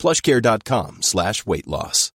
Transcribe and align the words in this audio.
plushcare.com 0.00 1.02
slash 1.02 1.46
weight 1.46 1.68
loss. 1.68 2.10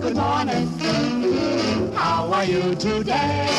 Good 0.00 0.16
morning. 0.16 1.92
How 1.94 2.32
are 2.32 2.44
you 2.44 2.74
today? 2.74 3.57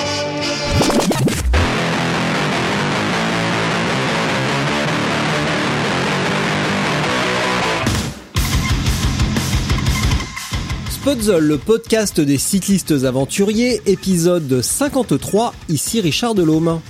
Spotzol, 11.09 11.43
le 11.43 11.57
podcast 11.57 12.21
des 12.21 12.37
cyclistes 12.37 12.91
aventuriers, 12.91 13.81
épisode 13.87 14.61
53, 14.61 15.55
ici 15.67 16.01
Richard 16.01 16.35
Delhomme. 16.35 16.81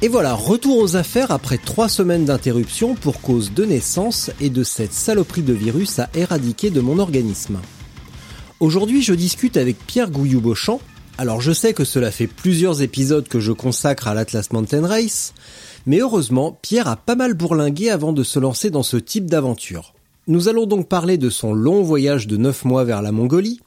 Et 0.00 0.08
voilà, 0.08 0.32
retour 0.32 0.78
aux 0.78 0.96
affaires 0.96 1.30
après 1.30 1.58
trois 1.58 1.90
semaines 1.90 2.24
d'interruption 2.24 2.94
pour 2.94 3.20
cause 3.20 3.52
de 3.52 3.66
naissance 3.66 4.30
et 4.40 4.48
de 4.48 4.64
cette 4.64 4.94
saloperie 4.94 5.42
de 5.42 5.52
virus 5.52 5.98
à 5.98 6.08
éradiquer 6.14 6.70
de 6.70 6.80
mon 6.80 6.98
organisme. 6.98 7.60
Aujourd'hui, 8.58 9.02
je 9.02 9.12
discute 9.12 9.58
avec 9.58 9.76
Pierre 9.86 10.10
Gouillou-Beauchamp. 10.10 10.80
Alors 11.18 11.42
je 11.42 11.52
sais 11.52 11.74
que 11.74 11.84
cela 11.84 12.10
fait 12.10 12.28
plusieurs 12.28 12.80
épisodes 12.80 13.28
que 13.28 13.40
je 13.40 13.52
consacre 13.52 14.08
à 14.08 14.14
l'Atlas 14.14 14.50
Mountain 14.50 14.86
Race, 14.86 15.34
mais 15.84 15.98
heureusement, 15.98 16.58
Pierre 16.62 16.88
a 16.88 16.96
pas 16.96 17.16
mal 17.16 17.34
bourlingué 17.34 17.90
avant 17.90 18.14
de 18.14 18.22
se 18.22 18.38
lancer 18.38 18.70
dans 18.70 18.82
ce 18.82 18.96
type 18.96 19.26
d'aventure. 19.26 19.92
Nous 20.28 20.48
allons 20.48 20.66
donc 20.66 20.88
parler 20.88 21.18
de 21.18 21.30
son 21.30 21.54
long 21.54 21.84
voyage 21.84 22.26
de 22.26 22.36
9 22.36 22.64
mois 22.64 22.82
vers 22.82 23.00
la 23.00 23.12
Mongolie, 23.12 23.60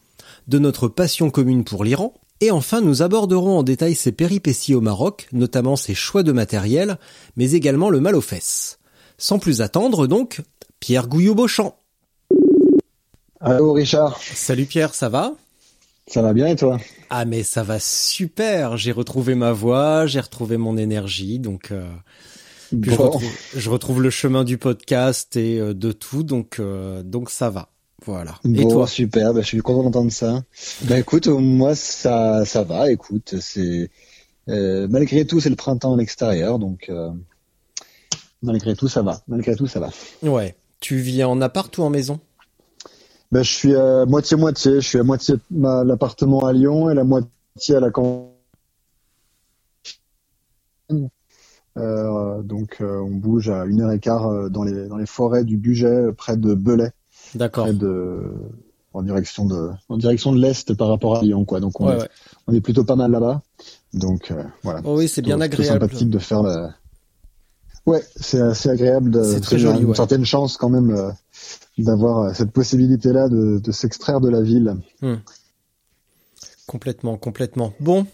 de 0.49 0.59
notre 0.59 0.89
passion 0.89 1.29
commune 1.29 1.63
pour 1.63 1.85
l'Iran, 1.85 2.13
et 2.41 2.51
enfin 2.51 2.81
nous 2.81 3.01
aborderons 3.01 3.59
en 3.59 3.63
détail 3.63 3.95
ses 3.95 4.11
péripéties 4.11 4.75
au 4.75 4.81
Maroc, 4.81 5.29
notamment 5.31 5.77
ses 5.77 5.93
choix 5.93 6.21
de 6.21 6.33
matériel, 6.33 6.97
mais 7.38 7.51
également 7.51 7.89
le 7.89 8.01
mal 8.01 8.13
aux 8.13 8.21
fesses. 8.21 8.77
Sans 9.17 9.39
plus 9.39 9.61
attendre 9.61 10.05
donc, 10.05 10.41
Pierre 10.81 11.07
Gouillou-Beauchamp. 11.07 11.77
Allô 13.39 13.71
Richard, 13.71 14.19
Salut 14.19 14.66
Pierre, 14.66 14.94
ça 14.94 15.07
va? 15.07 15.35
Ça 16.07 16.21
va 16.21 16.33
bien 16.33 16.47
et 16.47 16.57
toi? 16.57 16.77
Ah 17.09 17.23
mais 17.23 17.44
ça 17.44 17.63
va 17.63 17.79
super, 17.79 18.75
j'ai 18.75 18.91
retrouvé 18.91 19.33
ma 19.33 19.53
voix, 19.53 20.07
j'ai 20.07 20.19
retrouvé 20.19 20.57
mon 20.57 20.75
énergie, 20.75 21.39
donc 21.39 21.71
euh, 21.71 21.89
puis 22.78 22.92
je, 22.92 22.95
retrouve, 22.98 23.23
je 23.56 23.70
retrouve 23.70 24.02
le 24.02 24.09
chemin 24.09 24.44
du 24.44 24.58
podcast 24.58 25.36
et 25.36 25.59
euh, 25.59 25.73
de 25.73 25.92
tout, 25.92 26.23
donc 26.23 26.58
euh, 26.59 27.03
donc 27.03 27.30
ça 27.30 27.50
va. 27.50 27.70
Voilà. 28.06 28.36
Et 28.45 28.64
Bon, 28.64 28.70
toi? 28.70 28.88
super, 28.88 29.34
bah, 29.34 29.42
je 29.42 29.48
suis 29.48 29.59
content 29.59 29.84
d'entendre 29.84 30.12
ça. 30.12 30.44
Bah 30.84 30.97
écoute, 31.00 31.28
euh, 31.28 31.38
moi 31.38 31.75
ça 31.75 32.45
ça 32.45 32.64
va, 32.64 32.92
écoute, 32.92 33.36
c'est 33.42 33.90
euh, 34.50 34.88
malgré 34.90 35.25
tout 35.25 35.40
c'est 35.40 35.50
le 35.50 35.56
printemps 35.58 35.94
à 35.94 35.97
l'extérieur, 35.97 36.59
donc 36.59 36.88
euh, 36.90 37.09
malgré 38.42 38.75
tout 38.75 38.88
ça 38.88 39.02
va, 39.02 39.22
malgré 39.28 39.56
tout 39.56 39.67
ça 39.67 39.80
va. 39.80 39.90
Ouais. 40.23 40.56
Tu 40.80 40.97
vis 40.97 41.23
en 41.25 41.42
appart 41.42 41.78
ou 41.78 41.84
en 41.84 41.90
maison? 41.90 42.20
Bah 43.31 43.44
je 43.44 43.52
suis 43.53 43.75
à 43.75 44.06
moitié 44.06 44.38
moitié, 44.38 44.75
je 44.75 44.88
suis 44.88 44.97
à 44.97 45.03
moitié 45.03 45.35
l'appartement 45.52 46.46
à 46.46 46.53
Lyon 46.53 46.90
et 46.90 46.94
la 46.96 47.03
moitié 47.03 47.75
à 47.75 47.79
la 47.81 47.91
campagne. 47.91 48.28
Donc 52.44 52.78
euh, 52.81 53.00
on 53.00 53.12
bouge 53.16 53.50
à 53.50 53.66
une 53.66 53.81
heure 53.81 53.91
et 53.91 54.00
quart 54.00 54.28
euh, 54.28 54.50
dans 54.50 54.63
les 54.63 54.88
dans 54.88 54.97
les 54.97 55.06
forêts 55.06 55.44
du 55.44 55.57
Bugey, 55.57 55.85
euh, 55.88 56.12
près 56.12 56.38
de 56.38 56.53
Belay. 56.53 56.91
D'accord. 57.35 57.67
en 58.94 59.01
direction 59.03 59.45
de 59.45 59.69
en 59.88 59.97
direction 59.97 60.31
de 60.34 60.40
l'est 60.41 60.73
par 60.73 60.88
rapport 60.90 61.17
à 61.17 61.22
Lyon 61.22 61.45
quoi 61.45 61.59
donc 61.59 61.79
on, 61.79 61.88
Ouais, 61.88 61.95
est, 61.95 62.01
ouais. 62.01 62.09
on 62.47 62.53
est 62.53 62.62
plutôt 62.62 62.84
pas 62.84 62.95
mal 62.95 63.12
là-bas 63.12 63.41
donc 63.94 64.31
euh, 64.31 64.44
voilà 64.63 64.81
Oh 64.84 64.97
oui, 64.97 65.07
c'est 65.07 65.22
bien 65.22 65.40
agréable. 65.40 65.79
sympathique 65.79 66.09
de 66.09 66.17
faire 66.17 66.41
la 66.41 66.73
ouais 67.85 68.03
c'est 68.16 68.41
assez 68.41 68.69
agréable 68.69 69.11
de 69.11 69.22
C'est 69.23 69.41
très 69.41 69.59
joli, 69.59 69.81
une 69.81 69.85
ouais. 69.90 69.96
certaine 69.96 70.25
chance 70.25 70.57
quand 70.57 70.69
même 70.69 70.90
euh, 70.91 71.11
d'avoir 71.78 72.19
euh, 72.19 72.34
cette 72.34 72.51
possibilité 72.51 73.13
là 73.13 73.29
de, 73.29 73.59
de 73.59 73.72
s'extraire 73.72 74.22
de 74.22 74.29
la 74.29 74.41
ville 74.41 74.75
Complètement, 76.67 77.17
complètement. 77.17 77.73
Bon, 77.79 78.06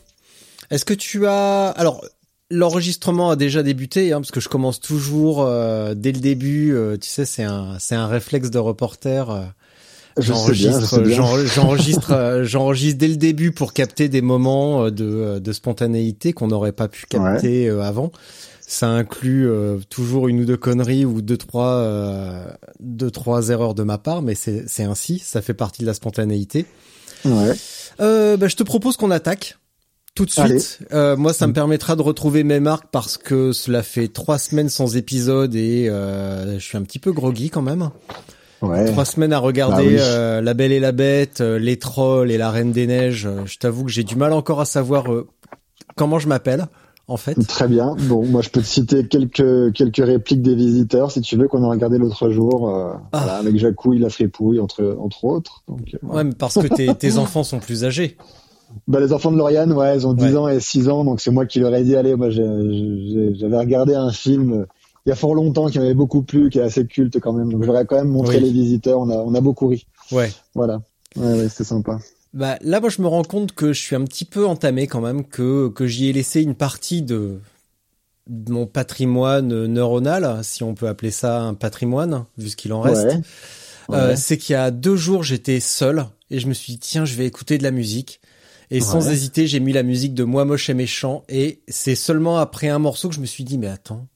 est-ce 0.72 0.86
que 0.86 0.94
tu 0.94 1.28
as 1.28 1.70
alors 1.70 2.04
l'enregistrement 2.52 3.30
a 3.32 3.36
déjà 3.36 3.64
débuté 3.64 4.14
hein, 4.14 4.22
parce 4.22 4.32
que 4.32 4.40
je 4.40 4.50
commence 4.50 4.80
toujours 4.80 5.44
euh, 5.44 5.94
dès 5.96 6.12
le 6.12 6.20
début. 6.20 6.74
euh, 6.74 6.98
tu 6.98 7.10
sais, 7.10 7.26
c'est 7.26 7.44
un 7.44 7.78
c'est 7.80 7.96
un 7.96 8.08
réflexe 8.08 8.50
de 8.50 8.60
reporter. 8.60 9.30
euh, 9.30 9.44
J'enregistre, 10.18 11.04
j'enregistre, 11.54 12.12
euh, 12.14 12.44
j'enregistre 12.46 12.98
dès 13.00 13.08
le 13.10 13.18
début 13.18 13.52
pour 13.52 13.74
capter 13.74 14.08
des 14.08 14.22
moments 14.22 14.86
euh, 14.86 14.90
de, 14.92 15.40
de 15.40 15.52
spontanéité 15.54 16.32
qu'on 16.32 16.48
n'aurait 16.48 16.72
pas 16.72 16.88
pu 16.88 17.06
capter 17.06 17.68
euh, 17.68 17.82
avant. 17.82 18.12
Ça 18.68 18.88
inclut 18.88 19.48
euh, 19.48 19.78
toujours 19.90 20.28
une 20.28 20.40
ou 20.42 20.46
deux 20.46 20.58
conneries 20.58 21.06
ou 21.06 21.22
deux 21.22 21.38
trois 21.38 21.74
euh, 21.82 22.46
deux 22.80 23.12
trois 23.12 23.50
erreurs 23.50 23.76
de 23.76 23.84
ma 23.84 23.98
part, 23.98 24.22
mais 24.22 24.36
c'est 24.36 24.64
c'est 24.68 24.84
ainsi. 24.84 25.20
Ça 25.20 25.42
fait 25.42 25.54
partie 25.54 25.82
de 25.82 25.88
la 25.88 25.94
spontanéité. 25.94 26.66
ouais 27.26 27.54
Euh, 28.00 28.38
bah, 28.38 28.48
je 28.48 28.56
te 28.56 28.64
propose 28.64 28.98
qu'on 28.98 29.12
attaque 29.12 29.58
tout 30.16 30.26
de 30.26 30.32
suite. 30.32 30.80
Euh, 30.94 31.16
moi, 31.18 31.34
ça 31.34 31.46
me 31.46 31.54
permettra 31.54 31.96
de 31.96 32.02
retrouver 32.02 32.44
mes 32.44 32.60
marques 32.60 32.88
parce 32.92 33.18
que 33.18 33.52
cela 33.52 33.84
fait 33.84 34.08
trois 34.08 34.38
semaines 34.38 34.70
sans 34.70 34.96
épisode 34.98 35.54
et 35.56 35.88
euh, 35.90 36.58
je 36.58 36.64
suis 36.66 36.78
un 36.78 36.84
petit 36.84 37.00
peu 37.00 37.12
groggy 37.12 37.50
quand 37.50 37.62
même. 37.62 37.90
ouais 38.62 38.86
Trois 38.86 39.06
semaines 39.06 39.34
à 39.34 39.40
regarder 39.40 39.84
Bah 39.84 39.90
oui. 39.90 39.98
euh, 40.00 40.42
La 40.42 40.54
Belle 40.54 40.72
et 40.72 40.80
la 40.80 40.92
Bête, 40.94 41.42
euh, 41.42 41.60
Les 41.60 41.78
Trolls 41.78 42.32
et 42.32 42.38
La 42.38 42.50
Reine 42.50 42.72
des 42.72 42.88
Neiges. 42.88 43.26
Euh, 43.26 43.46
Je 43.46 43.58
t'avoue 43.58 43.84
que 43.84 43.92
j'ai 43.92 44.04
du 44.04 44.16
mal 44.16 44.32
encore 44.34 44.62
à 44.62 44.66
savoir 44.66 45.12
euh, 45.12 45.28
comment 45.96 46.18
je 46.18 46.28
m'appelle, 46.30 46.68
en 47.08 47.18
fait. 47.18 47.36
très 47.48 47.68
bien 47.68 47.96
bon 48.10 48.26
moi 48.26 48.42
je 48.42 48.50
peux 48.50 48.62
te 48.62 48.66
citer 48.66 49.08
quelques 49.08 49.72
quelques 49.74 50.04
répliques 50.04 50.42
des 50.42 50.56
visiteurs 50.56 51.12
si 51.12 51.22
tu 51.22 51.38
veux 51.38 51.48
qu'on 51.48 51.64
a 51.64 51.70
regardé 51.70 51.98
l'autre 52.00 52.32
jour 52.32 52.70
euh, 52.70 52.94
Ah. 53.12 53.20
voilà, 53.20 53.36
avec 53.36 53.58
Jacouille 53.58 54.00
la 54.00 54.10
fripouille 54.10 54.60
entre 54.60 54.98
entre 55.00 55.24
autres 55.26 55.62
donc 55.68 55.96
Ouais, 56.02 56.24
mais 56.24 56.34
parce 56.34 56.56
que 56.56 56.68
tes, 56.68 56.94
tes 56.96 57.18
enfants 57.20 57.44
sont 57.44 57.60
plus 57.60 57.84
âgés. 57.86 58.18
Bah, 58.88 59.00
les 59.00 59.14
enfants 59.14 59.32
de 59.32 59.38
Lauriane, 59.38 59.72
ouais, 59.74 59.96
ils 59.98 60.06
ont 60.08 60.14
10 60.14 60.24
Ouais. 60.24 60.36
ans 60.38 60.48
et 60.48 60.60
6 60.60 60.90
ans, 60.90 61.04
donc 61.04 61.22
c'est 61.22 61.32
moi 61.32 61.46
qui 61.46 61.60
leur 61.60 61.74
ai 61.74 61.84
dit, 61.84 61.96
allez, 61.96 62.16
moi, 62.16 62.30
j'avais 62.30 63.58
regardé 63.58 63.96
un 63.96 64.12
film 64.12 64.54
euh, 64.54 64.66
il 65.06 65.10
y 65.10 65.12
a 65.12 65.16
fort 65.16 65.36
longtemps 65.36 65.68
qui 65.68 65.78
m'avait 65.78 65.94
beaucoup 65.94 66.24
plu, 66.24 66.50
qui 66.50 66.58
est 66.58 66.64
assez 66.64 66.88
culte 66.88 67.20
quand 67.20 67.32
même, 67.34 67.52
donc 67.52 67.64
j'aurais 67.64 67.86
quand 67.86 67.96
même 67.98 68.08
montré 68.10 68.38
Oui. 68.38 68.44
les 68.44 68.52
visiteurs, 68.52 69.00
on 69.00 69.10
a, 69.12 69.18
on 69.18 69.36
a 69.36 69.42
beaucoup 69.42 69.68
ri. 69.68 69.86
Ouais. 70.12 70.32
Voilà. 70.56 70.82
Ouais, 71.16 71.34
ouais, 71.34 71.48
c'était 71.50 71.64
sympa. 71.64 72.00
Bah 72.34 72.58
là, 72.62 72.80
moi, 72.82 72.90
je 72.90 73.02
me 73.04 73.08
rends 73.08 73.24
compte 73.24 73.54
que 73.54 73.72
je 73.72 73.80
suis 73.80 73.96
un 73.96 74.04
petit 74.04 74.26
peu 74.26 74.46
entamé 74.48 74.88
quand 74.88 75.02
même, 75.02 75.24
que 75.24 75.70
que 75.70 75.86
j'y 75.86 76.10
ai 76.10 76.14
laissé 76.14 76.42
une 76.42 76.56
partie 76.56 77.02
de, 77.04 77.40
de 78.28 78.52
mon 78.52 78.66
patrimoine 78.66 79.68
neuronal, 79.68 80.40
si 80.44 80.64
on 80.64 80.74
peut 80.74 80.88
appeler 80.88 81.12
ça 81.12 81.40
un 81.42 81.54
patrimoine, 81.54 82.26
vu 82.40 82.50
ce 82.50 82.56
qu'il 82.56 82.74
en 82.74 82.82
reste. 82.82 83.06
Ouais. 83.88 83.98
Euh, 83.98 84.16
c'est 84.18 84.38
qu'il 84.38 84.54
y 84.54 84.58
a 84.58 84.72
deux 84.72 84.96
jours, 84.96 85.22
j'étais 85.22 85.60
seul 85.60 86.08
et 86.32 86.40
je 86.40 86.48
me 86.48 86.54
suis 86.56 86.74
dit 86.74 86.80
tiens, 86.80 87.06
je 87.06 87.14
vais 87.16 87.28
écouter 87.28 87.60
de 87.60 87.64
la 87.64 87.70
musique. 87.72 88.20
Et 88.72 88.80
sans 88.82 89.10
hésiter, 89.10 89.48
j'ai 89.48 89.60
mis 89.60 89.74
la 89.74 89.84
musique 89.84 90.14
de 90.14 90.24
Moi 90.24 90.46
moche 90.46 90.70
et 90.70 90.74
méchant. 90.74 91.24
Et 91.30 91.62
c'est 91.68 91.96
seulement 91.96 92.38
après 92.38 92.68
un 92.70 92.80
morceau 92.80 93.10
que 93.10 93.16
je 93.16 93.20
me 93.22 93.26
suis 93.26 93.44
dit 93.44 93.58
mais 93.58 93.68
attends, 93.68 94.08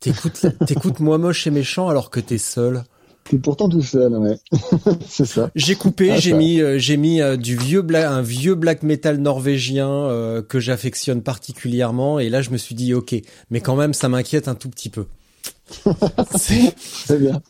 t'écoutes 0.00 0.46
t'écoutes 0.66 1.00
Moi 1.00 1.18
moche 1.18 1.46
et 1.46 1.50
méchant 1.50 1.88
alors 1.88 2.10
que 2.10 2.20
t'es 2.20 2.38
seul. 2.38 2.82
T'es 3.28 3.38
pourtant 3.38 3.68
tout 3.68 3.82
seul, 3.82 4.12
ouais. 4.18 4.38
c'est 5.08 5.24
ça. 5.24 5.50
J'ai 5.56 5.74
coupé, 5.74 6.12
Ah, 6.12 6.16
j'ai 6.20 6.30
ça. 6.30 6.36
mis, 6.36 6.60
euh, 6.60 6.78
j'ai 6.78 6.96
mis 6.96 7.20
euh, 7.20 7.36
du 7.36 7.56
vieux 7.56 7.82
bla- 7.82 8.08
un 8.12 8.22
vieux 8.22 8.54
black 8.54 8.84
metal 8.84 9.16
norvégien 9.16 9.88
euh, 9.90 10.42
que 10.42 10.60
j'affectionne 10.60 11.22
particulièrement. 11.22 12.20
Et 12.20 12.28
là, 12.28 12.40
je 12.40 12.50
me 12.50 12.56
suis 12.56 12.76
dit, 12.76 12.94
ok, 12.94 13.16
mais 13.50 13.60
quand 13.60 13.74
même, 13.74 13.94
ça 13.94 14.08
m'inquiète 14.08 14.46
un 14.46 14.54
tout 14.54 14.68
petit 14.68 14.90
peu. 14.90 15.06
C'est- 16.36 16.72
bien. 17.18 17.40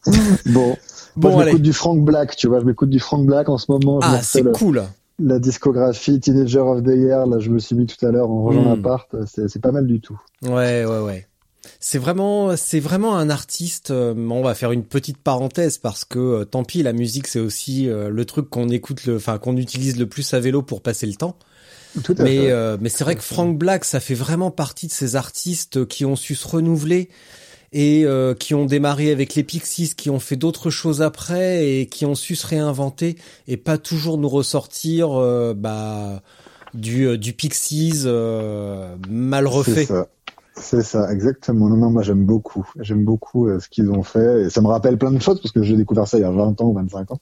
Bon. 0.47 0.77
bon, 1.17 1.31
Moi, 1.31 1.41
je 1.41 1.45
m'écoute 1.47 1.63
du 1.63 1.73
Frank 1.75 2.03
Black, 2.03 2.37
tu 2.37 2.49
vois, 2.49 2.61
je 2.61 2.65
m'écoute 2.65 2.89
du 2.89 2.99
Frank 2.99 3.27
Black 3.27 3.49
en 3.51 3.59
ce 3.59 3.71
moment. 3.71 3.99
Ah, 4.03 4.23
c'est 4.23 4.51
cool. 4.53 4.85
La 5.19 5.39
discographie 5.39 6.21
Teenager 6.21 6.61
of 6.61 6.83
the 6.83 6.89
Year, 6.97 7.27
là, 7.27 7.39
je 7.39 7.51
me 7.51 7.59
suis 7.59 7.75
mis 7.75 7.87
tout 7.87 8.05
à 8.05 8.11
l'heure 8.11 8.31
en 8.31 8.43
rangeant 8.43 8.63
Mm. 8.63 8.69
l'appart, 8.71 9.17
c'est 9.27 9.61
pas 9.61 9.73
mal 9.73 9.87
du 9.87 10.01
tout. 10.01 10.21
Ouais, 10.43 10.85
ouais, 10.85 11.01
ouais. 11.01 11.27
C'est 11.81 11.99
vraiment, 11.99 12.57
c'est 12.57 12.79
vraiment 12.81 13.17
un 13.17 13.29
artiste. 13.29 13.91
euh, 13.91 14.15
on 14.17 14.43
va 14.43 14.55
faire 14.55 14.73
une 14.73 14.85
petite 14.85 15.19
parenthèse 15.19 15.79
parce 15.79 16.05
que 16.05 16.19
euh, 16.19 16.45
tant 16.45 16.63
pis, 16.65 16.83
la 16.83 16.93
musique 16.93 17.27
c'est 17.27 17.41
aussi 17.41 17.89
euh, 17.89 18.09
le 18.09 18.25
truc 18.25 18.49
qu'on 18.51 18.69
écoute, 18.69 19.05
le, 19.07 19.17
enfin 19.17 19.39
qu'on 19.39 19.57
utilise 19.57 19.99
le 19.99 20.07
plus 20.07 20.33
à 20.35 20.39
vélo 20.41 20.63
pour 20.63 20.81
passer 20.81 21.07
le 21.07 21.15
temps. 21.15 21.37
Tout 22.05 22.15
à 22.19 22.23
Mais 22.23 22.37
fait. 22.37 22.51
euh, 22.51 22.77
mais 22.81 22.89
c'est 22.89 23.05
vrai 23.05 23.17
que 23.17 23.23
Frank 23.23 23.59
Black, 23.59 23.85
ça 23.85 24.01
fait 24.01 24.15
vraiment 24.15 24.51
partie 24.51 24.87
de 24.87 24.93
ces 24.93 25.17
artistes 25.17 25.87
qui 25.87 26.05
ont 26.05 26.15
su 26.17 26.35
se 26.35 26.47
renouveler 26.47 27.09
et 27.73 28.05
euh, 28.05 28.35
qui 28.35 28.55
ont 28.55 28.65
démarré 28.67 29.11
avec 29.11 29.35
les 29.35 29.43
Pixies, 29.43 29.95
qui 29.97 30.11
ont 30.11 30.21
fait 30.21 30.37
d'autres 30.37 30.71
choses 30.71 31.03
après 31.03 31.67
et 31.69 31.87
qui 31.87 32.07
ont 32.07 32.15
su 32.15 32.35
se 32.37 32.47
réinventer 32.47 33.17
et 33.49 33.57
pas 33.57 33.79
toujours 33.79 34.19
nous 34.19 34.29
ressortir 34.29 35.11
euh, 35.13 35.55
bah 35.55 36.23
du 36.75 37.07
euh, 37.07 37.17
du 37.17 37.33
Pixies 37.33 38.03
euh, 38.07 38.95
mal 39.09 39.45
C'est 39.45 39.51
refait. 39.55 39.85
ça. 39.87 40.07
C'est 40.59 40.83
ça, 40.83 41.13
exactement. 41.13 41.69
Non, 41.69 41.77
non, 41.77 41.91
moi 41.91 42.03
j'aime 42.03 42.25
beaucoup. 42.25 42.67
J'aime 42.81 43.05
beaucoup 43.05 43.47
euh, 43.47 43.61
ce 43.61 43.69
qu'ils 43.69 43.91
ont 43.91 44.03
fait. 44.03 44.45
Et 44.45 44.51
ça 44.51 44.63
me 44.63 44.69
rappelle 44.69 44.97
plein 44.97 45.13
de 45.13 45.21
choses 45.21 45.39
parce 45.39 45.53
que 45.53 45.63
j'ai 45.63 45.77
découvert 45.77 46.09
ça 46.09 46.17
il 46.17 46.23
y 46.23 46.25
a 46.25 46.31
20 46.31 46.59
ans 46.63 46.65
ou 46.69 46.73
25 46.73 47.11
ans. 47.11 47.21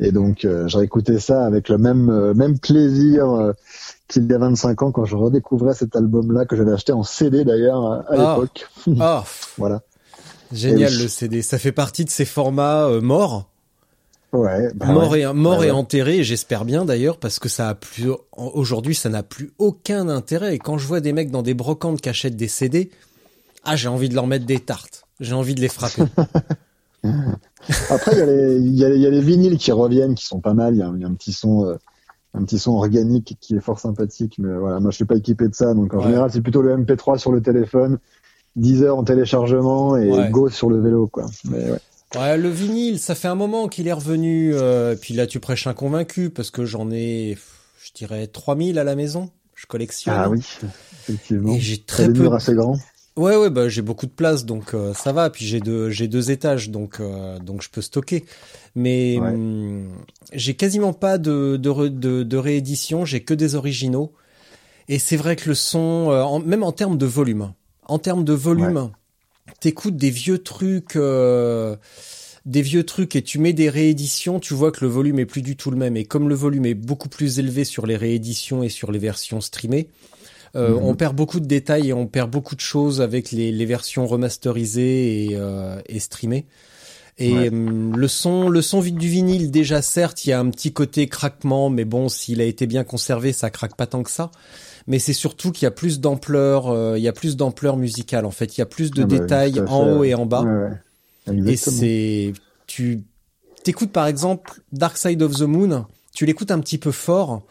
Et 0.00 0.12
donc 0.12 0.44
euh, 0.44 0.68
j'ai 0.68 0.80
écouté 0.80 1.18
ça 1.18 1.46
avec 1.46 1.70
le 1.70 1.78
même 1.78 2.10
euh, 2.10 2.34
même 2.34 2.58
plaisir 2.58 3.54
qu'il 4.08 4.26
y 4.26 4.32
a 4.34 4.38
25 4.38 4.82
ans 4.82 4.90
quand 4.92 5.04
je 5.04 5.16
redécouvrais 5.16 5.74
cet 5.74 5.94
album-là 5.96 6.44
que 6.46 6.56
j'avais 6.56 6.72
acheté 6.72 6.92
en 6.92 7.02
CD 7.02 7.44
d'ailleurs 7.44 7.84
à, 7.84 8.04
Ah. 8.08 8.16
l'époque. 8.36 8.66
Ah, 9.00 9.24
Voilà. 9.58 9.82
génial 10.52 10.90
oui. 10.92 11.02
le 11.02 11.08
CD. 11.08 11.42
Ça 11.42 11.58
fait 11.58 11.72
partie 11.72 12.04
de 12.04 12.10
ces 12.10 12.24
formats 12.24 12.86
euh, 12.86 13.00
morts. 13.00 13.48
Ouais. 14.32 14.70
bah 14.74 14.86
mort 14.92 15.10
ouais. 15.12 15.20
et 15.22 15.32
mort 15.32 15.64
et 15.64 15.70
enterré 15.70 16.18
et 16.18 16.22
j'espère 16.24 16.66
bien 16.66 16.84
d'ailleurs 16.84 17.16
parce 17.16 17.38
que 17.38 17.48
ça 17.48 17.70
a 17.70 17.74
plus 17.74 18.10
aujourd'hui 18.36 18.94
ça 18.94 19.08
n'a 19.08 19.22
plus 19.22 19.54
aucun 19.56 20.10
intérêt 20.10 20.54
et 20.54 20.58
quand 20.58 20.76
je 20.76 20.86
vois 20.86 21.00
des 21.00 21.14
mecs 21.14 21.30
dans 21.30 21.40
des 21.40 21.54
brocantes 21.54 22.02
qui 22.02 22.10
achètent 22.10 22.36
des 22.36 22.46
CD 22.46 22.90
ah 23.64 23.74
j'ai 23.74 23.88
envie 23.88 24.10
de 24.10 24.14
leur 24.14 24.26
mettre 24.26 24.44
des 24.44 24.60
tartes 24.60 25.06
j'ai 25.18 25.32
envie 25.32 25.54
de 25.54 25.62
les 25.62 25.68
frapper 25.68 26.02
Après, 27.90 28.12
il 28.12 28.18
y, 28.18 28.22
a 28.22 28.26
les, 28.26 28.56
il, 28.58 28.74
y 28.76 28.84
a, 28.84 28.90
il 28.90 29.00
y 29.00 29.06
a 29.06 29.10
les 29.10 29.20
vinyles 29.20 29.56
qui 29.58 29.72
reviennent, 29.72 30.14
qui 30.14 30.26
sont 30.26 30.40
pas 30.40 30.54
mal. 30.54 30.74
Il 30.74 30.78
y 30.78 30.82
a, 30.82 30.90
il 30.94 31.00
y 31.00 31.04
a 31.04 31.08
un 31.08 31.14
petit 31.14 31.32
son, 31.32 31.64
euh, 31.66 31.76
un 32.34 32.44
petit 32.44 32.58
son 32.58 32.72
organique 32.72 33.36
qui 33.40 33.56
est 33.56 33.60
fort 33.60 33.80
sympathique. 33.80 34.36
Mais 34.38 34.54
voilà, 34.56 34.80
moi, 34.80 34.90
je 34.90 34.96
suis 34.96 35.04
pas 35.04 35.16
équipé 35.16 35.48
de 35.48 35.54
ça. 35.54 35.74
Donc, 35.74 35.94
en 35.94 35.98
Ouais. 35.98 36.04
général, 36.04 36.30
c'est 36.30 36.40
plutôt 36.42 36.62
le 36.62 36.76
MP3 36.76 37.18
sur 37.18 37.32
le 37.32 37.40
téléphone, 37.42 37.98
10 38.56 38.82
heures 38.82 38.98
en 38.98 39.04
téléchargement 39.04 39.96
et 39.96 40.10
Ouais. 40.10 40.30
go 40.30 40.48
sur 40.48 40.68
le 40.70 40.80
vélo, 40.80 41.06
quoi. 41.06 41.26
Mais 41.50 41.70
ouais. 41.70 41.78
ouais 42.16 42.36
le 42.38 42.48
vinyle 42.48 42.98
ça 42.98 43.14
fait 43.14 43.28
un 43.28 43.34
moment 43.34 43.68
qu'il 43.68 43.86
est 43.88 43.92
revenu 43.92 44.52
euh, 44.54 44.96
puis 45.00 45.12
là 45.14 45.26
tu 45.26 45.40
prêches 45.40 45.66
un 45.66 45.74
convaincu 45.74 46.30
parce 46.30 46.50
que 46.50 46.64
j'en 46.64 46.90
ai 46.90 47.36
je 47.84 47.92
dirais 47.92 48.26
3000 48.26 48.78
à 48.78 48.84
la 48.84 48.94
maison 48.96 49.30
je 49.54 49.66
collectionne 49.66 50.14
Ah 50.16 50.30
oui, 50.30 50.42
effectivement. 51.02 51.52
et 51.54 51.60
j'ai 51.60 51.78
très 51.82 52.10
peu 52.12 52.32
assez 52.32 52.54
grands. 52.54 52.78
Ouais 53.18 53.36
ouais 53.36 53.50
bah 53.50 53.68
j'ai 53.68 53.82
beaucoup 53.82 54.06
de 54.06 54.12
place 54.12 54.44
donc 54.46 54.72
euh, 54.74 54.94
ça 54.94 55.12
va. 55.12 55.28
Puis 55.28 55.44
j'ai 55.44 55.60
deux 55.60 55.90
j'ai 55.90 56.08
deux 56.08 56.30
étages 56.30 56.70
donc 56.70 57.00
euh, 57.00 57.38
donc 57.40 57.62
je 57.62 57.68
peux 57.68 57.82
stocker. 57.82 58.24
Mais 58.74 59.18
Ouais. 59.20 59.28
hum, 59.30 59.88
j'ai 60.32 60.54
quasiment 60.54 60.92
pas 60.92 61.18
de 61.18 61.58
de, 61.60 61.68
re- 61.68 61.88
de 61.88 62.22
de 62.22 62.36
réédition. 62.36 63.04
J'ai 63.04 63.20
que 63.20 63.34
des 63.34 63.54
originaux. 63.56 64.12
Et 64.88 64.98
c'est 64.98 65.16
vrai 65.16 65.36
que 65.36 65.48
le 65.50 65.54
son 65.54 66.10
euh, 66.10 66.22
en- 66.22 66.38
même 66.40 66.62
en 66.62 66.72
termes 66.72 66.96
de 66.96 67.06
volume 67.06 67.52
en 67.86 67.98
termes 67.98 68.24
de 68.24 68.32
volume 68.32 68.90
t'écoutes 69.60 69.96
des 69.96 70.10
vieux 70.10 70.38
trucs 70.38 70.94
euh, 70.96 71.76
des 72.46 72.62
vieux 72.62 72.84
trucs 72.84 73.16
et 73.16 73.22
tu 73.22 73.38
mets 73.38 73.52
des 73.52 73.68
rééditions, 73.68 74.40
tu 74.40 74.54
vois 74.54 74.72
que 74.72 74.84
le 74.84 74.90
volume 74.90 75.18
est 75.18 75.26
plus 75.26 75.42
du 75.42 75.56
tout 75.56 75.70
le 75.70 75.76
même. 75.76 75.96
Et 75.96 76.04
comme 76.04 76.28
le 76.28 76.34
volume 76.34 76.64
est 76.66 76.74
beaucoup 76.74 77.08
plus 77.10 77.38
élevé 77.38 77.64
sur 77.64 77.84
les 77.86 77.96
rééditions 77.96 78.62
et 78.62 78.68
sur 78.70 78.90
les 78.92 78.98
versions 78.98 79.40
streamées, 79.42 79.88
euh, 80.56 80.74
Mhm. 80.74 80.82
on 80.82 80.94
perd 80.94 81.16
beaucoup 81.16 81.40
de 81.40 81.46
détails 81.46 81.88
et 81.88 81.92
on 81.92 82.06
perd 82.06 82.30
beaucoup 82.30 82.54
de 82.54 82.60
choses 82.60 83.00
avec 83.00 83.30
les, 83.32 83.52
les 83.52 83.66
versions 83.66 84.06
remasterisées 84.06 85.26
et, 85.26 85.36
euh, 85.36 85.80
et 85.86 86.00
streamées. 86.00 86.46
Et 87.20 87.32
Ouais. 87.32 87.48
hum, 87.48 87.96
le 87.96 88.06
son, 88.08 88.48
le 88.48 88.62
son 88.62 88.80
vide 88.80 88.96
du 88.96 89.08
vinyle, 89.08 89.50
déjà 89.50 89.82
certes, 89.82 90.24
il 90.24 90.30
y 90.30 90.32
a 90.32 90.38
un 90.38 90.48
petit 90.50 90.72
côté 90.72 91.08
craquement, 91.08 91.68
mais 91.68 91.84
bon, 91.84 92.08
s'il 92.08 92.40
a 92.40 92.44
été 92.44 92.66
bien 92.66 92.84
conservé, 92.84 93.32
ça 93.32 93.50
craque 93.50 93.76
pas 93.76 93.86
tant 93.86 94.02
que 94.04 94.10
ça. 94.10 94.30
Mais 94.86 94.98
c'est 95.00 95.12
surtout 95.12 95.50
qu'il 95.52 95.64
y 95.64 95.66
a 95.66 95.70
plus 95.72 96.00
d'ampleur, 96.00 96.68
euh, 96.68 96.96
il 96.96 97.02
y 97.02 97.08
a 97.08 97.12
plus 97.12 97.36
d'ampleur 97.36 97.76
musicale. 97.76 98.24
En 98.24 98.30
fait, 98.30 98.56
il 98.56 98.60
y 98.60 98.62
a 98.62 98.66
plus 98.66 98.90
de 98.92 99.02
Ah 99.02 99.06
bah 99.06 99.18
détails 99.18 99.60
en 99.68 99.84
haut 99.98 100.04
et 100.04 100.14
en 100.14 100.26
bas. 100.26 100.42
Ouais, 100.44 101.34
ouais. 101.34 101.52
Et 101.52 101.56
c'est, 101.56 102.32
tu, 102.66 103.02
t'écoutes 103.64 103.92
par 103.92 104.06
exemple 104.06 104.62
Dark 104.72 104.96
Side 104.96 105.20
of 105.20 105.34
the 105.36 105.42
Moon, 105.42 105.86
tu 106.14 106.24
l'écoutes 106.24 106.50
un 106.52 106.60
petit 106.60 106.78
peu 106.78 106.90
fort, 106.92 107.42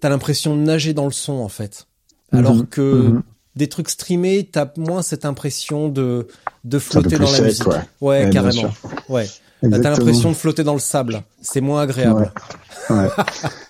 t'as 0.00 0.08
l'impression 0.10 0.56
de 0.56 0.60
nager 0.60 0.92
dans 0.92 1.06
le 1.06 1.12
son 1.12 1.34
en 1.34 1.48
fait. 1.48 1.86
Alors 2.34 2.54
Mhm, 2.54 2.66
que 2.66 2.80
mhm. 2.80 3.22
des 3.56 3.68
trucs 3.68 3.88
streamés, 3.90 4.48
t'as 4.50 4.66
moins 4.76 5.02
cette 5.02 5.24
impression 5.24 5.88
de, 5.88 6.26
de 6.64 6.78
flotter 6.78 7.16
dans 7.16 7.22
la 7.24 7.26
sec, 7.30 7.44
musique. 7.44 7.66
ouais. 7.66 7.74
Ouais, 8.00 8.24
Ouais, 8.24 8.30
carrément. 8.30 8.70
Ouais. 9.08 9.26
T'as 9.62 9.78
l'impression 9.78 10.28
de 10.30 10.34
flotter 10.36 10.62
dans 10.62 10.74
le 10.74 10.78
sable. 10.78 11.22
C'est 11.40 11.62
moins 11.62 11.80
agréable. 11.82 12.30
Ouais. 12.90 13.06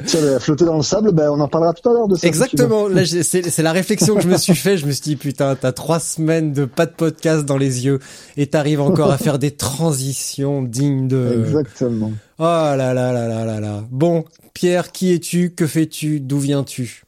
Tiens, 0.07 0.21
la 0.23 0.41
flotter 0.41 0.65
dans 0.65 0.77
le 0.79 0.83
sable, 0.83 1.13
ben, 1.13 1.31
on 1.31 1.39
en 1.39 1.47
parlera 1.47 1.73
tout 1.73 1.89
à 1.89 1.93
l'heure 1.93 2.09
de 2.09 2.17
ça. 2.17 2.27
Exactement. 2.27 2.89
Là, 2.89 3.03
c'est 3.07 3.63
la 3.63 3.71
réflexion 3.71 4.17
que 4.17 4.23
je 4.23 4.27
me 4.27 4.37
suis 4.37 4.57
fait. 4.57 4.77
Je 4.77 4.87
me 4.87 4.91
suis 4.91 5.03
dit, 5.03 5.15
putain, 5.17 5.55
t'as 5.55 5.71
trois 5.71 6.01
semaines 6.01 6.53
de 6.53 6.65
pas 6.65 6.87
de 6.87 6.91
podcast 6.91 7.45
dans 7.45 7.59
les 7.59 7.85
yeux 7.85 8.01
et 8.37 8.49
t'arrives 8.49 8.81
encore 8.81 9.13
à 9.13 9.19
faire 9.19 9.39
des 9.39 9.53
transitions 9.53 10.63
dignes 10.65 11.07
de. 11.07 11.45
Exactement. 11.47 12.11
Oh 12.41 12.43
là 12.43 12.77
là 12.93 13.13
là 13.13 13.29
là 13.29 13.45
là 13.45 13.61
là. 13.61 13.85
Bon, 13.93 14.25
Pierre, 14.53 14.91
qui 14.91 15.13
es-tu? 15.13 15.51
Que 15.55 15.69
fais-tu? 15.69 16.19
D'où 16.19 16.41
viens-tu? 16.41 17.04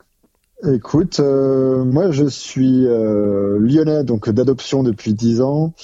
Écoute, 0.64 1.20
euh, 1.20 1.84
moi 1.84 2.10
je 2.10 2.24
suis 2.26 2.86
euh, 2.86 3.58
lyonnais, 3.58 4.04
donc 4.04 4.28
d'adoption 4.30 4.82
depuis 4.82 5.12
10 5.14 5.42
ans. 5.42 5.74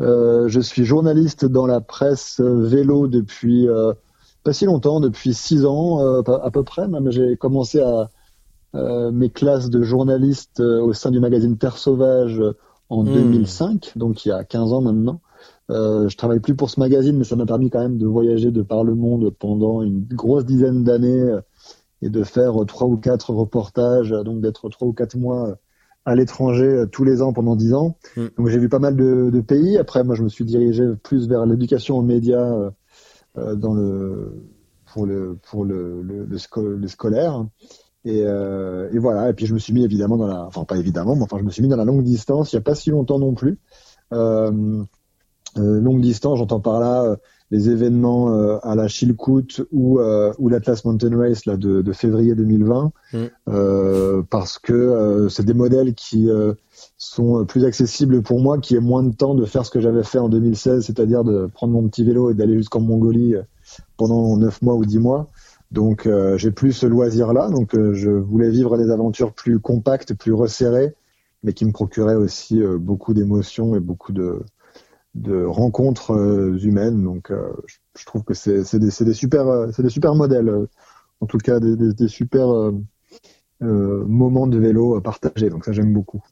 Euh, 0.00 0.48
je 0.48 0.60
suis 0.60 0.84
journaliste 0.84 1.44
dans 1.46 1.66
la 1.66 1.80
presse 1.80 2.40
euh, 2.40 2.66
vélo 2.66 3.08
depuis 3.08 3.68
euh, 3.68 3.94
pas 4.44 4.52
si 4.52 4.66
longtemps, 4.66 5.00
depuis 5.00 5.34
6 5.34 5.64
ans 5.66 6.00
euh, 6.02 6.22
à 6.42 6.50
peu 6.50 6.62
près. 6.64 6.88
Même 6.88 7.10
j'ai 7.10 7.36
commencé 7.36 7.80
à 7.80 8.10
euh, 8.76 9.12
mes 9.12 9.30
classes 9.30 9.70
de 9.70 9.82
journaliste 9.82 10.60
au 10.60 10.92
sein 10.94 11.10
du 11.12 11.20
magazine 11.20 11.58
Terre 11.58 11.78
Sauvage 11.78 12.42
en 12.90 13.04
Hmm. 13.04 13.10
2005, 13.12 13.94
donc 13.96 14.24
il 14.26 14.30
y 14.30 14.32
a 14.32 14.44
15 14.44 14.72
ans 14.74 14.82
maintenant. 14.82 15.20
Euh, 15.70 16.08
je 16.08 16.16
travaille 16.16 16.40
plus 16.40 16.56
pour 16.56 16.70
ce 16.70 16.80
magazine, 16.80 17.16
mais 17.18 17.24
ça 17.24 17.36
m'a 17.36 17.46
permis 17.46 17.70
quand 17.70 17.80
même 17.80 17.98
de 17.98 18.06
voyager 18.06 18.50
de 18.52 18.62
par 18.62 18.84
le 18.84 18.94
monde 18.94 19.30
pendant 19.38 19.82
une 19.82 20.06
grosse 20.06 20.44
dizaine 20.46 20.84
d'années 20.84 21.38
et 22.02 22.10
de 22.10 22.22
faire 22.22 22.54
trois 22.66 22.86
ou 22.86 22.96
quatre 22.96 23.30
reportages, 23.32 24.12
euh, 24.12 24.22
donc 24.22 24.40
d'être 24.40 24.68
trois 24.68 24.88
ou 24.88 24.92
quatre 24.92 25.16
mois 25.16 25.48
euh, 25.48 25.54
à 26.04 26.14
l'étranger 26.14 26.64
euh, 26.64 26.86
tous 26.86 27.04
les 27.04 27.22
ans 27.22 27.32
pendant 27.32 27.56
dix 27.56 27.74
ans. 27.74 27.96
Mm. 28.16 28.26
Donc 28.38 28.48
j'ai 28.48 28.58
vu 28.58 28.68
pas 28.68 28.78
mal 28.78 28.96
de, 28.96 29.30
de 29.30 29.40
pays. 29.40 29.78
Après, 29.78 30.04
moi, 30.04 30.14
je 30.14 30.22
me 30.22 30.28
suis 30.28 30.44
dirigé 30.44 30.84
plus 31.02 31.28
vers 31.28 31.44
l'éducation 31.46 31.98
aux 31.98 32.02
médias 32.02 32.70
euh, 33.36 33.54
dans 33.54 33.74
le 33.74 34.44
pour 34.86 35.06
le 35.06 35.38
pour 35.50 35.64
le 35.64 36.02
le, 36.02 36.24
le, 36.24 36.36
sco- 36.38 36.76
le 36.76 36.88
scolaire. 36.88 37.44
Et, 38.04 38.22
euh, 38.24 38.88
et 38.92 38.98
voilà. 38.98 39.28
Et 39.28 39.34
puis 39.34 39.44
je 39.46 39.52
me 39.52 39.58
suis 39.58 39.72
mis 39.74 39.84
évidemment 39.84 40.16
dans 40.16 40.28
la, 40.28 40.46
enfin 40.46 40.64
pas 40.64 40.76
évidemment, 40.76 41.14
mais 41.14 41.24
enfin 41.24 41.38
je 41.38 41.44
me 41.44 41.50
suis 41.50 41.62
mis 41.62 41.68
dans 41.68 41.76
la 41.76 41.84
longue 41.84 42.04
distance. 42.04 42.52
Il 42.52 42.56
y 42.56 42.58
a 42.58 42.62
pas 42.62 42.74
si 42.74 42.90
longtemps 42.90 43.18
non 43.18 43.34
plus. 43.34 43.58
Euh, 44.14 44.84
longue 45.56 46.00
distance, 46.00 46.38
j'entends 46.38 46.60
par 46.60 46.80
là 46.80 47.16
les 47.50 47.70
événements 47.70 48.30
euh, 48.32 48.58
à 48.62 48.74
la 48.74 48.88
Chilcoot 48.88 49.62
ou 49.72 50.00
euh, 50.00 50.32
ou 50.38 50.48
l'Atlas 50.48 50.84
Mountain 50.84 51.16
Race 51.16 51.46
là 51.46 51.56
de, 51.56 51.82
de 51.82 51.92
février 51.92 52.34
2020, 52.34 52.92
Mm. 53.12 53.18
euh, 53.48 54.22
parce 54.28 54.58
que 54.58 54.74
euh, 54.74 55.28
c'est 55.30 55.44
des 55.44 55.54
modèles 55.54 55.94
qui 55.94 56.28
euh, 56.28 56.52
sont 56.98 57.46
plus 57.46 57.64
accessibles 57.64 58.22
pour 58.22 58.40
moi, 58.40 58.58
qui 58.58 58.76
ai 58.76 58.80
moins 58.80 59.02
de 59.02 59.14
temps 59.14 59.34
de 59.34 59.46
faire 59.46 59.64
ce 59.64 59.70
que 59.70 59.80
j'avais 59.80 60.02
fait 60.04 60.18
en 60.18 60.28
2016, 60.28 60.84
c'est-à-dire 60.84 61.24
de 61.24 61.46
prendre 61.46 61.72
mon 61.72 61.88
petit 61.88 62.04
vélo 62.04 62.30
et 62.30 62.34
d'aller 62.34 62.58
jusqu'en 62.58 62.80
Mongolie 62.80 63.34
euh, 63.34 63.42
pendant 63.96 64.36
neuf 64.36 64.60
mois 64.60 64.74
ou 64.74 64.84
dix 64.84 64.98
mois. 64.98 65.28
Donc 65.70 66.06
euh, 66.06 66.36
j'ai 66.38 66.50
plus 66.50 66.72
ce 66.72 66.86
loisir-là, 66.86 67.50
donc 67.50 67.74
euh, 67.74 67.94
je 67.94 68.10
voulais 68.10 68.50
vivre 68.50 68.76
des 68.78 68.90
aventures 68.90 69.32
plus 69.32 69.58
compactes, 69.58 70.14
plus 70.14 70.32
resserrées, 70.32 70.94
mais 71.42 71.52
qui 71.52 71.64
me 71.64 71.72
procuraient 71.72 72.14
aussi 72.14 72.62
euh, 72.62 72.78
beaucoup 72.78 73.14
d'émotions 73.14 73.74
et 73.74 73.80
beaucoup 73.80 74.12
de 74.12 74.40
de 75.14 75.44
rencontres 75.44 76.12
euh, 76.12 76.58
humaines. 76.62 77.02
Donc, 77.02 77.30
euh, 77.30 77.52
je, 77.96 78.04
trouve 78.04 78.24
que 78.24 78.34
c'est 78.34 78.78
des, 78.78 78.90
des 79.04 79.14
super, 79.14 79.46
euh, 79.48 79.70
c'est 79.74 79.82
des 79.82 79.90
super 79.90 80.14
modèles. 80.14 80.52
en 81.20 81.26
tout 81.26 81.38
cas, 81.38 81.60
des, 81.60 82.08
super 82.08 82.72
moments 83.60 84.46
de 84.46 84.58
vélo 84.58 84.96
à 84.96 85.02
partager. 85.02 85.50
Donc 85.50 85.64
ça, 85.64 85.72
j'aime 85.72 85.92
beaucoup. 85.92 86.22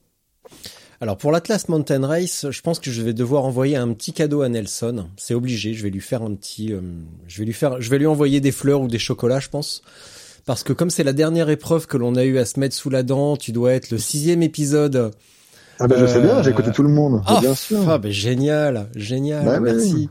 Alors 0.99 1.19
pour 1.19 1.31
l'Atlas 1.31 1.69
Mountain 1.69 2.07
Race, 2.07 2.47
je 2.49 2.61
pense 2.63 2.79
que 2.79 2.91
je 2.91 3.03
vais 3.03 3.13
devoir 3.13 3.45
envoyer 3.45 3.77
un 3.77 3.93
petit 3.93 4.15
cadeau 4.15 4.41
à 4.41 4.49
Nelson. 4.49 5.09
C'est 5.19 5.35
obligé. 5.35 5.75
Je 5.75 5.83
vais 5.83 5.91
lui 5.91 6.01
faire 6.01 6.23
un 6.23 6.35
petit, 6.35 6.73
je 7.27 7.39
vais 7.39 7.45
lui 7.45 7.53
faire, 7.53 7.83
je 7.83 7.91
vais 7.91 7.99
lui 7.99 8.07
envoyer 8.07 8.41
des 8.41 8.53
fleurs 8.53 8.81
ou 8.81 8.89
des 8.89 8.99
chocolats, 8.99 9.41
je 9.41 9.51
pense. 9.51 9.83
Parce 10.47 10.63
que 10.63 10.73
comme 10.73 10.91
c'est 10.91 11.03
la 11.03 11.13
dernière 11.13 11.51
épreuve 11.51 11.89
que 11.89 11.97
l'on 11.97 12.15
a 12.15 12.25
eu 12.25 12.39
à 12.39 12.47
se 12.47 12.61
mettre 12.61 12.75
sous 12.75 12.89
la 12.89 13.03
dent, 13.03 13.37
tu 13.37 13.51
dois 13.51 13.73
être 13.73 13.91
le 13.91 13.99
sixième 13.99 14.43
épisode. 14.43 15.13
Ah 15.79 15.87
ben, 15.89 15.99
je 15.99 16.07
sais 16.07 16.21
bien, 16.21 16.43
j'ai 16.43 16.49
Euh, 16.49 16.53
écouté 16.53 16.73
tout 16.73 16.83
le 16.83 16.89
monde, 16.89 17.23
Ah, 17.27 17.39
bien 17.41 17.55
sûr. 17.55 17.89
ah, 17.89 17.99
ben, 17.99 18.11
génial, 18.11 18.89
génial, 18.95 19.45
Bah 19.45 19.59
oui. 19.61 19.73
merci. 19.73 20.11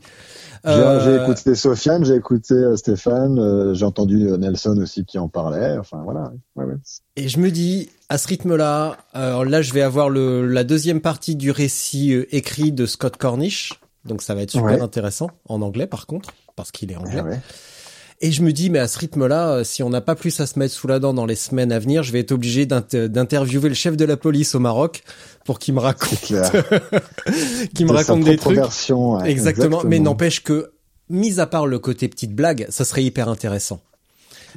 J'ai 0.64 0.72
Euh, 0.72 1.00
j'ai 1.00 1.22
écouté 1.24 1.54
Sofiane, 1.54 2.04
j'ai 2.06 2.16
écouté 2.16 2.56
euh, 2.56 2.76
Stéphane, 2.76 3.38
euh, 3.38 3.76
j'ai 3.76 3.86
entendu 3.86 4.28
euh, 4.28 4.38
Nelson 4.38 4.76
aussi 4.82 5.06
qui 5.06 5.20
en 5.20 5.28
parlait. 5.28 5.78
Enfin 5.78 6.02
voilà. 6.04 6.32
Ouais, 6.56 6.66
ouais. 6.66 6.74
Et 7.16 7.28
je 7.30 7.40
me 7.40 7.52
dis, 7.52 7.90
à 8.10 8.18
ce 8.18 8.28
rythme-là, 8.28 8.98
là, 9.14 9.62
je 9.62 9.74
vais 9.74 9.84
avoir 9.84 10.10
le, 10.10 10.48
la 10.48 10.64
deuxième 10.64 11.02
partie 11.02 11.36
du 11.36 11.52
récit 11.52 12.14
euh, 12.14 12.26
écrit 12.36 12.72
de 12.72 12.88
Scott 12.88 13.16
Cornish. 13.18 13.74
Donc 14.06 14.24
ça 14.24 14.34
va 14.34 14.42
être 14.42 14.52
super 14.52 14.66
Ouais. 14.72 14.82
intéressant, 14.82 15.30
en 15.50 15.62
anglais 15.62 15.88
par 15.88 16.08
contre, 16.08 16.32
parce 16.56 16.72
qu'il 16.72 16.92
est 16.92 16.96
anglais. 16.96 17.22
Et 18.26 18.32
je 18.32 18.42
me 18.42 18.52
dis, 18.52 18.72
mais 18.72 18.80
à 18.80 18.88
ce 18.88 18.98
rythme-là, 18.98 19.64
si 19.64 19.84
on 19.84 19.92
n'a 19.92 20.02
pas 20.02 20.16
plus 20.16 20.40
à 20.40 20.48
se 20.48 20.58
mettre 20.58 20.74
sous 20.74 20.88
la 20.88 20.98
dent 20.98 21.14
dans 21.14 21.28
les 21.28 21.36
semaines 21.36 21.72
à 21.72 21.78
venir, 21.78 22.02
je 22.02 22.12
vais 22.12 22.22
être 22.22 22.32
obligé 22.32 22.66
d'interviewer 22.66 23.70
le 23.70 23.76
chef 23.76 23.96
de 23.96 24.04
la 24.04 24.18
police 24.18 24.56
au 24.56 24.60
Maroc 24.60 25.04
pour 25.44 25.60
qu'il 25.60 25.76
me 25.76 25.80
raconte, 25.80 26.20
qu'il 27.76 27.86
me 27.86 27.92
raconte 27.92 28.24
des 28.24 28.38
trucs. 28.38 28.56
Version, 28.56 29.24
exactement. 29.24 29.66
exactement. 29.78 29.82
Mais 29.86 30.00
n'empêche 30.00 30.42
que, 30.42 30.72
mis 31.08 31.40
à 31.40 31.46
part 31.46 31.68
le 31.68 31.78
côté 31.78 32.08
petite 32.08 32.34
blague, 32.34 32.66
ça 32.70 32.84
serait 32.84 33.04
hyper 33.04 33.30
intéressant. 33.30 33.80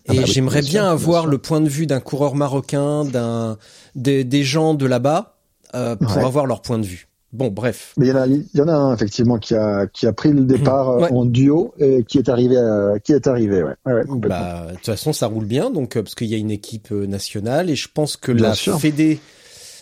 Ah 0.09 0.15
et 0.15 0.21
bah 0.21 0.25
j'aimerais 0.25 0.63
bien, 0.63 0.89
avoir 0.91 1.27
le 1.27 1.37
point 1.37 1.61
de 1.61 1.69
vue 1.69 1.87
d'un 1.87 2.01
coureur 2.01 2.37
marocain, 2.37 3.05
d'un 3.05 3.59
des, 3.95 4.25
des 4.25 4.45
gens 4.45 4.73
de 4.73 4.87
là-bas, 4.87 5.37
euh, 5.75 5.95
pour 5.95 6.25
avoir 6.25 6.47
leur 6.47 6.63
point 6.63 6.79
de 6.79 6.87
vue. 6.87 7.08
Bon, 7.33 7.49
bref. 7.49 7.93
Mais 7.99 8.07
il 8.07 8.09
y 8.09 8.13
en 8.13 8.17
a, 8.17 8.27
il 8.27 8.47
y 8.55 8.61
en 8.63 8.69
a 8.69 8.73
un 8.73 8.95
effectivement 8.95 9.39
qui 9.39 9.55
a 9.55 9.87
qui 9.87 10.07
a 10.07 10.13
pris 10.15 10.33
le 10.33 10.45
départ 10.45 10.91
euh, 10.91 11.09
en 11.11 11.27
duo 11.27 11.75
et 11.79 12.03
qui 12.05 12.19
est 12.19 12.29
arrivé, 12.31 12.57
à, 12.57 12.99
qui 13.03 13.13
est 13.13 13.27
arrivé, 13.27 13.63
ouais. 13.63 13.75
ouais, 13.85 14.03
bah, 14.07 14.69
de 14.71 14.77
toute 14.77 14.87
façon, 14.87 15.13
ça 15.13 15.27
roule 15.27 15.45
bien, 15.45 15.71
donc 15.71 15.97
euh, 15.97 16.03
parce 16.03 16.15
qu'il 16.15 16.29
y 16.29 16.35
a 16.35 16.39
une 16.39 16.51
équipe 16.51 16.91
nationale 16.91 17.69
et 17.69 17.77
je 17.77 17.89
pense 17.93 18.17
que 18.17 18.33
la 18.33 18.55
Fédé 18.55 19.21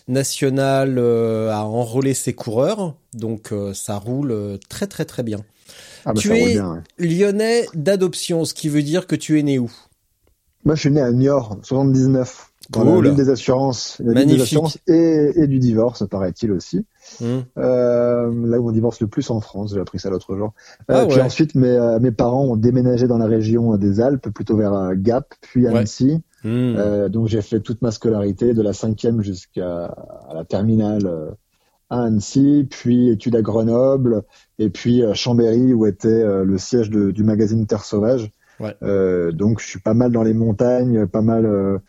nationale 0.08 0.98
a 0.98 1.64
enrôlé 1.64 2.14
ses 2.14 2.32
coureurs, 2.32 2.96
donc 3.14 3.52
ça 3.74 3.96
roule 3.96 4.58
très 4.68 4.88
très 4.88 5.04
très 5.04 5.22
bien. 5.22 5.38
Ah 6.04 6.12
bah, 6.12 6.20
tu 6.20 6.32
es 6.32 6.56
lyonnais 6.98 7.66
d'adoption, 7.74 8.44
ce 8.44 8.54
qui 8.54 8.68
veut 8.68 8.82
dire 8.82 9.06
que 9.06 9.16
tu 9.16 9.38
es 9.38 9.42
né 9.42 9.58
où? 9.58 9.70
Moi, 10.64 10.74
je 10.74 10.80
suis 10.80 10.90
né 10.90 11.00
à 11.00 11.12
Niort, 11.12 11.58
79 11.62 12.50
dans 12.70 13.00
la 13.00 13.10
des 13.10 13.28
assurances, 13.28 14.00
et, 14.88 15.32
et, 15.36 15.46
du 15.46 15.58
divorce, 15.58 16.04
paraît-il 16.08 16.50
aussi. 16.52 16.84
Hmm. 17.20 17.40
Euh, 17.58 18.46
là 18.46 18.60
où 18.60 18.68
on 18.68 18.72
divorce 18.72 19.00
le 19.00 19.06
plus 19.06 19.30
en 19.30 19.40
France, 19.40 19.75
j'ai 19.75 19.80
appris 19.80 19.98
ça 19.98 20.10
l'autre 20.10 20.36
jour. 20.36 20.52
Euh, 20.90 21.02
ah, 21.02 21.06
puis 21.06 21.20
ensuite, 21.20 21.54
mes, 21.54 21.68
euh, 21.68 21.98
mes 22.00 22.10
parents 22.10 22.44
ont 22.44 22.56
déménagé 22.56 23.06
dans 23.06 23.18
la 23.18 23.26
région 23.26 23.76
des 23.76 24.00
Alpes, 24.00 24.28
plutôt 24.30 24.56
vers 24.56 24.94
Gap, 24.96 25.34
puis 25.40 25.66
Annecy. 25.66 26.22
Hmm. 26.44 27.08
Donc 27.08 27.26
j'ai 27.26 27.42
fait 27.42 27.60
toute 27.60 27.82
ma 27.82 27.90
scolarité, 27.90 28.54
de 28.54 28.62
la 28.62 28.72
cinquième 28.72 29.20
jusqu'à 29.22 29.94
la 30.32 30.44
terminale 30.44 31.34
à 31.90 32.02
Annecy, 32.02 32.66
puis 32.70 33.10
études 33.10 33.36
à 33.36 33.42
Grenoble, 33.42 34.22
et 34.58 34.70
puis 34.70 35.02
Chambéry, 35.14 35.72
où 35.72 35.86
était 35.86 36.44
le 36.44 36.58
siège 36.58 36.90
de, 36.90 37.10
du 37.10 37.25
magazine 37.25 37.66
Terre 37.66 37.84
Sauvage. 37.84 38.30
Ouais. 38.60 38.75
donc 39.32 39.60
je 39.60 39.66
suis 39.66 39.80
pas 39.80 39.94
mal 39.94 40.12
dans 40.12 40.22
les 40.22 40.34
montagnes, 40.34 41.06
pas 41.06 41.22
mal 41.22 41.80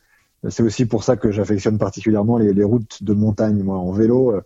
c'est 0.49 0.63
aussi 0.63 0.85
pour 0.85 1.03
ça 1.03 1.17
que 1.17 1.31
j'affectionne 1.31 1.77
particulièrement 1.77 2.37
les, 2.37 2.53
les, 2.53 2.63
routes 2.63 3.03
de 3.03 3.13
montagne. 3.13 3.61
Moi, 3.63 3.77
en 3.77 3.91
vélo, 3.91 4.31
euh, 4.31 4.41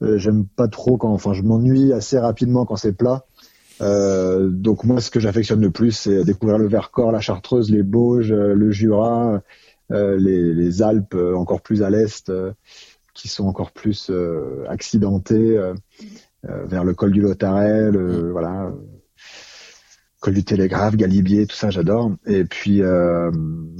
j'aime 0.00 0.46
pas 0.46 0.68
trop 0.68 0.96
quand, 0.96 1.12
enfin, 1.12 1.32
je 1.32 1.42
m'ennuie 1.42 1.92
assez 1.92 2.18
rapidement 2.18 2.66
quand 2.66 2.76
c'est 2.76 2.92
plat. 2.92 3.24
Euh, 3.80 4.48
donc 4.48 4.84
moi, 4.84 5.00
ce 5.00 5.10
que 5.10 5.20
j'affectionne 5.20 5.60
le 5.60 5.70
plus, 5.70 5.92
c'est 5.92 6.24
découvrir 6.24 6.58
le 6.58 6.68
Vercors, 6.68 7.12
la 7.12 7.20
Chartreuse, 7.20 7.70
les 7.70 7.82
Bauges, 7.82 8.32
euh, 8.32 8.54
le 8.54 8.70
Jura, 8.70 9.42
euh, 9.92 10.16
les, 10.16 10.54
les, 10.54 10.82
Alpes 10.82 11.16
encore 11.34 11.60
plus 11.60 11.82
à 11.82 11.90
l'est, 11.90 12.32
qui 13.14 13.28
sont 13.28 13.46
encore 13.46 13.72
plus 13.72 14.10
accidentées, 14.68 15.60
vers 16.42 16.84
le 16.84 16.94
col 16.94 17.12
du 17.12 17.20
Lotarel, 17.20 17.96
voilà, 18.30 18.72
du 20.30 20.44
Télégraphe, 20.44 20.96
Galibier, 20.96 21.46
tout 21.46 21.56
ça, 21.56 21.70
j'adore. 21.70 22.12
Et 22.26 22.44
puis, 22.44 22.82
euh, 22.82 23.30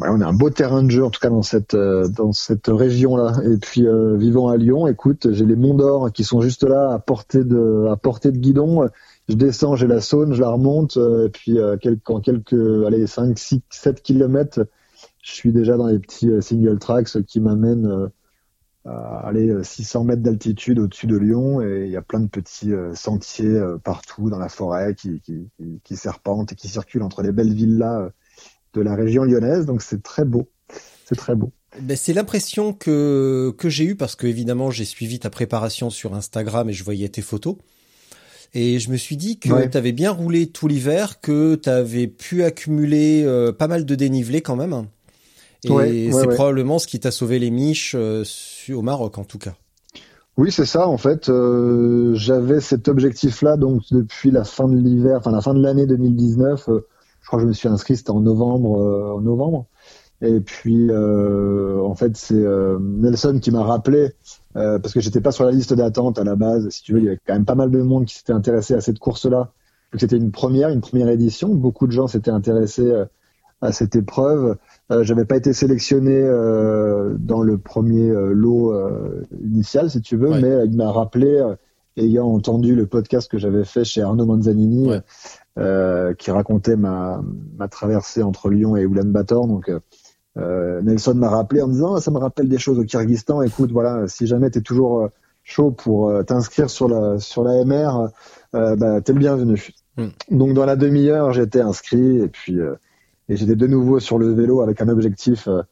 on 0.00 0.20
a 0.20 0.26
un 0.26 0.32
beau 0.32 0.50
terrain 0.50 0.82
de 0.82 0.90
jeu, 0.90 1.04
en 1.04 1.10
tout 1.10 1.20
cas 1.20 1.30
dans 1.30 1.42
cette 1.42 1.74
euh, 1.74 2.08
dans 2.08 2.32
cette 2.32 2.68
région-là. 2.68 3.32
Et 3.44 3.56
puis, 3.58 3.86
euh, 3.86 4.16
vivant 4.16 4.48
à 4.48 4.56
Lyon, 4.56 4.86
écoute, 4.86 5.28
j'ai 5.32 5.44
les 5.44 5.56
Monts 5.56 5.74
d'Or 5.74 6.12
qui 6.12 6.24
sont 6.24 6.40
juste 6.40 6.64
là, 6.64 6.92
à 6.92 6.98
portée 6.98 7.44
de 7.44 7.86
à 7.90 7.96
portée 7.96 8.32
de 8.32 8.38
guidon. 8.38 8.88
Je 9.28 9.34
descends, 9.34 9.76
j'ai 9.76 9.86
la 9.86 10.00
Saône, 10.00 10.34
je 10.34 10.40
la 10.40 10.50
remonte, 10.50 10.98
et 10.98 11.30
puis 11.30 11.56
quelques, 11.80 12.10
en 12.10 12.20
quelques, 12.20 12.84
allez, 12.86 13.06
5, 13.06 13.38
6, 13.38 13.60
7 13.70 14.02
kilomètres, 14.02 14.66
je 15.22 15.32
suis 15.32 15.50
déjà 15.50 15.78
dans 15.78 15.86
les 15.86 15.98
petits 15.98 16.30
single 16.42 16.78
tracks 16.78 17.22
qui 17.26 17.40
m'amènent 17.40 18.10
à 18.84 19.26
aller 19.26 19.52
600 19.62 20.00
euh, 20.00 20.04
mètres 20.04 20.22
d'altitude 20.22 20.78
au-dessus 20.78 21.06
de 21.06 21.16
Lyon 21.16 21.62
et 21.62 21.84
il 21.86 21.90
y 21.90 21.96
a 21.96 22.02
plein 22.02 22.20
de 22.20 22.28
petits 22.28 22.72
euh, 22.72 22.94
sentiers 22.94 23.46
euh, 23.46 23.78
partout 23.78 24.28
dans 24.28 24.38
la 24.38 24.48
forêt 24.48 24.94
qui, 24.94 25.20
qui, 25.20 25.50
qui, 25.82 25.96
serpentent 25.96 26.52
et 26.52 26.54
qui 26.54 26.68
circulent 26.68 27.02
entre 27.02 27.22
les 27.22 27.32
belles 27.32 27.54
villas 27.54 28.10
de 28.74 28.80
la 28.80 28.94
région 28.94 29.24
lyonnaise. 29.24 29.64
Donc 29.64 29.80
c'est 29.80 30.02
très 30.02 30.24
beau, 30.24 30.50
c'est 31.06 31.16
très 31.16 31.34
beau. 31.34 31.52
Ben, 31.80 31.96
c'est 31.96 32.12
l'impression 32.12 32.72
que, 32.72 33.54
que 33.56 33.68
j'ai 33.68 33.84
eue 33.84 33.96
parce 33.96 34.16
que 34.16 34.26
évidemment 34.26 34.70
j'ai 34.70 34.84
suivi 34.84 35.18
ta 35.18 35.30
préparation 35.30 35.88
sur 35.90 36.14
Instagram 36.14 36.68
et 36.68 36.72
je 36.72 36.84
voyais 36.84 37.08
tes 37.08 37.22
photos. 37.22 37.56
Et 38.56 38.78
je 38.78 38.90
me 38.90 38.96
suis 38.96 39.16
dit 39.16 39.40
que 39.40 39.66
tu 39.66 39.76
avais 39.76 39.90
bien 39.90 40.12
roulé 40.12 40.46
tout 40.46 40.68
l'hiver, 40.68 41.20
que 41.20 41.56
tu 41.56 41.68
avais 41.68 42.06
pu 42.06 42.44
accumuler 42.44 43.26
pas 43.58 43.66
mal 43.66 43.84
de 43.84 43.94
dénivelé 43.96 44.42
quand 44.42 44.54
même. 44.54 44.86
Et 45.64 46.12
c'est 46.12 46.28
probablement 46.28 46.78
ce 46.78 46.86
qui 46.86 47.00
t'a 47.00 47.10
sauvé 47.10 47.38
les 47.38 47.50
miches 47.50 47.94
euh, 47.98 48.24
au 48.72 48.82
Maroc, 48.82 49.18
en 49.18 49.24
tout 49.24 49.38
cas. 49.38 49.54
Oui, 50.36 50.50
c'est 50.50 50.66
ça. 50.66 50.88
En 50.88 50.98
fait, 50.98 51.28
euh, 51.28 52.12
j'avais 52.14 52.60
cet 52.60 52.88
objectif-là 52.88 53.56
donc 53.56 53.82
depuis 53.90 54.30
la 54.30 54.44
fin 54.44 54.68
de 54.68 54.76
l'hiver, 54.76 55.18
enfin 55.18 55.30
la 55.30 55.40
fin 55.40 55.54
de 55.54 55.62
l'année 55.62 55.86
2019. 55.86 56.68
Euh, 56.68 56.86
je 57.20 57.26
crois 57.28 57.38
que 57.38 57.44
je 57.44 57.48
me 57.48 57.52
suis 57.52 57.68
inscrit, 57.68 57.96
c'était 57.96 58.10
en 58.10 58.20
novembre, 58.20 59.14
en 59.16 59.20
novembre. 59.20 59.66
Et 60.20 60.40
puis, 60.40 60.90
en 60.94 61.94
fait, 61.94 62.16
c'est 62.18 62.44
Nelson 62.80 63.38
qui 63.40 63.50
m'a 63.50 63.62
rappelé 63.62 64.10
parce 64.52 64.92
que 64.92 65.00
j'étais 65.00 65.22
pas 65.22 65.32
sur 65.32 65.44
la 65.44 65.50
liste 65.50 65.72
d'attente 65.72 66.18
à 66.18 66.24
la 66.24 66.36
base. 66.36 66.68
Si 66.68 66.82
tu 66.82 66.92
veux, 66.92 66.98
il 66.98 67.04
y 67.06 67.08
avait 67.08 67.18
quand 67.26 67.32
même 67.32 67.46
pas 67.46 67.54
mal 67.54 67.70
de 67.70 67.80
monde 67.80 68.04
qui 68.04 68.16
s'était 68.16 68.34
intéressé 68.34 68.74
à 68.74 68.82
cette 68.82 68.98
course-là. 68.98 69.52
C'était 69.96 70.18
une 70.18 70.32
première, 70.32 70.68
une 70.68 70.82
première 70.82 71.08
édition. 71.08 71.48
Beaucoup 71.48 71.86
de 71.86 71.92
gens 71.92 72.08
s'étaient 72.08 72.30
intéressés 72.30 72.92
à 73.64 73.72
cette 73.72 73.96
épreuve. 73.96 74.56
Euh, 74.90 75.02
j'avais 75.02 75.24
pas 75.24 75.36
été 75.36 75.52
sélectionné 75.52 76.14
euh, 76.14 77.14
dans 77.18 77.42
le 77.42 77.56
premier 77.56 78.10
euh, 78.10 78.32
lot 78.32 78.72
euh, 78.72 79.26
initial, 79.42 79.90
si 79.90 80.02
tu 80.02 80.16
veux, 80.16 80.38
mais 80.40 80.66
il 80.66 80.76
m'a 80.76 80.92
rappelé, 80.92 81.42
ayant 81.96 82.26
entendu 82.26 82.74
le 82.74 82.86
podcast 82.86 83.30
que 83.30 83.38
j'avais 83.38 83.64
fait 83.64 83.84
chez 83.84 84.02
Arnaud 84.02 84.26
Manzanini, 84.26 84.90
qui 85.56 86.30
racontait 86.30 86.76
ma, 86.76 87.22
ma 87.56 87.68
traversée 87.68 88.22
entre 88.22 88.50
Lyon 88.50 88.76
et 88.76 88.82
Ulaanbaatar. 88.82 89.46
Donc, 89.46 89.70
Nelson 90.36 91.14
m'a 91.14 91.30
rappelé 91.30 91.62
en 91.62 91.68
disant, 91.68 91.94
ah, 91.94 92.00
ça 92.00 92.10
me 92.10 92.18
rappelle 92.18 92.48
des 92.48 92.58
choses 92.58 92.78
au 92.78 92.84
Kyrgyzstan. 92.84 93.40
Écoute, 93.42 93.72
voilà, 93.72 94.06
si 94.08 94.26
jamais 94.26 94.50
tu 94.50 94.58
es 94.58 94.62
toujours 94.62 95.08
chaud 95.44 95.70
pour 95.70 96.12
t'inscrire 96.26 96.68
sur 96.68 96.88
la 96.88 97.18
sur 97.18 97.44
la 97.44 97.64
MR, 97.64 98.10
bah, 98.52 99.00
t'es 99.00 99.12
le 99.12 99.20
bienvenu. 99.20 99.70
Hmm. 99.96 100.08
Donc 100.30 100.52
dans 100.52 100.66
la 100.66 100.76
demi-heure, 100.76 101.32
j'étais 101.32 101.60
inscrit 101.60 102.18
et 102.18 102.28
puis 102.28 102.58
et 103.28 103.36
j'étais 103.36 103.56
de 103.56 103.66
nouveau 103.66 104.00
sur 104.00 104.18
le 104.18 104.32
vélo 104.32 104.60
avec 104.60 104.80
un 104.80 104.88
objectif 104.88 105.48
euh, 105.48 105.62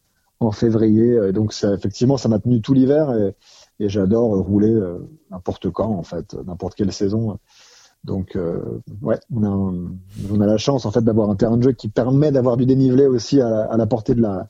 en 0.41 0.53
février. 0.53 1.19
Et 1.29 1.33
donc 1.33 1.53
ça, 1.53 1.73
effectivement, 1.75 2.17
ça 2.17 2.29
m'a 2.29 2.39
tenu 2.39 2.61
tout 2.61 2.75
l'hiver 2.75 3.13
et, 3.15 3.35
et 3.85 3.89
j'adore 3.89 4.37
rouler 4.39 4.73
euh, 4.73 4.99
n'importe 5.31 5.71
quand 5.71 5.91
en 5.91 6.03
fait, 6.03 6.35
n'importe 6.47 6.75
quelle 6.75 6.93
saison. 6.93 7.39
Donc 8.05 8.35
euh, 8.35 8.81
ouais, 9.01 9.21
on 9.33 9.45
a, 9.45 9.49
on 9.49 10.41
a 10.41 10.47
la 10.47 10.57
chance 10.57 10.87
en 10.87 10.91
fait 10.91 11.03
d'avoir 11.03 11.31
un 11.31 11.37
terrain 11.37 11.57
de 11.57 11.63
jeu 11.63 11.73
qui 11.73 11.89
permet 11.89 12.33
d'avoir 12.33 12.57
du 12.57 12.67
dénivelé 12.67 13.07
aussi 13.07 13.41
à 13.41 13.49
la, 13.49 13.63
à 13.65 13.77
la 13.77 13.87
portée 13.87 14.15
de 14.15 14.21
la 14.21 14.49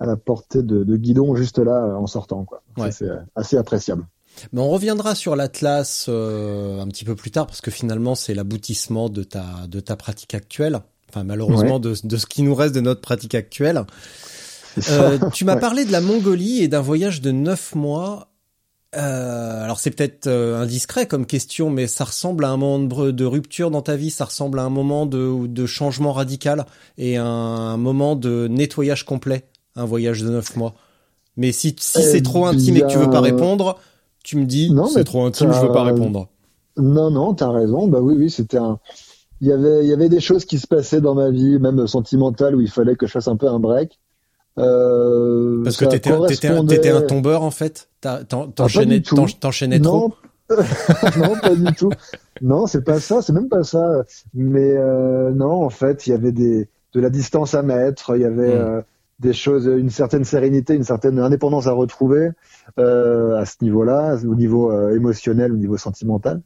à 0.00 0.06
la 0.06 0.16
portée 0.16 0.62
de, 0.62 0.84
de 0.84 0.96
guidon 0.96 1.34
juste 1.36 1.58
là 1.58 1.96
en 1.96 2.06
sortant 2.06 2.44
quoi. 2.44 2.62
Ouais. 2.76 2.90
C'est 2.90 3.08
assez 3.36 3.56
appréciable. 3.56 4.04
Mais 4.52 4.60
on 4.60 4.68
reviendra 4.68 5.14
sur 5.14 5.36
l'Atlas 5.36 6.06
euh, 6.08 6.80
un 6.80 6.86
petit 6.88 7.04
peu 7.04 7.14
plus 7.14 7.30
tard 7.30 7.46
parce 7.46 7.60
que 7.60 7.70
finalement 7.70 8.16
c'est 8.16 8.34
l'aboutissement 8.34 9.08
de 9.08 9.22
ta 9.22 9.44
de 9.68 9.78
ta 9.78 9.94
pratique 9.94 10.34
actuelle 10.34 10.80
enfin 11.08 11.24
malheureusement 11.24 11.78
de, 11.78 11.94
de, 12.02 12.16
ce 12.16 12.26
qui 12.26 12.42
nous 12.42 12.54
reste 12.54 12.74
de 12.74 12.80
notre 12.80 13.00
pratique 13.00 13.34
actuelle. 13.34 13.84
Euh, 14.90 15.18
tu 15.32 15.44
m'as 15.44 15.56
parlé 15.56 15.84
de 15.84 15.92
la 15.92 16.00
Mongolie 16.00 16.62
et 16.62 16.68
d'un 16.68 16.80
voyage 16.80 17.20
de 17.20 17.30
neuf 17.30 17.74
mois. 17.74 18.28
Euh, 18.96 19.64
alors 19.64 19.78
c'est 19.78 19.90
peut-être 19.90 20.28
euh, 20.28 20.60
indiscret 20.60 21.06
comme 21.06 21.26
question, 21.26 21.68
mais 21.68 21.86
ça 21.86 22.04
ressemble 22.04 22.44
à 22.44 22.48
un 22.48 22.56
moment 22.56 22.78
de, 22.78 23.24
rupture 23.24 23.70
dans 23.70 23.82
ta 23.82 23.96
vie, 23.96 24.10
ça 24.10 24.24
ressemble 24.24 24.58
à 24.58 24.62
un 24.62 24.70
moment 24.70 25.04
de, 25.04 25.46
de 25.46 25.66
changement 25.66 26.12
radical 26.12 26.64
et 26.96 27.18
un, 27.18 27.24
un, 27.24 27.76
moment 27.76 28.16
de 28.16 28.48
nettoyage 28.48 29.04
complet, 29.04 29.44
un 29.76 29.84
voyage 29.84 30.22
de 30.22 30.30
neuf 30.30 30.56
mois? 30.56 30.74
Mais 31.36 31.52
si, 31.52 31.76
si 31.78 32.02
c'est 32.02 32.22
trop 32.22 32.46
intime 32.46 32.78
et 32.78 32.80
que 32.80 32.86
tu 32.86 32.98
veux 32.98 33.10
pas 33.10 33.20
répondre, 33.20 33.78
tu 34.24 34.38
me 34.38 34.46
dis 34.46 34.72
c'est 34.92 35.04
trop 35.04 35.24
intime, 35.24 35.52
je 35.52 35.60
veux 35.60 35.72
pas 35.72 35.84
répondre. 35.84 36.28
Non, 36.78 37.10
non, 37.10 37.34
t'as 37.34 37.50
raison. 37.50 37.88
Bah 37.88 37.98
oui, 38.00 38.14
oui, 38.16 38.30
c'était 38.30 38.56
un, 38.56 38.78
il 39.40 39.48
y 39.48 39.52
avait 39.52 39.84
il 39.84 39.88
y 39.88 39.92
avait 39.92 40.08
des 40.08 40.20
choses 40.20 40.44
qui 40.44 40.58
se 40.58 40.66
passaient 40.66 41.00
dans 41.00 41.14
ma 41.14 41.30
vie, 41.30 41.58
même 41.58 41.86
sentimentales, 41.86 42.54
où 42.54 42.60
il 42.60 42.70
fallait 42.70 42.96
que 42.96 43.06
je 43.06 43.12
fasse 43.12 43.28
un 43.28 43.36
peu 43.36 43.48
un 43.48 43.58
break. 43.58 43.98
Euh, 44.58 45.62
Parce 45.62 45.76
que 45.76 45.84
t'étais 45.84 46.10
correspondait... 46.10 46.76
étais 46.76 46.90
un 46.90 47.02
tombeur 47.02 47.42
en 47.42 47.50
fait? 47.50 47.88
Ah, 48.04 48.20
t'enchaînais 48.24 49.02
t'enchaînais 49.40 49.80
trop? 49.80 50.14
non, 50.50 51.36
pas 51.40 51.54
du 51.54 51.72
tout. 51.74 51.90
Non, 52.40 52.66
c'est 52.66 52.82
pas 52.82 53.00
ça. 53.00 53.20
C'est 53.22 53.32
même 53.32 53.48
pas 53.48 53.62
ça. 53.62 54.04
Mais 54.34 54.76
euh, 54.76 55.30
non, 55.30 55.64
en 55.64 55.70
fait, 55.70 56.06
il 56.06 56.10
y 56.10 56.12
avait 56.14 56.32
des 56.32 56.68
de 56.94 57.00
la 57.00 57.10
distance 57.10 57.54
à 57.54 57.62
mettre. 57.62 58.16
Il 58.16 58.22
y 58.22 58.24
avait 58.24 58.54
hmm. 58.54 58.60
euh, 58.60 58.82
des 59.20 59.32
choses, 59.32 59.66
une 59.66 59.90
certaine 59.90 60.24
sérénité, 60.24 60.74
une 60.74 60.84
certaine 60.84 61.18
indépendance 61.18 61.66
à 61.66 61.72
retrouver 61.72 62.30
euh, 62.78 63.36
à 63.36 63.44
ce 63.44 63.56
niveau-là, 63.62 64.16
au 64.24 64.34
niveau 64.34 64.72
euh, 64.72 64.94
émotionnel, 64.94 65.52
au 65.52 65.56
niveau 65.56 65.76
sentimental. 65.76 66.40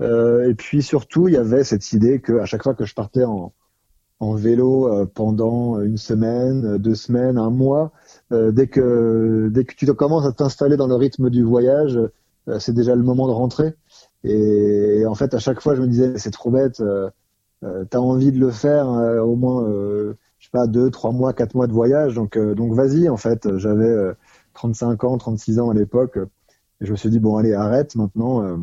Euh, 0.00 0.48
et 0.48 0.54
puis 0.54 0.82
surtout, 0.82 1.28
il 1.28 1.34
y 1.34 1.36
avait 1.36 1.64
cette 1.64 1.92
idée 1.92 2.20
que 2.20 2.38
à 2.38 2.44
chaque 2.46 2.62
fois 2.62 2.74
que 2.74 2.84
je 2.84 2.94
partais 2.94 3.24
en, 3.24 3.52
en 4.20 4.34
vélo 4.34 4.88
euh, 4.88 5.06
pendant 5.06 5.80
une 5.80 5.96
semaine, 5.96 6.78
deux 6.78 6.94
semaines, 6.94 7.38
un 7.38 7.50
mois. 7.50 7.92
dès 8.30 8.66
que 8.66 9.48
dès 9.52 9.64
que 9.64 9.74
tu 9.74 9.92
commences 9.94 10.26
à 10.26 10.32
t'installer 10.32 10.76
dans 10.76 10.86
le 10.86 10.94
rythme 10.94 11.30
du 11.30 11.42
voyage, 11.42 11.98
c'est 12.58 12.74
déjà 12.74 12.94
le 12.96 13.02
moment 13.02 13.28
de 13.28 13.32
rentrer. 13.32 13.74
Et, 14.24 15.04
en 15.06 15.14
fait, 15.14 15.34
à 15.34 15.38
chaque 15.38 15.60
fois, 15.60 15.74
je 15.74 15.82
me 15.82 15.86
disais, 15.86 16.18
c'est 16.18 16.30
trop 16.30 16.50
bête. 16.50 16.80
Euh, 16.80 17.10
T'as 17.90 17.98
envie 17.98 18.32
de 18.32 18.40
le 18.40 18.50
faire 18.50 18.88
au 18.88 19.36
moins, 19.36 19.64
je 19.68 20.44
sais 20.46 20.50
pas, 20.50 20.66
deux, 20.66 20.90
trois 20.90 21.12
mois, 21.12 21.32
quatre 21.32 21.54
mois 21.54 21.68
de 21.68 21.72
voyage. 21.72 22.14
Donc 22.14 22.36
donc 22.36 22.74
vas-y. 22.74 23.08
En 23.08 23.16
fait, 23.16 23.56
j'avais 23.58 23.94
35 24.54 25.04
ans, 25.04 25.16
36 25.16 25.60
ans 25.60 25.70
à 25.70 25.74
l'époque. 25.74 26.18
Et 26.80 26.86
je 26.86 26.90
me 26.90 26.96
suis 26.96 27.10
dit 27.10 27.20
bon 27.20 27.36
allez 27.36 27.54
arrête 27.54 27.94
maintenant 27.94 28.58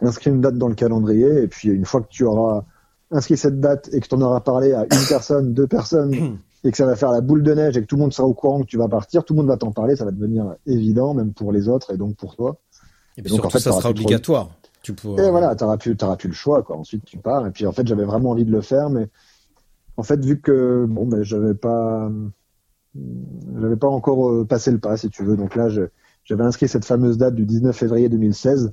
inscris 0.00 0.30
une 0.30 0.40
date 0.40 0.56
dans 0.56 0.68
le 0.68 0.74
calendrier, 0.74 1.42
et 1.42 1.48
puis 1.48 1.68
une 1.68 1.84
fois 1.84 2.00
que 2.00 2.08
tu 2.08 2.24
auras 2.24 2.64
inscrit 3.10 3.36
cette 3.36 3.60
date 3.60 3.88
et 3.92 4.00
que 4.00 4.06
tu 4.06 4.14
en 4.14 4.20
auras 4.20 4.40
parlé 4.40 4.72
à 4.72 4.82
une 4.82 5.08
personne, 5.08 5.54
deux 5.54 5.66
personnes, 5.66 6.14
et 6.64 6.70
que 6.70 6.76
ça 6.76 6.86
va 6.86 6.96
faire 6.96 7.10
la 7.10 7.20
boule 7.20 7.42
de 7.42 7.54
neige 7.54 7.76
et 7.76 7.80
que 7.80 7.86
tout 7.86 7.96
le 7.96 8.02
monde 8.02 8.12
sera 8.12 8.26
au 8.26 8.34
courant 8.34 8.60
que 8.60 8.66
tu 8.66 8.78
vas 8.78 8.88
partir, 8.88 9.24
tout 9.24 9.34
le 9.34 9.38
monde 9.38 9.48
va 9.48 9.56
t'en 9.56 9.72
parler, 9.72 9.96
ça 9.96 10.04
va 10.04 10.10
devenir 10.10 10.54
évident, 10.66 11.14
même 11.14 11.32
pour 11.32 11.52
les 11.52 11.68
autres 11.68 11.92
et 11.92 11.96
donc 11.96 12.16
pour 12.16 12.36
toi. 12.36 12.56
Et, 13.16 13.22
donc, 13.22 13.44
en 13.44 13.50
fait, 13.50 13.58
ça 13.58 13.72
sera 13.72 13.90
obligatoire. 13.90 14.50
Tu 14.82 14.92
Et 14.92 15.30
voilà, 15.30 15.56
tu 15.56 15.64
n'auras 15.64 15.76
plus, 15.76 15.96
plus 15.96 16.28
le 16.28 16.34
choix, 16.34 16.62
quoi. 16.62 16.76
Ensuite, 16.76 17.04
tu 17.04 17.18
pars. 17.18 17.46
Et 17.46 17.50
puis, 17.50 17.66
en 17.66 17.72
fait, 17.72 17.86
j'avais 17.86 18.04
vraiment 18.04 18.30
envie 18.30 18.44
de 18.44 18.52
le 18.52 18.60
faire, 18.60 18.90
mais 18.90 19.08
en 19.96 20.04
fait, 20.04 20.24
vu 20.24 20.40
que, 20.40 20.86
bon, 20.88 21.06
ben, 21.06 21.24
j'avais 21.24 21.54
pas, 21.54 22.10
j'avais 23.60 23.76
pas 23.76 23.88
encore 23.88 24.30
euh, 24.30 24.44
passé 24.44 24.70
le 24.70 24.78
pas, 24.78 24.96
si 24.96 25.10
tu 25.10 25.24
veux. 25.24 25.36
Donc 25.36 25.56
là, 25.56 25.68
j'avais 25.68 26.44
inscrit 26.44 26.68
cette 26.68 26.84
fameuse 26.84 27.18
date 27.18 27.34
du 27.34 27.44
19 27.44 27.76
février 27.76 28.08
2016 28.08 28.72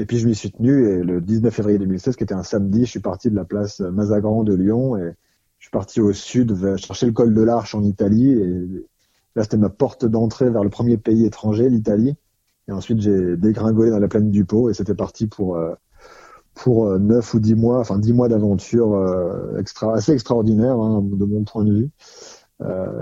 et 0.00 0.06
puis 0.06 0.18
je 0.18 0.26
m'y 0.26 0.34
suis 0.34 0.50
tenu 0.50 0.88
et 0.88 1.02
le 1.02 1.20
19 1.20 1.52
février 1.52 1.78
2016, 1.78 2.16
qui 2.16 2.24
était 2.24 2.34
un 2.34 2.42
samedi, 2.42 2.86
je 2.86 2.90
suis 2.90 3.00
parti 3.00 3.30
de 3.30 3.36
la 3.36 3.44
place 3.44 3.80
Mazagran 3.80 4.44
de 4.44 4.54
Lyon 4.54 4.96
et 4.96 5.14
je 5.58 5.64
suis 5.64 5.70
parti 5.70 6.00
au 6.00 6.14
sud 6.14 6.56
chercher 6.78 7.04
le 7.04 7.12
col 7.12 7.34
de 7.34 7.42
l'Arche 7.42 7.74
en 7.74 7.82
Italie 7.82 8.32
et 8.32 8.66
là 9.36 9.42
c'était 9.42 9.58
ma 9.58 9.68
porte 9.68 10.06
d'entrée 10.06 10.48
vers 10.48 10.64
le 10.64 10.70
premier 10.70 10.96
pays 10.96 11.26
étranger, 11.26 11.68
l'Italie. 11.68 12.14
Et 12.66 12.72
ensuite 12.72 13.00
j'ai 13.00 13.36
dégringolé 13.36 13.90
dans 13.90 13.98
la 13.98 14.08
plaine 14.08 14.30
du 14.30 14.46
Pau 14.46 14.70
et 14.70 14.74
c'était 14.74 14.94
parti 14.94 15.26
pour 15.26 15.56
euh, 15.56 15.74
pour 16.54 16.86
euh, 16.86 16.98
neuf 16.98 17.34
ou 17.34 17.38
dix 17.38 17.54
mois, 17.54 17.80
enfin 17.80 17.98
dix 17.98 18.14
mois 18.14 18.28
d'aventure 18.28 18.94
euh, 18.94 19.58
extra, 19.58 19.94
assez 19.94 20.12
extraordinaire 20.12 20.78
hein, 20.80 21.02
de 21.04 21.24
mon 21.26 21.44
point 21.44 21.64
de 21.64 21.74
vue. 21.74 21.90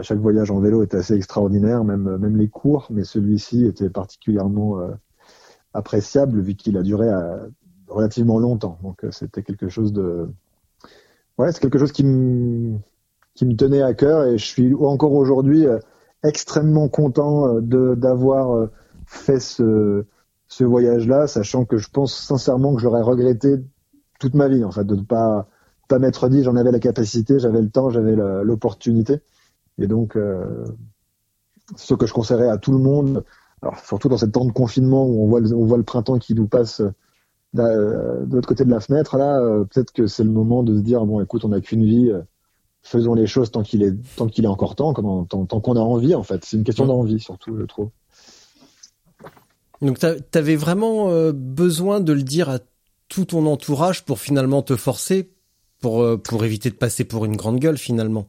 chaque 0.03 0.19
voyage 0.19 0.51
en 0.51 0.59
vélo 0.59 0.83
était 0.83 0.97
assez 0.97 1.15
extraordinaire, 1.15 1.85
même 1.85 2.17
même 2.17 2.37
les 2.37 2.49
cours, 2.49 2.89
mais 2.91 3.05
celui-ci 3.05 3.67
était 3.67 3.91
particulièrement 3.91 4.81
appréciable 5.75 6.41
vu 6.41 6.55
qu'il 6.55 6.77
a 6.77 6.83
duré 6.83 7.09
euh, 7.09 7.49
relativement 7.89 8.39
longtemps. 8.39 8.79
Donc 8.83 9.05
euh, 9.05 9.11
c'était 9.11 9.43
quelque 9.43 9.69
chose 9.69 9.93
de 9.93 10.29
ouais, 11.39 11.53
c'est 11.53 11.61
quelque 11.61 11.79
chose 11.79 11.93
qui 11.93 12.05
me 12.05 12.79
qui 13.35 13.47
me 13.47 13.55
tenait 13.55 13.83
à 13.83 13.95
cœur 13.95 14.27
et 14.27 14.39
je 14.39 14.45
suis 14.45 14.75
encore 14.75 15.13
aujourd'hui 15.13 15.67
euh, 15.67 15.79
extrêmement 16.25 16.89
content 16.89 17.61
de 17.61 17.95
d'avoir 17.95 18.69
fait 19.07 19.41
ce 19.41 20.05
ce 20.49 20.65
voyage-là, 20.65 21.27
sachant 21.27 21.65
que 21.65 21.77
je 21.77 21.91
pense 21.91 22.15
sincèrement 22.15 22.75
que 22.75 22.81
j'aurais 22.81 23.03
regretté 23.03 23.57
toute 24.19 24.35
ma 24.35 24.49
vie 24.49 24.65
en 24.65 24.73
fait 24.73 24.85
de 24.85 24.97
ne 24.97 25.03
pas 25.03 25.47
pas 25.89 25.99
m'être 25.99 26.29
dit 26.29 26.43
j'en 26.43 26.57
avais 26.57 26.73
la 26.73 26.81
capacité, 26.81 27.39
j'avais 27.39 27.63
le 27.63 27.71
temps, 27.71 27.91
j'avais 27.91 28.17
l'opportunité 28.17 29.21
et 29.79 29.87
donc 29.87 30.19
ce 31.77 31.95
que 31.95 32.07
je 32.07 32.13
conseillerais 32.13 32.49
à 32.49 32.59
tout 32.59 32.73
le 32.73 32.79
monde 32.79 33.25
alors 33.63 33.79
surtout 33.81 34.09
dans 34.09 34.19
cette 34.19 34.33
temps 34.33 34.45
de 34.45 34.53
confinement 34.53 35.07
où 35.07 35.25
on 35.25 35.29
voit 35.29 35.41
le, 35.41 35.53
on 35.55 35.65
voit 35.65 35.79
le 35.79 35.83
printemps 35.83 36.19
qui 36.19 36.35
nous 36.35 36.47
passe 36.47 36.83
euh, 37.57 38.27
de 38.27 38.35
l'autre 38.35 38.49
côté 38.49 38.65
de 38.65 38.71
la 38.71 38.81
fenêtre, 38.81 39.17
là, 39.17 39.41
euh, 39.41 39.65
peut-être 39.65 39.93
que 39.93 40.07
c'est 40.07 40.25
le 40.25 40.31
moment 40.31 40.63
de 40.63 40.77
se 40.77 40.81
dire 40.81 41.05
bon, 41.07 41.21
écoute, 41.21 41.45
on 41.45 41.49
n'a 41.49 41.61
qu'une 41.61 41.85
vie, 41.85 42.11
euh, 42.11 42.21
faisons 42.83 43.15
les 43.15 43.27
choses 43.27 43.51
tant 43.51 43.63
qu'il 43.63 43.83
est 43.83 43.95
tant 44.17 44.27
qu'il 44.27 44.45
est 44.45 44.49
encore 44.49 44.77
temps, 44.77 44.93
tant, 44.93 45.25
tant, 45.25 45.61
qu'on 45.61 45.77
a 45.77 45.81
envie 45.81 46.15
en 46.15 46.23
fait. 46.23 46.45
C'est 46.45 46.57
une 46.57 46.65
question 46.65 46.87
d'envie 46.87 47.21
surtout, 47.21 47.57
je 47.59 47.65
trouve. 47.65 47.89
Donc 49.81 49.99
tu 49.99 50.39
avais 50.39 50.57
vraiment 50.57 51.11
besoin 51.33 52.01
de 52.01 52.13
le 52.13 52.23
dire 52.23 52.51
à 52.51 52.59
tout 53.09 53.27
ton 53.27 53.47
entourage 53.47 54.05
pour 54.05 54.19
finalement 54.19 54.63
te 54.63 54.75
forcer 54.75 55.31
pour 55.81 56.05
pour 56.23 56.45
éviter 56.45 56.71
de 56.71 56.75
passer 56.75 57.05
pour 57.05 57.25
une 57.25 57.37
grande 57.37 57.61
gueule 57.61 57.79
finalement 57.79 58.27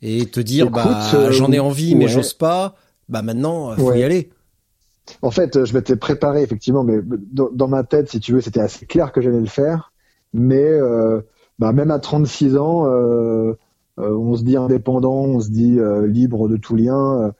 et 0.00 0.26
te 0.26 0.38
dire 0.38 0.70
bah 0.70 1.00
j'en 1.30 1.50
ai 1.50 1.58
envie 1.58 1.96
mais 1.96 2.06
j'ose 2.06 2.34
pas. 2.34 2.76
Bah 3.08 3.22
maintenant 3.22 3.74
faut 3.76 3.94
y 3.94 4.02
aller. 4.02 4.30
En 5.20 5.30
fait, 5.30 5.64
je 5.64 5.74
m'étais 5.74 5.96
préparé 5.96 6.42
effectivement, 6.42 6.84
mais 6.84 7.00
dans, 7.02 7.68
ma 7.68 7.84
tête, 7.84 8.08
si 8.08 8.20
tu 8.20 8.32
veux, 8.32 8.40
c'était 8.40 8.60
assez 8.60 8.86
clair 8.86 9.12
que 9.12 9.20
j'allais 9.20 9.40
le 9.40 9.46
faire. 9.46 9.92
Mais 10.32 10.64
euh, 10.64 11.20
bah, 11.58 11.72
même 11.72 11.90
à 11.90 11.98
36 11.98 12.56
ans, 12.56 12.86
euh, 12.86 13.54
euh, 13.98 14.16
on 14.16 14.34
se 14.36 14.44
dit 14.44 14.56
indépendant, 14.56 15.12
on 15.12 15.40
se 15.40 15.50
dit 15.50 15.78
libre 16.06 16.48
de 16.48 16.56
tout 16.56 16.76
lien. 16.76 17.32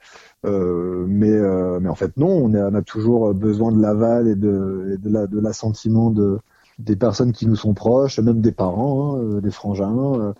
mais, 0.43 1.39
en 1.87 1.95
fait, 1.95 2.17
non, 2.17 2.29
on, 2.29 2.53
a, 2.53 2.81
toujours 2.81 3.33
besoin 3.33 3.71
de 3.71 3.81
l'aval 3.81 4.27
et 4.27 4.35
de, 4.35 4.97
de 5.01 5.39
l'assentiment 5.39 6.09
de, 6.11 6.39
des 6.79 6.95
personnes 6.95 7.31
qui 7.31 7.47
nous 7.47 7.55
sont 7.55 7.73
proches, 7.73 8.19
même 8.19 8.41
des 8.41 8.51
parents, 8.51 9.17
hein, 9.17 9.39
des 9.41 9.51
frangins, 9.51 10.33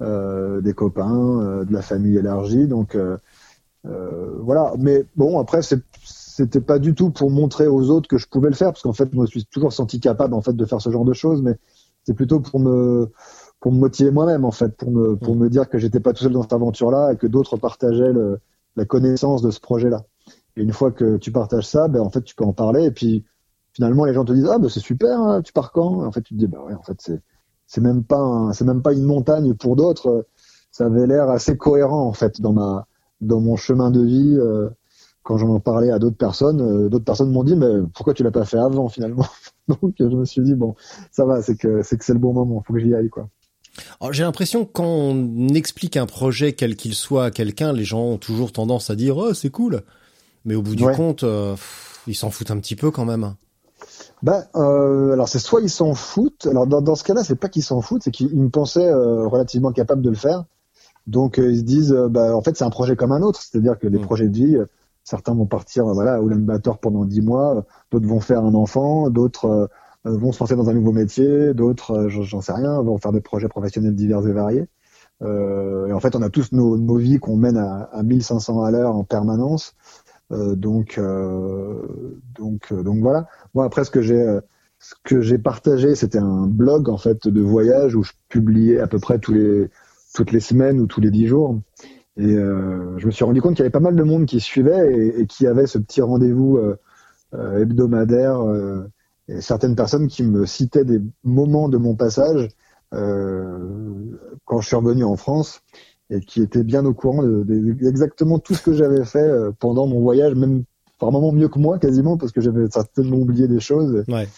des 0.00 0.74
copains, 0.74 1.64
de 1.64 1.72
la 1.72 1.82
famille 1.82 2.16
élargie. 2.16 2.66
Donc 2.66 2.96
voilà. 3.84 4.74
Mais 4.78 5.06
bon, 5.16 5.38
après, 5.38 5.62
c'est 5.62 5.80
c'était 6.36 6.60
pas 6.60 6.78
du 6.78 6.94
tout 6.94 7.08
pour 7.08 7.30
montrer 7.30 7.66
aux 7.66 7.88
autres 7.88 8.08
que 8.08 8.18
je 8.18 8.28
pouvais 8.28 8.50
le 8.50 8.54
faire, 8.54 8.68
parce 8.68 8.82
qu'en 8.82 8.92
fait, 8.92 9.14
moi, 9.14 9.24
je 9.24 9.30
suis 9.30 9.46
toujours 9.46 9.72
senti 9.72 10.00
capable 10.00 10.34
en 10.34 10.42
fait 10.42 10.54
de 10.54 10.64
faire 10.66 10.82
ce 10.82 10.90
genre 10.90 11.06
de 11.06 11.14
choses, 11.14 11.40
mais 11.40 11.56
c'est 12.04 12.12
plutôt 12.12 12.40
pour 12.40 12.60
me 12.60 13.10
pour 13.58 13.72
me 13.72 13.78
motiver 13.78 14.10
moi-même 14.10 14.44
en 14.44 14.50
fait, 14.50 14.76
pour 14.76 14.90
me 14.90 15.16
pour 15.16 15.34
me 15.34 15.48
dire 15.48 15.66
que 15.66 15.78
j'étais 15.78 15.98
pas 15.98 16.12
tout 16.12 16.24
seul 16.24 16.32
dans 16.32 16.42
cette 16.42 16.52
aventure-là 16.52 17.14
et 17.14 17.16
que 17.16 17.26
d'autres 17.26 17.56
partageaient 17.56 18.12
le, 18.12 18.38
la 18.76 18.84
connaissance 18.84 19.40
de 19.40 19.50
ce 19.50 19.60
projet-là. 19.60 20.04
Et 20.56 20.62
une 20.62 20.74
fois 20.74 20.90
que 20.92 21.16
tu 21.16 21.32
partages 21.32 21.66
ça, 21.66 21.88
ben 21.88 22.00
en 22.00 22.10
fait, 22.10 22.22
tu 22.22 22.34
peux 22.34 22.44
en 22.44 22.52
parler 22.52 22.84
et 22.84 22.90
puis 22.90 23.24
finalement 23.72 24.04
les 24.04 24.12
gens 24.12 24.26
te 24.26 24.32
disent 24.34 24.50
ah 24.52 24.58
ben 24.58 24.68
c'est 24.68 24.80
super, 24.80 25.18
hein, 25.18 25.40
tu 25.40 25.54
pars 25.54 25.72
quand? 25.72 26.04
En 26.04 26.12
fait, 26.12 26.20
tu 26.20 26.34
te 26.34 26.38
dis 26.38 26.46
bah 26.46 26.62
ouais, 26.66 26.74
en 26.74 26.82
fait 26.82 26.98
c'est 27.00 27.22
c'est 27.66 27.80
même 27.80 28.04
pas 28.04 28.50
c'est 28.52 28.66
même 28.66 28.82
pas 28.82 28.92
une 28.92 29.04
montagne 29.04 29.54
pour 29.54 29.74
d'autres. 29.74 30.26
Ça 30.70 30.84
avait 30.84 31.06
l'air 31.06 31.30
assez 31.30 31.56
cohérent 31.56 32.06
en 32.06 32.12
fait 32.12 32.42
dans 32.42 32.52
ma 32.52 32.86
dans 33.22 33.40
mon 33.40 33.56
chemin 33.56 33.90
de 33.90 34.02
vie. 34.02 34.36
Euh, 34.36 34.68
quand 35.26 35.38
j'en 35.38 35.58
parlais 35.58 35.90
à 35.90 35.98
d'autres 35.98 36.16
personnes, 36.16 36.60
euh, 36.60 36.88
d'autres 36.88 37.04
personnes 37.04 37.32
m'ont 37.32 37.42
dit 37.42 37.56
mais 37.56 37.82
pourquoi 37.94 38.14
tu 38.14 38.22
l'as 38.22 38.30
pas 38.30 38.44
fait 38.44 38.58
avant 38.58 38.88
finalement? 38.88 39.26
Donc 39.68 39.94
je 39.98 40.04
me 40.04 40.24
suis 40.24 40.40
dit 40.42 40.54
bon 40.54 40.76
ça 41.10 41.24
va, 41.24 41.42
c'est 41.42 41.56
que 41.56 41.82
c'est 41.82 41.98
que 41.98 42.04
c'est 42.04 42.12
le 42.12 42.20
bon 42.20 42.32
moment, 42.32 42.62
faut 42.64 42.72
que 42.72 42.78
j'y 42.78 42.94
aille 42.94 43.10
quoi. 43.10 43.28
Alors 44.00 44.12
j'ai 44.12 44.22
l'impression 44.22 44.64
que 44.64 44.70
quand 44.72 44.86
on 44.86 45.48
explique 45.48 45.96
un 45.96 46.06
projet 46.06 46.52
quel 46.52 46.76
qu'il 46.76 46.94
soit 46.94 47.24
à 47.24 47.30
quelqu'un, 47.32 47.72
les 47.72 47.82
gens 47.82 48.02
ont 48.02 48.18
toujours 48.18 48.52
tendance 48.52 48.88
à 48.88 48.94
dire 48.94 49.16
oh 49.16 49.34
c'est 49.34 49.50
cool, 49.50 49.82
mais 50.44 50.54
au 50.54 50.62
bout 50.62 50.76
du 50.76 50.84
compte 50.84 51.24
euh, 51.24 51.56
ils 52.06 52.14
s'en 52.14 52.30
foutent 52.30 52.52
un 52.52 52.58
petit 52.58 52.76
peu 52.76 52.92
quand 52.92 53.04
même. 53.04 53.34
Ben, 54.22 54.44
euh, 54.54 55.12
alors 55.12 55.28
c'est 55.28 55.40
soit 55.40 55.60
ils 55.60 55.68
s'en 55.68 55.94
foutent. 55.94 56.46
Alors 56.46 56.68
dans, 56.68 56.80
dans 56.80 56.94
ce 56.94 57.02
cas-là, 57.02 57.24
c'est 57.24 57.34
pas 57.34 57.48
qu'ils 57.48 57.64
s'en 57.64 57.80
foutent, 57.80 58.04
c'est 58.04 58.12
qu'ils 58.12 58.32
me 58.36 58.48
pensaient 58.48 58.88
euh, 58.88 59.26
relativement 59.26 59.72
capable 59.72 60.02
de 60.02 60.10
le 60.10 60.16
faire. 60.16 60.44
Donc 61.08 61.38
ils 61.38 61.58
se 61.58 61.64
disent, 61.64 61.96
bah, 62.10 62.36
en 62.36 62.42
fait 62.42 62.56
c'est 62.56 62.64
un 62.64 62.70
projet 62.70 62.94
comme 62.94 63.10
un 63.10 63.22
autre, 63.22 63.42
c'est-à-dire 63.42 63.76
que 63.76 63.88
les 63.88 63.98
mmh. 63.98 64.02
projets 64.02 64.28
de 64.28 64.36
vie, 64.36 64.56
Certains 65.06 65.34
vont 65.34 65.46
partir 65.46 65.84
voilà, 65.84 66.14
à 66.14 66.20
Ulaanbaatar 66.20 66.78
pendant 66.78 67.04
dix 67.04 67.22
mois, 67.22 67.64
d'autres 67.92 68.08
vont 68.08 68.18
faire 68.18 68.44
un 68.44 68.54
enfant, 68.54 69.08
d'autres 69.08 69.46
euh, 70.04 70.18
vont 70.18 70.32
se 70.32 70.40
lancer 70.40 70.56
dans 70.56 70.68
un 70.68 70.74
nouveau 70.74 70.90
métier, 70.90 71.54
d'autres, 71.54 71.92
euh, 71.92 72.08
j'en 72.08 72.40
sais 72.40 72.52
rien, 72.52 72.82
vont 72.82 72.98
faire 72.98 73.12
des 73.12 73.20
projets 73.20 73.48
professionnels 73.48 73.94
divers 73.94 74.26
et 74.26 74.32
variés. 74.32 74.66
Euh, 75.22 75.86
et 75.86 75.92
en 75.92 76.00
fait, 76.00 76.16
on 76.16 76.22
a 76.22 76.28
tous 76.28 76.50
nos, 76.50 76.76
nos 76.76 76.96
vies 76.96 77.18
qu'on 77.18 77.36
mène 77.36 77.56
à, 77.56 77.88
à 77.92 78.02
1500 78.02 78.64
à 78.64 78.72
l'heure 78.72 78.96
en 78.96 79.04
permanence. 79.04 79.76
Euh, 80.32 80.56
donc, 80.56 80.98
euh, 80.98 82.20
donc, 82.36 82.74
donc 82.74 82.98
voilà. 83.00 83.28
Moi, 83.54 83.64
après, 83.64 83.84
ce 83.84 83.92
que 83.92 84.02
j'ai, 84.02 84.40
ce 84.80 84.94
que 85.04 85.20
j'ai 85.20 85.38
partagé, 85.38 85.94
c'était 85.94 86.18
un 86.18 86.48
blog 86.48 86.88
en 86.88 86.98
fait 86.98 87.28
de 87.28 87.40
voyage 87.40 87.94
où 87.94 88.02
je 88.02 88.12
publiais 88.28 88.80
à 88.80 88.88
peu 88.88 88.98
près 88.98 89.20
tous 89.20 89.32
les 89.32 89.70
toutes 90.14 90.32
les 90.32 90.40
semaines 90.40 90.80
ou 90.80 90.86
tous 90.86 91.00
les 91.00 91.10
dix 91.10 91.28
jours. 91.28 91.60
Et 92.16 92.34
euh, 92.34 92.98
je 92.98 93.06
me 93.06 93.10
suis 93.10 93.24
rendu 93.24 93.42
compte 93.42 93.52
qu'il 93.52 93.60
y 93.60 93.62
avait 93.62 93.70
pas 93.70 93.80
mal 93.80 93.94
de 93.94 94.02
monde 94.02 94.26
qui 94.26 94.40
suivait 94.40 94.94
et, 94.94 95.20
et 95.20 95.26
qui 95.26 95.46
avait 95.46 95.66
ce 95.66 95.78
petit 95.78 96.00
rendez-vous 96.00 96.56
euh, 96.56 96.76
euh 97.34 97.60
hebdomadaire. 97.60 98.40
Euh, 98.40 98.90
et 99.28 99.40
certaines 99.40 99.74
personnes 99.74 100.06
qui 100.06 100.22
me 100.22 100.46
citaient 100.46 100.84
des 100.84 101.00
moments 101.24 101.68
de 101.68 101.78
mon 101.78 101.94
passage 101.94 102.48
quand 102.92 104.60
je 104.60 104.66
suis 104.66 104.76
revenu 104.76 105.04
en 105.04 105.16
France 105.16 105.60
et 106.08 106.20
qui 106.20 106.40
étaient 106.40 106.62
bien 106.62 106.86
au 106.86 106.94
courant 106.94 107.22
de, 107.22 107.42
de, 107.42 107.86
exactement 107.86 108.38
tout 108.38 108.54
ce 108.54 108.62
que 108.62 108.72
j'avais 108.72 109.04
fait 109.04 109.28
pendant 109.58 109.88
mon 109.88 110.00
voyage, 110.00 110.34
même 110.36 110.62
par 110.98 111.10
moments 111.10 111.32
mieux 111.32 111.48
que 111.48 111.58
moi 111.58 111.78
quasiment 111.78 112.16
parce 112.16 112.30
que 112.30 112.40
j'avais 112.40 112.70
certainement 112.70 113.16
oublié 113.16 113.48
des 113.48 113.58
choses. 113.58 114.04
Ouais. 114.08 114.28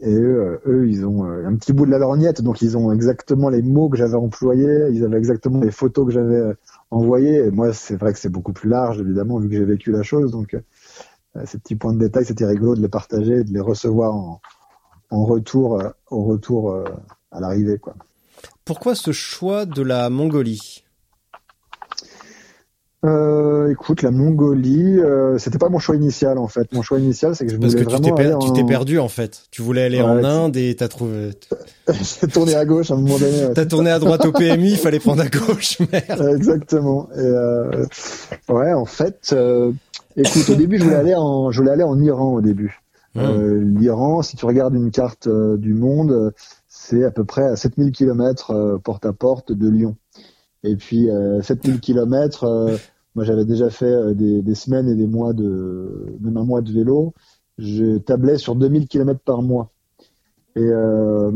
Et 0.00 0.14
eux, 0.14 0.60
eux, 0.66 0.88
ils 0.88 1.06
ont 1.06 1.24
un 1.24 1.56
petit 1.56 1.72
bout 1.72 1.86
de 1.86 1.90
la 1.90 1.98
lorgnette, 1.98 2.42
donc 2.42 2.60
ils 2.60 2.76
ont 2.76 2.92
exactement 2.92 3.48
les 3.48 3.62
mots 3.62 3.88
que 3.88 3.96
j'avais 3.96 4.14
employés, 4.14 4.90
ils 4.92 5.02
avaient 5.04 5.18
exactement 5.18 5.60
les 5.60 5.72
photos 5.72 6.06
que 6.06 6.12
j'avais 6.12 6.52
envoyé. 6.90 7.50
moi, 7.50 7.72
c'est 7.72 7.96
vrai 7.96 8.12
que 8.12 8.18
c'est 8.18 8.28
beaucoup 8.28 8.52
plus 8.52 8.68
large, 8.68 9.00
évidemment, 9.00 9.38
vu 9.38 9.48
que 9.48 9.54
j'ai 9.56 9.64
vécu 9.64 9.92
la 9.92 10.02
chose. 10.02 10.32
Donc, 10.32 10.54
euh, 10.54 11.42
ces 11.44 11.58
petits 11.58 11.76
points 11.76 11.92
de 11.92 11.98
détail, 11.98 12.24
c'était 12.24 12.46
rigolo 12.46 12.74
de 12.74 12.82
les 12.82 12.88
partager, 12.88 13.44
de 13.44 13.52
les 13.52 13.60
recevoir 13.60 14.14
en, 14.14 14.40
en 15.10 15.24
retour, 15.24 15.80
euh, 15.80 15.90
au 16.10 16.24
retour 16.24 16.72
euh, 16.72 16.84
à 17.30 17.40
l'arrivée, 17.40 17.78
quoi. 17.78 17.94
pourquoi 18.64 18.94
ce 18.94 19.12
choix 19.12 19.66
de 19.66 19.82
la 19.82 20.10
Mongolie? 20.10 20.84
Euh, 23.04 23.70
écoute, 23.70 24.02
la 24.02 24.10
Mongolie, 24.10 24.98
euh, 24.98 25.38
c'était 25.38 25.58
pas 25.58 25.68
mon 25.68 25.78
choix 25.78 25.94
initial 25.94 26.36
en 26.36 26.48
fait. 26.48 26.72
Mon 26.72 26.82
choix 26.82 26.98
initial, 26.98 27.36
c'est 27.36 27.46
que 27.46 27.52
je 27.52 27.56
Parce 27.56 27.72
voulais 27.74 27.84
que 27.84 27.90
tu 27.90 28.00
t'es, 28.00 28.12
per- 28.12 28.32
en- 28.34 28.66
perdu 28.66 28.98
en 28.98 29.08
fait. 29.08 29.42
Tu 29.52 29.62
voulais 29.62 29.82
aller 29.82 29.98
Ouais, 29.98 30.08
en 30.08 30.24
Inde 30.24 30.56
et 30.56 30.74
t'as 30.74 30.88
trouvé. 30.88 31.30
J'ai 32.20 32.26
tourné 32.26 32.54
à 32.56 32.64
gauche 32.64 32.90
à 32.90 32.94
un 32.94 32.96
moment 32.96 33.18
donné. 33.18 33.46
ouais. 33.46 33.52
T'as 33.54 33.66
tourné 33.66 33.90
à 33.90 33.98
droite 34.00 34.24
au 34.26 34.32
PMI, 34.32 34.72
il 34.72 34.76
fallait 34.78 34.98
prendre 34.98 35.22
à 35.22 35.28
gauche. 35.28 35.78
Merde. 35.92 36.28
Exactement. 36.36 37.08
Et, 37.14 37.20
euh, 37.20 37.84
ouais, 38.48 38.72
en 38.72 38.84
fait, 38.84 39.30
euh, 39.32 39.70
écoute, 40.16 40.50
au 40.50 40.54
début, 40.56 40.78
je 40.78 40.84
voulais 40.84 40.96
aller 40.96 41.14
en, 41.14 41.52
je 41.52 41.60
voulais 41.60 41.72
aller 41.72 41.84
en 41.84 42.00
Iran 42.00 42.34
au 42.34 42.40
début. 42.40 42.80
Hmm. 43.14 43.20
Euh, 43.20 43.64
L'Iran, 43.78 44.22
si 44.22 44.36
tu 44.36 44.44
regardes 44.44 44.74
une 44.74 44.90
carte 44.90 45.28
euh, 45.28 45.56
du 45.56 45.72
monde, 45.72 46.32
c'est 46.68 47.04
à 47.04 47.10
peu 47.10 47.24
près 47.24 47.44
à 47.44 47.56
7000 47.56 47.92
km 47.92 48.78
porte 48.82 49.06
à 49.06 49.12
porte 49.12 49.52
de 49.52 49.68
Lyon. 49.70 49.96
Et 50.64 50.76
puis 50.76 51.10
euh, 51.10 51.40
7000 51.42 51.80
km, 51.80 52.44
euh, 52.44 52.76
moi 53.14 53.24
j'avais 53.24 53.44
déjà 53.44 53.70
fait 53.70 53.86
euh, 53.86 54.14
des, 54.14 54.42
des 54.42 54.54
semaines 54.54 54.88
et 54.88 54.94
des 54.94 55.06
mois 55.06 55.32
de, 55.32 56.16
même 56.20 56.36
un 56.36 56.44
mois 56.44 56.60
de 56.60 56.72
vélo. 56.72 57.14
Je 57.58 57.98
tablais 57.98 58.38
sur 58.38 58.54
2000 58.54 58.88
km 58.88 59.20
par 59.20 59.42
mois. 59.42 59.70
Et 60.56 60.62
euh, 60.62 61.32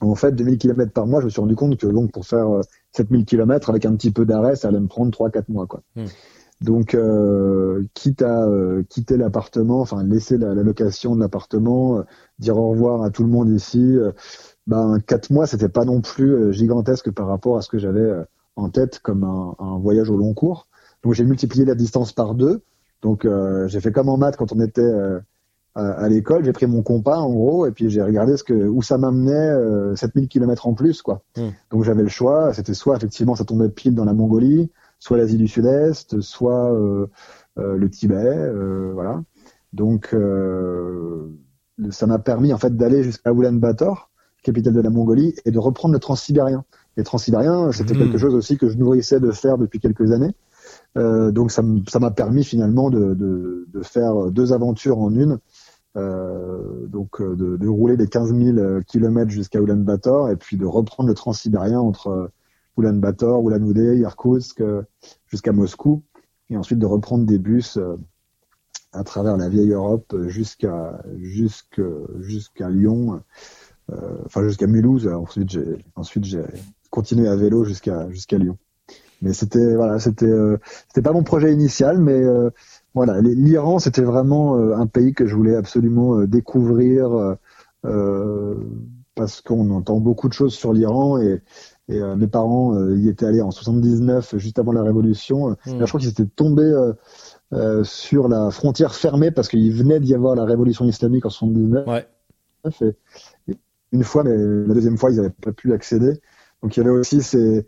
en 0.00 0.14
fait, 0.14 0.32
2000 0.32 0.58
km 0.58 0.92
par 0.92 1.06
mois, 1.06 1.20
je 1.20 1.26
me 1.26 1.30
suis 1.30 1.40
rendu 1.40 1.56
compte 1.56 1.76
que 1.76 1.86
donc 1.86 2.12
pour 2.12 2.26
faire 2.26 2.48
euh, 2.48 2.60
7000 2.92 3.24
km 3.24 3.70
avec 3.70 3.86
un 3.86 3.94
petit 3.96 4.10
peu 4.10 4.24
d'arrêt, 4.24 4.56
ça 4.56 4.68
allait 4.68 4.80
me 4.80 4.88
prendre 4.88 5.10
3-4 5.10 5.44
mois. 5.48 5.66
Quoi. 5.66 5.82
Hmm. 5.96 6.06
Donc, 6.60 6.94
euh, 6.94 7.84
quitte 7.94 8.22
à 8.22 8.46
euh, 8.46 8.82
quitter 8.88 9.16
l'appartement, 9.16 9.80
enfin 9.80 10.02
laisser 10.04 10.38
la, 10.38 10.54
la 10.54 10.62
location 10.62 11.14
de 11.14 11.20
l'appartement, 11.20 11.98
euh, 11.98 12.02
dire 12.38 12.56
au 12.56 12.70
revoir 12.70 13.02
à 13.02 13.10
tout 13.10 13.22
le 13.22 13.28
monde 13.28 13.50
ici, 13.50 13.96
euh, 13.96 14.12
ben 14.66 14.98
quatre 15.06 15.30
mois, 15.30 15.46
c'était 15.46 15.68
pas 15.68 15.84
non 15.84 16.00
plus 16.00 16.32
euh, 16.32 16.52
gigantesque 16.52 17.10
par 17.10 17.26
rapport 17.26 17.56
à 17.58 17.62
ce 17.62 17.68
que 17.68 17.78
j'avais 17.78 18.00
euh, 18.00 18.24
en 18.56 18.68
tête 18.68 18.98
comme 19.00 19.24
un, 19.24 19.54
un 19.58 19.78
voyage 19.78 20.10
au 20.10 20.16
long 20.16 20.34
cours. 20.34 20.68
Donc 21.02 21.14
j'ai 21.14 21.24
multiplié 21.24 21.64
la 21.64 21.74
distance 21.74 22.12
par 22.12 22.34
deux. 22.34 22.62
Donc 23.02 23.24
euh, 23.24 23.68
j'ai 23.68 23.80
fait 23.80 23.92
comme 23.92 24.08
en 24.08 24.16
maths 24.16 24.36
quand 24.36 24.52
on 24.52 24.60
était 24.60 24.80
euh, 24.80 25.20
à, 25.74 25.90
à 25.90 26.08
l'école, 26.08 26.44
j'ai 26.44 26.52
pris 26.52 26.66
mon 26.66 26.82
compas 26.82 27.18
en 27.18 27.30
gros 27.30 27.66
et 27.66 27.72
puis 27.72 27.90
j'ai 27.90 28.02
regardé 28.02 28.36
ce 28.36 28.44
que 28.44 28.54
où 28.54 28.80
ça 28.80 28.96
m'amenait 28.96 29.32
euh, 29.32 29.94
7000 29.94 30.28
km 30.28 30.66
en 30.66 30.74
plus 30.74 31.02
quoi. 31.02 31.22
Mm. 31.36 31.48
Donc 31.70 31.84
j'avais 31.84 32.02
le 32.02 32.08
choix, 32.08 32.54
c'était 32.54 32.74
soit 32.74 32.96
effectivement 32.96 33.34
ça 33.34 33.44
tombait 33.44 33.68
pile 33.68 33.94
dans 33.94 34.06
la 34.06 34.14
Mongolie, 34.14 34.70
soit 34.98 35.18
l'Asie 35.18 35.36
du 35.36 35.48
Sud-Est, 35.48 36.20
soit 36.20 36.72
euh, 36.72 37.06
le 37.56 37.90
Tibet, 37.90 38.50
voilà. 38.94 39.22
Donc 39.72 40.16
ça 41.90 42.06
m'a 42.06 42.18
permis 42.18 42.52
en 42.52 42.58
fait 42.58 42.76
d'aller 42.76 43.02
jusqu'à 43.02 43.32
Ulaanbaatar, 43.32 44.10
capitale 44.42 44.72
de 44.72 44.80
la 44.80 44.90
Mongolie, 44.90 45.34
et 45.44 45.50
de 45.50 45.58
reprendre 45.58 45.92
le 45.92 46.00
transsibérien. 46.00 46.64
Et 46.96 47.02
transsibérien, 47.02 47.72
c'était 47.72 47.94
quelque 47.94 48.18
chose 48.18 48.34
aussi 48.34 48.56
que 48.56 48.68
je 48.68 48.76
nourrissais 48.76 49.20
de 49.20 49.30
faire 49.32 49.58
depuis 49.58 49.80
quelques 49.80 50.12
années. 50.12 50.32
Euh, 50.96 51.32
donc 51.32 51.50
ça 51.50 51.62
m'a 51.62 52.10
permis 52.10 52.44
finalement 52.44 52.90
de, 52.90 53.14
de, 53.14 53.66
de 53.72 53.82
faire 53.82 54.30
deux 54.30 54.52
aventures 54.52 54.98
en 54.98 55.14
une. 55.14 55.38
Euh, 55.96 56.86
donc 56.88 57.20
euh, 57.20 57.36
de, 57.36 57.56
de 57.56 57.68
rouler 57.68 57.96
les 57.96 58.08
15 58.08 58.34
000 58.34 58.80
kilomètres 58.82 59.30
jusqu'à 59.30 59.60
Ulaanbaatar 59.60 60.30
et 60.30 60.36
puis 60.36 60.56
de 60.56 60.66
reprendre 60.66 61.08
le 61.08 61.14
transsibérien 61.14 61.78
entre 61.78 62.32
Ulaanbaatar, 62.76 63.40
Ulan-Ude, 63.40 63.98
Irkoutsk 64.00 64.60
jusqu'à 65.28 65.52
Moscou 65.52 66.02
et 66.50 66.56
ensuite 66.56 66.80
de 66.80 66.86
reprendre 66.86 67.26
des 67.26 67.38
bus 67.38 67.78
à 68.92 69.04
travers 69.04 69.36
la 69.36 69.48
vieille 69.48 69.72
Europe 69.72 70.14
jusqu'à 70.26 71.02
jusqu'à 71.18 71.82
jusqu'à 72.20 72.70
Lyon, 72.70 73.22
euh, 73.92 74.18
enfin 74.24 74.42
jusqu'à 74.44 74.66
Mulhouse. 74.66 75.08
Ensuite 75.08 75.50
j'ai 75.50 75.78
ensuite 75.96 76.24
j'ai 76.24 76.42
continué 76.94 77.26
à 77.26 77.34
vélo 77.34 77.64
jusqu'à 77.64 78.08
jusqu'à 78.10 78.38
Lyon. 78.38 78.56
Mais 79.20 79.32
c'était 79.32 79.74
voilà, 79.74 79.98
c'était 79.98 80.26
euh, 80.26 80.58
c'était 80.86 81.02
pas 81.02 81.12
mon 81.12 81.24
projet 81.24 81.52
initial, 81.52 81.98
mais 81.98 82.22
euh, 82.22 82.50
voilà, 82.94 83.20
l'Iran 83.20 83.80
c'était 83.80 84.02
vraiment 84.02 84.56
euh, 84.56 84.76
un 84.76 84.86
pays 84.86 85.12
que 85.12 85.26
je 85.26 85.34
voulais 85.34 85.56
absolument 85.56 86.22
découvrir 86.22 87.36
parce 89.16 89.40
qu'on 89.40 89.70
entend 89.70 89.98
beaucoup 90.00 90.28
de 90.28 90.32
choses 90.32 90.54
sur 90.54 90.72
l'Iran 90.72 91.20
et, 91.20 91.42
et 91.88 92.00
mes 92.16 92.26
parents 92.28 92.78
y 92.94 93.08
étaient 93.08 93.26
allés 93.26 93.42
en 93.42 93.50
79 93.50 94.38
juste 94.38 94.58
avant 94.58 94.72
la 94.72 94.82
révolution. 94.82 95.50
Mm. 95.66 95.78
Là, 95.78 95.84
je 95.84 95.86
crois 95.86 96.00
qu'ils 96.00 96.10
étaient 96.10 96.24
tombés 96.24 96.72
sur 97.82 98.28
la 98.28 98.50
frontière 98.50 98.94
fermée 98.94 99.30
parce 99.32 99.48
qu'il 99.48 99.72
venait 99.72 100.00
d'y 100.00 100.14
avoir 100.14 100.34
la 100.34 100.44
révolution 100.44 100.84
islamique 100.86 101.26
en 101.26 101.30
79 101.30 101.86
Ouais. 101.86 102.06
et, 102.80 103.52
et 103.52 103.58
une 103.92 104.02
fois, 104.02 104.24
mais 104.24 104.36
la 104.36 104.74
deuxième 104.74 104.96
fois, 104.96 105.10
ils 105.10 105.16
n'avaient 105.16 105.30
pas 105.30 105.52
pu 105.52 105.72
accéder. 105.72 106.20
Donc 106.64 106.76
il 106.76 106.80
y 106.80 106.82
avait 106.82 106.90
aussi 106.98 107.20
ces, 107.22 107.66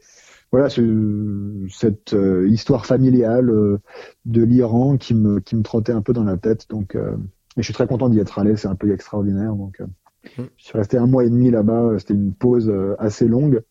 voilà, 0.50 0.70
ce- 0.70 1.66
cette 1.68 2.14
euh, 2.14 2.48
histoire 2.48 2.86
familiale 2.86 3.50
euh, 3.50 3.78
de 4.24 4.42
l'Iran 4.42 4.96
qui 4.96 5.12
me, 5.14 5.38
qui 5.40 5.54
me 5.54 5.62
trottait 5.62 5.92
un 5.92 6.00
peu 6.00 6.14
dans 6.14 6.24
la 6.24 6.38
tête. 6.38 6.66
Donc, 6.70 6.94
euh, 6.94 7.12
et 7.58 7.60
je 7.60 7.62
suis 7.62 7.74
très 7.74 7.86
content 7.86 8.08
d'y 8.08 8.18
être 8.20 8.38
allé. 8.38 8.56
C'est 8.56 8.68
un 8.68 8.74
pays 8.74 8.90
extraordinaire. 8.90 9.54
Donc, 9.54 9.80
euh, 9.82 9.86
Mm. 10.38 10.42
je 10.56 10.64
suis 10.64 10.76
resté 10.78 10.96
un 10.96 11.06
mois 11.06 11.24
et 11.24 11.30
demi 11.30 11.50
là-bas. 11.50 11.98
C'était 11.98 12.14
une 12.14 12.32
pause 12.34 12.72
assez 12.98 13.28
longue 13.28 13.62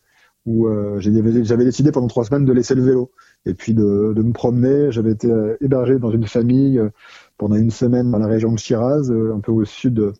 où 0.46 0.68
j'avais 1.00 1.64
décidé 1.64 1.92
pendant 1.92 2.06
trois 2.06 2.24
semaines 2.24 2.46
de 2.46 2.52
laisser 2.54 2.74
le 2.74 2.82
vélo 2.82 3.10
et 3.44 3.52
puis 3.52 3.74
de, 3.74 4.14
de 4.16 4.22
me 4.22 4.32
promener. 4.32 4.90
J'avais 4.90 5.10
été 5.10 5.28
hébergé 5.60 5.98
dans 5.98 6.10
une 6.12 6.26
famille 6.26 6.80
pendant 7.36 7.56
une 7.56 7.70
semaine 7.70 8.10
dans 8.10 8.18
la 8.18 8.26
région 8.28 8.52
de 8.52 8.58
Shiraz, 8.58 9.10
un 9.10 9.40
peu 9.40 9.52
au 9.52 9.66
sud 9.66 10.12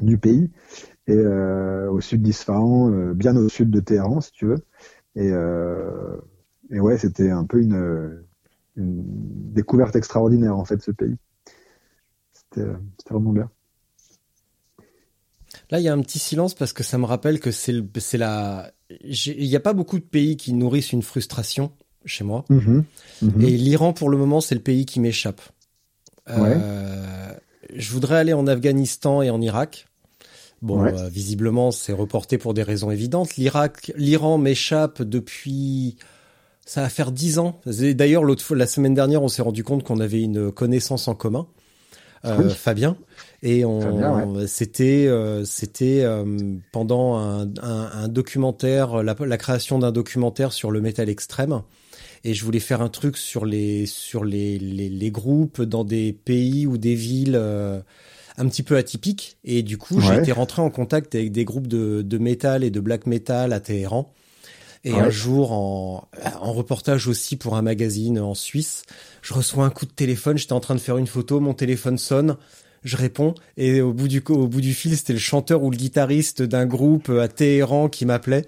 du 0.00 0.16
pays 0.18 0.48
et 1.08 1.16
euh, 1.16 1.90
au 1.90 2.00
sud 2.00 2.22
d'Isfahan, 2.22 2.92
euh, 2.92 3.14
bien 3.14 3.34
au 3.34 3.48
sud 3.48 3.70
de 3.70 3.80
Téhéran, 3.80 4.20
si 4.20 4.30
tu 4.32 4.46
veux. 4.46 4.62
Et, 5.16 5.30
euh, 5.32 6.16
et 6.70 6.80
ouais, 6.80 6.98
c'était 6.98 7.30
un 7.30 7.44
peu 7.44 7.60
une, 7.60 8.22
une 8.76 9.02
découverte 9.52 9.96
extraordinaire 9.96 10.56
en 10.56 10.64
fait 10.64 10.82
ce 10.82 10.90
pays. 10.90 11.16
C'était 12.32 12.68
euh, 12.68 12.76
vraiment 13.10 13.32
bien. 13.32 13.50
Là, 15.70 15.80
il 15.80 15.82
y 15.82 15.88
a 15.88 15.94
un 15.94 16.00
petit 16.02 16.18
silence 16.18 16.54
parce 16.54 16.74
que 16.74 16.82
ça 16.82 16.98
me 16.98 17.06
rappelle 17.06 17.40
que 17.40 17.50
c'est 17.50 17.72
la, 18.18 18.70
il 18.90 19.48
n'y 19.48 19.56
a 19.56 19.60
pas 19.60 19.72
beaucoup 19.72 19.98
de 19.98 20.04
pays 20.04 20.36
qui 20.36 20.52
nourrissent 20.52 20.92
une 20.92 21.02
frustration 21.02 21.72
chez 22.04 22.22
moi. 22.22 22.44
Mhm. 22.50 22.84
Mhm. 23.22 23.42
Et 23.42 23.50
l'Iran, 23.56 23.92
pour 23.94 24.10
le 24.10 24.18
moment, 24.18 24.40
c'est 24.40 24.54
le 24.54 24.60
pays 24.60 24.84
qui 24.84 25.00
m'échappe. 25.00 25.40
Euh, 26.28 27.32
je 27.74 27.92
voudrais 27.92 28.16
aller 28.16 28.34
en 28.34 28.46
Afghanistan 28.46 29.22
et 29.22 29.30
en 29.30 29.40
Irak. 29.40 29.87
Bon, 30.62 30.82
Ouais. 30.82 30.92
euh, 30.92 31.08
visiblement, 31.08 31.70
c'est 31.70 31.92
reporté 31.92 32.36
pour 32.38 32.52
des 32.54 32.62
raisons 32.62 32.90
évidentes. 32.90 33.36
L'Irak, 33.36 33.92
l'Iran 33.96 34.38
m'échappe 34.38 35.02
depuis. 35.02 35.96
Ça 36.66 36.82
va 36.82 36.88
faire 36.90 37.12
dix 37.12 37.38
ans. 37.38 37.60
D'ailleurs, 37.66 38.24
l'autre 38.24 38.42
fois, 38.42 38.56
la 38.56 38.66
semaine 38.66 38.92
dernière, 38.92 39.22
on 39.22 39.28
s'est 39.28 39.40
rendu 39.42 39.64
compte 39.64 39.84
qu'on 39.84 40.00
avait 40.00 40.20
une 40.20 40.52
connaissance 40.52 41.08
en 41.08 41.14
commun, 41.14 41.46
euh, 42.26 42.36
Oui. 42.42 42.50
Fabien, 42.50 42.96
et 43.42 43.64
on, 43.64 44.46
c'était, 44.46 45.06
euh, 45.06 45.44
c'était 45.46 46.02
euh, 46.02 46.24
pendant 46.72 47.16
un, 47.16 47.42
un- 47.62 47.90
un 47.94 48.08
documentaire, 48.08 49.02
la, 49.02 49.16
la 49.18 49.36
création 49.38 49.78
d'un 49.78 49.92
documentaire 49.92 50.52
sur 50.52 50.70
le 50.70 50.80
métal 50.82 51.08
extrême 51.08 51.62
et 52.24 52.34
je 52.34 52.44
voulais 52.44 52.58
faire 52.60 52.82
un 52.82 52.88
truc 52.88 53.16
sur 53.16 53.46
les 53.46 53.86
sur 53.86 54.24
les, 54.24 54.58
les, 54.58 54.88
les 54.90 55.10
groupes 55.12 55.62
dans 55.62 55.84
des 55.84 56.12
pays 56.12 56.66
ou 56.66 56.76
des 56.76 56.96
villes 56.96 57.36
euh, 57.36 57.80
un 58.38 58.48
petit 58.48 58.62
peu 58.62 58.76
atypiques 58.76 59.36
et 59.44 59.62
du 59.62 59.76
coup 59.78 60.00
j'ai 60.00 60.08
Ouais. 60.10 60.18
été 60.18 60.32
rentré 60.32 60.62
en 60.62 60.70
contact 60.70 61.14
avec 61.14 61.32
des 61.32 61.44
groupes 61.44 61.66
de, 61.66 62.02
de 62.02 62.18
métal 62.18 62.64
et 62.64 62.70
de 62.70 62.80
black 62.80 63.06
metal 63.06 63.52
à 63.52 63.60
Téhéran 63.60 64.12
et 64.84 64.92
Ouais. 64.92 65.00
un 65.00 65.10
jour 65.10 65.52
en, 65.52 66.08
en 66.40 66.52
reportage 66.52 67.08
aussi 67.08 67.36
pour 67.36 67.56
un 67.56 67.62
magazine 67.62 68.18
en 68.20 68.34
Suisse 68.34 68.84
je 69.22 69.34
reçois 69.34 69.64
un 69.64 69.70
coup 69.70 69.86
de 69.86 69.90
téléphone 69.92 70.38
j'étais 70.38 70.52
en 70.54 70.60
train 70.60 70.74
de 70.76 70.80
faire 70.80 70.98
une 70.98 71.06
photo 71.08 71.40
mon 71.40 71.52
téléphone 71.54 71.98
sonne 71.98 72.36
je 72.84 72.96
réponds 72.96 73.34
et 73.56 73.80
au 73.80 73.92
bout 73.92 74.08
du 74.08 74.22
au 74.28 74.46
bout 74.46 74.60
du 74.60 74.72
fil 74.72 74.96
c'était 74.96 75.12
le 75.14 75.18
chanteur 75.18 75.62
ou 75.64 75.70
le 75.70 75.76
guitariste 75.76 76.42
d'un 76.42 76.64
groupe 76.66 77.10
à 77.10 77.26
Téhéran 77.28 77.88
qui 77.88 78.06
m'appelait 78.06 78.46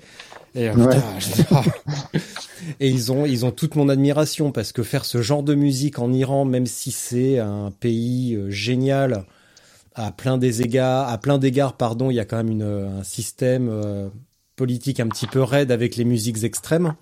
et, 0.54 0.68
euh, 0.68 0.74
Ouais. 0.74 0.96
putain, 0.96 1.18
je 1.20 1.26
dis. 1.32 1.44
Et 2.80 2.88
ils 2.88 3.10
ont, 3.12 3.24
ils 3.24 3.44
ont 3.46 3.52
toute 3.52 3.74
mon 3.76 3.88
admiration 3.88 4.52
parce 4.52 4.72
que 4.72 4.82
faire 4.82 5.04
ce 5.04 5.22
genre 5.22 5.42
de 5.42 5.54
musique 5.54 5.98
en 5.98 6.12
Iran, 6.12 6.44
même 6.44 6.66
si 6.66 6.90
c'est 6.90 7.38
un 7.38 7.70
pays 7.70 8.34
euh, 8.34 8.50
génial 8.50 9.24
à 9.94 10.12
plein 10.12 10.38
des 10.38 10.62
égards, 10.62 11.08
à 11.08 11.18
plein 11.18 11.38
d'égards, 11.38 11.74
pardon, 11.74 12.10
il 12.10 12.14
y 12.14 12.20
a 12.20 12.24
quand 12.24 12.36
même 12.36 12.50
une, 12.50 12.62
un 13.00 13.02
système 13.04 13.68
euh, 13.70 14.08
politique 14.56 15.00
un 15.00 15.08
petit 15.08 15.26
peu 15.26 15.42
raide 15.42 15.70
avec 15.72 15.96
les 15.96 16.04
musiques 16.04 16.44
extrêmes. 16.44 16.94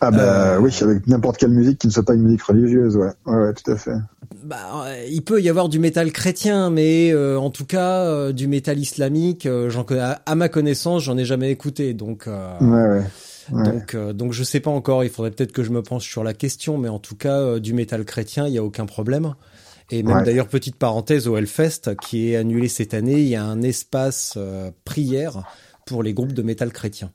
Ah 0.00 0.10
bah 0.10 0.54
Euh, 0.54 0.58
oui, 0.58 0.76
avec 0.80 1.06
n'importe 1.06 1.36
quelle 1.36 1.50
musique 1.50 1.78
qui 1.78 1.86
ne 1.86 1.92
soit 1.92 2.02
pas 2.04 2.14
une 2.14 2.22
musique 2.22 2.42
religieuse, 2.42 2.96
ouais, 2.96 3.10
ouais, 3.26 3.36
ouais 3.36 3.52
tout 3.54 3.70
à 3.70 3.76
fait. 3.76 3.94
Bah, 4.44 4.86
euh, 4.86 5.06
il 5.08 5.22
peut 5.22 5.40
y 5.40 5.48
avoir 5.48 5.68
du 5.68 5.78
métal 5.78 6.10
chrétien, 6.10 6.70
mais 6.70 7.12
euh, 7.12 7.38
en 7.38 7.50
tout 7.50 7.66
cas 7.66 8.00
euh, 8.04 8.32
du 8.32 8.48
métal 8.48 8.78
islamique, 8.78 9.46
euh, 9.46 9.70
j'en 9.70 9.84
à, 9.90 10.20
à 10.26 10.34
ma 10.34 10.48
connaissance, 10.48 11.04
j'en 11.04 11.16
ai 11.16 11.24
jamais 11.24 11.50
écouté, 11.50 11.94
donc. 11.94 12.26
euh, 12.26 12.58
Ouais, 12.60 12.98
ouais. 12.98 13.04
Donc, 13.64 13.94
euh, 13.94 14.12
donc 14.12 14.32
je 14.32 14.44
sais 14.44 14.60
pas 14.60 14.70
encore. 14.70 15.04
Il 15.04 15.10
faudrait 15.10 15.30
peut-être 15.30 15.52
que 15.52 15.62
je 15.62 15.70
me 15.70 15.82
penche 15.82 16.08
sur 16.08 16.24
la 16.24 16.32
question, 16.32 16.78
mais 16.78 16.88
en 16.88 16.98
tout 16.98 17.16
cas, 17.16 17.38
euh, 17.40 17.60
du 17.60 17.72
métal 17.74 18.04
chrétien, 18.04 18.46
il 18.46 18.54
y 18.54 18.58
a 18.58 18.64
aucun 18.64 18.86
problème. 18.86 19.34
Et 19.90 20.02
même 20.02 20.18
Ouais. 20.18 20.24
d'ailleurs, 20.24 20.48
petite 20.48 20.76
parenthèse 20.76 21.28
au 21.28 21.36
Hellfest 21.36 21.96
qui 22.00 22.30
est 22.30 22.36
annulé 22.36 22.68
cette 22.68 22.94
année, 22.94 23.20
il 23.20 23.28
y 23.28 23.36
a 23.36 23.44
un 23.44 23.62
espace 23.62 24.34
euh, 24.36 24.70
prière 24.84 25.44
pour 25.86 26.02
les 26.02 26.14
groupes 26.14 26.32
de 26.32 26.42
métal 26.42 26.72
chrétien. 26.72 27.12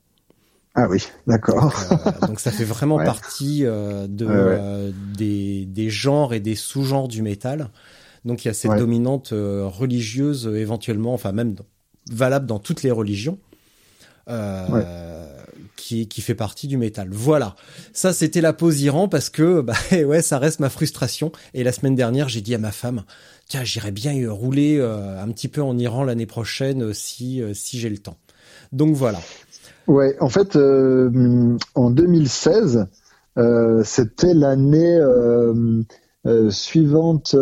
Ah 0.75 0.88
oui, 0.88 1.03
d'accord. 1.25 1.73
Donc, 2.06 2.27
donc, 2.27 2.39
ça 2.39 2.51
fait 2.51 2.63
vraiment 2.65 2.97
Ouais. 2.99 3.06
partie 3.06 3.65
euh, 3.65 4.08
de 4.08 4.25
Ouais, 4.25 4.34
euh, 4.60 4.91
des, 4.93 5.65
des 5.65 5.89
genres 5.89 6.34
et 6.34 6.39
des 6.39 6.56
sous-genres 6.56 7.08
du 7.08 7.21
métal. 7.23 7.69
Donc 8.25 8.43
il 8.43 8.49
y 8.49 8.51
a 8.51 8.53
cette 8.53 8.71
Ouais. 8.71 8.77
dominante 8.77 9.32
euh, 9.34 9.65
religieuse 9.67 10.47
euh, 10.47 10.58
éventuellement, 10.60 11.13
enfin 11.13 11.32
même 11.32 11.56
valable 12.12 12.45
dans 12.45 12.60
toutes 12.60 12.84
les 12.84 12.91
religions, 12.91 13.39
euh, 14.30 15.27
qui, 15.77 16.21
fait 16.21 16.35
partie 16.35 16.67
du 16.67 16.77
métal. 16.77 17.09
Voilà, 17.11 17.55
ça 17.93 18.11
c'était 18.11 18.41
la 18.41 18.53
pause 18.53 18.81
Iran 18.81 19.07
parce 19.07 19.29
que 19.29 19.61
bah, 19.61 19.75
ouais, 19.91 20.21
ça 20.21 20.39
reste 20.39 20.59
ma 20.59 20.69
frustration. 20.69 21.31
Et 21.53 21.63
la 21.63 21.71
semaine 21.71 21.95
dernière, 21.95 22.27
j'ai 22.27 22.41
dit 22.41 22.55
à 22.55 22.57
ma 22.57 22.71
femme, 22.71 23.03
tiens, 23.47 23.63
j'irais 23.63 23.91
bien 23.91 24.13
rouler 24.31 24.77
euh, 24.79 25.21
un 25.21 25.29
petit 25.29 25.47
peu 25.47 25.61
en 25.61 25.77
Iran 25.77 26.03
l'année 26.03 26.25
prochaine 26.25 26.83
euh, 26.83 26.93
si 26.93 27.41
euh, 27.41 27.53
si 27.53 27.79
j'ai 27.79 27.89
le 27.89 27.97
temps. 27.97 28.17
Donc 28.71 28.95
voilà. 28.95 29.19
Ouais, 29.87 30.17
en 30.19 30.27
fait, 30.27 30.57
en 30.57 31.89
2016, 31.89 32.87
euh, 33.37 33.81
c'était 33.85 34.33
l'année 34.33 34.99
suivante. 36.49 37.35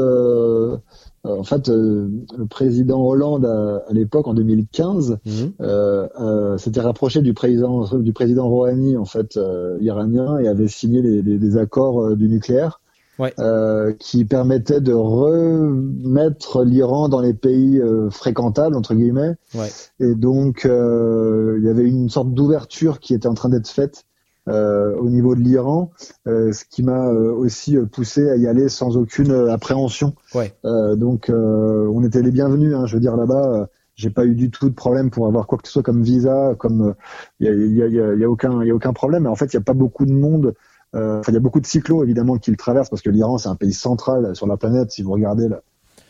Euh, 1.25 1.39
en 1.39 1.43
fait, 1.43 1.69
euh, 1.69 2.07
le 2.37 2.45
président 2.45 3.01
Hollande 3.05 3.45
à, 3.45 3.83
à 3.89 3.93
l'époque, 3.93 4.27
en 4.27 4.33
2015, 4.33 5.17
Mhm. 5.25 5.51
euh, 5.61 6.07
euh, 6.19 6.57
s'était 6.57 6.81
rapproché 6.81 7.21
du 7.21 7.33
président 7.33 7.85
du 7.97 8.13
président 8.13 8.47
Rouhani, 8.47 8.95
en 8.97 9.05
fait, 9.05 9.37
euh, 9.37 9.77
iranien, 9.81 10.37
et 10.37 10.47
avait 10.47 10.67
signé 10.67 11.01
les, 11.01 11.21
les- 11.21 11.37
des 11.37 11.57
accords 11.57 12.15
du 12.15 12.27
nucléaire. 12.29 12.79
Ouais. 13.17 13.33
euh, 13.39 13.93
qui 13.97 14.25
permettaient 14.25 14.81
de 14.81 14.91
remettre 14.91 16.63
l'Iran 16.65 17.07
dans 17.09 17.21
les 17.21 17.33
pays 17.33 17.79
euh, 17.79 18.09
fréquentables 18.09 18.75
entre 18.75 18.93
guillemets 18.93 19.35
Ouais. 19.53 19.69
et 20.01 20.15
donc, 20.15 20.65
euh, 20.65 21.55
il 21.59 21.63
y 21.65 21.69
avait 21.69 21.85
une 21.87 22.09
sorte 22.09 22.33
d'ouverture 22.33 22.99
qui 22.99 23.13
était 23.13 23.27
en 23.29 23.33
train 23.33 23.47
d'être 23.47 23.69
faite 23.69 24.03
au 24.47 25.09
niveau 25.09 25.33
de 25.35 25.41
l'Iran, 25.41 25.91
euh, 26.27 26.51
ce 26.51 26.65
qui 26.69 26.83
m'a 26.83 27.07
euh, 27.07 27.33
aussi 27.33 27.77
euh, 27.77 27.85
poussé 27.85 28.29
à 28.29 28.35
y 28.35 28.47
aller 28.47 28.69
sans 28.69 28.95
aucune 28.97 29.31
euh, 29.31 29.51
appréhension. 29.51 30.13
Ouais. 30.33 30.53
Euh, 30.65 30.95
donc, 30.95 31.29
euh, 31.29 31.89
on 31.93 32.03
était 32.03 32.21
les 32.21 32.31
bienvenus. 32.31 32.75
Hein, 32.75 32.85
je 32.85 32.95
veux 32.95 32.99
dire, 33.01 33.15
là-bas, 33.17 33.53
euh, 33.53 33.65
j'ai 33.95 34.09
pas 34.09 34.25
eu 34.25 34.35
du 34.35 34.51
tout 34.51 34.69
de 34.69 34.75
problème 34.75 35.09
pour 35.09 35.25
avoir 35.25 35.47
quoi 35.47 35.57
que 35.57 35.67
ce 35.67 35.73
soit 35.73 35.83
comme 35.83 36.03
visa, 36.03 36.53
comme 36.59 36.95
il 37.39 37.47
y, 37.47 37.49
a, 37.49 37.53
y, 37.53 37.81
a, 37.81 37.87
y, 37.87 37.99
a, 37.99 38.13
y 38.13 38.23
a 38.23 38.29
aucun, 38.29 38.63
y 38.63 38.69
a 38.69 38.75
aucun 38.75 38.93
problème. 38.93 39.23
Mais 39.23 39.29
en 39.29 39.35
fait, 39.35 39.45
il 39.45 39.55
y 39.55 39.57
a 39.57 39.61
pas 39.61 39.73
beaucoup 39.73 40.05
de 40.05 40.13
monde. 40.13 40.53
euh, 40.95 41.19
Enfin, 41.19 41.31
il 41.31 41.35
y 41.35 41.37
a 41.37 41.41
beaucoup 41.41 41.61
de 41.61 41.65
cyclos 41.65 42.03
évidemment 42.03 42.37
qui 42.37 42.51
le 42.51 42.57
traversent 42.57 42.89
parce 42.89 43.01
que 43.01 43.09
l'Iran, 43.09 43.37
c'est 43.37 43.49
un 43.49 43.55
pays 43.55 43.73
central 43.73 44.35
sur 44.35 44.47
la 44.47 44.57
planète. 44.57 44.91
Si 44.91 45.01
vous 45.01 45.11
regardez 45.11 45.47
la, 45.47 45.61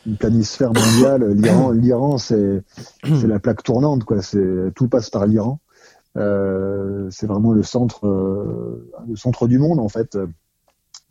une 0.08 0.18
planisphère 0.18 0.72
mondiale, 0.74 1.32
l'Iran, 1.34 1.72
l'Iran, 1.72 2.18
c'est 2.18 2.64
c'est 3.04 3.28
la 3.28 3.40
plaque 3.40 3.64
tournante, 3.64 4.04
quoi. 4.04 4.22
C'est 4.22 4.72
tout 4.76 4.88
passe 4.88 5.10
par 5.10 5.26
l'Iran. 5.26 5.60
Euh, 6.18 7.10
c'est 7.12 7.28
vraiment 7.28 7.52
le 7.52 7.64
centre, 7.64 8.08
euh, 8.08 8.90
le 9.08 9.16
centre 9.16 9.48
du 9.48 9.60
monde 9.60 9.80
en 9.80 9.90
fait, 9.90 10.18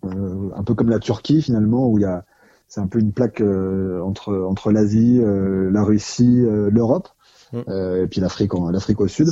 Euh, 0.05 0.51
un 0.55 0.63
peu 0.65 0.75
comme 0.75 0.91
la 0.91 0.99
Turquie 0.99 1.41
finalement, 1.41 1.89
où 1.89 1.99
il 1.99 2.03
y 2.03 2.05
a, 2.05 2.25
c'est 2.69 2.81
un 2.81 2.87
peu 2.87 2.99
une 2.99 3.13
plaque 3.13 3.41
euh, 3.41 4.01
entre 4.03 4.35
entre 4.35 4.71
l'Asie, 4.71 5.19
euh, 5.21 5.71
la 5.71 5.83
Russie, 5.83 6.43
euh, 6.45 6.71
l'Europe, 6.71 7.09
Mm. 7.53 7.61
euh, 7.69 8.05
et 8.05 8.07
puis 8.09 8.21
l'Afrique, 8.21 8.53
l'Afrique 8.73 9.01
au 9.01 9.09
sud. 9.09 9.29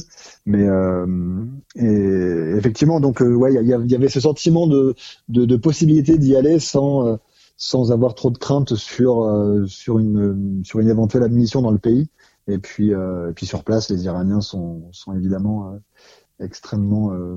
Mais 0.47 0.67
euh, 0.69 1.45
et 1.77 2.55
effectivement, 2.57 3.01
donc 3.01 3.21
euh, 3.23 3.35
ouais, 3.35 3.53
il 3.55 3.67
y, 3.67 3.95
avait 3.95 4.09
ce 4.09 4.21
sentiment 4.21 4.67
de 4.67 4.95
de, 5.29 5.45
de 5.45 5.57
possibilité 5.57 6.19
d'y 6.19 6.37
aller 6.37 6.59
sans 6.59 7.07
euh, 7.07 7.17
sans 7.57 7.93
avoir 7.93 8.15
trop 8.15 8.31
de 8.31 8.39
crainte 8.39 8.75
sur 8.75 9.25
euh, 9.25 9.67
sur 9.67 9.99
une 9.99 10.63
sur 10.65 10.81
une 10.81 10.89
éventuelle 10.89 11.25
admission 11.25 11.63
dans 11.63 11.71
le 11.71 11.79
pays. 11.79 12.09
Et 12.49 12.59
puis 12.59 12.93
euh, 12.93 13.31
et 13.31 13.33
puis 13.33 13.47
sur 13.47 13.65
place, 13.65 13.89
les 13.91 14.05
Iraniens 14.05 14.41
sont 14.41 14.83
sont 14.93 15.13
évidemment 15.15 15.73
euh, 15.73 15.79
extrêmement 16.45 17.13
euh, 17.13 17.37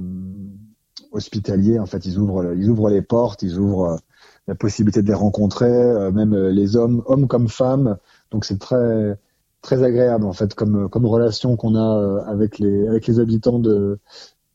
hospitaliers. 1.12 1.80
En 1.80 1.86
fait, 1.86 2.06
ils 2.06 2.18
ouvrent 2.18 2.54
ils 2.56 2.70
ouvrent 2.70 2.90
les 2.90 3.02
portes, 3.02 3.44
ils 3.44 3.60
ouvrent 3.60 4.00
la 4.48 4.56
possibilité 4.56 5.02
de 5.02 5.08
les 5.08 5.14
rencontrer, 5.14 5.72
euh, 5.72 6.12
même 6.12 6.36
les 6.36 6.76
hommes 6.76 7.04
hommes 7.06 7.28
comme 7.28 7.48
femmes. 7.48 7.98
Donc 8.32 8.46
c'est 8.46 8.60
très 8.60 9.18
très 9.62 9.84
agréable 9.84 10.26
en 10.26 10.34
fait 10.34 10.54
comme 10.54 10.90
comme 10.90 11.06
relation 11.06 11.56
qu'on 11.56 11.76
a 11.76 12.24
avec 12.28 12.60
les 12.60 12.88
avec 12.88 13.08
les 13.08 13.20
habitants 13.20 13.60
de 13.60 14.00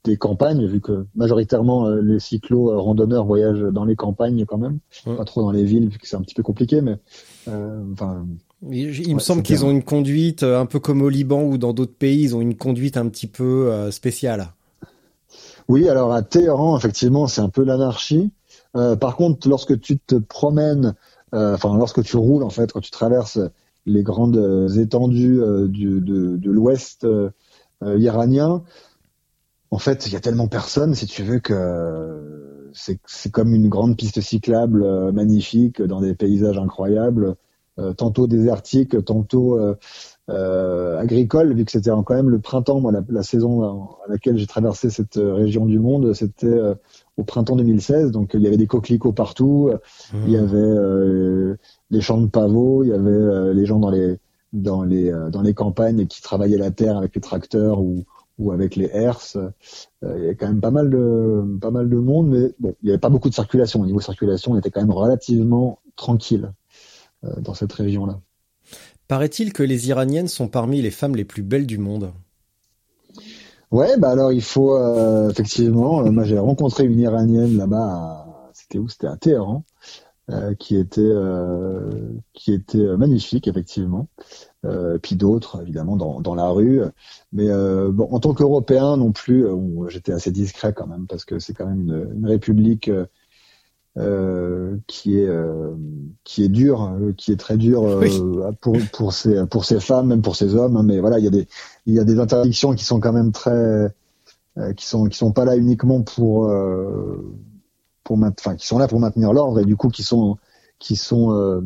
des 0.04 0.16
campagnes, 0.16 0.66
vu 0.66 0.80
que 0.80 1.06
majoritairement 1.14 1.88
les 1.90 2.20
cyclos 2.20 2.80
randonneurs 2.82 3.26
voyagent 3.26 3.70
dans 3.70 3.84
les 3.84 3.96
campagnes 3.96 4.46
quand 4.46 4.56
même, 4.56 4.78
pas 5.04 5.24
trop 5.26 5.42
dans 5.42 5.50
les 5.50 5.64
villes, 5.64 5.90
vu 5.90 5.98
que 5.98 6.08
c'est 6.08 6.16
un 6.16 6.22
petit 6.22 6.34
peu 6.34 6.42
compliqué, 6.42 6.80
mais 6.80 6.96
euh, 7.48 7.84
enfin 7.92 8.26
Il, 8.68 9.14
me 9.14 9.20
semble 9.20 9.42
qu'ils 9.42 9.64
ont 9.64 9.70
une 9.70 9.82
conduite 9.82 10.42
euh, 10.42 10.60
un 10.60 10.66
peu 10.66 10.80
comme 10.80 11.00
au 11.00 11.08
Liban 11.08 11.42
ou 11.42 11.56
dans 11.56 11.72
d'autres 11.72 11.94
pays, 11.94 12.22
ils 12.22 12.36
ont 12.36 12.42
une 12.42 12.56
conduite 12.56 12.98
un 12.98 13.08
petit 13.08 13.26
peu 13.26 13.70
euh, 13.70 13.90
spéciale. 13.90 14.52
Oui, 15.68 15.88
alors 15.88 16.12
à 16.12 16.22
Téhéran, 16.22 16.76
effectivement, 16.76 17.26
c'est 17.26 17.40
un 17.40 17.48
peu 17.48 17.64
l'anarchie. 17.64 18.30
Euh, 18.76 18.96
par 18.96 19.16
contre, 19.16 19.48
lorsque 19.48 19.80
tu 19.80 19.98
te 19.98 20.16
promènes, 20.16 20.94
enfin 21.32 21.76
lorsque 21.78 22.02
tu 22.02 22.16
roules, 22.16 22.42
en 22.42 22.50
fait, 22.50 22.72
quand 22.72 22.80
tu 22.80 22.90
traverses 22.90 23.38
les 23.86 24.02
grandes 24.02 24.68
étendues 24.76 25.40
du, 25.68 26.00
de, 26.00 26.36
de 26.36 26.50
l'Ouest 26.50 27.06
iranien, 27.82 28.62
en 29.70 29.78
fait, 29.78 30.06
il 30.06 30.12
y 30.12 30.16
a 30.16 30.20
tellement 30.20 30.48
personne, 30.48 30.94
si 30.96 31.06
tu 31.06 31.22
veux, 31.22 31.38
que 31.38 32.40
c'est 32.72 33.30
comme 33.30 33.54
une 33.54 33.68
grande 33.68 33.96
piste 33.96 34.20
cyclable 34.20 34.82
euh, 34.82 35.12
magnifique 35.12 35.82
dans 35.82 36.00
des 36.00 36.14
paysages 36.14 36.58
incroyables, 36.58 37.36
tantôt 37.96 38.26
désertiques, 38.26 39.04
tantôt 39.04 39.58
euh, 39.58 39.76
euh, 40.30 40.98
agricole, 40.98 41.54
vu 41.54 41.64
que 41.64 41.72
c'était 41.72 41.90
quand 41.90 42.14
même 42.14 42.30
le 42.30 42.38
printemps, 42.38 42.80
moi, 42.80 42.92
la, 42.92 43.02
la 43.08 43.22
saison 43.22 43.62
à 44.06 44.08
laquelle 44.08 44.36
j'ai 44.38 44.46
traversé 44.46 44.90
cette 44.90 45.16
euh, 45.16 45.34
région 45.34 45.66
du 45.66 45.78
monde, 45.78 46.12
c'était 46.12 46.46
euh, 46.46 46.74
au 47.16 47.24
printemps 47.24 47.56
2016, 47.56 48.10
donc 48.12 48.32
il 48.34 48.42
y 48.42 48.46
avait 48.46 48.56
des 48.56 48.66
coquelicots 48.66 49.12
partout, 49.12 49.70
il 50.14 50.30
y 50.30 50.36
avait 50.36 50.56
euh, 50.56 51.56
les 51.90 52.00
champs 52.00 52.20
de 52.20 52.28
pavots, 52.28 52.84
il 52.84 52.90
y 52.90 52.92
avait 52.92 53.10
euh, 53.10 53.52
les 53.52 53.66
gens 53.66 53.78
dans 53.78 53.90
les 53.90 54.18
dans 54.52 54.82
les 54.82 55.12
euh, 55.12 55.30
dans 55.30 55.42
les 55.42 55.54
campagnes 55.54 56.06
qui 56.06 56.22
travaillaient 56.22 56.58
la 56.58 56.70
terre 56.70 56.96
avec 56.96 57.14
les 57.14 57.20
tracteurs 57.20 57.80
ou 57.80 58.04
ou 58.38 58.52
avec 58.52 58.74
les 58.74 58.88
herses. 58.92 59.36
Euh, 59.36 60.16
il 60.16 60.22
y 60.22 60.26
avait 60.26 60.34
quand 60.34 60.46
même 60.46 60.60
pas 60.60 60.70
mal 60.70 60.90
de 60.90 61.58
pas 61.60 61.70
mal 61.70 61.88
de 61.88 61.96
monde, 61.96 62.28
mais 62.28 62.54
bon, 62.58 62.74
il 62.82 62.86
n'y 62.86 62.90
avait 62.90 62.98
pas 62.98 63.10
beaucoup 63.10 63.28
de 63.28 63.34
circulation. 63.34 63.80
Au 63.80 63.86
niveau 63.86 64.00
circulation, 64.00 64.52
on 64.52 64.58
était 64.58 64.70
quand 64.70 64.80
même 64.80 64.90
relativement 64.90 65.80
tranquille 65.96 66.44
euh, 66.44 66.59
dans 67.22 67.54
cette 67.54 67.72
région-là. 67.72 68.20
Paraît-il 69.08 69.52
que 69.52 69.62
les 69.62 69.88
Iraniennes 69.88 70.28
sont 70.28 70.48
parmi 70.48 70.80
les 70.82 70.90
femmes 70.90 71.16
les 71.16 71.24
plus 71.24 71.42
belles 71.42 71.66
du 71.66 71.78
monde. 71.78 72.12
Ouais, 73.70 73.96
bah 73.98 74.10
alors 74.10 74.32
il 74.32 74.42
faut 74.42 74.76
euh, 74.76 75.30
effectivement. 75.30 76.04
euh, 76.04 76.10
moi, 76.10 76.24
j'ai 76.24 76.38
rencontré 76.38 76.84
une 76.84 76.98
Iranienne 76.98 77.56
là-bas. 77.56 78.50
C'était 78.52 78.78
où? 78.78 78.88
C'était 78.88 79.06
à 79.06 79.16
Téhéran, 79.16 79.64
euh, 80.30 80.54
qui 80.54 80.76
était 80.76 81.00
euh, 81.02 81.90
qui 82.32 82.52
était 82.52 82.78
euh, 82.78 82.96
magnifique 82.96 83.46
effectivement. 83.48 84.08
Euh, 84.64 84.98
puis 84.98 85.16
d'autres 85.16 85.62
évidemment 85.62 85.96
dans 85.96 86.20
dans 86.20 86.34
la 86.34 86.48
rue. 86.48 86.82
Mais 87.32 87.48
euh, 87.48 87.90
bon, 87.92 88.08
en 88.10 88.20
tant 88.20 88.34
qu'Européen 88.34 88.96
non 88.96 89.12
plus, 89.12 89.46
euh, 89.46 89.88
j'étais 89.88 90.12
assez 90.12 90.30
discret 90.32 90.72
quand 90.72 90.86
même 90.86 91.06
parce 91.06 91.24
que 91.24 91.38
c'est 91.38 91.54
quand 91.54 91.66
même 91.66 91.80
une, 91.80 92.12
une 92.16 92.26
république. 92.26 92.90
Euh, 93.98 94.76
qui 94.86 95.18
est 95.18 95.26
euh, 95.26 95.74
qui 96.24 96.44
est 96.44 96.48
dur, 96.48 96.82
euh, 96.82 97.12
qui 97.16 97.32
est 97.32 97.36
très 97.36 97.56
dur 97.56 97.82
euh, 97.84 98.52
pour 98.60 98.76
pour 98.92 99.12
ces 99.12 99.44
pour 99.46 99.64
ces 99.64 99.80
femmes, 99.80 100.08
même 100.08 100.22
pour 100.22 100.36
ces 100.36 100.54
hommes. 100.54 100.76
hein, 100.76 100.82
mais 100.82 101.00
voilà, 101.00 101.18
il 101.18 101.24
y 101.24 101.28
a 101.28 101.30
des 101.30 101.48
il 101.86 101.94
y 101.94 101.98
a 101.98 102.04
des 102.04 102.18
interdictions 102.18 102.74
qui 102.74 102.84
sont 102.84 103.00
quand 103.00 103.12
même 103.12 103.32
très 103.32 103.88
qui 104.76 104.86
sont 104.86 105.06
qui 105.06 105.16
sont 105.16 105.32
pas 105.32 105.44
là 105.44 105.56
uniquement 105.56 106.02
pour 106.02 106.52
pour 108.04 108.18
enfin 108.18 108.56
qui 108.56 108.66
sont 108.66 108.78
là 108.78 108.88
pour 108.88 109.00
maintenir 109.00 109.32
l'ordre 109.32 109.60
et 109.60 109.64
du 109.64 109.76
coup 109.76 109.88
qui 109.88 110.02
sont 110.02 110.36
qui 110.78 110.96
sont 110.96 111.62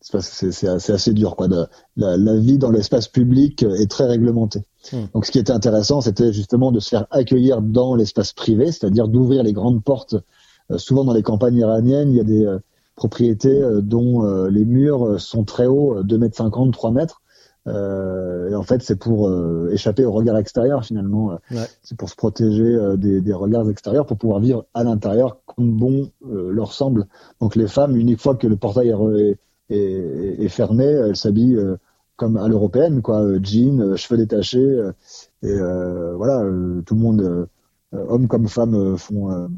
c'est 0.00 0.68
assez, 0.68 0.92
assez 0.92 1.12
dur 1.12 1.34
quoi. 1.34 1.48
De- 1.48 1.66
la, 1.96 2.16
la 2.16 2.36
vie 2.36 2.58
dans 2.58 2.70
l'espace 2.70 3.08
public 3.08 3.62
est 3.64 3.90
très 3.90 4.04
réglementée. 4.04 4.62
Hmm. 4.92 5.06
Donc 5.14 5.26
ce 5.26 5.32
qui 5.32 5.38
était 5.38 5.52
intéressant, 5.52 6.00
c'était 6.00 6.32
justement 6.32 6.70
de 6.70 6.78
se 6.78 6.90
faire 6.90 7.06
accueillir 7.10 7.60
dans 7.60 7.96
l'espace 7.96 8.32
privé, 8.32 8.66
c'est-à-dire 8.66 9.08
d'ouvrir 9.08 9.42
les 9.42 9.52
grandes 9.52 9.82
portes. 9.82 10.14
Euh, 10.70 10.78
souvent 10.78 11.04
dans 11.04 11.14
les 11.14 11.22
campagnes 11.22 11.56
iraniennes, 11.56 12.10
il 12.10 12.16
y 12.16 12.20
a 12.20 12.24
des 12.24 12.44
euh, 12.46 12.58
propriétés 12.96 13.62
euh, 13.62 13.80
dont 13.80 14.46
les 14.48 14.64
murs 14.64 15.20
sont 15.20 15.44
très 15.44 15.66
hauts, 15.66 15.98
euh, 15.98 16.02
2 16.02 16.18
mètres 16.18 16.36
50, 16.36 16.72
3 16.72 16.90
mètres. 16.92 17.22
Euh, 17.68 18.48
et 18.50 18.54
en 18.54 18.62
fait, 18.62 18.80
c'est 18.82 18.94
pour 18.96 19.28
euh, 19.28 19.70
échapper 19.72 20.04
au 20.04 20.12
regard 20.12 20.38
extérieur 20.38 20.84
finalement. 20.84 21.38
Ouais. 21.50 21.66
C'est 21.82 21.96
pour 21.98 22.08
se 22.08 22.14
protéger 22.16 22.62
euh, 22.62 22.96
des, 22.96 23.20
des 23.20 23.32
regards 23.32 23.68
extérieurs, 23.68 24.06
pour 24.06 24.16
pouvoir 24.18 24.38
vivre 24.40 24.66
à 24.72 24.84
l'intérieur 24.84 25.38
comme 25.46 25.76
bon 25.76 26.10
euh, 26.30 26.50
leur 26.52 26.72
semble. 26.72 27.06
Donc 27.40 27.56
les 27.56 27.66
femmes, 27.66 27.96
une 27.96 28.16
fois 28.16 28.36
que 28.36 28.46
le 28.46 28.56
portail 28.56 28.90
est, 28.90 29.38
est, 29.70 29.76
est- 29.76 30.44
est 30.44 30.48
fermé, 30.48 30.84
elles 30.84 31.16
s'habillent 31.16 31.56
euh, 31.56 31.76
comme 32.16 32.36
à 32.36 32.46
l'européenne, 32.48 33.02
quoi, 33.02 33.24
jean, 33.42 33.80
euh, 33.80 33.96
cheveux 33.96 34.16
détachés, 34.18 34.58
euh, 34.60 34.92
et 35.42 35.50
euh, 35.50 36.14
voilà, 36.16 36.42
euh, 36.42 36.82
tout 36.86 36.94
le 36.94 37.00
monde, 37.00 37.48
hommes 37.92 38.28
comme 38.28 38.48
femmes, 38.48 38.74
euh, 38.74 38.96
font, 38.96 39.48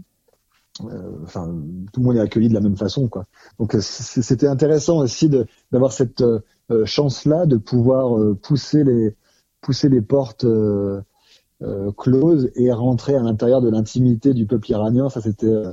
enfin, 1.25 1.55
tout 1.93 2.01
le 2.01 2.07
monde 2.07 2.17
est 2.17 2.21
accueilli 2.21 2.49
de 2.49 2.55
la 2.55 2.61
même 2.61 2.77
façon, 2.77 3.09
quoi. 3.09 3.25
Donc 3.59 3.75
euh, 3.75 3.81
c'était 3.81 4.47
intéressant 4.47 4.99
aussi 4.99 5.31
d'avoir 5.73 5.93
cette 5.93 6.23
euh, 6.23 6.41
chance-là 6.85 7.47
de 7.47 7.57
pouvoir 7.57 8.19
euh, 8.19 8.35
pousser 8.35 8.85
les 8.85 9.15
pousser 9.61 9.89
les 9.89 10.01
portes 10.01 10.45
euh, 10.45 11.01
euh, 11.63 11.91
close 11.97 12.51
et 12.55 12.73
rentrer 12.73 13.17
à 13.17 13.23
l'intérieur 13.23 13.61
de 13.61 13.71
l'intimité 13.71 14.35
du 14.35 14.47
peuple 14.47 14.71
iranien. 14.71 15.09
Ça, 15.09 15.21
c'était 15.21 15.47
euh, 15.47 15.73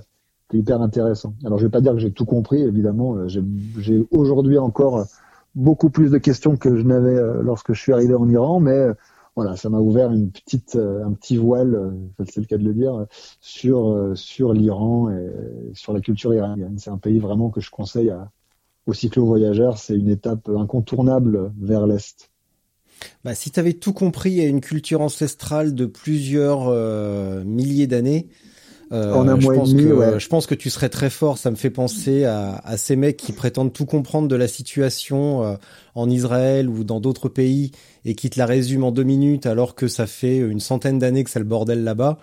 hyper 0.52 0.82
intéressant. 0.82 1.34
Alors, 1.46 1.60
je 1.60 1.66
vais 1.66 1.72
pas 1.72 1.82
dire 1.82 1.94
que 1.94 2.00
j'ai 2.00 2.12
tout 2.12 2.26
compris, 2.26 2.62
évidemment. 2.62 3.16
Euh, 3.16 3.28
j'ai 3.28 4.08
aujourd'hui 4.12 4.58
encore 4.58 5.06
beaucoup 5.54 5.90
plus 5.90 6.10
de 6.12 6.18
questions 6.18 6.58
que 6.58 6.76
je 6.76 6.84
n'avais 6.84 7.18
lorsque 7.44 7.74
je 7.74 7.80
suis 7.80 7.94
arrivé 7.94 8.14
en 8.16 8.28
Iran, 8.28 8.60
mais 8.60 8.88
voilà, 9.36 9.56
ça 9.56 9.70
m'a 9.70 9.80
ouvert 9.80 10.12
une 10.12 10.32
petite, 10.32 10.76
un 10.76 11.12
petit 11.14 11.38
voile, 11.38 11.94
c'est 12.28 12.40
le 12.40 12.46
cas 12.46 12.58
de 12.58 12.64
le 12.64 12.74
dire, 12.74 13.06
sur 13.42 14.14
sur 14.16 14.54
l'Iran 14.54 15.10
et 15.12 15.30
sur 15.74 15.92
la 15.92 16.00
culture 16.00 16.34
iranienne. 16.34 16.78
C'est 16.78 16.90
un 16.90 16.98
pays 16.98 17.20
vraiment 17.20 17.50
que 17.50 17.60
je 17.60 17.70
conseille 17.70 18.14
aux 18.86 18.94
cyclo-voyageurs. 18.94 19.78
C'est 19.78 19.96
une 19.96 20.10
étape 20.10 20.50
incontournable 20.50 21.52
vers 21.60 21.86
l'est. 21.86 22.30
Bah, 23.24 23.36
si 23.36 23.52
tu 23.52 23.60
avais 23.60 23.74
tout 23.74 23.94
compris 23.94 24.40
à 24.42 24.46
une 24.46 24.62
culture 24.62 25.02
ancestrale 25.02 25.76
de 25.76 25.86
plusieurs 25.86 26.68
euh, 26.70 27.44
milliers 27.44 27.88
d'années, 27.88 28.28
euh, 28.92 29.14
en 29.14 29.28
un 29.28 29.40
je, 29.40 29.46
mois 29.46 29.56
pense 29.56 29.70
et 29.70 29.74
demi, 29.74 29.84
que, 29.86 29.94
ouais. 29.94 30.20
je 30.20 30.28
pense 30.28 30.46
que 30.46 30.56
tu 30.56 30.70
serais 30.70 30.90
très 30.90 31.10
fort. 31.10 31.38
Ça 31.38 31.50
me 31.52 31.56
fait 31.56 31.70
penser 31.70 32.26
à, 32.26 32.62
à 32.64 32.78
ces 32.78 32.96
mecs 32.96 33.18
qui 33.18 33.32
prétendent 33.34 33.74
tout 33.74 33.86
comprendre 33.86 34.28
de 34.28 34.36
la 34.36 34.48
situation 34.48 35.44
euh, 35.44 35.56
en 35.96 36.10
Israël 36.10 36.70
ou 36.70 36.84
dans 36.84 37.00
d'autres 37.00 37.30
pays 37.30 37.72
et 38.06 38.16
qui 38.16 38.30
te 38.30 38.38
la 38.38 38.46
résument 38.46 38.88
en 38.90 38.92
deux 38.92 39.04
minutes 39.04 39.46
alors 39.48 39.76
que 39.76 39.88
ça 39.88 40.06
fait 40.08 40.38
une 40.38 40.60
centaine 40.60 41.00
d'années 41.00 41.24
que 41.24 41.30
c'est 41.32 41.40
le 41.40 41.46
bordel 41.46 41.84
là-bas. 41.84 42.20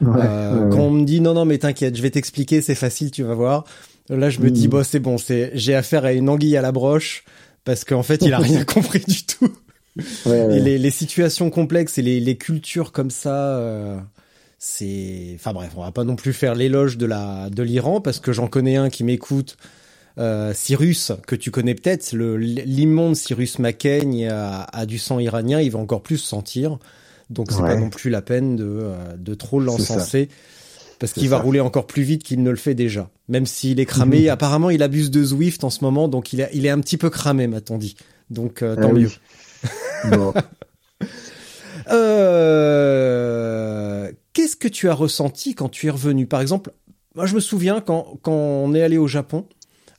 Ouais, 0.00 0.08
euh, 0.24 0.64
ouais, 0.64 0.70
quand 0.70 0.80
on 0.82 0.90
me 0.90 1.04
dit 1.04 1.20
non 1.20 1.34
non 1.34 1.44
mais 1.44 1.58
t'inquiète, 1.58 1.96
je 1.96 2.02
vais 2.02 2.10
t'expliquer, 2.10 2.60
c'est 2.62 2.74
facile, 2.74 3.10
tu 3.12 3.22
vas 3.22 3.34
voir. 3.34 3.64
Là 4.08 4.30
je 4.30 4.40
me 4.40 4.50
dis 4.50 4.64
Mhm. 4.64 4.70
bon 4.70 4.84
c'est 4.84 4.98
bon, 5.00 5.18
c'est 5.18 5.52
j'ai 5.54 5.74
affaire 5.76 6.04
à 6.04 6.12
une 6.12 6.28
anguille 6.28 6.56
à 6.56 6.62
la 6.62 6.72
broche 6.72 7.24
parce 7.64 7.84
qu'en 7.84 8.02
fait 8.02 8.20
il 8.22 8.32
a 8.34 8.38
rien 8.38 8.64
compris 8.66 9.04
du 9.06 9.22
tout. 9.24 9.52
Et 10.26 10.58
les, 10.58 10.78
les 10.78 10.90
situations 10.90 11.50
complexes 11.50 11.98
et 11.98 12.02
les, 12.02 12.18
les 12.18 12.36
cultures 12.36 12.90
comme 12.92 13.10
ça, 13.10 13.56
euh, 13.58 13.98
c'est. 14.64 15.32
Enfin 15.34 15.52
bref, 15.52 15.72
on 15.76 15.82
va 15.82 15.90
pas 15.90 16.04
non 16.04 16.14
plus 16.14 16.32
faire 16.32 16.54
l'éloge 16.54 16.96
de 16.96 17.06
la 17.06 17.50
de 17.50 17.64
l'Iran 17.64 18.00
parce 18.00 18.20
que 18.20 18.32
j'en 18.32 18.46
connais 18.46 18.76
un 18.76 18.90
qui 18.90 19.02
m'écoute, 19.02 19.56
euh, 20.18 20.52
Cyrus 20.54 21.10
que 21.26 21.34
tu 21.34 21.50
connais 21.50 21.74
peut-être, 21.74 22.12
le 22.12 22.36
l'immonde 22.36 23.16
Cyrus 23.16 23.58
Macaigne 23.58 24.28
a, 24.28 24.62
a 24.62 24.86
du 24.86 24.98
sang 25.00 25.18
iranien, 25.18 25.60
il 25.60 25.72
va 25.72 25.80
encore 25.80 26.00
plus 26.02 26.18
se 26.18 26.28
sentir. 26.28 26.78
Donc 27.28 27.50
c'est 27.50 27.58
pas 27.58 27.74
Ouais. 27.74 27.80
non 27.80 27.90
plus 27.90 28.08
la 28.08 28.22
peine 28.22 28.54
de 28.54 28.64
euh, 28.64 28.94
de 29.16 29.34
trop 29.34 29.58
l'encenser 29.58 30.28
parce 31.00 31.12
qu'il 31.12 31.28
va 31.28 31.38
rouler 31.40 31.58
encore 31.58 31.88
plus 31.88 32.04
vite 32.04 32.22
qu'il 32.22 32.40
ne 32.44 32.50
le 32.50 32.56
fait 32.56 32.74
déjà. 32.76 33.10
Même 33.28 33.46
s'il 33.46 33.80
est 33.80 33.86
cramé, 33.86 34.28
apparemment 34.28 34.70
il 34.70 34.84
abuse 34.84 35.10
de 35.10 35.24
Zwift 35.24 35.64
en 35.64 35.70
ce 35.70 35.82
moment, 35.82 36.06
donc 36.06 36.32
il 36.32 36.40
est 36.40 36.50
il 36.52 36.66
est 36.66 36.70
un 36.70 36.78
petit 36.80 36.98
peu 36.98 37.10
cramé, 37.10 37.48
m'a-t-on 37.48 37.78
dit. 37.78 37.96
Donc 38.30 38.62
euh, 38.62 38.76
Ah 38.78 38.82
tant 38.82 38.92
oui. 38.92 39.02
mieux. 39.02 39.10
Bon. 40.16 40.32
Euh, 42.82 44.12
Qu'est-ce 44.32 44.56
que 44.56 44.68
tu 44.68 44.88
as 44.88 44.94
ressenti 44.94 45.54
quand 45.54 45.68
tu 45.68 45.86
es 45.86 45.90
revenu? 45.90 46.26
Par 46.26 46.40
exemple, 46.40 46.72
moi 47.14 47.26
je 47.26 47.34
me 47.34 47.40
souviens 47.40 47.80
quand, 47.80 48.18
quand 48.22 48.32
on 48.32 48.74
est 48.74 48.82
allé 48.82 48.96
au 48.96 49.06
Japon, 49.06 49.46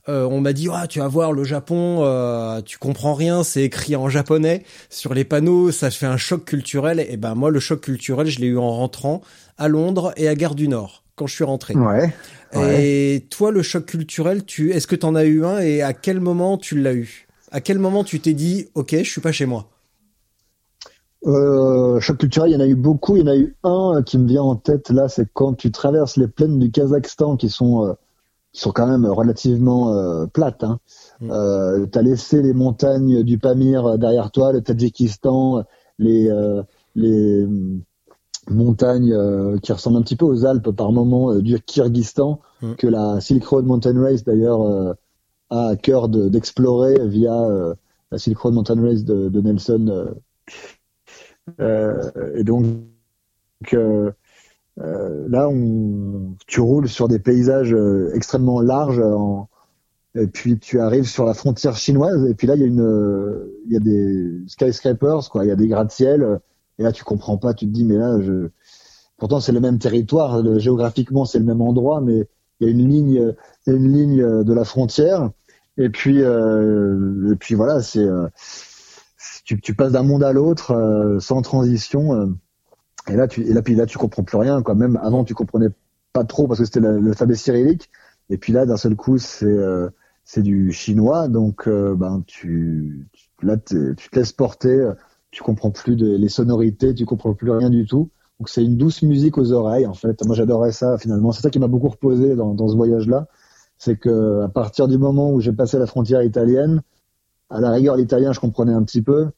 euh, 0.08 0.24
on 0.24 0.40
m'a 0.40 0.52
dit 0.52 0.68
ah 0.72 0.86
tu 0.88 0.98
vas 0.98 1.08
voir 1.08 1.32
le 1.32 1.44
Japon, 1.44 2.00
euh, 2.02 2.60
tu 2.60 2.78
comprends 2.78 3.14
rien, 3.14 3.44
c'est 3.44 3.62
écrit 3.62 3.94
en 3.94 4.08
japonais 4.08 4.64
sur 4.90 5.14
les 5.14 5.24
panneaux, 5.24 5.70
ça 5.70 5.90
fait 5.90 6.06
un 6.06 6.16
choc 6.16 6.44
culturel. 6.44 7.04
Et 7.08 7.16
ben 7.16 7.34
moi 7.34 7.50
le 7.50 7.60
choc 7.60 7.82
culturel 7.82 8.26
je 8.26 8.40
l'ai 8.40 8.48
eu 8.48 8.58
en 8.58 8.70
rentrant 8.70 9.22
à 9.56 9.68
Londres 9.68 10.12
et 10.16 10.28
à 10.28 10.34
Gare 10.34 10.56
du 10.56 10.66
Nord 10.66 11.04
quand 11.14 11.28
je 11.28 11.34
suis 11.34 11.44
rentré. 11.44 11.74
Ouais. 11.74 12.12
ouais. 12.54 12.84
Et 12.84 13.26
toi 13.30 13.52
le 13.52 13.62
choc 13.62 13.86
culturel, 13.86 14.44
tu 14.44 14.72
est-ce 14.72 14.88
que 14.88 14.96
t'en 14.96 15.14
as 15.14 15.24
eu 15.24 15.44
un 15.44 15.60
et 15.60 15.80
à 15.80 15.92
quel 15.92 16.18
moment 16.18 16.58
tu 16.58 16.80
l'as 16.80 16.94
eu? 16.94 17.28
À 17.52 17.60
quel 17.60 17.78
moment 17.78 18.02
tu 18.02 18.18
t'es 18.18 18.34
dit 18.34 18.66
ok 18.74 18.96
je 18.98 19.08
suis 19.08 19.20
pas 19.20 19.32
chez 19.32 19.46
moi? 19.46 19.70
Euh, 21.26 22.00
choc 22.00 22.18
culturel, 22.18 22.50
il 22.50 22.54
y 22.54 22.56
en 22.56 22.60
a 22.60 22.66
eu 22.66 22.74
beaucoup. 22.74 23.16
Il 23.16 23.20
y 23.20 23.24
en 23.24 23.32
a 23.32 23.36
eu 23.36 23.56
un 23.64 24.02
qui 24.04 24.18
me 24.18 24.26
vient 24.28 24.42
en 24.42 24.56
tête 24.56 24.90
là, 24.90 25.08
c'est 25.08 25.26
quand 25.32 25.54
tu 25.54 25.70
traverses 25.72 26.16
les 26.16 26.28
plaines 26.28 26.58
du 26.58 26.70
Kazakhstan 26.70 27.36
qui 27.36 27.48
sont 27.48 27.86
euh, 27.86 27.92
qui 28.52 28.60
sont 28.60 28.72
quand 28.72 28.86
même 28.86 29.06
relativement 29.06 29.94
euh, 29.94 30.26
plates. 30.26 30.64
Hein. 30.64 30.78
Mm. 31.20 31.30
Euh, 31.30 31.86
T'as 31.86 32.02
laissé 32.02 32.42
les 32.42 32.52
montagnes 32.52 33.22
du 33.22 33.38
Pamir 33.38 33.98
derrière 33.98 34.30
toi, 34.30 34.52
le 34.52 34.60
Tadjikistan, 34.60 35.64
les 35.98 36.28
euh, 36.30 36.62
les 36.94 37.44
hum, 37.44 37.80
montagnes 38.48 39.12
euh, 39.12 39.58
qui 39.58 39.72
ressemblent 39.72 39.96
un 39.96 40.02
petit 40.02 40.16
peu 40.16 40.26
aux 40.26 40.44
Alpes 40.44 40.70
par 40.72 40.92
moment 40.92 41.32
euh, 41.32 41.42
du 41.42 41.58
Kyrgyzstan 41.60 42.40
Mm. 42.62 42.74
que 42.76 42.86
la 42.86 43.20
Silk 43.20 43.44
Road 43.46 43.66
Mountain 43.66 44.00
Race 44.00 44.24
d'ailleurs 44.24 44.62
euh, 44.62 44.92
a 45.50 45.68
à 45.70 45.76
cœur 45.76 46.08
de- 46.08 46.28
d'explorer 46.28 46.94
via 47.08 47.34
euh, 47.44 47.74
la 48.12 48.18
Silk 48.18 48.38
Road 48.38 48.54
Mountain 48.54 48.80
Race 48.82 49.04
de, 49.04 49.28
de 49.28 49.40
Nelson. 49.40 50.14
Euh, 51.60 52.10
et 52.34 52.44
donc, 52.44 52.84
euh, 53.74 54.10
euh, 54.80 55.26
là, 55.28 55.48
on, 55.48 56.36
tu 56.46 56.60
roules 56.60 56.88
sur 56.88 57.08
des 57.08 57.18
paysages 57.18 57.76
extrêmement 58.14 58.60
larges, 58.60 59.00
en- 59.00 59.48
et 60.16 60.26
puis 60.28 60.58
tu 60.58 60.80
arrives 60.80 61.06
sur 61.08 61.26
la 61.26 61.34
frontière 61.34 61.76
chinoise, 61.76 62.26
et 62.28 62.34
puis 62.34 62.46
là, 62.46 62.56
il 62.56 62.62
y 62.62 62.64
a 62.64 62.68
y 63.68 63.76
a 63.76 63.80
des 63.80 64.42
skyscrapers, 64.48 65.28
quoi, 65.30 65.44
il 65.44 65.48
y 65.48 65.52
a 65.52 65.56
des 65.56 65.68
gratte-ciel, 65.68 66.40
et 66.78 66.82
là, 66.84 66.92
tu 66.92 67.04
comprends 67.04 67.38
pas, 67.38 67.54
tu 67.54 67.66
te 67.66 67.72
dis, 67.72 67.84
mais 67.84 67.96
là, 67.96 68.20
je, 68.20 68.48
pourtant, 69.18 69.40
c'est 69.40 69.52
le 69.52 69.60
même 69.60 69.78
territoire, 69.78 70.42
géographiquement, 70.58 71.24
c'est 71.24 71.38
le 71.38 71.44
même 71.44 71.60
endroit, 71.62 72.00
mais 72.00 72.28
il 72.60 72.66
y 72.66 72.70
a 72.70 72.72
une 72.72 72.88
ligne, 72.88 73.34
une 73.66 73.92
ligne 73.92 74.44
de 74.44 74.52
la 74.54 74.64
frontière, 74.64 75.30
et 75.78 75.88
puis, 75.90 76.22
euh, 76.22 77.32
et 77.32 77.36
puis 77.36 77.54
voilà, 77.54 77.82
c'est, 77.82 78.00
euh, 78.00 78.28
tu, 79.44 79.60
tu 79.60 79.74
passes 79.74 79.92
d'un 79.92 80.02
monde 80.02 80.24
à 80.24 80.32
l'autre 80.32 80.72
euh, 80.72 81.20
sans 81.20 81.42
transition. 81.42 82.14
euh, 82.14 82.26
et 83.08 83.16
là, 83.16 83.28
tu, 83.28 83.42
et 83.42 83.52
là, 83.52 83.62
puis 83.62 83.74
là, 83.74 83.86
tu 83.86 83.98
comprends 83.98 84.22
plus 84.24 84.38
rien. 84.38 84.62
Quoi. 84.62 84.74
Même 84.74 84.98
avant, 85.02 85.24
tu 85.24 85.34
comprenais 85.34 85.68
pas 86.12 86.24
trop 86.24 86.48
parce 86.48 86.60
que 86.60 86.66
c'était 86.66 86.80
l'alphabet 86.80 87.34
cyrillique. 87.34 87.90
Et 88.30 88.38
puis 88.38 88.52
là, 88.52 88.66
d'un 88.66 88.78
seul 88.78 88.96
coup, 88.96 89.18
c'est 89.18 89.46
euh, 89.46 89.90
c'est 90.24 90.42
du 90.42 90.72
chinois. 90.72 91.28
Donc, 91.28 91.68
euh, 91.68 91.94
ben, 91.94 92.22
tu, 92.26 93.06
là, 93.42 93.58
tu 93.58 93.94
te 93.94 94.18
laisses 94.18 94.32
porter. 94.32 94.90
Tu 95.30 95.42
comprends 95.42 95.70
plus 95.70 95.96
de, 95.96 96.16
les 96.16 96.28
sonorités. 96.30 96.94
Tu 96.94 97.04
comprends 97.04 97.34
plus 97.34 97.50
rien 97.50 97.68
du 97.70 97.86
tout. 97.86 98.10
Donc, 98.40 98.48
c'est 98.48 98.64
une 98.64 98.76
douce 98.78 99.02
musique 99.02 99.36
aux 99.36 99.52
oreilles. 99.52 99.86
En 99.86 99.94
fait, 99.94 100.24
moi, 100.24 100.34
j'adorais 100.34 100.72
ça. 100.72 100.96
Finalement, 100.98 101.32
c'est 101.32 101.42
ça 101.42 101.50
qui 101.50 101.58
m'a 101.58 101.68
beaucoup 101.68 101.88
reposé 101.88 102.34
dans, 102.36 102.54
dans 102.54 102.68
ce 102.68 102.76
voyage-là. 102.76 103.26
C'est 103.76 103.96
que 103.96 104.42
à 104.42 104.48
partir 104.48 104.88
du 104.88 104.96
moment 104.96 105.30
où 105.30 105.40
j'ai 105.40 105.52
passé 105.52 105.78
la 105.78 105.86
frontière 105.86 106.22
italienne, 106.22 106.82
à 107.54 107.60
la 107.60 107.70
rigueur, 107.70 107.96
l'italien, 107.96 108.32
je 108.32 108.40
comprenais 108.40 108.72
un 108.72 108.82
petit 108.82 109.02
peu, 109.02 109.28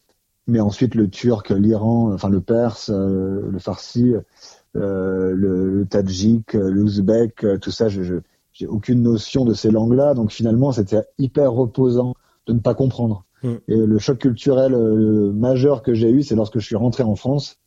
mais 0.46 0.60
ensuite 0.60 0.94
le 0.94 1.08
turc, 1.08 1.50
l'Iran, 1.50 2.12
enfin 2.12 2.28
le 2.28 2.40
perse, 2.40 2.90
euh, 2.92 3.48
le 3.50 3.58
farsi, 3.58 4.14
euh, 4.76 5.32
le, 5.32 5.70
le 5.70 5.86
tadjik, 5.86 6.54
euh, 6.54 6.70
l'ouzbek, 6.70 7.46
tout 7.60 7.70
ça, 7.70 7.88
je, 7.88 8.02
je 8.02 8.16
j'ai 8.58 8.66
aucune 8.66 9.02
notion 9.02 9.44
de 9.44 9.52
ces 9.52 9.70
langues-là, 9.70 10.14
donc 10.14 10.32
finalement, 10.32 10.72
c'était 10.72 11.02
hyper 11.18 11.52
reposant 11.52 12.14
de 12.46 12.54
ne 12.54 12.58
pas 12.58 12.74
comprendre. 12.74 13.26
Mm. 13.42 13.54
Et 13.68 13.76
le 13.76 13.98
choc 13.98 14.16
culturel 14.16 14.72
euh, 14.72 15.30
majeur 15.30 15.82
que 15.82 15.92
j'ai 15.92 16.08
eu, 16.08 16.22
c'est 16.22 16.34
lorsque 16.34 16.58
je 16.58 16.64
suis 16.64 16.76
rentré 16.76 17.02
en 17.02 17.16
France. 17.16 17.58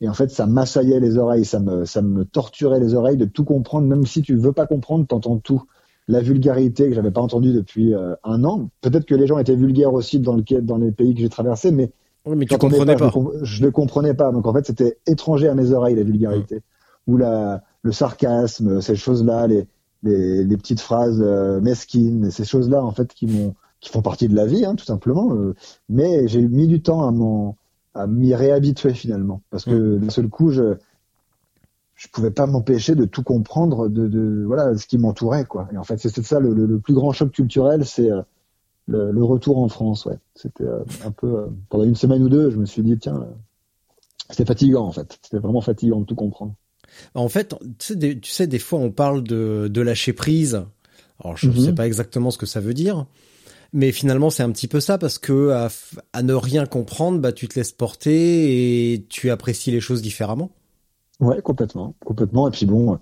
Et 0.00 0.08
en 0.08 0.14
fait, 0.14 0.30
ça 0.30 0.46
m'assaillait 0.46 1.00
les 1.00 1.18
oreilles, 1.18 1.44
ça 1.44 1.58
me, 1.58 1.84
ça 1.84 2.00
me 2.00 2.24
torturait 2.24 2.78
les 2.78 2.94
oreilles 2.94 3.16
de 3.16 3.24
tout 3.24 3.44
comprendre, 3.44 3.88
même 3.88 4.06
si 4.06 4.22
tu 4.22 4.36
veux 4.36 4.52
pas 4.52 4.66
comprendre, 4.66 5.04
t'entends 5.04 5.38
tout 5.38 5.64
la 6.10 6.20
vulgarité 6.20 6.88
que 6.88 6.94
j'avais 6.94 7.10
pas 7.10 7.20
entendue 7.20 7.52
depuis 7.52 7.94
euh, 7.94 8.14
un 8.24 8.44
an. 8.44 8.68
Peut-être 8.80 9.06
que 9.06 9.14
les 9.14 9.26
gens 9.26 9.38
étaient 9.38 9.56
vulgaires 9.56 9.94
aussi 9.94 10.18
dans, 10.20 10.34
le, 10.34 10.42
dans 10.60 10.76
les 10.76 10.90
pays 10.92 11.14
que 11.14 11.20
j'ai 11.20 11.28
traversés, 11.28 11.70
mais 11.70 11.90
Oui, 12.26 12.36
mais 12.36 12.46
tu 12.46 12.56
comprenais 12.58 12.96
pas. 12.96 13.10
Je, 13.42 13.62
le 13.62 13.70
comprenais 13.70 14.14
pas. 14.14 14.32
Donc 14.32 14.46
en 14.46 14.52
fait, 14.52 14.66
c'était 14.66 14.98
étranger 15.06 15.48
à 15.48 15.54
mes 15.54 15.72
oreilles 15.72 15.94
la 15.96 16.02
vulgarité 16.02 16.62
ou 17.06 17.16
la 17.16 17.62
le 17.82 17.92
sarcasme, 17.92 18.82
ces 18.82 18.94
choses-là, 18.94 19.46
les, 19.46 19.66
les 20.02 20.44
les 20.44 20.56
petites 20.58 20.80
phrases 20.80 21.22
euh, 21.22 21.60
mesquines, 21.60 22.30
ces 22.30 22.44
choses-là 22.44 22.84
en 22.84 22.90
fait 22.92 23.14
qui 23.14 23.26
m'ont 23.26 23.54
qui 23.80 23.88
font 23.88 24.02
partie 24.02 24.28
de 24.28 24.36
la 24.36 24.44
vie, 24.44 24.66
hein, 24.66 24.74
tout 24.74 24.84
simplement. 24.84 25.32
euh, 25.34 25.54
mais 25.88 26.28
j'ai 26.28 26.42
mis 26.46 26.66
du 26.66 26.82
temps 26.82 27.08
à 27.08 27.10
m'en 27.10 27.56
à 27.94 28.06
m'y 28.06 28.34
réhabituer 28.34 28.94
finalement, 28.94 29.42
parce 29.50 29.64
que 29.64 29.98
d'un 29.98 30.10
seul 30.10 30.28
coup, 30.28 30.50
je 30.50 30.74
je 32.00 32.08
pouvais 32.08 32.30
pas 32.30 32.46
m'empêcher 32.46 32.94
de 32.94 33.04
tout 33.04 33.22
comprendre 33.22 33.88
de, 33.90 34.08
de 34.08 34.42
voilà 34.46 34.74
ce 34.74 34.86
qui 34.86 34.96
m'entourait 34.96 35.44
quoi. 35.44 35.68
Et 35.70 35.76
en 35.76 35.84
fait, 35.84 35.98
c'était 35.98 36.22
ça 36.22 36.40
le, 36.40 36.54
le, 36.54 36.64
le 36.64 36.78
plus 36.78 36.94
grand 36.94 37.12
choc 37.12 37.30
culturel, 37.30 37.84
c'est 37.84 38.10
euh, 38.10 38.22
le, 38.86 39.12
le 39.12 39.22
retour 39.22 39.58
en 39.58 39.68
France. 39.68 40.06
Ouais, 40.06 40.16
c'était 40.34 40.64
euh, 40.64 40.78
un 41.04 41.10
peu 41.10 41.26
euh, 41.26 41.46
pendant 41.68 41.84
une 41.84 41.94
semaine 41.94 42.22
ou 42.22 42.30
deux, 42.30 42.48
je 42.50 42.56
me 42.56 42.64
suis 42.64 42.82
dit 42.82 42.96
tiens, 42.98 43.26
c'était 44.30 44.46
fatigant 44.46 44.86
en 44.86 44.92
fait. 44.92 45.18
C'était 45.22 45.40
vraiment 45.40 45.60
fatigant 45.60 46.00
de 46.00 46.06
tout 46.06 46.14
comprendre. 46.14 46.54
En 47.14 47.28
fait, 47.28 47.54
tu 47.78 47.86
sais, 47.86 47.96
des, 47.96 48.18
tu 48.18 48.30
sais, 48.30 48.46
des 48.46 48.58
fois, 48.58 48.78
on 48.78 48.90
parle 48.90 49.22
de, 49.22 49.68
de 49.70 49.80
lâcher 49.82 50.14
prise. 50.14 50.64
Alors, 51.22 51.36
je 51.36 51.48
ne 51.48 51.52
Mhm. 51.52 51.60
sais 51.66 51.72
pas 51.74 51.86
exactement 51.86 52.30
ce 52.30 52.38
que 52.38 52.46
ça 52.46 52.60
veut 52.60 52.72
dire, 52.74 53.04
mais 53.74 53.92
finalement, 53.92 54.30
c'est 54.30 54.42
un 54.42 54.50
petit 54.50 54.68
peu 54.68 54.80
ça 54.80 54.96
parce 54.96 55.18
que 55.18 55.68
à 56.14 56.22
ne 56.22 56.32
rien 56.32 56.64
comprendre, 56.64 57.18
bah, 57.20 57.32
tu 57.32 57.46
te 57.46 57.56
laisses 57.58 57.72
porter 57.72 58.94
et 58.94 59.04
tu 59.10 59.30
apprécies 59.30 59.70
les 59.70 59.80
choses 59.80 60.00
différemment. 60.00 60.50
Ouais, 61.20 61.42
complètement, 61.42 61.94
complètement. 62.04 62.48
Et 62.48 62.50
puis 62.50 62.66
bon, 62.66 62.94
euh, 62.94 62.96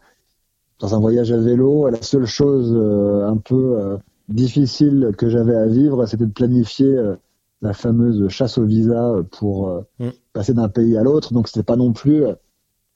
dans 0.80 0.94
un 0.94 1.00
voyage 1.00 1.32
à 1.32 1.38
vélo, 1.38 1.88
la 1.90 2.02
seule 2.02 2.26
chose 2.26 2.72
euh, 2.74 3.26
un 3.28 3.36
peu 3.38 3.78
euh, 3.78 3.98
difficile 4.28 5.12
que 5.18 5.28
j'avais 5.28 5.56
à 5.56 5.66
vivre, 5.66 6.06
c'était 6.06 6.26
de 6.26 6.32
planifier 6.32 6.86
euh, 6.96 7.16
la 7.62 7.74
fameuse 7.74 8.28
chasse 8.28 8.58
au 8.58 8.64
visa 8.66 9.14
pour 9.32 9.68
euh, 9.68 9.82
Mm. 10.00 10.08
passer 10.32 10.54
d'un 10.54 10.68
pays 10.68 10.96
à 10.96 11.02
l'autre. 11.02 11.32
Donc 11.34 11.48
c'était 11.48 11.64
pas 11.64 11.76
non 11.76 11.92
plus 11.92 12.24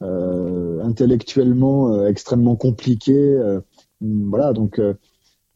euh, 0.02 0.82
intellectuellement 0.82 1.92
euh, 1.94 2.08
extrêmement 2.08 2.56
compliqué. 2.56 3.14
euh, 3.16 3.60
voilà, 4.00 4.52
donc 4.52 4.78
euh, 4.78 4.94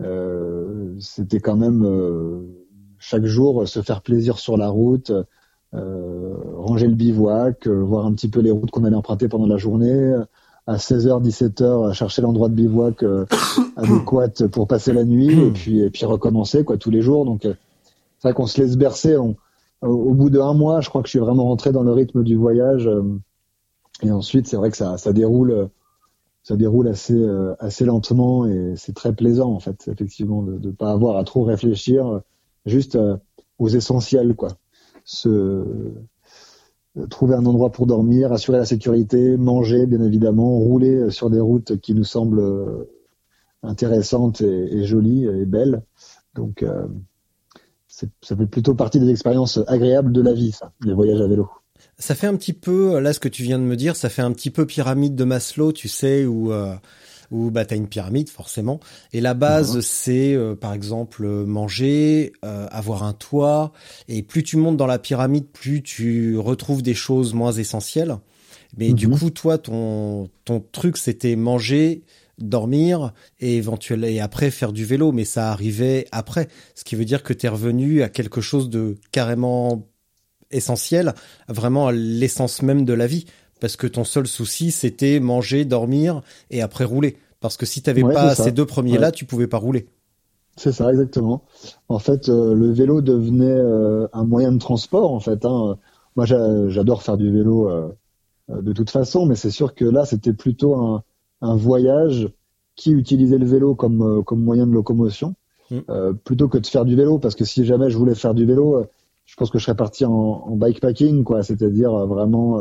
euh, 0.02 0.94
c'était 1.00 1.40
quand 1.40 1.56
même 1.56 1.84
euh, 1.84 2.42
chaque 2.98 3.24
jour 3.24 3.62
euh, 3.62 3.66
se 3.66 3.82
faire 3.82 4.02
plaisir 4.02 4.38
sur 4.38 4.56
la 4.56 4.68
route, 4.68 5.10
euh, 5.10 5.24
ranger 5.72 6.88
le 6.88 6.94
bivouac, 6.94 7.66
euh, 7.66 7.82
voir 7.82 8.06
un 8.06 8.12
petit 8.12 8.28
peu 8.28 8.40
les 8.40 8.50
routes 8.50 8.70
qu'on 8.70 8.84
allait 8.84 8.96
emprunter 8.96 9.28
pendant 9.28 9.46
la 9.46 9.56
journée. 9.56 10.14
À 10.66 10.76
16h, 10.76 11.22
17h, 11.22 11.92
chercher 11.92 12.22
l'endroit 12.22 12.48
de 12.48 12.54
bivouac 12.54 13.02
euh, 13.02 13.24
adéquat 13.76 14.48
pour 14.50 14.66
passer 14.66 14.92
la 14.92 15.04
nuit 15.04 15.30
et 15.30 15.50
puis 15.50 15.80
et 15.80 15.90
puis 15.90 16.04
recommencer 16.06 16.64
quoi 16.64 16.76
tous 16.76 16.90
les 16.90 17.02
jours. 17.02 17.24
Donc 17.24 17.44
euh, 17.44 17.54
c'est 18.18 18.28
vrai 18.28 18.34
qu'on 18.34 18.46
se 18.46 18.60
laisse 18.60 18.76
bercer. 18.76 19.16
On- 19.16 19.36
au, 19.82 20.14
bout 20.14 20.30
de 20.30 20.40
un 20.40 20.54
mois, 20.54 20.80
je 20.80 20.88
crois 20.88 21.02
que 21.02 21.06
je 21.06 21.10
suis 21.10 21.18
vraiment 21.18 21.44
rentré 21.44 21.70
dans 21.70 21.82
le 21.82 21.92
rythme 21.92 22.24
du 22.24 22.34
voyage. 22.34 22.88
euh, 22.88 23.02
et 24.02 24.10
ensuite, 24.10 24.46
c'est 24.48 24.56
vrai 24.56 24.70
que 24.70 24.76
ça 24.76 24.98
ça 24.98 25.12
déroule 25.12 25.50
euh, 25.52 25.66
ça 26.42 26.56
déroule 26.56 26.88
assez 26.88 27.14
euh, 27.14 27.54
assez 27.60 27.84
lentement 27.84 28.46
et 28.46 28.74
c'est 28.76 28.94
très 28.94 29.12
plaisant 29.14 29.52
en 29.52 29.60
fait 29.60 29.88
effectivement 29.88 30.42
de 30.42 30.58
ne 30.58 30.72
pas 30.72 30.90
avoir 30.92 31.16
à 31.16 31.24
trop 31.24 31.44
réfléchir 31.44 32.06
euh, 32.06 32.20
juste 32.66 32.96
euh, 32.96 33.16
aux 33.58 33.68
essentiels 33.68 34.34
quoi 34.34 34.48
se 35.06 35.28
euh, 35.28 37.06
trouver 37.08 37.36
un 37.36 37.46
endroit 37.46 37.70
pour 37.70 37.86
dormir 37.86 38.32
assurer 38.32 38.58
la 38.58 38.66
sécurité 38.66 39.36
manger 39.36 39.86
bien 39.86 40.02
évidemment 40.02 40.58
rouler 40.58 40.96
euh, 40.96 41.10
sur 41.10 41.30
des 41.30 41.40
routes 41.40 41.80
qui 41.80 41.94
nous 41.94 42.04
semblent 42.04 42.40
euh, 42.40 42.90
intéressantes 43.62 44.42
et, 44.42 44.84
jolies 44.84 45.24
et 45.24 45.46
belles. 45.46 45.82
Donc 46.34 46.64
ça 47.88 48.36
fait 48.36 48.46
plutôt 48.46 48.74
partie 48.74 49.00
des 49.00 49.10
expériences 49.10 49.58
agréables 49.66 50.12
de 50.12 50.20
la 50.20 50.34
vie 50.34 50.52
ça 50.52 50.72
les 50.84 50.92
voyages 50.92 51.20
à 51.20 51.26
vélo. 51.26 51.48
Ça 51.98 52.14
fait 52.14 52.26
un 52.26 52.36
petit 52.36 52.52
peu, 52.52 53.00
là, 53.00 53.12
ce 53.12 53.18
que 53.18 53.28
tu 53.28 53.42
viens 53.42 53.58
de 53.58 53.64
me 53.64 53.74
dire, 53.74 53.96
ça 53.96 54.08
fait 54.08 54.22
un 54.22 54.32
petit 54.32 54.50
peu 54.50 54.66
pyramide 54.66 55.14
de 55.14 55.24
Maslow, 55.24 55.72
tu 55.72 55.88
sais, 55.88 56.26
où, 56.26 56.52
où 57.30 57.50
bah, 57.50 57.64
t'as 57.64 57.76
une 57.76 57.88
pyramide, 57.88 58.28
forcément. 58.28 58.80
Et 59.12 59.20
la 59.20 59.34
base, 59.34 59.76
Mhm. 59.76 59.82
c'est, 59.82 60.34
euh, 60.34 60.54
par 60.54 60.72
exemple, 60.72 61.24
euh, 61.24 61.44
manger, 61.46 62.32
euh, 62.44 62.66
avoir 62.70 63.02
un 63.02 63.12
toit. 63.12 63.72
Et 64.08 64.22
plus 64.22 64.42
tu 64.42 64.56
montes 64.56 64.76
dans 64.76 64.86
la 64.86 64.98
pyramide, 64.98 65.46
plus 65.46 65.82
tu 65.82 66.38
retrouves 66.38 66.82
des 66.82 66.94
choses 66.94 67.34
moins 67.34 67.52
essentielles. 67.52 68.16
Mais 68.78 68.92
du 68.92 69.08
Mhm. 69.08 69.18
coup, 69.18 69.30
toi, 69.30 69.58
ton, 69.58 70.28
ton 70.44 70.60
truc, 70.72 70.96
c'était 70.96 71.36
manger, 71.36 72.02
dormir 72.38 73.12
et 73.40 73.56
éventuellement 73.56 74.06
et 74.06 74.20
après 74.20 74.50
faire 74.50 74.72
du 74.74 74.84
vélo 74.84 75.10
mais 75.10 75.24
ça 75.24 75.50
arrivait 75.52 76.06
après 76.12 76.48
ce 76.74 76.84
qui 76.84 76.94
veut 76.94 77.06
dire 77.06 77.22
que 77.22 77.32
tu 77.32 77.46
es 77.46 77.48
revenu 77.48 78.02
à 78.02 78.10
quelque 78.10 78.42
chose 78.42 78.68
de 78.68 78.96
carrément 79.10 79.88
essentiel, 80.50 81.14
vraiment 81.48 81.88
à 81.88 81.92
l'essence 81.92 82.62
même 82.62 82.84
de 82.84 82.92
la 82.92 83.06
vie. 83.06 83.24
Parce 83.60 83.76
que 83.76 83.86
ton 83.86 84.04
seul 84.04 84.26
souci, 84.26 84.70
c'était 84.70 85.18
manger, 85.20 85.64
dormir 85.64 86.22
et 86.50 86.60
après 86.62 86.84
rouler. 86.84 87.16
Parce 87.40 87.56
que 87.56 87.66
si 87.66 87.82
t'avais 87.82 88.02
Ouais, 88.02 88.14
pas 88.14 88.34
ces 88.34 88.52
deux 88.52 88.66
premiers-là, 88.66 89.06
Ouais. 89.08 89.12
tu 89.12 89.24
pouvais 89.24 89.46
pas 89.46 89.58
rouler. 89.58 89.86
C'est 90.56 90.72
ça, 90.72 90.90
exactement. 90.90 91.42
En 91.88 91.98
fait, 91.98 92.28
euh, 92.28 92.54
le 92.54 92.70
vélo 92.72 93.02
devenait 93.02 93.44
euh, 93.46 94.08
un 94.14 94.24
moyen 94.24 94.52
de 94.52 94.58
transport, 94.58 95.12
en 95.12 95.20
fait. 95.20 95.44
Hein. 95.44 95.76
Moi, 96.16 96.24
j'a- 96.24 96.68
j'adore 96.68 97.02
faire 97.02 97.18
du 97.18 97.30
vélo 97.30 97.68
euh, 97.68 97.88
de 98.48 98.72
toute 98.72 98.88
façon, 98.90 99.26
mais 99.26 99.34
c'est 99.34 99.50
sûr 99.50 99.74
que 99.74 99.84
là, 99.84 100.06
c'était 100.06 100.32
plutôt 100.32 100.74
un, 100.76 101.02
un 101.42 101.56
voyage 101.56 102.30
qui 102.74 102.92
utilisait 102.92 103.38
le 103.38 103.46
vélo 103.46 103.74
comme, 103.74 104.22
comme 104.24 104.42
moyen 104.42 104.66
de 104.66 104.72
locomotion, 104.72 105.34
Mm. 105.70 105.80
plutôt 106.24 106.48
que 106.48 106.58
de 106.58 106.66
faire 106.66 106.84
du 106.84 106.94
vélo, 106.94 107.18
parce 107.18 107.34
que 107.34 107.44
si 107.44 107.64
jamais 107.64 107.90
je 107.90 107.98
voulais 107.98 108.14
faire 108.14 108.34
du 108.34 108.46
vélo, 108.46 108.84
je 109.24 109.34
pense 109.34 109.50
que 109.50 109.58
je 109.58 109.64
serais 109.64 109.74
parti 109.76 110.04
en, 110.04 110.12
en 110.12 110.54
bikepacking, 110.56 111.24
quoi, 111.24 111.42
c'est-à-dire 111.42 111.90
vraiment 112.06 112.60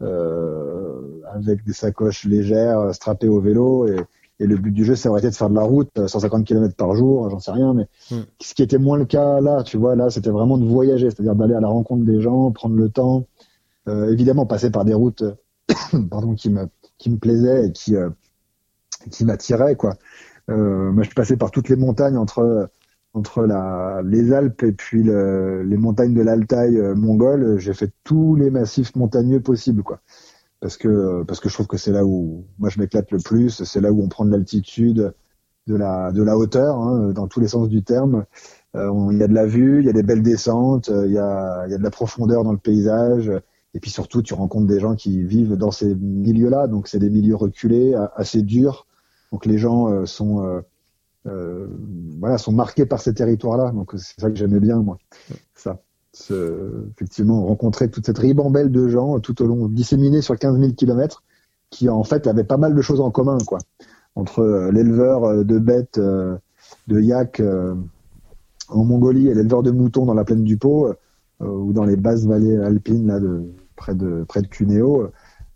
avec 0.00 1.64
des 1.64 1.72
sacoches 1.72 2.24
légères, 2.24 2.80
euh, 2.80 2.92
strappées 2.92 3.28
au 3.28 3.40
vélo, 3.40 3.86
et, 3.88 3.96
et 4.38 4.46
le 4.46 4.56
but 4.56 4.72
du 4.72 4.84
jeu, 4.84 4.96
ça 4.96 5.10
aurait 5.10 5.20
été 5.20 5.30
de 5.30 5.34
faire 5.34 5.50
de 5.50 5.54
la 5.54 5.62
route, 5.62 5.90
euh, 5.98 6.08
150 6.08 6.44
km 6.44 6.74
par 6.76 6.94
jour, 6.94 7.28
j'en 7.30 7.38
sais 7.38 7.52
rien, 7.52 7.74
mais 7.74 7.86
Mm. 8.10 8.20
ce 8.40 8.54
qui 8.54 8.62
était 8.62 8.78
moins 8.78 8.98
le 8.98 9.04
cas 9.06 9.40
là, 9.40 9.62
tu 9.62 9.76
vois, 9.76 9.96
là, 9.96 10.10
c'était 10.10 10.30
vraiment 10.30 10.58
de 10.58 10.64
voyager, 10.64 11.10
c'est-à-dire 11.10 11.34
d'aller 11.34 11.54
à 11.54 11.60
la 11.60 11.68
rencontre 11.68 12.04
des 12.04 12.20
gens, 12.20 12.50
prendre 12.52 12.76
le 12.76 12.88
temps, 12.88 13.26
euh, 13.88 14.12
évidemment 14.12 14.46
passer 14.46 14.70
par 14.70 14.84
des 14.84 14.94
routes, 14.94 15.24
pardon, 16.10 16.34
qui 16.34 16.50
me 16.50 16.68
qui 16.98 17.10
me 17.10 17.18
plaisaient 17.18 17.68
et 17.68 17.72
qui 17.72 17.96
euh, 17.96 18.10
qui 19.10 19.24
m'attiraient, 19.24 19.76
quoi. 19.76 19.94
Euh, 20.50 20.92
moi, 20.92 21.02
je 21.02 21.08
suis 21.08 21.14
passé 21.14 21.36
par 21.36 21.50
toutes 21.50 21.68
les 21.68 21.76
montagnes 21.76 22.16
entre 22.16 22.70
entre 23.16 23.44
la, 23.46 24.02
les 24.04 24.32
Alpes 24.32 24.62
et 24.62 24.72
puis 24.72 25.02
le- 25.02 25.62
les 25.62 25.76
montagnes 25.76 26.14
de 26.14 26.22
l'Altaï 26.22 26.76
euh, 26.78 26.94
mongole. 26.94 27.58
J'ai 27.58 27.74
fait 27.74 27.92
tous 28.04 28.36
les 28.36 28.50
massifs 28.50 28.94
montagneux 28.96 29.40
possibles, 29.40 29.82
quoi. 29.82 30.00
Parce 30.60 30.76
que 30.76 31.22
parce 31.24 31.40
que 31.40 31.48
je 31.48 31.54
trouve 31.54 31.66
que 31.68 31.76
c'est 31.78 31.92
là 31.92 32.04
où 32.04 32.44
moi 32.58 32.70
je 32.70 32.80
m'éclate 32.80 33.10
le 33.12 33.18
plus. 33.18 33.62
C'est 33.64 33.80
là 33.80 33.92
où 33.92 34.02
on 34.02 34.08
prend 34.08 34.24
de 34.24 34.30
l'altitude, 34.32 35.12
de 35.66 35.76
la 35.76 36.12
de 36.12 36.22
la 36.22 36.36
hauteur, 36.38 36.78
hein, 36.78 37.12
dans 37.12 37.28
tous 37.28 37.40
les 37.40 37.48
sens 37.48 37.68
du 37.68 37.82
terme. 37.82 38.24
Euh, 38.76 38.90
Il 39.12 39.18
y 39.18 39.22
a 39.22 39.28
de 39.28 39.34
la 39.34 39.46
vue, 39.46 39.80
il 39.80 39.86
y 39.86 39.90
a 39.90 39.92
des 39.92 40.02
belles 40.02 40.22
descentes, 40.22 40.88
euh, 40.90 41.06
il 41.06 41.12
y 41.12 41.18
a 41.18 41.66
il 41.66 41.72
y 41.72 41.74
a 41.74 41.78
de 41.78 41.82
la 41.84 41.90
profondeur 41.90 42.44
dans 42.44 42.52
le 42.52 42.58
paysage. 42.58 43.32
Et 43.74 43.80
puis 43.80 43.90
surtout, 43.90 44.22
tu 44.22 44.34
rencontres 44.34 44.66
des 44.66 44.80
gens 44.80 44.94
qui 44.96 45.22
vivent 45.22 45.54
dans 45.56 45.70
ces 45.70 45.94
milieux-là. 45.94 46.66
Donc 46.68 46.88
c'est 46.88 46.98
des 46.98 47.10
milieux 47.10 47.36
reculés, 47.36 47.94
assez 48.16 48.42
durs. 48.42 48.86
Donc 49.32 49.46
les 49.46 49.58
gens 49.58 49.88
euh, 49.90 50.06
sont 50.06 50.42
euh, 50.44 50.60
euh, 50.60 50.62
voilà 52.20 52.38
sont 52.38 52.52
marqués 52.52 52.86
par 52.86 53.00
ces 53.00 53.14
territoires-là. 53.14 53.72
Donc 53.72 53.92
c'est 53.96 54.20
ça 54.20 54.30
que 54.30 54.36
j'aimais 54.36 54.60
bien 54.60 54.80
moi. 54.80 54.98
Ça, 55.54 55.80
effectivement, 56.92 57.44
rencontrer 57.44 57.90
toute 57.90 58.06
cette 58.06 58.18
ribambelle 58.18 58.70
de 58.70 58.88
gens 58.88 59.20
tout 59.20 59.42
au 59.42 59.46
long, 59.46 59.68
disséminés 59.68 60.22
sur 60.22 60.38
15 60.38 60.58
000 60.58 60.72
kilomètres, 60.72 61.22
qui 61.70 61.88
en 61.88 62.04
fait 62.04 62.26
avaient 62.26 62.44
pas 62.44 62.56
mal 62.56 62.74
de 62.74 62.80
choses 62.82 63.00
en 63.00 63.10
commun, 63.10 63.38
quoi. 63.46 63.58
Entre 64.14 64.40
euh, 64.40 64.72
l'éleveur 64.72 65.24
euh, 65.24 65.44
de 65.44 65.58
bêtes, 65.58 65.98
euh, 65.98 66.38
de 66.86 67.00
yak 67.00 67.40
euh, 67.40 67.74
en 68.68 68.84
Mongolie 68.84 69.28
et 69.28 69.34
l'éleveur 69.34 69.62
de 69.62 69.70
moutons 69.70 70.06
dans 70.06 70.14
la 70.14 70.24
plaine 70.24 70.42
du 70.44 70.56
Pô, 70.56 70.88
euh, 70.88 70.94
ou 71.46 71.72
dans 71.72 71.84
les 71.84 71.96
basses 71.96 72.24
vallées 72.24 72.56
alpines 72.56 73.06
là 73.06 73.20
de 73.20 73.42
près 73.76 73.94
de 73.94 74.24
près 74.26 74.40
de 74.40 74.46
Cuneo. 74.46 75.10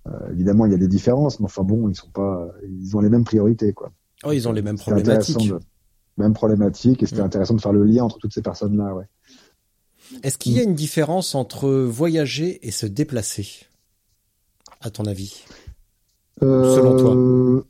euh, 0.09 0.31
évidemment, 0.33 0.67
il 0.67 0.73
y 0.73 0.75
a 0.75 0.79
des 0.79 0.89
différences, 0.89 1.41
mais 1.41 1.47
enfin 1.47 1.63
bon, 1.63 1.89
ils 1.89 1.95
sont 1.95 2.11
pas, 2.11 2.49
ils 2.69 2.97
ont 2.97 3.01
les 3.01 3.09
mêmes 3.09 3.25
priorités, 3.25 3.73
quoi. 3.73 3.93
Oh, 4.25 4.33
ils 4.33 4.47
ont 4.49 4.53
les 4.53 4.63
mêmes 4.63 4.79
problématiques. 4.79 5.37
de- 5.49 5.61
Même 6.19 6.35
problématique, 6.35 7.03
et 7.03 7.07
c'était 7.07 7.23
Mm. 7.23 7.27
intéressant 7.27 7.55
de 7.55 7.61
faire 7.61 7.73
le 7.73 7.85
lien 7.85 8.05
entre 8.05 8.19
toutes 8.19 8.35
ces 8.35 8.43
personnes-là, 8.43 8.95
ouais. 8.95 9.05
Est-ce 10.23 10.37
qu'il 10.39 10.53
y 10.53 10.59
a 10.59 10.63
une 10.63 10.75
différence 10.75 11.35
entre 11.35 11.69
voyager 11.71 12.67
et 12.67 12.71
se 12.73 12.85
déplacer 12.87 13.49
À 14.83 14.91
ton 14.91 15.05
avis? 15.05 15.45
Selon 16.41 16.97
toi? 16.97 17.15
Euh, 17.15 17.63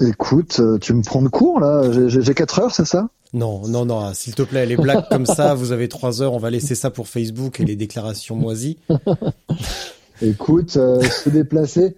Écoute, 0.00 0.58
euh, 0.60 0.76
tu 0.78 0.92
me 0.92 1.02
prends 1.02 1.22
de 1.22 1.28
court 1.28 1.60
là. 1.60 1.90
J'ai- 1.92 2.08
J'ai 2.08 2.20
j'ai 2.20 2.34
quatre 2.34 2.58
heures, 2.58 2.74
c'est 2.74 2.84
ça? 2.84 3.08
Non, 3.32 3.66
non, 3.68 3.84
non, 3.86 4.12
s'il 4.12 4.34
te 4.34 4.42
plaît, 4.42 4.66
les 4.66 4.76
blagues 4.76 5.08
comme 5.10 5.24
ça, 5.26 5.54
vous 5.54 5.70
avez 5.72 5.88
trois 5.88 6.20
heures, 6.22 6.32
on 6.34 6.38
va 6.38 6.50
laisser 6.50 6.74
ça 6.74 6.90
pour 6.90 7.06
Facebook 7.08 7.60
et 7.60 7.64
les 7.64 7.76
déclarations 7.76 8.34
moisies. 8.36 8.78
Écoute, 10.22 10.76
euh, 10.76 11.00
se 11.02 11.28
déplacer, 11.30 11.96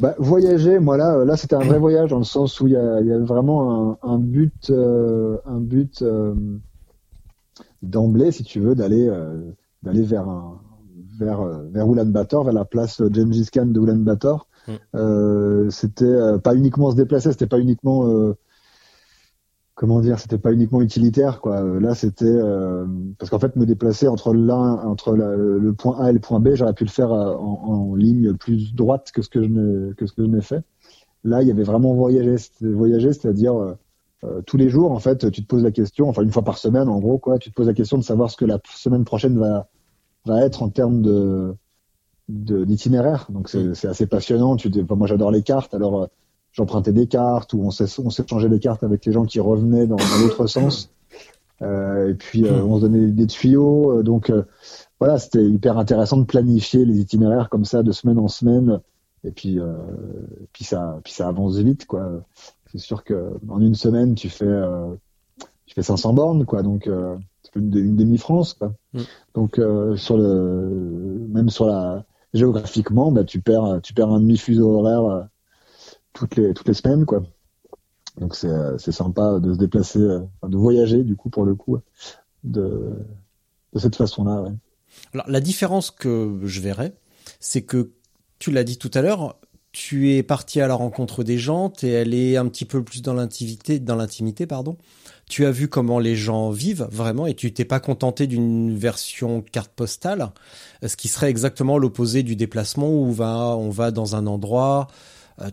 bah, 0.00 0.14
voyager. 0.18 0.78
Moi 0.78 0.96
là, 0.96 1.16
euh, 1.16 1.24
là 1.24 1.36
c'était 1.36 1.56
un 1.56 1.60
vrai 1.64 1.78
voyage 1.86 2.10
dans 2.10 2.18
le 2.18 2.24
sens 2.24 2.60
où 2.60 2.66
il 2.66 2.72
y 2.72 2.74
y 2.74 3.12
a 3.12 3.18
vraiment 3.18 3.90
un, 3.90 3.98
un 4.02 4.18
but, 4.18 4.70
euh, 4.70 5.36
un 5.46 5.60
but 5.60 6.02
euh, 6.02 6.34
d'emblée, 7.82 8.32
si 8.32 8.44
tu 8.44 8.60
veux, 8.60 8.74
d'aller 8.74 9.08
euh, 9.08 9.52
d'aller 9.82 10.02
vers 10.02 10.28
un 10.28 10.60
vers 11.18 11.40
euh, 11.40 11.64
vers 11.70 11.86
Ulaanbaatar, 11.86 12.44
vers 12.44 12.54
la 12.54 12.64
place 12.64 13.02
Gengis 13.12 13.48
Khan 13.52 13.66
de 13.66 13.80
Ulaanbaatar. 13.80 14.46
Mm. 14.66 14.72
Euh, 14.94 15.70
c'était 15.70 16.04
euh, 16.04 16.38
pas 16.38 16.54
uniquement 16.54 16.90
se 16.90 16.96
déplacer, 16.96 17.32
c'était 17.32 17.46
pas 17.46 17.58
uniquement 17.58 18.08
euh, 18.08 18.36
comment 19.80 20.00
dire, 20.00 20.18
c'était 20.20 20.38
pas 20.38 20.52
uniquement 20.52 20.82
utilitaire 20.82 21.40
quoi. 21.40 21.62
Euh, 21.62 21.80
Là, 21.80 21.94
c'était 21.94 22.26
euh, 22.26 22.86
parce 23.18 23.30
qu'en 23.30 23.38
fait, 23.38 23.56
me 23.56 23.64
déplacer 23.66 24.08
entre 24.08 24.34
l'un, 24.34 24.74
entre 24.84 25.16
la- 25.16 25.36
le 25.36 25.72
point 25.72 25.98
A 26.00 26.10
et 26.10 26.12
le 26.12 26.20
point 26.20 26.38
B, 26.40 26.50
j'aurais 26.54 26.74
pu 26.74 26.84
le 26.84 26.90
faire 26.90 27.12
euh, 27.12 27.34
en, 27.34 27.90
en 27.92 27.94
ligne 27.94 28.34
plus 28.34 28.74
droite 28.74 29.10
que 29.14 29.22
ce 29.22 29.30
que 29.30 29.42
je 29.42 29.48
n'ai 29.48 29.94
que 29.94 30.06
ce 30.06 30.12
que 30.12 30.22
je 30.24 30.28
n'ai 30.28 30.42
fait. 30.42 30.62
Là, 31.24 31.42
il 31.42 31.48
y 31.48 31.52
avait 31.52 31.64
vraiment 31.64 31.94
voyager, 31.94 32.36
voyager, 32.62 33.12
c'est-à-dire 33.14 33.54
euh, 34.24 34.42
tous 34.46 34.56
les 34.58 34.68
jours, 34.68 34.92
en 34.92 35.00
fait, 35.00 35.30
tu 35.30 35.42
te 35.42 35.48
poses 35.48 35.64
la 35.64 35.72
question, 35.72 36.08
enfin 36.10 36.22
une 36.22 36.32
fois 36.32 36.44
par 36.44 36.58
semaine, 36.58 36.88
en 36.88 37.00
gros, 37.00 37.18
quoi, 37.18 37.38
tu 37.38 37.50
te 37.50 37.54
poses 37.54 37.68
la 37.68 37.74
question 37.74 37.98
de 37.98 38.04
savoir 38.04 38.30
ce 38.30 38.36
que 38.38 38.46
la 38.46 38.58
semaine 38.74 39.04
prochaine 39.04 39.38
va 39.38 39.68
va 40.26 40.44
être 40.44 40.62
en 40.62 40.70
termes 40.70 41.02
de 41.02 41.54
d'itinéraire. 42.28 43.26
Donc 43.30 43.48
c'est 43.48 43.74
c'est 43.74 43.88
assez 43.88 44.06
passionnant. 44.06 44.56
Tu, 44.56 44.70
enfin, 44.82 44.96
moi, 44.96 45.06
j'adore 45.06 45.30
les 45.32 45.42
cartes, 45.42 45.74
alors. 45.74 46.08
J'empruntais 46.52 46.92
des 46.92 47.06
cartes 47.06 47.52
ou 47.52 47.62
on 47.62 47.70
s'échangeait 47.70 48.48
des 48.48 48.60
cartes 48.60 48.82
avec 48.82 49.04
les 49.04 49.12
gens 49.12 49.24
qui 49.24 49.40
revenaient 49.40 49.86
dans, 49.86 49.96
dans 49.96 50.18
l'autre 50.22 50.46
sens. 50.48 50.90
Euh, 51.62 52.10
et 52.10 52.14
puis 52.14 52.46
euh, 52.46 52.62
on 52.64 52.76
se 52.76 52.82
donnait 52.82 53.06
des 53.08 53.26
tuyaux. 53.26 53.98
Euh, 53.98 54.02
donc 54.02 54.30
euh, 54.30 54.44
voilà, 54.98 55.18
c'était 55.18 55.44
hyper 55.44 55.78
intéressant 55.78 56.16
de 56.16 56.24
planifier 56.24 56.84
les 56.84 57.00
itinéraires 57.00 57.50
comme 57.50 57.64
ça 57.64 57.82
de 57.82 57.92
semaine 57.92 58.18
en 58.18 58.28
semaine. 58.28 58.80
Et 59.24 59.30
puis 59.30 59.58
euh, 59.60 59.74
puis 60.52 60.64
ça 60.64 60.98
puis 61.04 61.12
ça 61.12 61.28
avance 61.28 61.56
vite 61.58 61.86
quoi. 61.86 62.24
C'est 62.72 62.78
sûr 62.78 63.04
que 63.04 63.32
en 63.48 63.60
une 63.60 63.74
semaine 63.74 64.14
tu 64.14 64.30
fais 64.30 64.46
euh, 64.46 64.94
tu 65.66 65.74
fais 65.74 65.82
500 65.82 66.14
bornes 66.14 66.46
quoi. 66.46 66.62
Donc 66.62 66.86
euh, 66.86 67.16
une, 67.54 67.76
une 67.76 67.96
demi-France. 67.96 68.54
quoi. 68.54 68.72
Mm. 68.94 69.00
Donc 69.34 69.58
euh, 69.58 69.96
sur 69.96 70.16
le 70.16 71.26
même 71.28 71.50
sur 71.50 71.66
la 71.66 72.04
géographiquement, 72.32 73.12
bah, 73.12 73.24
tu 73.24 73.40
perds 73.40 73.80
tu 73.82 73.92
perds 73.92 74.08
un 74.10 74.20
demi 74.20 74.38
fuseau 74.38 74.70
horaire 74.78 75.04
euh, 75.04 75.22
toutes 76.12 76.36
les 76.36 76.54
toutes 76.54 76.68
les 76.68 76.74
semaines 76.74 77.06
quoi. 77.06 77.22
Donc 78.18 78.34
c'est 78.34 78.48
euh, 78.48 78.78
sympa 78.78 79.38
de 79.40 79.54
se 79.54 79.58
déplacer, 79.58 80.00
euh, 80.00 80.20
de 80.46 80.56
voyager 80.56 81.04
du 81.04 81.16
coup 81.16 81.30
pour 81.30 81.44
le 81.44 81.54
coup 81.54 81.78
de 82.44 82.92
de 83.72 83.78
cette 83.78 83.96
façon-là. 83.96 84.42
Ouais. 84.42 84.52
Alors 85.14 85.28
la 85.28 85.40
différence 85.40 85.90
que 85.90 86.40
je 86.42 86.60
verrais, 86.60 86.94
c'est 87.38 87.62
que 87.62 87.92
tu 88.38 88.50
l'as 88.50 88.64
dit 88.64 88.78
tout 88.78 88.90
à 88.94 89.02
l'heure, 89.02 89.36
tu 89.72 90.12
es 90.12 90.22
parti 90.22 90.60
à 90.60 90.66
la 90.66 90.74
rencontre 90.74 91.22
des 91.22 91.38
gens, 91.38 91.70
tu 91.70 91.86
es 91.86 91.96
allé 91.96 92.36
un 92.36 92.48
petit 92.48 92.64
peu 92.64 92.82
plus 92.82 93.02
dans 93.02 93.14
l'intimité, 93.14 93.78
dans 93.78 93.94
l'intimité, 93.94 94.46
pardon. 94.46 94.76
Tu 95.28 95.46
as 95.46 95.52
vu 95.52 95.68
comment 95.68 96.00
les 96.00 96.16
gens 96.16 96.50
vivent 96.50 96.88
vraiment 96.90 97.28
et 97.28 97.34
tu 97.34 97.52
t'es 97.54 97.64
pas 97.64 97.78
contenté 97.78 98.26
d'une 98.26 98.76
version 98.76 99.42
carte 99.42 99.70
postale, 99.70 100.32
ce 100.84 100.96
qui 100.96 101.06
serait 101.06 101.30
exactement 101.30 101.78
l'opposé 101.78 102.24
du 102.24 102.34
déplacement 102.34 102.88
où 102.88 103.04
on 103.04 103.12
va, 103.12 103.56
on 103.56 103.70
va 103.70 103.92
dans 103.92 104.16
un 104.16 104.26
endroit, 104.26 104.88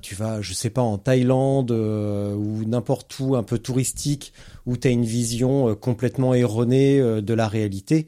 tu 0.01 0.15
vas, 0.15 0.41
je 0.41 0.53
sais 0.53 0.69
pas, 0.69 0.81
en 0.81 0.97
Thaïlande 0.97 1.71
euh, 1.71 2.33
ou 2.35 2.65
n'importe 2.65 3.17
où 3.19 3.35
un 3.35 3.43
peu 3.43 3.57
touristique 3.59 4.33
où 4.65 4.75
tu 4.75 4.87
as 4.87 4.91
une 4.91 5.05
vision 5.05 5.69
euh, 5.69 5.75
complètement 5.75 6.33
erronée 6.33 6.99
euh, 6.99 7.21
de 7.21 7.33
la 7.33 7.47
réalité. 7.47 8.07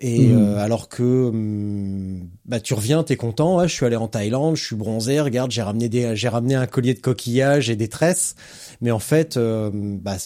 Et 0.00 0.32
euh, 0.32 0.58
alors 0.58 0.88
que 0.88 1.28
hum, 1.28 2.28
bah 2.46 2.60
tu 2.60 2.74
reviens, 2.74 3.02
t'es 3.04 3.16
content, 3.16 3.58
ouais, 3.58 3.68
je 3.68 3.74
suis 3.74 3.86
allé 3.86 3.96
en 3.96 4.08
Thaïlande, 4.08 4.56
je 4.56 4.64
suis 4.64 4.76
bronzé, 4.76 5.20
regarde, 5.20 5.50
j'ai 5.50 5.62
ramené 5.62 5.88
des 5.88 6.16
j'ai 6.16 6.28
ramené 6.28 6.54
un 6.54 6.66
collier 6.66 6.94
de 6.94 7.00
coquillages 7.00 7.70
et 7.70 7.76
des 7.76 7.88
tresses, 7.88 8.34
mais 8.80 8.90
en 8.90 8.98
fait 8.98 9.36
euh, 9.36 9.70
bah 9.72 10.16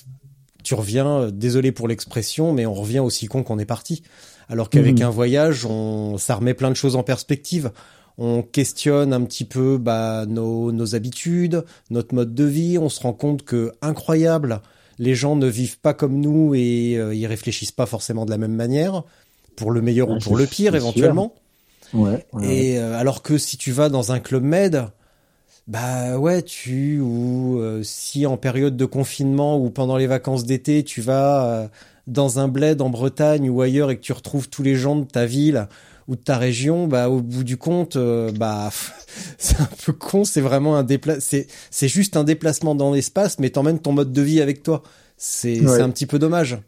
tu 0.63 0.75
reviens, 0.75 1.07
euh, 1.09 1.31
désolé 1.31 1.73
pour 1.73 1.89
l'expression, 1.89 2.53
mais 2.53 2.67
on 2.67 2.75
revient 2.75 3.01
aussi 3.01 3.27
con 3.27 3.43
qu'on 3.43 3.59
est 3.59 3.67
parti. 3.67 4.03
Alors 4.49 4.71
qu'avec 4.71 5.01
Mhm. 5.01 5.07
un 5.07 5.11
voyage, 5.11 5.65
on 5.67 6.19
ça 6.19 6.37
remet 6.37 6.55
plein 6.55 6.71
de 6.71 6.77
choses 6.77 6.97
en 6.97 7.03
perspective. 7.03 7.71
On 8.17 8.43
questionne 8.43 9.13
un 9.13 9.23
petit 9.23 9.45
peu 9.45 9.77
bah, 9.79 10.25
nos, 10.27 10.71
nos 10.73 10.95
habitudes, 10.95 11.65
notre 11.91 12.15
mode 12.15 12.35
de 12.35 12.45
vie. 12.45 12.79
On 12.79 12.89
se 12.89 13.01
rend 13.01 13.13
compte 13.13 13.45
que 13.45 13.73
incroyable, 13.83 14.61
les 14.99 15.15
gens 15.15 15.37
ne 15.37 15.47
vivent 15.47 15.81
pas 15.81 15.95
comme 15.95 16.21
nous 16.21 16.55
et 16.55 16.97
euh, 16.97 17.15
ils 17.15 17.27
réfléchissent 17.27 17.73
pas 17.73 17.87
forcément 17.87 18.25
de 18.25 18.31
la 18.31 18.39
même 18.39 18.55
manière, 18.55 19.03
pour 19.57 19.71
le 19.71 19.83
meilleur 19.83 20.11
ou 20.11 20.19
pour 20.19 20.37
le 20.37 20.47
pire 20.47 20.75
éventuellement. 20.75 21.35
Ouais, 21.93 22.11
ouais, 22.11 22.27
ouais. 22.33 22.55
Et 22.55 22.79
euh, 22.79 22.99
alors 22.99 23.23
que 23.23 23.39
si 23.39 23.57
tu 23.57 23.73
vas 23.73 23.89
dans 23.89 24.13
un 24.13 24.21
club 24.21 24.43
med, 24.43 24.89
bah 25.67 26.19
ouais, 26.19 26.43
tu 26.43 27.01
ou 27.01 27.59
euh, 27.59 27.83
si 27.83 28.27
en 28.27 28.37
période 28.37 28.77
de 28.77 28.85
confinement 28.85 29.59
ou 29.59 29.71
pendant 29.71 29.97
les 29.97 30.07
vacances 30.07 30.45
d'été, 30.45 30.85
tu 30.85 31.01
vas 31.01 31.47
euh, 31.47 31.69
dans 32.07 32.39
un 32.39 32.49
bled 32.49 32.83
en 32.83 32.91
Bretagne 32.91 33.49
ou 33.49 33.63
ailleurs 33.63 33.91
et 33.91 33.97
que 33.97 34.03
tu 34.03 34.13
retrouves 34.13 34.49
tous 34.49 34.63
les 34.63 34.75
gens 34.75 34.97
de 34.97 35.05
ta 35.05 35.25
ville 35.25 35.69
ou 36.09 36.17
de 36.17 36.21
ta 36.21 36.37
région, 36.39 36.87
bah 36.87 37.09
au 37.09 37.21
bout 37.21 37.45
du 37.45 37.57
compte, 37.57 37.97
euh, 37.97 38.31
bah 38.33 38.71
c'est 39.39 39.61
un 39.61 39.69
peu 39.85 39.93
con, 39.93 40.25
c'est 40.25 40.41
vraiment 40.41 40.77
un 40.77 40.83
dépla 40.83 41.21
c'est 41.21 41.47
c'est 41.71 41.89
juste 41.89 42.17
un 42.17 42.25
déplacement 42.25 42.75
dans 42.75 42.93
l'espace, 42.93 43.39
mais 43.39 43.51
t'emmènes 43.51 43.79
ton 43.79 43.93
mode 43.93 44.13
de 44.13 44.23
vie 44.23 44.41
avec 44.41 44.63
toi. 44.63 44.83
C'est 45.17 45.61
Ouais. 45.61 45.69
c'est 45.77 45.83
un 45.83 45.91
petit 45.91 46.07
peu 46.07 46.19
dommage. 46.19 46.59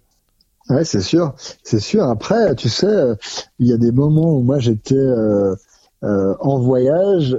Ouais, 0.71 0.85
c'est 0.85 1.01
sûr, 1.01 1.35
c'est 1.63 1.81
sûr. 1.81 2.05
Après, 2.05 2.55
tu 2.57 2.69
sais, 2.69 2.87
euh, 2.87 3.15
il 3.61 3.69
y 3.69 3.73
a 3.73 3.77
des 3.77 3.93
moments 3.93 4.37
où 4.37 4.41
moi 4.43 4.59
j'étais 4.59 4.97
euh, 4.97 5.55
euh, 6.03 6.35
en 6.41 6.59
voyage, 6.59 7.31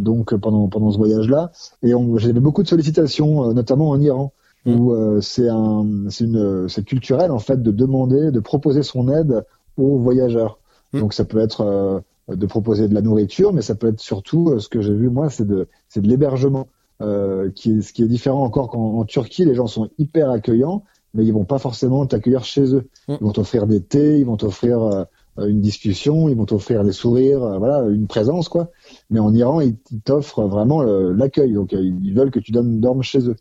donc 0.00 0.34
pendant 0.36 0.68
pendant 0.68 0.90
ce 0.90 0.98
voyage-là, 0.98 1.52
et 1.82 1.92
j'avais 2.16 2.40
beaucoup 2.40 2.62
de 2.62 2.68
sollicitations, 2.68 3.52
notamment 3.52 3.90
en 3.90 4.00
Iran, 4.00 4.32
Mm. 4.64 4.78
où 4.78 4.92
euh, 4.92 5.20
c'est 5.20 5.48
un, 5.48 5.84
c'est 6.08 6.24
une, 6.24 6.68
c'est 6.68 6.84
culturel 6.84 7.30
en 7.32 7.40
fait 7.40 7.60
de 7.62 7.70
demander, 7.72 8.30
de 8.30 8.40
proposer 8.40 8.82
son 8.82 9.08
aide 9.08 9.44
aux 9.76 9.98
voyageurs. 9.98 10.58
Mm. 10.92 11.00
Donc 11.00 11.14
ça 11.14 11.24
peut 11.24 11.38
être 11.38 11.62
euh, 11.62 12.00
de 12.28 12.46
proposer 12.46 12.88
de 12.88 12.94
la 12.94 13.02
nourriture, 13.02 13.52
mais 13.52 13.62
ça 13.62 13.74
peut 13.74 13.88
être 13.88 14.00
surtout 14.00 14.50
euh, 14.50 14.58
ce 14.58 14.68
que 14.68 14.80
j'ai 14.80 14.94
vu 14.94 15.10
moi, 15.10 15.30
c'est 15.30 15.46
de, 15.46 15.68
c'est 15.88 16.00
de 16.00 16.08
l'hébergement, 16.08 16.68
euh, 17.00 17.50
qui 17.50 17.78
est 17.78 17.82
ce 17.82 17.92
qui 17.92 18.02
est 18.02 18.08
différent 18.08 18.44
encore 18.44 18.68
qu'en 18.68 18.98
en 18.98 19.04
Turquie, 19.04 19.44
les 19.44 19.54
gens 19.54 19.66
sont 19.66 19.90
hyper 19.98 20.30
accueillants 20.30 20.84
mais 21.14 21.26
ils 21.26 21.32
vont 21.32 21.44
pas 21.44 21.58
forcément 21.58 22.06
t'accueillir 22.06 22.42
chez 22.42 22.74
eux. 22.74 22.88
Mm. 23.06 23.14
Ils 23.20 23.24
vont 23.24 23.32
t'offrir 23.32 23.66
des 23.66 23.82
thés, 23.82 24.18
ils 24.18 24.24
vont 24.24 24.38
t'offrir 24.38 24.82
euh, 24.82 25.04
une 25.46 25.60
discussion, 25.60 26.30
ils 26.30 26.36
vont 26.36 26.46
t'offrir 26.46 26.84
des 26.84 26.92
sourires, 26.92 27.58
voilà, 27.58 27.86
une 27.90 28.06
présence 28.06 28.48
quoi. 28.48 28.70
Mais 29.10 29.18
en 29.18 29.34
Iran, 29.34 29.60
ils, 29.60 29.76
t'offrent 30.04 30.46
vraiment 30.46 30.82
l'accueil, 30.82 31.52
donc 31.52 31.72
ils 31.72 32.14
veulent 32.14 32.30
que 32.30 32.40
tu 32.40 32.50
donnes, 32.52 32.80
dormes 32.80 33.02
chez 33.02 33.28
eux. 33.28 33.36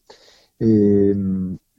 Et 0.60 1.14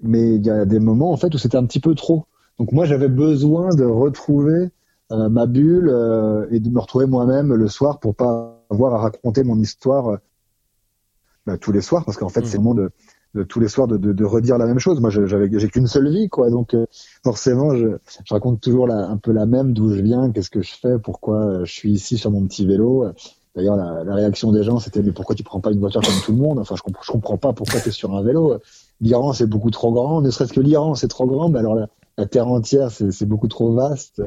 mais 0.03 0.35
il 0.35 0.45
y 0.45 0.51
a 0.51 0.65
des 0.65 0.81
moments 0.81 1.13
en 1.13 1.17
fait 1.17 1.35
où 1.35 1.39
c'était 1.39 1.57
un 1.57 1.65
petit 1.65 1.81
peu 1.81 1.95
trop. 1.95 2.27
Donc 2.59 2.73
moi, 2.73 2.85
j'avais 2.85 3.09
besoin 3.09 3.75
de 3.75 3.85
retrouver 3.85 4.71
ma 5.29 5.47
bulle 5.47 5.89
euh, 5.91 6.47
et 6.51 6.61
de 6.61 6.69
me 6.71 6.79
retrouver 6.79 7.07
moi-même 7.07 7.55
le 7.55 7.69
soir 7.69 8.01
pour 8.01 8.15
pas 8.15 8.65
avoir 8.71 8.95
à 8.95 8.99
raconter 8.99 9.45
mon 9.45 9.59
histoire 9.59 10.09
euh, 10.09 10.17
bah, 11.47 11.59
tous 11.59 11.73
les 11.73 11.81
soirs, 11.81 12.05
parce 12.05 12.17
qu'en 12.17 12.29
fait, 12.29 12.41
Mhm. 12.41 12.47
c'est 12.47 12.57
vraiment 12.57 12.75
de, 12.75 12.91
de 13.35 13.43
tous 13.43 13.61
les 13.61 13.69
soirs 13.69 13.89
de, 13.89 13.97
de, 13.97 14.13
de 14.13 14.25
redire 14.25 14.59
la 14.59 14.67
même 14.67 14.79
chose. 14.79 15.01
Moi, 15.01 15.11
j'avais, 15.11 15.51
j'ai 15.59 15.69
qu'une 15.69 15.87
seule 15.87 16.09
vie, 16.11 16.29
quoi. 16.29 16.51
Donc, 16.51 16.75
euh, 16.75 16.87
forcément, 17.25 17.75
je, 17.75 17.89
je 18.25 18.35
raconte 18.35 18.61
toujours 18.61 18.87
la, 18.87 19.09
un 19.09 19.17
peu 19.17 19.33
la 19.33 19.47
même, 19.47 19.73
d'où 19.73 19.91
je 19.91 20.01
viens, 20.01 20.31
qu'est-ce 20.31 20.51
que 20.51 20.63
je 20.63 20.75
fais, 20.75 20.99
pourquoi 20.99 21.39
euh, 21.41 21.65
je 21.65 21.73
suis 21.73 21.91
ici 21.93 22.17
sur 22.17 22.31
mon 22.31 22.47
petit 22.47 22.65
vélo. 22.67 23.07
D'ailleurs, 23.55 23.77
la, 23.77 24.05
la 24.05 24.15
réaction 24.15 24.51
des 24.53 24.63
gens, 24.63 24.79
c'était 24.79 25.03
mais 25.03 25.13
pourquoi 25.13 25.35
tu 25.35 25.43
prends 25.43 25.61
pas 25.61 25.73
une 25.73 25.81
voiture 25.81 26.03
comme 26.05 26.21
tout 26.21 26.33
le 26.33 26.39
monde? 26.39 26.59
Enfin, 26.59 26.75
je 26.77 26.83
comprends, 26.83 27.03
je 27.05 27.13
comprends 27.13 27.37
pas 27.37 27.53
pourquoi 27.53 27.81
tu 27.81 27.89
es 27.91 27.93
sur 27.93 28.15
un 28.17 28.23
vélo. 28.23 28.59
L'Iran, 29.01 29.33
c'est 29.33 29.47
beaucoup 29.47 29.71
trop 29.71 29.93
grand. 29.93 30.23
Ne 30.23 30.31
serait-ce 30.31 30.53
que 30.53 30.61
l'Iran, 30.61 30.95
c'est 30.95 31.09
trop 31.09 31.27
grand. 31.27 31.51
Mais 31.51 31.59
alors 31.59 31.75
la, 31.75 31.89
la 32.17 32.27
terre 32.27 32.49
entière, 32.49 32.91
c'est, 32.91 33.11
c'est 33.11 33.27
beaucoup 33.27 33.49
trop 33.49 33.75
vaste. 33.75 34.23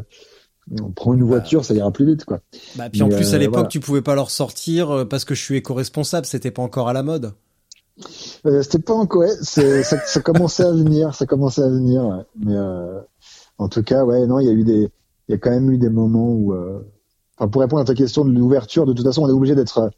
On 0.81 0.91
prend 0.91 1.13
une 1.13 1.23
voiture, 1.23 1.63
ça 1.63 1.73
ira 1.73 1.91
plus 1.91 2.05
vite, 2.05 2.25
quoi. 2.25 2.39
Bah, 2.75 2.89
puis 2.89 3.03
en 3.03 3.09
plus, 3.09 3.33
à 3.33 3.35
euh, 3.35 3.39
l'époque, 3.39 3.53
voilà. 3.53 3.67
tu 3.69 3.79
pouvais 3.79 4.01
pas 4.01 4.15
leur 4.15 4.31
sortir 4.31 4.89
euh, 4.89 5.05
parce 5.05 5.23
que 5.23 5.35
je 5.35 5.43
suis 5.43 5.57
éco-responsable, 5.57 6.25
c'était 6.25 6.51
pas 6.51 6.63
encore 6.63 6.89
à 6.89 6.93
la 6.93 7.03
mode. 7.03 7.33
Euh, 8.45 8.61
c'était 8.61 8.79
pas 8.79 8.93
encore, 8.93 9.21
ouais, 9.21 9.33
c'est, 9.41 9.83
ça, 9.83 9.97
ça 9.99 10.21
commençait 10.21 10.63
à 10.63 10.71
venir, 10.71 11.13
ça 11.13 11.25
commençait 11.25 11.61
à 11.61 11.69
venir, 11.69 12.03
ouais. 12.05 12.23
mais 12.37 12.55
euh, 12.55 12.99
en 13.57 13.69
tout 13.69 13.83
cas, 13.83 14.03
ouais, 14.03 14.25
non, 14.25 14.39
il 14.39 14.47
y 14.47 14.49
a 14.49 14.53
eu 14.53 14.63
des, 14.63 14.91
il 15.27 15.31
y 15.31 15.33
a 15.33 15.37
quand 15.37 15.51
même 15.51 15.71
eu 15.71 15.77
des 15.77 15.89
moments 15.89 16.29
où, 16.29 16.53
euh, 16.53 16.81
enfin, 17.37 17.47
pour 17.47 17.61
répondre 17.61 17.81
à 17.81 17.85
ta 17.85 17.95
question 17.95 18.25
de 18.25 18.31
l'ouverture, 18.31 18.85
de 18.85 18.93
toute 18.93 19.05
façon, 19.05 19.23
on 19.23 19.29
est 19.29 19.33
obligé 19.33 19.55
d'être, 19.55 19.91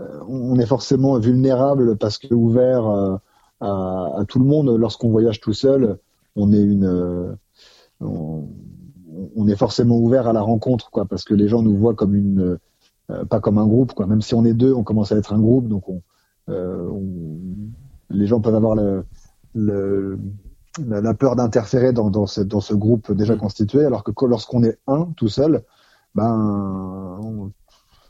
euh, 0.00 0.20
on 0.28 0.58
est 0.58 0.66
forcément 0.66 1.18
vulnérable 1.18 1.96
parce 1.96 2.18
que 2.18 2.34
ouvert 2.34 2.86
euh, 2.86 3.16
à, 3.60 4.20
à 4.20 4.24
tout 4.26 4.38
le 4.38 4.46
monde 4.46 4.68
lorsqu'on 4.76 5.10
voyage 5.10 5.40
tout 5.40 5.52
seul, 5.52 5.98
on 6.36 6.52
est 6.52 6.62
une, 6.62 6.86
euh, 6.86 7.32
on, 8.00 8.48
on 9.36 9.48
est 9.48 9.56
forcément 9.56 9.98
ouvert 9.98 10.26
à 10.28 10.32
la 10.32 10.40
rencontre, 10.42 10.90
quoi, 10.90 11.04
parce 11.06 11.24
que 11.24 11.34
les 11.34 11.48
gens 11.48 11.62
nous 11.62 11.76
voient 11.76 11.94
comme 11.94 12.14
une, 12.14 12.58
euh, 13.10 13.24
pas 13.24 13.40
comme 13.40 13.58
un 13.58 13.66
groupe, 13.66 13.92
quoi. 13.92 14.06
Même 14.06 14.22
si 14.22 14.34
on 14.34 14.44
est 14.44 14.54
deux, 14.54 14.72
on 14.72 14.82
commence 14.84 15.12
à 15.12 15.16
être 15.16 15.32
un 15.32 15.38
groupe, 15.40 15.68
donc 15.68 15.88
on, 15.88 16.02
euh, 16.50 16.88
on- 16.90 17.38
les 18.10 18.26
gens 18.26 18.40
peuvent 18.40 18.54
avoir 18.54 18.74
le, 18.74 19.04
le- 19.54 20.18
la, 20.86 21.14
peur 21.14 21.36
d'interférer 21.36 21.92
dans, 21.92 22.10
dans, 22.10 22.26
ce, 22.26 22.40
dans 22.40 22.60
ce 22.60 22.74
groupe 22.74 23.12
déjà 23.12 23.34
Mm. 23.36 23.38
constitué, 23.38 23.84
alors 23.84 24.02
que 24.04 24.24
lorsqu'on 24.26 24.62
est 24.64 24.78
un 24.86 25.08
tout 25.16 25.28
seul, 25.28 25.62
ben 26.14 27.18
on- 27.22 27.50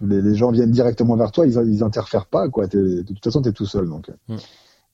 les, 0.01 0.21
les 0.23 0.35
gens 0.35 0.51
viennent 0.51 0.71
directement 0.73 1.17
vers 1.17 1.31
toi, 1.31 1.47
ils, 1.47 1.57
ils 1.73 1.83
interfèrent 1.85 2.27
pas, 2.27 2.49
quoi. 2.49 2.67
T'es- 2.69 2.79
De 2.79 3.03
toute 3.03 3.23
façon, 3.25 3.43
tu 3.43 3.49
es 3.49 3.53
tout 3.53 3.67
seul, 3.67 3.89
donc. 3.89 4.11
Mm. 4.29 4.37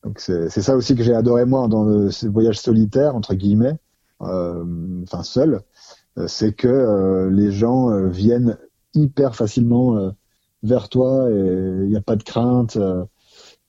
Donc 0.03 0.19
c'est 0.19 0.49
c'est 0.49 0.63
ça 0.63 0.77
aussi 0.77 0.95
que 0.95 1.03
j'ai 1.03 1.15
adoré 1.15 1.45
moi 1.45 1.69
dans 1.69 1.85
le, 1.85 2.11
ces 2.11 2.27
voyages 2.27 2.59
solitaires 2.59 3.15
entre 3.15 3.35
guillemets, 3.35 3.77
euh, 4.23 4.65
enfin 5.03 5.23
seul, 5.23 5.61
c'est 6.27 6.53
que 6.53 6.69
euh, 6.69 7.31
les 7.31 7.53
gens 7.53 7.91
euh, 7.91 8.09
viennent 8.09 8.59
hyper 8.95 9.35
facilement 9.37 9.97
euh, 9.97 10.11
vers 10.63 10.89
toi 10.89 11.31
et 11.31 11.35
il 11.35 11.89
n'y 11.89 11.97
a 11.97 12.01
pas 12.01 12.17
de 12.17 12.23
crainte. 12.23 12.77
euh, 12.77 13.05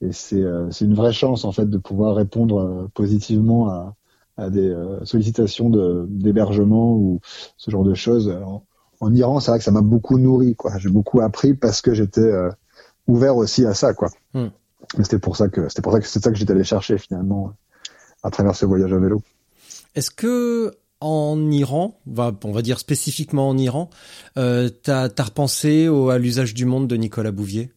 et 0.01 0.11
c'est 0.11 0.41
euh, 0.41 0.69
une 0.81 0.95
vraie 0.95 1.13
chance 1.13 1.45
en 1.45 1.51
fait 1.51 1.69
de 1.69 1.77
pouvoir 1.77 2.15
répondre 2.15 2.59
euh, 2.59 2.87
positivement 2.93 3.69
à, 3.69 3.95
à 4.37 4.49
des 4.49 4.69
euh, 4.69 5.03
sollicitations 5.05 5.69
de 5.69 6.07
d'hébergement 6.09 6.95
ou 6.95 7.19
ce 7.57 7.69
genre 7.69 7.83
de 7.83 7.93
choses. 7.93 8.27
En, 8.29 8.63
en 8.99 9.13
Iran, 9.13 9.39
c'est 9.39 9.51
vrai 9.51 9.59
que 9.59 9.63
ça 9.63 9.71
m'a 9.71 9.81
beaucoup 9.81 10.17
nourri, 10.17 10.55
quoi. 10.55 10.77
J'ai 10.77 10.89
beaucoup 10.89 11.21
appris 11.21 11.53
parce 11.53 11.81
que 11.81 11.93
j'étais 11.93 12.21
euh, 12.21 12.49
ouvert 13.07 13.35
aussi 13.37 13.65
à 13.65 13.73
ça, 13.73 13.93
quoi. 13.93 14.09
Mais 14.97 15.03
c'était 15.03 15.19
pour 15.19 15.37
ça 15.37 15.47
que 15.49 15.67
en 21.01 21.51
Iran, 21.51 21.99
on 22.07 22.51
va 22.51 22.61
dire 22.61 22.79
spécifiquement 22.79 23.49
en 23.49 23.57
Iran, 23.57 23.89
euh, 24.37 24.69
t'as 24.69 25.09
as 25.15 25.23
repensé 25.23 25.87
à 25.87 26.17
l'usage 26.17 26.53
du 26.53 26.65
monde 26.65 26.87
de 26.87 26.95
Nicolas 26.95 27.31
Bouvier? 27.31 27.71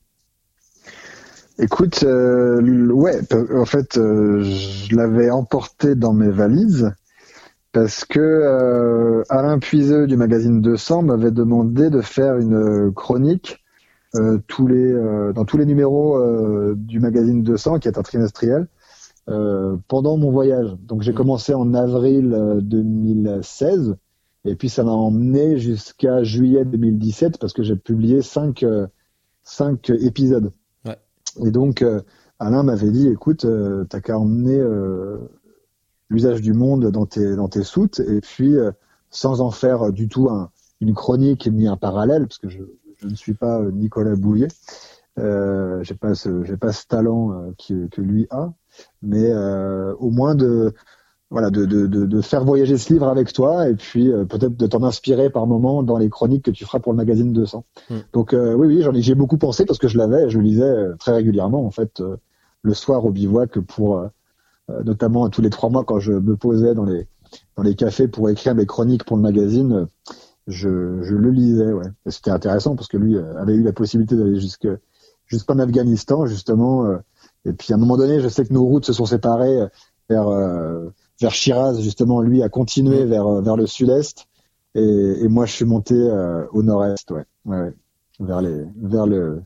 Écoute, 1.59 2.03
euh, 2.03 2.91
ouais, 2.91 3.21
en 3.55 3.65
fait, 3.65 3.97
euh, 3.97 4.43
je 4.43 4.97
l'avais 4.97 5.31
emporté 5.31 5.95
dans 5.95 6.13
mes 6.13 6.31
valises 6.31 6.93
parce 7.71 8.05
que 8.05 8.19
euh, 8.19 9.23
Alain 9.29 9.61
Puiseux 9.61 10.09
du 10.09 10.17
magazine 10.17 10.61
200 10.61 11.03
m'avait 11.03 11.31
demandé 11.31 11.91
de 11.91 12.01
faire 12.01 12.39
une 12.39 12.93
chronique 12.93 13.61
dans 14.15 14.39
tous 14.47 14.69
les 14.69 15.67
numéros 15.67 16.23
du 16.77 17.01
magazine 17.01 17.43
200 17.43 17.81
qui 17.81 17.89
est 17.89 17.99
un 17.99 18.03
trimestriel 18.03 18.69
euh, 19.29 19.77
pendant 19.89 20.17
mon 20.17 20.31
voyage. 20.31 20.77
Donc 20.83 21.03
j'ai 21.03 21.15
commencé 21.15 21.55
en 21.55 21.75
avril 21.75 22.59
2016 22.63 23.97
et 24.45 24.57
puis 24.57 24.69
ça 24.69 24.85
m'a 24.85 24.93
emmené 24.93 25.59
jusqu'à 25.59 26.23
juillet 26.23 26.65
2017 26.65 27.39
parce 27.39 27.53
que 27.53 27.63
j'ai 27.63 27.77
publié 27.77 28.23
cinq 28.23 28.65
cinq 29.43 29.91
épisodes. 29.91 30.53
Ouais. 30.85 30.99
Et 31.45 31.51
donc 31.51 31.85
Alain 32.39 32.63
m'avait 32.63 32.91
dit 32.91 33.09
écoute 33.09 33.47
t'as 33.89 34.01
qu'à 34.01 34.19
emmener 34.19 34.63
l'usage 36.11 36.43
du 36.43 36.53
monde 36.53 36.91
dans 36.91 37.07
tes 37.07 37.37
dans 37.37 37.49
tes 37.49 37.63
soutes 37.63 38.01
et 38.01 38.21
puis 38.21 38.55
sans 39.11 39.41
en 39.41 39.51
faire 39.51 39.93
du 39.93 40.09
tout 40.09 40.29
un, 40.29 40.51
une 40.81 40.95
chronique 40.95 41.49
ni 41.51 41.67
un 41.67 41.77
parallèle 41.77 42.27
parce 42.27 42.39
que 42.39 42.49
je, 42.49 42.63
je 42.99 43.07
ne 43.07 43.15
suis 43.15 43.35
pas 43.35 43.63
Nicolas 43.73 44.17
Bouillet. 44.17 44.49
Euh, 45.19 45.83
j'ai 45.83 45.95
pas 45.95 46.15
ce 46.15 46.43
j'ai 46.45 46.57
pas 46.57 46.73
ce 46.73 46.87
talent 46.87 47.33
euh, 47.33 47.53
que, 47.57 47.87
que 47.87 48.01
lui 48.01 48.27
a, 48.31 48.53
mais 49.03 49.31
euh, 49.31 49.95
au 49.99 50.11
moins 50.11 50.35
de 50.35 50.73
voilà 51.31 51.51
de, 51.51 51.65
de, 51.65 51.87
de, 51.87 52.07
de, 52.07 52.21
faire 52.21 52.45
voyager 52.45 52.79
ce 52.79 52.93
livre 52.93 53.09
avec 53.09 53.33
toi 53.33 53.69
et 53.69 53.75
puis 53.75 54.11
euh, 54.11 54.25
peut-être 54.25 54.57
de 54.57 54.67
t'en 54.67 54.83
inspirer 54.83 55.31
par 55.31 55.47
moment 55.47 55.83
dans 55.83 55.97
les 55.97 56.09
chroniques 56.09 56.45
que 56.45 56.51
tu 56.51 56.65
feras 56.65 56.79
pour 56.79 56.93
le 56.93 56.97
magazine 56.97 57.33
200. 57.33 57.65
Mm. 57.91 57.95
Donc 58.13 58.35
euh, 58.35 58.55
oui 58.55 58.69
oui 58.69 58.83
j'en 58.83 58.95
ai 58.95 59.03
j'ai 59.03 59.15
beaucoup 59.15 59.39
pensé 59.39 59.65
parce 59.65 59.79
que 59.79 59.89
je 59.89 59.99
l'avais 59.99 60.29
je 60.29 60.39
le 60.39 60.45
lisais 60.45 60.75
très 60.99 61.13
régulièrement 61.13 61.65
en 61.65 61.71
fait 61.71 62.03
le 62.63 62.75
soir 62.75 63.05
au 63.05 63.11
bivouac 63.11 63.59
pour 63.61 64.05
notamment 64.85 65.29
tous 65.29 65.43
les 65.43 65.51
trois 65.51 65.71
mois 65.71 65.85
quand 65.85 65.99
je 65.99 66.13
me 66.13 66.37
posais 66.37 66.75
dans 66.75 66.85
les 66.85 67.07
dans 67.57 67.63
les 67.63 67.75
cafés 67.75 68.09
pour 68.09 68.31
écrire 68.31 68.55
mes 68.55 68.67
chroniques 68.67 69.05
pour 69.05 69.17
le 69.17 69.23
magazine 69.23 69.89
je, 70.47 71.03
je 71.03 71.15
le 71.15 71.31
lisais 71.31 71.73
ouais 71.73 71.89
c'était 72.07 72.31
intéressant 72.31 72.77
parce 72.77 72.89
que 72.89 72.97
lui 72.97 73.19
avait 73.19 73.55
eu 73.55 73.63
la 73.63 73.73
possibilité 73.73 74.17
d'aller 74.17 74.39
jusque 74.39 74.69
jusqu'en 75.27 75.59
Afghanistan 75.59 76.27
justement. 76.27 76.99
Euh, 77.47 77.51
et 77.51 77.53
puis 77.53 77.73
à 77.73 77.77
un 77.77 77.79
moment 77.79 77.97
donné, 77.97 78.21
je 78.21 78.29
sais 78.29 78.45
que 78.45 78.53
nos 78.53 78.65
routes 78.65 78.85
se 78.85 78.93
sont 78.93 79.07
séparées 79.07 79.61
euh, 79.61 79.69
vers 80.09 80.29
euh, 80.29 80.89
vers 81.21 81.33
Shiraz 81.33 81.81
justement. 81.81 82.21
Lui 82.21 82.43
a 82.43 82.49
continué 82.49 83.05
mm. 83.05 83.09
vers 83.09 83.29
vers 83.41 83.57
le 83.57 83.67
sud-est 83.67 84.27
et, 84.75 84.81
et, 84.81 85.29
moi 85.29 85.47
je 85.47 85.53
suis 85.53 85.65
monté 85.65 85.95
au 86.53 86.63
nord-est, 86.65 87.13
ouais, 87.13 87.25
ouais, 87.45 87.73
vers 88.19 88.41
les 88.41 88.65
vers 88.77 89.07
le 89.07 89.43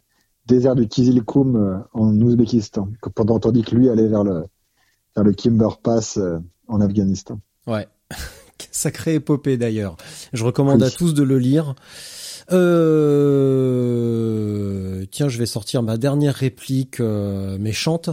désert 0.47 0.75
du 0.75 0.89
Kizilkoum 0.89 1.85
en 1.93 2.21
Ouzbékistan. 2.21 2.89
Pendant 3.15 3.39
tandis 3.39 3.63
que 3.63 3.75
lui 3.75 3.91
allait 3.91 4.07
vers 4.07 4.25
le 4.25 4.47
vers 5.15 5.25
le 5.25 5.33
Kimber 5.33 5.69
Pass 5.83 6.19
en 6.67 6.81
Afghanistan. 6.81 7.39
Ouais. 7.67 7.87
Sacrée 8.71 9.15
épopée 9.17 9.57
d'ailleurs. 9.57 9.97
Je 10.33 10.45
recommande 10.45 10.83
à 10.83 10.91
tous 10.91 11.13
de 11.13 11.23
le 11.23 11.39
lire. 11.39 11.75
Euh... 12.53 14.09
Tiens, 15.11 15.29
je 15.29 15.39
vais 15.39 15.47
sortir 15.47 15.83
ma 15.83 15.97
dernière 15.97 16.35
réplique 16.35 17.01
euh, 17.01 17.59
méchante. 17.59 18.11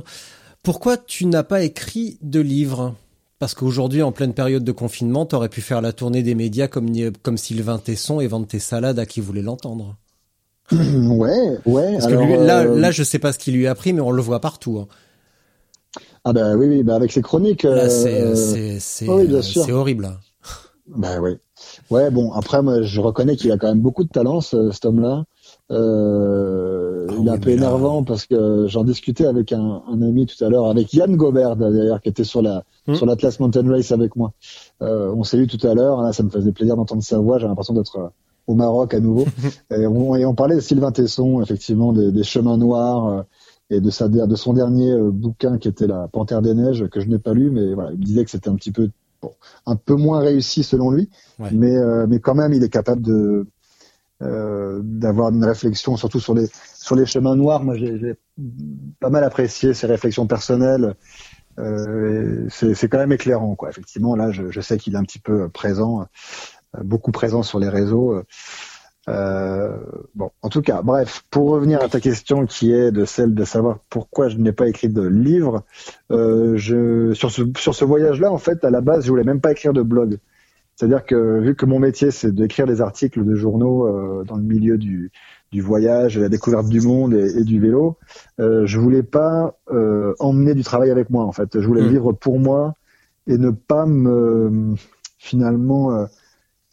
Pourquoi 0.63 0.97
tu 0.97 1.25
n'as 1.25 1.43
pas 1.43 1.61
écrit 1.63 2.17
de 2.21 2.39
livre? 2.39 2.95
Parce 3.39 3.53
qu'aujourd'hui, 3.53 4.01
en 4.01 4.11
pleine 4.11 4.33
période 4.33 4.63
de 4.63 4.71
confinement, 4.71 5.25
t'aurais 5.25 5.49
pu 5.49 5.61
faire 5.61 5.81
la 5.81 5.91
tournée 5.93 6.23
des 6.23 6.35
médias 6.35 6.67
comme, 6.67 6.91
comme 7.21 7.37
Sylvain 7.37 7.77
Tesson 7.77 8.21
et 8.21 8.27
vendre 8.27 8.47
tes 8.47 8.59
salades 8.59 8.97
à 8.97 9.05
qui 9.05 9.19
voulait 9.19 9.41
l'entendre. 9.41 9.97
ouais, 10.71 11.59
ouais. 11.65 11.93
Parce 11.93 12.07
que 12.07 12.13
là, 12.13 12.61
euh, 12.61 12.79
là, 12.79 12.91
je 12.91 13.03
sais 13.03 13.19
pas 13.19 13.33
ce 13.33 13.39
qu'il 13.39 13.55
lui 13.55 13.67
a 13.67 13.75
pris, 13.75 13.93
mais 13.93 14.01
on 14.01 14.11
le 14.11 14.21
voit 14.21 14.39
partout. 14.39 14.79
Hein. 14.79 14.87
Ah 16.23 16.33
bah 16.33 16.55
oui, 16.55 16.67
oui, 16.67 16.83
bah 16.83 16.95
avec 16.95 17.11
ses 17.11 17.21
chroniques. 17.21 17.61
C'est, 17.61 18.21
euh, 18.21 18.77
c'est, 18.79 19.07
horrible. 19.07 20.17
Bah 20.87 21.19
oui. 21.21 21.37
Ouais, 21.89 22.09
bon, 22.11 22.31
après, 22.33 22.61
moi, 22.61 22.81
je 22.81 22.99
reconnais 22.99 23.35
qu'il 23.35 23.51
a 23.51 23.57
quand 23.57 23.67
même 23.67 23.81
beaucoup 23.81 24.03
de 24.03 24.09
talent, 24.09 24.41
ce, 24.41 24.71
cet 24.71 24.85
homme-là. 24.85 25.25
Euh, 25.71 27.07
il 27.19 27.27
est 27.27 27.31
un 27.31 27.37
peu 27.37 27.51
énervant 27.51 28.03
parce 28.03 28.25
que 28.25 28.67
j'en 28.67 28.83
discutais 28.83 29.25
avec 29.25 29.51
un, 29.51 29.81
un, 29.87 30.01
ami 30.01 30.25
tout 30.25 30.43
à 30.43 30.49
l'heure, 30.49 30.67
avec 30.67 30.93
Yann 30.93 31.15
Gobert 31.15 31.55
d'ailleurs, 31.55 32.01
qui 32.01 32.09
était 32.09 32.23
sur 32.23 32.41
la 32.41 32.63
hmm. 32.87 32.95
sur 32.95 33.05
l'Atlas 33.05 33.39
Mountain 33.39 33.69
Race 33.69 33.91
avec 33.91 34.15
moi. 34.15 34.33
Euh, 34.81 35.13
on 35.15 35.23
s'est 35.23 35.37
vu 35.37 35.47
tout 35.47 35.65
à 35.65 35.73
l'heure, 35.73 36.01
là, 36.01 36.13
ça 36.13 36.23
me 36.23 36.29
faisait 36.29 36.51
plaisir 36.51 36.75
d'entendre 36.75 37.03
sa 37.03 37.19
voix. 37.19 37.39
J'ai 37.39 37.47
l'impression 37.47 37.73
d'être 37.73 37.97
euh, 37.97 38.07
au 38.47 38.55
Maroc 38.55 38.93
à 38.93 38.99
nouveau. 38.99 39.25
et, 39.71 39.87
on, 39.87 40.15
et, 40.15 40.25
on, 40.25 40.35
parlait 40.35 40.55
de 40.55 40.61
Sylvain 40.61 40.91
Tesson, 40.91 41.41
effectivement, 41.41 41.93
des, 41.93 42.11
des 42.11 42.23
chemins 42.23 42.57
noirs 42.57 43.07
euh, 43.07 43.21
et 43.71 43.81
de 43.81 43.89
sa 43.89 44.07
de 44.07 44.35
son 44.35 44.53
dernier 44.53 44.95
bouquin 45.11 45.57
qui 45.57 45.67
était 45.67 45.87
la 45.87 46.07
Panthère 46.07 46.43
des 46.43 46.53
neiges 46.53 46.87
que 46.87 46.99
je 46.99 47.07
n'ai 47.07 47.17
pas 47.17 47.33
lu, 47.33 47.49
mais 47.49 47.73
voilà, 47.73 47.91
il 47.93 47.97
me 47.97 48.03
disait 48.03 48.23
que 48.23 48.29
c'était 48.29 48.49
un 48.49 48.55
petit 48.55 48.71
peu 48.71 48.91
un 49.65 49.75
peu 49.75 49.95
moins 49.95 50.19
réussi 50.19 50.63
selon 50.63 50.91
lui, 50.91 51.09
mais 51.39 51.75
euh, 51.75 52.05
mais 52.07 52.19
quand 52.19 52.35
même 52.35 52.53
il 52.53 52.63
est 52.63 52.69
capable 52.69 53.01
de 53.01 53.47
euh, 54.21 54.79
d'avoir 54.83 55.29
une 55.29 55.43
réflexion 55.43 55.97
surtout 55.97 56.19
sur 56.19 56.33
les 56.33 56.47
sur 56.75 56.95
les 56.95 57.05
chemins 57.05 57.35
noirs. 57.35 57.63
Moi 57.63 57.75
j'ai 57.75 58.15
pas 58.99 59.09
mal 59.09 59.23
apprécié 59.23 59.73
ses 59.73 59.87
réflexions 59.87 60.27
personnelles. 60.27 60.95
Euh, 61.57 62.47
c'est 62.49 62.89
quand 62.89 62.97
même 62.97 63.13
éclairant 63.13 63.55
quoi. 63.55 63.69
Effectivement 63.69 64.15
là 64.15 64.31
je, 64.31 64.51
je 64.51 64.61
sais 64.61 64.77
qu'il 64.77 64.93
est 64.93 64.97
un 64.97 65.03
petit 65.03 65.19
peu 65.19 65.49
présent, 65.49 66.05
beaucoup 66.83 67.11
présent 67.11 67.43
sur 67.43 67.59
les 67.59 67.69
réseaux. 67.69 68.23
Euh, 69.07 69.77
bon, 70.15 70.31
en 70.41 70.49
tout 70.49 70.61
cas, 70.61 70.81
bref, 70.81 71.23
pour 71.29 71.49
revenir 71.49 71.81
à 71.81 71.89
ta 71.89 71.99
question 71.99 72.45
qui 72.45 72.73
est 72.73 72.91
de 72.91 73.05
celle 73.05 73.35
de 73.35 73.43
savoir 73.43 73.79
pourquoi 73.89 74.29
je 74.29 74.37
n'ai 74.37 74.51
pas 74.51 74.67
écrit 74.67 74.89
de 74.89 75.03
livre, 75.03 75.63
euh, 76.11 76.57
je, 76.57 77.13
sur 77.13 77.31
ce, 77.31 77.43
sur 77.57 77.75
ce 77.75 77.85
voyage-là, 77.85 78.31
en 78.31 78.37
fait, 78.37 78.63
à 78.63 78.69
la 78.69 78.81
base, 78.81 79.05
je 79.05 79.09
voulais 79.09 79.23
même 79.23 79.41
pas 79.41 79.51
écrire 79.51 79.73
de 79.73 79.81
blog. 79.81 80.17
C'est-à-dire 80.75 81.05
que 81.05 81.39
vu 81.39 81.55
que 81.55 81.65
mon 81.65 81.79
métier, 81.79 82.11
c'est 82.11 82.33
d'écrire 82.33 82.67
des 82.67 82.81
articles 82.81 83.23
de 83.23 83.35
journaux 83.35 83.87
euh, 83.87 84.23
dans 84.25 84.35
le 84.35 84.43
milieu 84.43 84.77
du, 84.77 85.11
du 85.51 85.61
voyage, 85.61 86.15
de 86.15 86.21
la 86.21 86.29
découverte 86.29 86.67
du 86.67 86.81
monde 86.81 87.13
et, 87.13 87.37
et 87.37 87.43
du 87.43 87.61
vélo, 87.61 87.97
euh, 88.39 88.65
je 88.65 88.79
voulais 88.79 89.03
pas 89.03 89.57
euh, 89.71 90.13
emmener 90.19 90.53
du 90.53 90.63
travail 90.63 90.89
avec 90.91 91.09
moi. 91.09 91.23
En 91.23 91.31
fait, 91.31 91.61
je 91.61 91.65
voulais 91.65 91.83
mmh. 91.83 91.89
vivre 91.89 92.11
pour 92.11 92.39
moi 92.39 92.73
et 93.27 93.37
ne 93.37 93.51
pas 93.51 93.85
me 93.85 94.75
finalement 95.17 96.07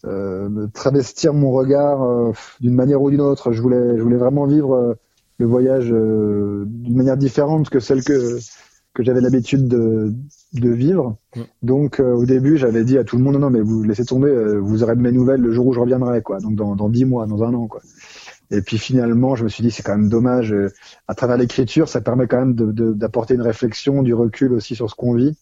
euh, 0.04 0.66
travestir 0.74 1.32
mon 1.32 1.52
regard 1.52 2.02
euh, 2.02 2.32
d'une 2.60 2.74
manière 2.74 3.00
ou 3.00 3.10
d'une 3.10 3.20
autre. 3.20 3.52
Je 3.52 3.62
voulais, 3.62 3.96
je 3.96 4.02
voulais 4.02 4.16
vraiment 4.16 4.46
vivre 4.46 4.74
euh, 4.74 4.94
le 5.38 5.46
voyage 5.46 5.86
d'une 5.86 6.96
manière 6.96 7.16
différente 7.16 7.70
que 7.70 7.80
celle 7.80 8.04
que 8.04 8.38
que 8.94 9.02
j'avais 9.02 9.22
l'habitude 9.22 9.68
de, 9.68 10.12
de 10.52 10.68
vivre. 10.68 11.16
Donc 11.62 11.98
au 11.98 12.26
début, 12.26 12.58
j'avais 12.58 12.84
dit 12.84 12.98
à 12.98 13.04
tout 13.04 13.16
le 13.16 13.24
monde 13.24 13.36
non, 13.38 13.48
mais 13.48 13.62
vous 13.62 13.82
laissez 13.82 14.04
tomber, 14.04 14.58
vous 14.58 14.82
aurez 14.82 14.94
de 14.94 15.00
mes 15.00 15.10
nouvelles 15.10 15.40
le 15.40 15.50
jour 15.50 15.66
où 15.66 15.72
je 15.72 15.80
reviendrai, 15.80 16.20
quoi. 16.20 16.40
Donc 16.40 16.56
dans 16.56 16.76
dans 16.76 16.90
dix 16.90 17.06
mois, 17.06 17.26
dans 17.26 17.42
un 17.42 17.54
an, 17.54 17.68
quoi. 17.68 17.80
Et 18.50 18.60
puis 18.60 18.76
finalement, 18.76 19.34
je 19.34 19.44
me 19.44 19.48
suis 19.48 19.62
dit 19.62 19.70
c'est 19.70 19.82
quand 19.82 19.96
même 19.96 20.10
dommage. 20.10 20.54
à 21.08 21.14
travers 21.14 21.38
l'écriture, 21.38 21.88
ça 21.88 22.02
permet 22.02 22.26
quand 22.26 22.38
même 22.38 22.54
d'apporter 22.54 23.34
de, 23.34 23.40
une 23.40 23.46
réflexion, 23.46 24.02
du 24.02 24.12
recul 24.14 24.52
aussi 24.52 24.76
sur 24.76 24.90
ce 24.90 24.94
qu'on 24.94 25.14
vit. 25.14 25.36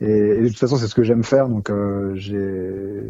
Et, 0.00 0.08
et, 0.08 0.40
de 0.40 0.48
toute 0.48 0.58
façon, 0.58 0.76
c'est 0.76 0.88
ce 0.88 0.94
que 0.94 1.02
j'aime 1.02 1.22
faire. 1.22 1.48
Donc 1.50 1.70
j'ai 2.14 3.02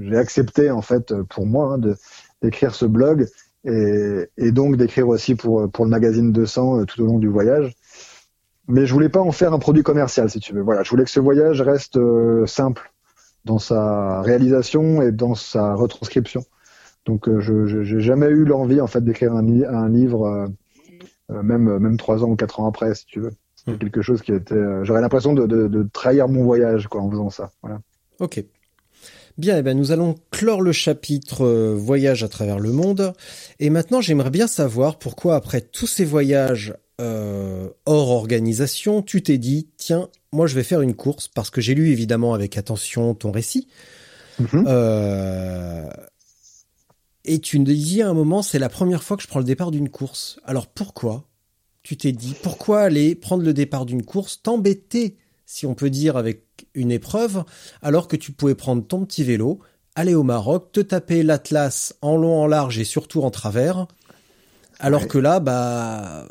j'ai 0.00 0.16
accepté 0.16 0.70
en 0.70 0.82
fait 0.82 1.14
pour 1.24 1.46
moi 1.46 1.74
hein, 1.74 1.78
de 1.78 1.96
d'écrire 2.42 2.74
ce 2.74 2.86
blog 2.86 3.28
et, 3.64 4.26
et 4.38 4.52
donc 4.52 4.76
d'écrire 4.76 5.08
aussi 5.08 5.34
pour 5.34 5.70
pour 5.70 5.84
le 5.84 5.90
magazine 5.90 6.32
200 6.32 6.80
euh, 6.80 6.84
tout 6.84 7.02
au 7.02 7.06
long 7.06 7.18
du 7.18 7.28
voyage. 7.28 7.74
Mais 8.68 8.86
je 8.86 8.92
voulais 8.92 9.08
pas 9.08 9.20
en 9.20 9.32
faire 9.32 9.52
un 9.52 9.58
produit 9.58 9.82
commercial, 9.82 10.30
si 10.30 10.38
tu 10.38 10.54
veux. 10.54 10.62
Voilà, 10.62 10.84
je 10.84 10.90
voulais 10.90 11.04
que 11.04 11.10
ce 11.10 11.18
voyage 11.18 11.60
reste 11.60 11.96
euh, 11.96 12.46
simple 12.46 12.92
dans 13.44 13.58
sa 13.58 14.20
réalisation 14.22 15.02
et 15.02 15.10
dans 15.10 15.34
sa 15.34 15.74
retranscription. 15.74 16.44
Donc, 17.04 17.28
euh, 17.28 17.40
je 17.40 17.66
j'ai 17.66 18.00
jamais 18.00 18.28
eu 18.28 18.44
l'envie 18.44 18.80
en 18.80 18.86
fait 18.86 19.02
d'écrire 19.02 19.32
un, 19.32 19.44
un, 19.48 19.88
livre, 19.88 20.48
même 21.28 21.78
même 21.78 21.96
trois 21.96 22.22
ans 22.22 22.28
ou 22.28 22.36
quatre 22.36 22.60
ans 22.60 22.68
après, 22.68 22.94
si 22.94 23.06
tu 23.06 23.20
veux. 23.20 23.32
C'est 23.56 23.72
hmm. 23.72 23.78
quelque 23.78 24.02
chose 24.02 24.22
qui 24.22 24.32
était. 24.32 24.84
J'aurais 24.84 25.00
l'impression 25.00 25.32
de, 25.32 25.46
de, 25.46 25.66
de, 25.66 25.82
trahir 25.92 26.28
mon 26.28 26.44
voyage, 26.44 26.86
quoi, 26.86 27.00
en 27.00 27.10
faisant 27.10 27.30
ça. 27.30 27.50
Voilà. 27.62 27.80
Ok. 28.20 28.44
Bien, 29.40 29.56
eh 29.56 29.62
ben 29.62 29.74
nous 29.74 29.90
allons 29.90 30.16
clore 30.30 30.60
le 30.60 30.70
chapitre 30.70 31.46
euh, 31.46 31.74
voyage 31.74 32.22
à 32.22 32.28
travers 32.28 32.58
le 32.58 32.72
monde. 32.72 33.14
Et 33.58 33.70
maintenant, 33.70 34.02
j'aimerais 34.02 34.28
bien 34.28 34.46
savoir 34.46 34.98
pourquoi, 34.98 35.34
après 35.34 35.62
tous 35.62 35.86
ces 35.86 36.04
voyages 36.04 36.74
euh, 37.00 37.70
hors 37.86 38.10
organisation, 38.10 39.00
tu 39.00 39.22
t'es 39.22 39.38
dit, 39.38 39.70
tiens, 39.78 40.10
moi 40.30 40.46
je 40.46 40.54
vais 40.54 40.62
faire 40.62 40.82
une 40.82 40.94
course, 40.94 41.26
parce 41.26 41.48
que 41.48 41.62
j'ai 41.62 41.74
lu 41.74 41.88
évidemment 41.88 42.34
avec 42.34 42.58
attention 42.58 43.14
ton 43.14 43.30
récit. 43.30 43.66
Mm-hmm. 44.42 44.64
Euh, 44.66 45.88
et 47.24 47.38
tu 47.38 47.58
me 47.60 47.64
disais 47.64 48.02
à 48.02 48.10
un 48.10 48.14
moment, 48.14 48.42
c'est 48.42 48.58
la 48.58 48.68
première 48.68 49.02
fois 49.02 49.16
que 49.16 49.22
je 49.22 49.28
prends 49.28 49.40
le 49.40 49.46
départ 49.46 49.70
d'une 49.70 49.88
course. 49.88 50.38
Alors 50.44 50.66
pourquoi 50.66 51.24
tu 51.82 51.96
t'es 51.96 52.12
dit, 52.12 52.34
pourquoi 52.42 52.82
aller 52.82 53.14
prendre 53.14 53.42
le 53.42 53.54
départ 53.54 53.86
d'une 53.86 54.04
course, 54.04 54.42
t'embêter 54.42 55.16
si 55.50 55.66
on 55.66 55.74
peut 55.74 55.90
dire, 55.90 56.16
avec 56.16 56.44
une 56.74 56.92
épreuve, 56.92 57.42
alors 57.82 58.06
que 58.06 58.14
tu 58.14 58.30
pouvais 58.30 58.54
prendre 58.54 58.86
ton 58.86 59.04
petit 59.04 59.24
vélo, 59.24 59.58
aller 59.96 60.14
au 60.14 60.22
Maroc, 60.22 60.70
te 60.70 60.78
taper 60.78 61.24
l'Atlas 61.24 61.92
en 62.02 62.16
long, 62.16 62.40
en 62.40 62.46
large 62.46 62.78
et 62.78 62.84
surtout 62.84 63.22
en 63.22 63.32
travers, 63.32 63.88
alors 64.78 65.08
que 65.08 65.18
là, 65.18 65.40
bah, 65.40 66.28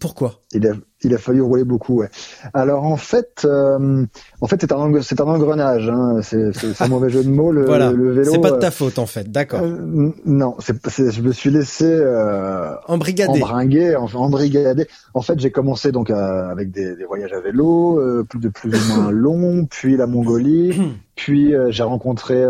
pourquoi? 0.00 0.42
Il 0.52 0.66
a, 0.66 0.72
il 1.04 1.14
a 1.14 1.18
fallu 1.18 1.42
rouler 1.42 1.64
beaucoup. 1.64 2.00
Ouais. 2.00 2.08
Alors 2.52 2.84
en 2.84 2.96
fait, 2.96 3.42
euh, 3.44 4.04
en 4.40 4.46
fait 4.46 4.60
c'est 4.60 4.72
un 4.72 5.02
c'est 5.02 5.20
un 5.20 5.24
engrenage. 5.24 5.88
Hein. 5.88 6.20
C'est 6.22 6.52
un 6.80 6.88
mauvais 6.88 7.10
jeu 7.10 7.22
de 7.22 7.28
mots. 7.28 7.52
Le, 7.52 7.64
voilà. 7.64 7.92
le 7.92 8.12
vélo. 8.12 8.30
C'est 8.30 8.40
pas 8.40 8.50
de 8.50 8.58
ta 8.58 8.70
faute 8.70 8.98
en 8.98 9.06
fait. 9.06 9.30
D'accord. 9.30 9.60
Euh, 9.62 10.12
non, 10.24 10.56
c'est 10.58 10.74
je 11.10 11.22
me 11.22 11.32
suis 11.32 11.50
laissé 11.50 11.86
euh, 11.86 12.74
embrigader, 12.86 13.42
embringuer, 13.42 13.96
embrigader. 13.96 14.86
En 15.14 15.22
fait, 15.22 15.38
j'ai 15.38 15.50
commencé 15.50 15.92
donc 15.92 16.10
avec 16.10 16.70
des, 16.70 16.96
des, 16.96 17.04
voyages 17.04 17.32
à 17.32 17.40
vélo, 17.40 18.00
euh, 18.00 18.24
plus 18.28 18.40
de 18.40 18.48
plus 18.48 18.70
ou 18.70 19.00
moins 19.00 19.10
longs, 19.10 19.66
puis 19.70 19.96
la 19.96 20.06
Mongolie, 20.06 20.80
puis 21.16 21.54
j'ai 21.68 21.82
rencontré 21.82 22.44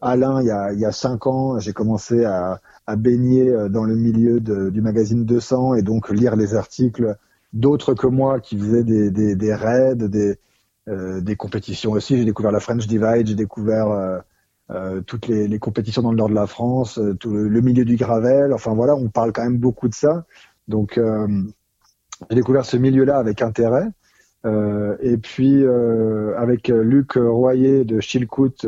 Alain 0.00 0.40
il 0.40 0.46
y 0.46 0.50
a 0.50 0.72
il 0.72 0.80
y 0.80 0.86
a 0.86 0.92
cinq 0.92 1.26
ans. 1.26 1.58
J'ai 1.58 1.72
commencé 1.72 2.24
à 2.24 2.60
à 2.88 2.96
baigner 2.96 3.50
euh, 3.50 3.68
dans 3.68 3.84
le 3.84 3.94
milieu 3.94 4.40
de, 4.40 4.70
du 4.70 4.80
magazine 4.80 5.26
200 5.26 5.74
et 5.74 5.82
donc 5.82 6.08
lire 6.08 6.36
les 6.36 6.54
articles 6.54 7.16
d'autres 7.52 7.94
que 7.94 8.06
moi 8.06 8.40
qui 8.40 8.58
faisaient 8.58 8.84
des, 8.84 9.10
des, 9.10 9.36
des 9.36 9.54
raids, 9.54 9.94
des, 9.96 10.38
euh, 10.88 11.20
des 11.20 11.36
compétitions 11.36 11.92
aussi. 11.92 12.16
J'ai 12.16 12.24
découvert 12.24 12.52
la 12.52 12.60
French 12.60 12.86
Divide, 12.86 13.26
j'ai 13.26 13.34
découvert 13.34 13.90
euh, 13.90 14.18
euh 14.70 15.00
toutes 15.02 15.26
les, 15.28 15.46
les, 15.46 15.58
compétitions 15.58 16.02
dans 16.02 16.12
le 16.12 16.16
nord 16.16 16.30
de 16.30 16.34
la 16.34 16.46
France, 16.46 16.98
euh, 16.98 17.14
tout 17.14 17.30
le, 17.30 17.60
milieu 17.60 17.84
du 17.84 17.96
gravel. 17.96 18.54
Enfin 18.54 18.74
voilà, 18.74 18.94
on 18.94 19.08
parle 19.08 19.32
quand 19.32 19.42
même 19.42 19.58
beaucoup 19.58 19.88
de 19.88 19.94
ça. 19.94 20.24
Donc 20.66 20.98
j'ai 22.30 22.36
découvert 22.36 22.64
ce 22.64 22.76
milieu-là 22.76 23.18
avec 23.18 23.42
intérêt. 23.42 23.86
et 24.44 25.16
puis 25.18 25.64
avec 26.36 26.68
Luc 26.68 27.14
Royer 27.16 27.84
de 27.84 28.00
Chilcoot, 28.00 28.66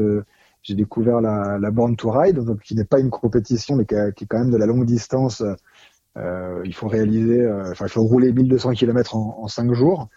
j'ai 0.62 0.74
découvert 0.74 1.20
la, 1.20 1.58
la 1.58 1.70
Born 1.70 1.96
to 1.96 2.10
Ride, 2.10 2.38
donc, 2.38 2.60
qui 2.62 2.74
n'est 2.74 2.84
pas 2.84 3.00
une 3.00 3.10
compétition, 3.10 3.76
mais 3.76 3.84
qui, 3.84 3.94
qui, 4.16 4.24
est 4.24 4.26
quand 4.26 4.38
même 4.38 4.50
de 4.50 4.56
la 4.56 4.66
longue 4.66 4.86
distance. 4.86 5.42
Euh, 6.16 6.62
il 6.64 6.74
faut 6.74 6.88
réaliser, 6.88 7.40
euh, 7.42 7.70
enfin, 7.70 7.86
il 7.86 7.90
faut 7.90 8.02
rouler 8.02 8.32
1200 8.32 8.72
km 8.72 9.16
en, 9.16 9.38
en 9.42 9.48
5 9.48 9.72
jours. 9.72 10.08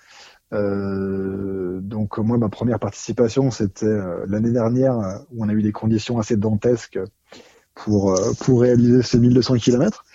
Euh, 0.54 1.80
donc 1.82 2.18
moi, 2.18 2.38
ma 2.38 2.50
première 2.50 2.80
participation, 2.80 3.52
c'était 3.52 3.86
euh, 3.86 4.26
l'année 4.28 4.52
dernière, 4.52 5.22
où 5.32 5.44
on 5.44 5.50
a 5.50 5.54
eu 5.54 5.64
des 5.64 5.72
conditions 5.72 6.20
assez 6.20 6.38
dantesques 6.38 7.00
pour 7.76 8.12
euh, 8.12 8.34
pour 8.40 8.62
réaliser 8.62 9.02
ces 9.02 9.20
1200 9.20 9.56
km. 9.58 10.06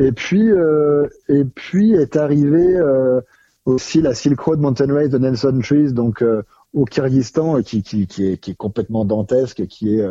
Et 0.00 0.12
puis 0.12 0.48
et 1.28 1.44
puis 1.44 1.92
est 1.94 2.16
arrivé 2.16 2.76
aussi 3.64 4.00
la 4.00 4.14
Silk 4.14 4.38
Road 4.38 4.60
Mountain 4.60 4.94
Race 4.94 5.10
de 5.10 5.18
Nelson 5.18 5.58
Trees, 5.60 5.92
donc 5.92 6.24
au 6.72 6.84
Kyrgyzstan 6.84 7.62
qui, 7.62 7.82
qui, 7.82 8.06
qui, 8.06 8.28
est, 8.28 8.36
qui 8.38 8.52
est 8.52 8.54
complètement 8.54 9.04
dantesque, 9.04 9.66
qui 9.66 9.98
est 9.98 10.06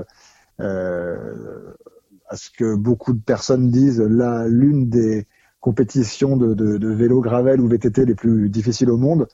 à 2.28 2.36
ce 2.36 2.50
que 2.50 2.76
beaucoup 2.76 3.14
de 3.14 3.22
personnes 3.22 3.70
disent 3.70 4.02
là 4.02 4.48
l'une 4.48 4.90
des 4.90 5.28
compétitions 5.60 6.38
de, 6.38 6.54
de, 6.54 6.78
de, 6.78 6.90
vélo 6.90 7.22
gravel 7.22 7.60
ou 7.62 7.68
VTT 7.68 8.06
les 8.06 8.16
plus 8.16 8.50
difficiles 8.50 8.90
au 8.90 8.98
monde. 8.98 9.28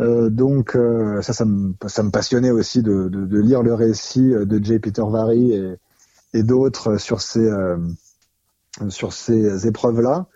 Euh, 0.00 0.30
donc 0.30 0.76
euh, 0.76 1.20
ça, 1.22 1.32
ça 1.32 1.44
me, 1.44 1.74
ça 1.86 2.02
me 2.02 2.10
passionnait 2.10 2.50
aussi 2.50 2.82
de, 2.82 3.08
de, 3.08 3.26
de, 3.26 3.38
lire 3.38 3.62
le 3.62 3.74
récit 3.74 4.30
de 4.30 4.64
Jay 4.64 4.78
Peter 4.78 5.04
Vary 5.06 5.52
et, 5.52 5.74
et 6.34 6.42
d'autres 6.42 6.96
sur 6.96 7.20
ces 7.20 7.46
euh, 7.46 7.76
sur 8.88 9.12
ces 9.12 9.66
épreuves-là. 9.66 10.26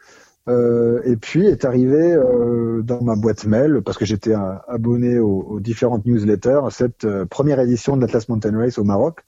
Euh, 0.46 1.00
et 1.04 1.16
puis 1.16 1.46
est 1.46 1.64
arrivé 1.64 2.12
euh, 2.12 2.82
dans 2.82 3.02
ma 3.02 3.16
boîte 3.16 3.46
mail, 3.46 3.80
parce 3.82 3.96
que 3.96 4.04
j'étais 4.04 4.34
abonné 4.68 5.18
aux, 5.18 5.40
aux, 5.42 5.60
différentes 5.60 6.04
newsletters, 6.04 6.60
cette 6.70 7.04
euh, 7.04 7.24
première 7.24 7.60
édition 7.60 7.96
de 7.96 8.02
l'Atlas 8.02 8.28
Mountain 8.28 8.58
Race 8.58 8.76
au 8.78 8.84
Maroc, 8.84 9.24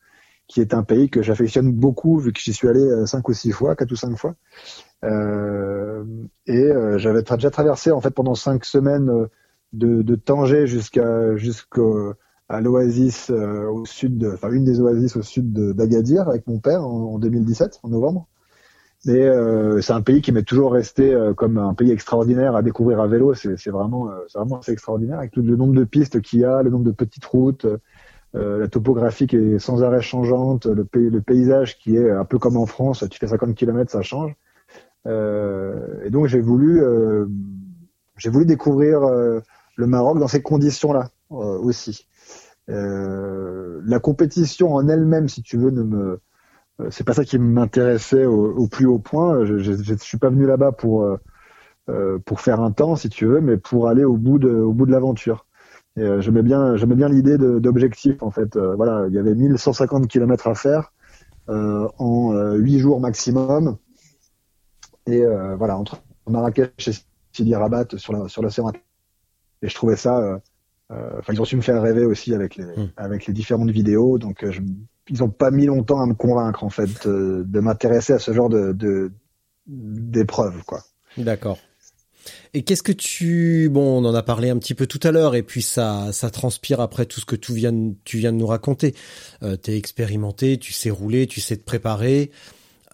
qui 0.48 0.60
est 0.60 0.74
un 0.74 0.82
pays 0.82 1.10
que 1.10 1.22
j'affectionne 1.22 1.72
beaucoup, 1.72 2.18
vu 2.18 2.32
que 2.32 2.40
j'y 2.40 2.52
suis 2.52 2.68
allé 2.68 2.80
euh, 2.80 3.06
cinq 3.06 3.28
ou 3.28 3.32
six 3.32 3.52
fois, 3.52 3.76
quatre 3.76 3.92
ou 3.92 3.96
cinq 3.96 4.16
fois. 4.16 4.34
et 5.02 6.70
j'avais 6.96 7.22
déjà 7.22 7.50
traversé 7.50 7.90
en 7.90 8.00
fait 8.00 8.10
pendant 8.10 8.34
cinq 8.34 8.64
semaines 8.64 9.28
de, 9.72 10.02
de 10.02 10.14
Tanger 10.14 10.66
jusqu'à 10.66 11.34
l'oasis 12.60 13.30
au 13.30 13.84
sud, 13.84 14.30
enfin 14.34 14.50
une 14.50 14.64
des 14.64 14.80
oasis 14.80 15.16
au 15.16 15.22
sud 15.22 15.52
d'Agadir 15.52 16.28
avec 16.28 16.46
mon 16.46 16.58
père 16.58 16.82
en, 16.82 17.14
en 17.14 17.18
2017, 17.18 17.80
en 17.82 17.88
novembre. 17.88 18.28
Euh, 19.08 19.80
c'est 19.80 19.92
un 19.92 20.02
pays 20.02 20.20
qui 20.20 20.32
m'est 20.32 20.42
toujours 20.42 20.72
resté 20.72 21.12
euh, 21.12 21.32
comme 21.32 21.58
un 21.58 21.74
pays 21.74 21.92
extraordinaire 21.92 22.56
à 22.56 22.62
découvrir 22.62 23.00
à 23.00 23.06
vélo. 23.06 23.34
C'est 23.34 23.68
vraiment, 23.68 24.10
euh, 24.10 24.14
c'est 24.28 24.38
vraiment 24.38 24.58
assez 24.58 24.72
extraordinaire 24.72 25.18
avec 25.18 25.32
tout 25.32 25.42
le 25.42 25.56
nombre 25.56 25.74
de 25.74 25.84
pistes 25.84 26.20
qu'il 26.20 26.40
y 26.40 26.44
a, 26.44 26.62
le 26.62 26.70
nombre 26.70 26.84
de 26.84 26.90
petites 26.90 27.24
routes, 27.24 27.66
la 28.36 28.68
topographie 28.68 29.26
qui 29.26 29.36
est 29.36 29.58
sans 29.58 29.82
arrêt 29.82 30.02
changeante, 30.02 30.66
le, 30.66 30.84
paysage 31.20 31.78
qui 31.78 31.96
est 31.96 32.10
un 32.10 32.24
peu 32.24 32.38
comme 32.38 32.56
en 32.56 32.66
France. 32.66 33.04
Tu 33.10 33.18
fais 33.18 33.28
50 33.28 33.54
km, 33.54 33.90
ça 33.90 34.02
change. 34.02 34.34
et 35.06 36.10
donc 36.10 36.26
j'ai 36.26 36.40
voulu, 36.40 36.82
voulu 38.26 38.44
découvrir 38.44 39.00
le 39.00 39.86
Maroc 39.86 40.18
dans 40.18 40.28
ces 40.28 40.42
conditions-là 40.42 41.10
aussi. 41.30 42.06
la 42.68 43.98
compétition 44.00 44.74
en 44.74 44.88
elle-même, 44.88 45.28
si 45.28 45.42
tu 45.42 45.56
veux, 45.56 45.70
ne 45.70 45.82
me 45.82 46.20
euh, 46.80 46.88
c'est 46.90 47.04
pas 47.04 47.14
ça 47.14 47.24
qui 47.24 47.38
m'intéressait 47.38 48.24
au, 48.26 48.68
plus 48.68 48.86
haut 48.86 48.98
point. 48.98 49.44
Je, 49.44 49.58
je 49.58 49.94
suis 49.94 50.18
pas 50.18 50.30
venu 50.30 50.46
là-bas 50.46 50.72
pour 50.72 51.02
euh, 51.02 51.16
euh, 51.88 52.18
faire 52.36 52.60
un 52.60 52.72
temps, 52.72 52.96
si 52.96 53.08
tu 53.08 53.26
veux, 53.26 53.40
mais 53.40 53.56
pour 53.56 53.88
aller 53.88 54.04
au 54.04 54.16
bout 54.16 54.38
de 54.38 54.90
l'aventure. 54.90 55.46
Et 55.96 56.02
euh, 56.02 56.20
j'aimais 56.20 56.42
bien 56.42 56.76
j'aimais 56.76 56.94
bien 56.94 57.08
l'idée 57.08 57.38
d'objectif 57.38 58.22
en 58.22 58.30
fait. 58.30 58.56
voilà, 58.56 59.06
il 59.08 59.14
y 59.14 59.18
avait 59.18 59.34
1150 59.34 60.08
km 60.08 60.48
à 60.48 60.54
faire 60.54 60.92
en 61.48 62.54
8 62.54 62.78
jours 62.78 63.00
maximum. 63.00 63.76
Et 65.06 65.24
voilà, 65.56 65.76
entre 65.76 66.02
Marrakech 66.28 66.88
et 66.88 66.92
Sidi 67.32 67.54
Rabat 67.54 67.96
sur 67.96 68.12
la 68.12 68.28
sur 68.28 68.42
l'océan. 68.42 68.72
Et 69.62 69.68
je 69.68 69.74
trouvais 69.74 69.96
ça 69.96 70.40
enfin 70.90 71.32
ils 71.32 71.40
ont 71.40 71.44
su 71.44 71.56
me 71.56 71.62
faire 71.62 71.82
rêver 71.82 72.04
aussi 72.04 72.34
avec 72.34 72.56
les 72.56 72.64
hmm. 72.64 72.90
avec 72.96 73.26
les 73.26 73.32
différentes 73.32 73.70
vidéos 73.70 74.18
donc 74.18 74.48
je, 74.48 74.60
ils 75.08 75.22
ont 75.22 75.28
pas 75.28 75.50
mis 75.50 75.66
longtemps 75.66 76.00
à 76.00 76.06
me 76.06 76.14
convaincre 76.14 76.64
en 76.64 76.70
fait 76.70 77.06
de, 77.08 77.60
m'intéresser 77.60 78.12
à 78.12 78.18
ce 78.18 78.32
genre 78.32 78.48
de 78.48 79.10
d'épreuves 79.66 80.62
quoi. 80.64 80.80
D'accord. 81.18 81.58
Et 82.54 82.62
qu'est-ce 82.62 82.82
que 82.82 82.92
tu 82.92 83.68
bon, 83.70 84.02
on 84.02 84.04
en 84.04 84.14
a 84.14 84.22
parlé 84.22 84.50
un 84.50 84.58
petit 84.58 84.74
peu 84.74 84.86
tout 84.86 85.00
à 85.02 85.10
l'heure 85.10 85.34
et 85.34 85.42
puis 85.42 85.62
ça 85.62 86.12
ça 86.12 86.30
transpire 86.30 86.80
après 86.80 87.06
tout 87.06 87.20
ce 87.20 87.26
que 87.26 87.36
tu 87.36 87.54
viens 87.54 87.74
tu 88.04 88.18
viens 88.18 88.32
de 88.32 88.38
nous 88.38 88.46
raconter. 88.46 88.94
Euh, 89.42 89.56
t'es 89.56 89.76
expérimenté, 89.76 90.58
tu 90.58 90.72
sais 90.72 90.90
rouler, 90.90 91.26
tu 91.26 91.40
sais 91.40 91.56
te 91.56 91.64
préparer. 91.64 92.30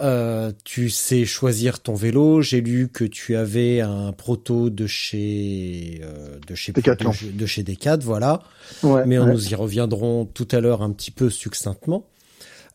Euh, 0.01 0.53
tu 0.64 0.89
sais 0.89 1.24
choisir 1.24 1.80
ton 1.80 1.95
vélo. 1.95 2.41
J'ai 2.41 2.61
lu 2.61 2.89
que 2.89 3.05
tu 3.05 3.37
avais 3.37 3.80
un 3.80 4.12
proto 4.12 4.70
de 4.70 4.87
chez 4.87 6.01
euh, 6.03 6.39
de 6.47 6.55
chez 6.55 6.72
de, 6.72 7.47
chez 7.47 7.64
voilà. 8.01 8.43
Ouais, 8.83 9.05
Mais 9.07 9.18
ouais. 9.18 9.33
nous 9.33 9.49
y 9.51 9.55
reviendrons 9.55 10.24
tout 10.24 10.49
à 10.51 10.61
l'heure 10.61 10.83
un 10.83 10.91
petit 10.93 11.11
peu 11.11 11.30
succinctement. 11.30 12.07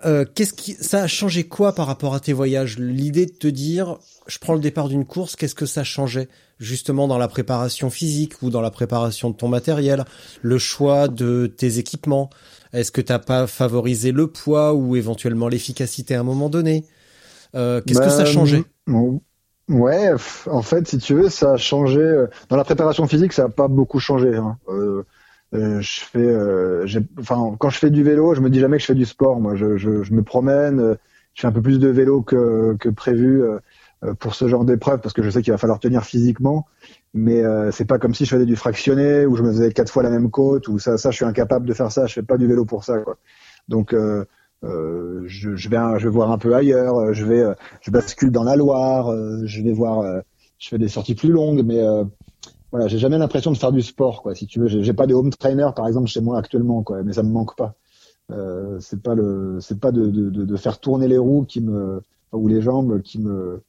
Euh, 0.05 0.25
qu'est-ce 0.35 0.53
qui 0.53 0.73
ça 0.75 1.03
a 1.03 1.07
changé 1.07 1.45
quoi 1.47 1.73
par 1.73 1.87
rapport 1.87 2.13
à 2.13 2.19
tes 2.19 2.33
voyages? 2.33 2.77
L'idée 2.77 3.25
de 3.25 3.31
te 3.31 3.47
dire, 3.47 3.97
je 4.27 4.37
prends 4.37 4.53
le 4.53 4.59
départ 4.59 4.89
d'une 4.89 5.05
course, 5.05 5.35
qu'est-ce 5.35 5.55
que 5.55 5.65
ça 5.65 5.83
changeait? 5.83 6.29
Justement 6.59 7.07
dans 7.07 7.17
la 7.17 7.27
préparation 7.27 7.89
physique 7.89 8.41
ou 8.41 8.49
dans 8.51 8.61
la 8.61 8.71
préparation 8.71 9.29
de 9.31 9.35
ton 9.35 9.47
matériel, 9.47 10.05
le 10.41 10.57
choix 10.59 11.07
de 11.07 11.47
tes 11.47 11.79
équipements 11.79 12.29
Est-ce 12.73 12.91
que 12.91 13.01
t'as 13.01 13.19
pas 13.19 13.47
favorisé 13.47 14.11
le 14.11 14.27
poids 14.27 14.73
ou 14.73 14.95
éventuellement 14.95 15.47
l'efficacité 15.47 16.15
à 16.15 16.19
un 16.19 16.23
moment 16.23 16.49
donné? 16.49 16.85
Euh, 17.55 17.81
Qu'est-ce 17.81 17.99
que 17.99 18.09
ça 18.09 18.21
a 18.21 18.25
Bah, 18.25 18.25
changé 18.25 18.65
Ouais, 19.69 20.11
en 20.45 20.61
fait, 20.61 20.87
si 20.87 20.97
tu 20.97 21.13
veux, 21.13 21.29
ça 21.29 21.53
a 21.53 21.57
changé. 21.57 21.99
euh, 21.99 22.27
Dans 22.49 22.55
la 22.55 22.63
préparation 22.63 23.05
physique, 23.07 23.33
ça 23.33 23.45
a 23.45 23.49
pas 23.49 23.67
beaucoup 23.67 23.99
changé. 23.99 24.35
Hein. 24.35 24.57
Euh, 24.69 25.03
je 25.53 26.01
fais, 26.01 26.19
euh, 26.19 26.85
enfin, 27.19 27.55
quand 27.59 27.69
je 27.69 27.79
fais 27.79 27.89
du 27.89 28.03
vélo, 28.03 28.33
je 28.35 28.41
me 28.41 28.49
dis 28.49 28.59
jamais 28.59 28.77
que 28.77 28.81
je 28.81 28.87
fais 28.87 28.95
du 28.95 29.05
sport. 29.05 29.39
Moi, 29.39 29.55
je, 29.55 29.77
je, 29.77 30.03
je 30.03 30.13
me 30.13 30.23
promène, 30.23 30.79
euh, 30.79 30.95
je 31.33 31.41
fais 31.41 31.47
un 31.47 31.51
peu 31.51 31.61
plus 31.61 31.79
de 31.79 31.87
vélo 31.87 32.21
que, 32.21 32.75
que 32.79 32.89
prévu 32.89 33.43
euh, 33.43 33.59
euh, 34.03 34.13
pour 34.13 34.35
ce 34.35 34.47
genre 34.47 34.65
d'épreuve 34.65 34.99
parce 35.01 35.13
que 35.13 35.23
je 35.23 35.29
sais 35.29 35.41
qu'il 35.41 35.51
va 35.51 35.57
falloir 35.57 35.79
tenir 35.79 36.03
physiquement. 36.03 36.65
Mais 37.13 37.43
euh, 37.43 37.71
c'est 37.71 37.85
pas 37.85 37.97
comme 37.99 38.13
si 38.13 38.25
je 38.25 38.29
faisais 38.31 38.45
du 38.45 38.55
fractionné 38.55 39.25
ou 39.25 39.35
je 39.35 39.43
me 39.43 39.51
faisais 39.51 39.71
quatre 39.71 39.91
fois 39.91 40.03
la 40.03 40.09
même 40.09 40.29
côte 40.29 40.67
ou 40.67 40.79
ça, 40.79 40.97
ça, 40.97 41.11
je 41.11 41.15
suis 41.15 41.25
incapable 41.25 41.65
de 41.67 41.73
faire 41.73 41.91
ça. 41.91 42.05
Je 42.07 42.13
fais 42.13 42.23
pas 42.23 42.37
du 42.37 42.47
vélo 42.47 42.65
pour 42.65 42.83
ça, 42.83 42.99
quoi. 42.99 43.17
Donc 43.69 43.93
euh, 43.93 44.25
euh, 44.63 45.23
je, 45.27 45.55
je 45.55 45.69
vais, 45.69 45.77
je 45.99 46.03
vais 46.05 46.09
voir 46.13 46.31
un 46.31 46.37
peu 46.37 46.55
ailleurs. 46.55 46.97
euh, 46.97 47.13
Je 47.13 47.25
vais, 47.25 47.41
euh, 47.41 47.53
je 47.81 47.91
bascule 47.91 48.31
dans 48.31 48.43
la 48.43 48.55
Loire. 48.55 49.09
euh, 49.11 49.41
je 49.45 49.61
vais 49.63 49.71
voir, 49.73 49.99
euh, 50.01 50.19
je 50.59 50.69
fais 50.69 50.77
des 50.77 50.87
sorties 50.89 51.15
plus 51.15 51.29
longues, 51.31 51.63
mais 51.65 51.79
euh, 51.79 52.03
voilà, 52.71 52.87
j'ai 52.87 52.97
jamais 52.97 53.17
l'impression 53.17 53.51
de 53.51 53.57
faire 53.57 53.71
du 53.71 53.81
sport, 53.81 54.21
quoi. 54.21 54.35
Si 54.35 54.47
tu 54.47 54.59
veux, 54.59 54.67
j'ai 54.67 54.93
pas 54.93 55.07
de 55.07 55.13
home 55.13 55.31
trainer 55.31 55.69
par 55.75 55.87
exemple 55.87 56.07
chez 56.07 56.21
moi 56.21 56.37
actuellement, 56.37 56.83
quoi. 56.83 57.03
Mais 57.03 57.13
ça 57.13 57.23
me 57.23 57.29
manque 57.29 57.55
pas. 57.55 57.75
Euh, 58.31 58.77
c'est 58.81 59.01
pas 59.01 59.15
le, 59.15 59.59
c'est 59.61 59.79
pas 59.79 59.91
de, 59.91 60.07
de, 60.07 60.29
de, 60.29 60.55
faire 60.57 60.79
tourner 60.79 61.07
les 61.07 61.17
roues 61.17 61.45
qui 61.45 61.61
me 61.61 62.01
ou 62.33 62.49
les 62.49 62.61
jambes 62.61 63.01
qui 63.01 63.19
me 63.19 63.61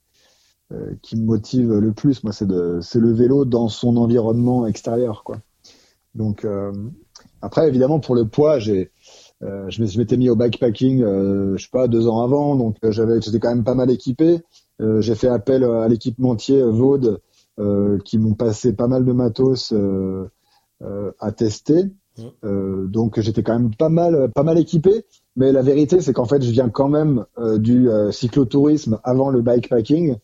euh, 0.72 0.94
qui 1.02 1.16
me 1.16 1.24
motive 1.24 1.72
le 1.74 1.92
plus. 1.92 2.24
Moi, 2.24 2.32
c'est 2.32 2.46
de, 2.46 2.80
c'est 2.82 2.98
le 2.98 3.12
vélo 3.12 3.44
dans 3.44 3.68
son 3.68 3.96
environnement 3.96 4.66
extérieur, 4.66 5.22
quoi. 5.24 5.38
Donc 6.14 6.44
euh, 6.44 6.72
après, 7.40 7.68
évidemment, 7.68 8.00
pour 8.00 8.16
le 8.16 8.26
poids, 8.26 8.58
j'ai 8.58 8.90
euh, 9.44 9.70
je 9.70 9.98
m'étais 9.98 10.16
mis 10.16 10.28
au 10.28 10.36
bikepacking, 10.36 11.02
euh, 11.02 11.56
je 11.56 11.62
sais 11.62 11.70
pas, 11.70 11.86
deux 11.86 12.08
ans 12.08 12.22
avant, 12.22 12.56
donc 12.56 12.76
euh, 12.84 12.90
j'avais, 12.90 13.20
j'étais 13.20 13.38
quand 13.38 13.50
même 13.50 13.64
pas 13.64 13.74
mal 13.74 13.90
équipé. 13.90 14.40
J'ai 14.80 15.16
fait 15.16 15.26
appel 15.26 15.64
à 15.64 15.88
l'équipementier 15.88 16.62
Vaud 16.62 17.04
euh, 17.04 17.18
qui 18.04 18.18
m'ont 18.18 18.34
passé 18.34 18.72
pas 18.72 18.86
mal 18.88 19.04
de 19.04 19.12
matos 19.12 19.72
euh, 19.72 20.28
euh, 20.82 21.12
à 21.20 21.32
tester. 21.32 21.84
Euh, 22.44 22.86
donc 22.86 23.20
j'étais 23.20 23.42
quand 23.42 23.58
même 23.58 23.74
pas 23.74 23.88
mal, 23.88 24.30
pas 24.34 24.42
mal 24.42 24.58
équipé. 24.58 25.04
Mais 25.36 25.52
la 25.52 25.62
vérité, 25.62 26.00
c'est 26.00 26.12
qu'en 26.12 26.24
fait, 26.24 26.42
je 26.42 26.50
viens 26.50 26.68
quand 26.68 26.88
même 26.88 27.24
euh, 27.38 27.58
du 27.58 27.88
euh, 27.90 28.10
cyclotourisme 28.10 28.98
avant 29.04 29.30
le 29.30 29.40
bikepacking 29.40 30.16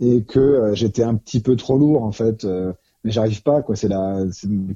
et 0.00 0.22
que 0.22 0.38
euh, 0.40 0.74
j'étais 0.74 1.02
un 1.02 1.16
petit 1.16 1.40
peu 1.40 1.56
trop 1.56 1.76
lourd 1.78 2.02
en 2.04 2.12
fait. 2.12 2.44
euh, 2.44 2.72
mais 3.04 3.10
j'arrive 3.12 3.42
pas, 3.42 3.62
quoi. 3.62 3.76
C'est 3.76 3.88
la, 3.88 4.24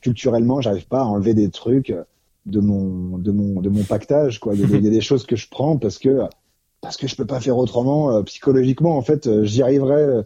culturellement, 0.01 0.61
j'arrive 0.61 0.89
pas 0.89 1.01
à 1.01 1.05
enlever 1.05 1.35
des 1.35 1.51
trucs 1.51 1.95
de 2.47 2.61
mon, 2.61 3.19
de 3.19 3.31
mon, 3.33 3.61
de 3.61 3.69
mon 3.69 3.85
pactage, 3.85 4.41
quoi. 4.41 4.55
Il 4.55 4.61
y, 4.61 4.65
a 4.65 4.67
des, 4.67 4.77
il 4.77 4.85
y 4.85 4.89
a 4.89 4.91
des 4.91 5.01
choses 5.03 5.27
que 5.27 5.37
je 5.37 5.49
prends 5.51 5.77
parce 5.77 5.99
que, 5.99 6.21
parce 6.81 6.97
que 6.97 7.07
je 7.07 7.17
peux 7.17 7.27
pas 7.27 7.41
faire 7.41 7.57
autrement. 7.59 8.11
euh, 8.17 8.23
psychologiquement, 8.23 8.97
en 8.97 9.03
fait, 9.03 9.27
euh, 9.27 9.45
j'y 9.45 9.63
arriverai, 9.63 10.03
euh, 10.03 10.23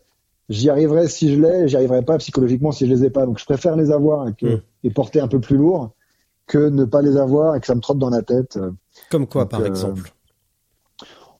j'y 0.48 0.70
arriverai 0.70 1.08
si 1.08 1.34
je 1.34 1.40
l'ai, 1.40 1.68
j'y 1.68 1.76
arriverai 1.76 2.02
pas 2.02 2.18
psychologiquement 2.18 2.72
si 2.72 2.86
je 2.86 2.92
les 2.92 3.04
ai 3.04 3.10
pas. 3.10 3.26
Donc, 3.26 3.38
je 3.38 3.44
préfère 3.44 3.76
les 3.76 3.90
avoir 3.90 4.28
et, 4.28 4.34
que, 4.34 4.46
Mm. 4.46 4.60
et 4.84 4.90
porter 4.90 5.20
un 5.20 5.28
peu 5.28 5.40
plus 5.40 5.56
lourd 5.56 5.90
que 6.46 6.70
ne 6.70 6.84
pas 6.84 7.02
les 7.02 7.16
avoir 7.16 7.54
et 7.54 7.60
que 7.60 7.66
ça 7.66 7.74
me 7.74 7.80
trotte 7.80 7.98
dans 7.98 8.10
la 8.10 8.22
tête. 8.22 8.58
Comme 9.10 9.26
quoi, 9.26 9.42
Donc, 9.42 9.50
par 9.50 9.60
euh, 9.60 9.66
exemple 9.66 10.12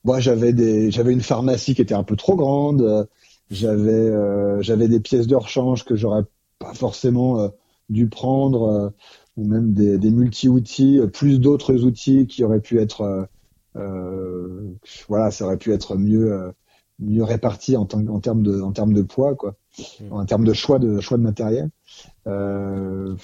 Moi, 0.04 0.20
j'avais 0.20 0.52
des, 0.52 0.90
j'avais 0.90 1.12
une 1.12 1.22
pharmacie 1.22 1.74
qui 1.74 1.82
était 1.82 1.94
un 1.94 2.02
peu 2.02 2.16
trop 2.16 2.36
grande. 2.36 3.08
J'avais, 3.50 3.92
euh, 3.92 4.60
j'avais 4.60 4.88
des 4.88 5.00
pièces 5.00 5.26
de 5.26 5.34
rechange 5.34 5.84
que 5.84 5.96
j'aurais 5.96 6.24
pas 6.58 6.74
forcément 6.74 7.40
euh, 7.40 7.48
dû 7.88 8.08
prendre, 8.08 8.92
ou 9.38 9.46
même 9.46 9.72
des, 9.72 9.96
des 9.96 10.10
multi-outils, 10.10 11.00
plus 11.14 11.40
d'autres 11.40 11.84
outils 11.84 12.26
qui 12.26 12.44
auraient 12.44 12.60
pu 12.60 12.78
être, 12.78 13.26
voilà, 15.08 15.30
ça 15.30 15.46
aurait 15.46 15.56
pu 15.56 15.72
être 15.72 15.96
mieux, 15.96 16.52
mieux 17.00 17.24
réparti 17.24 17.76
en, 17.76 17.86
tant- 17.86 18.06
en 18.08 18.20
termes 18.20 18.42
de, 18.42 18.60
en 18.60 18.72
termes 18.72 18.94
de 18.94 19.02
poids, 19.02 19.34
quoi, 19.34 19.56
Mm. 20.00 20.12
en 20.12 20.24
termes 20.26 20.44
de 20.44 20.52
choix 20.54 20.78
de 20.78 21.00
choix 21.00 21.18
de 21.18 21.22
matériel. 21.24 21.70
Euh, 22.28 23.14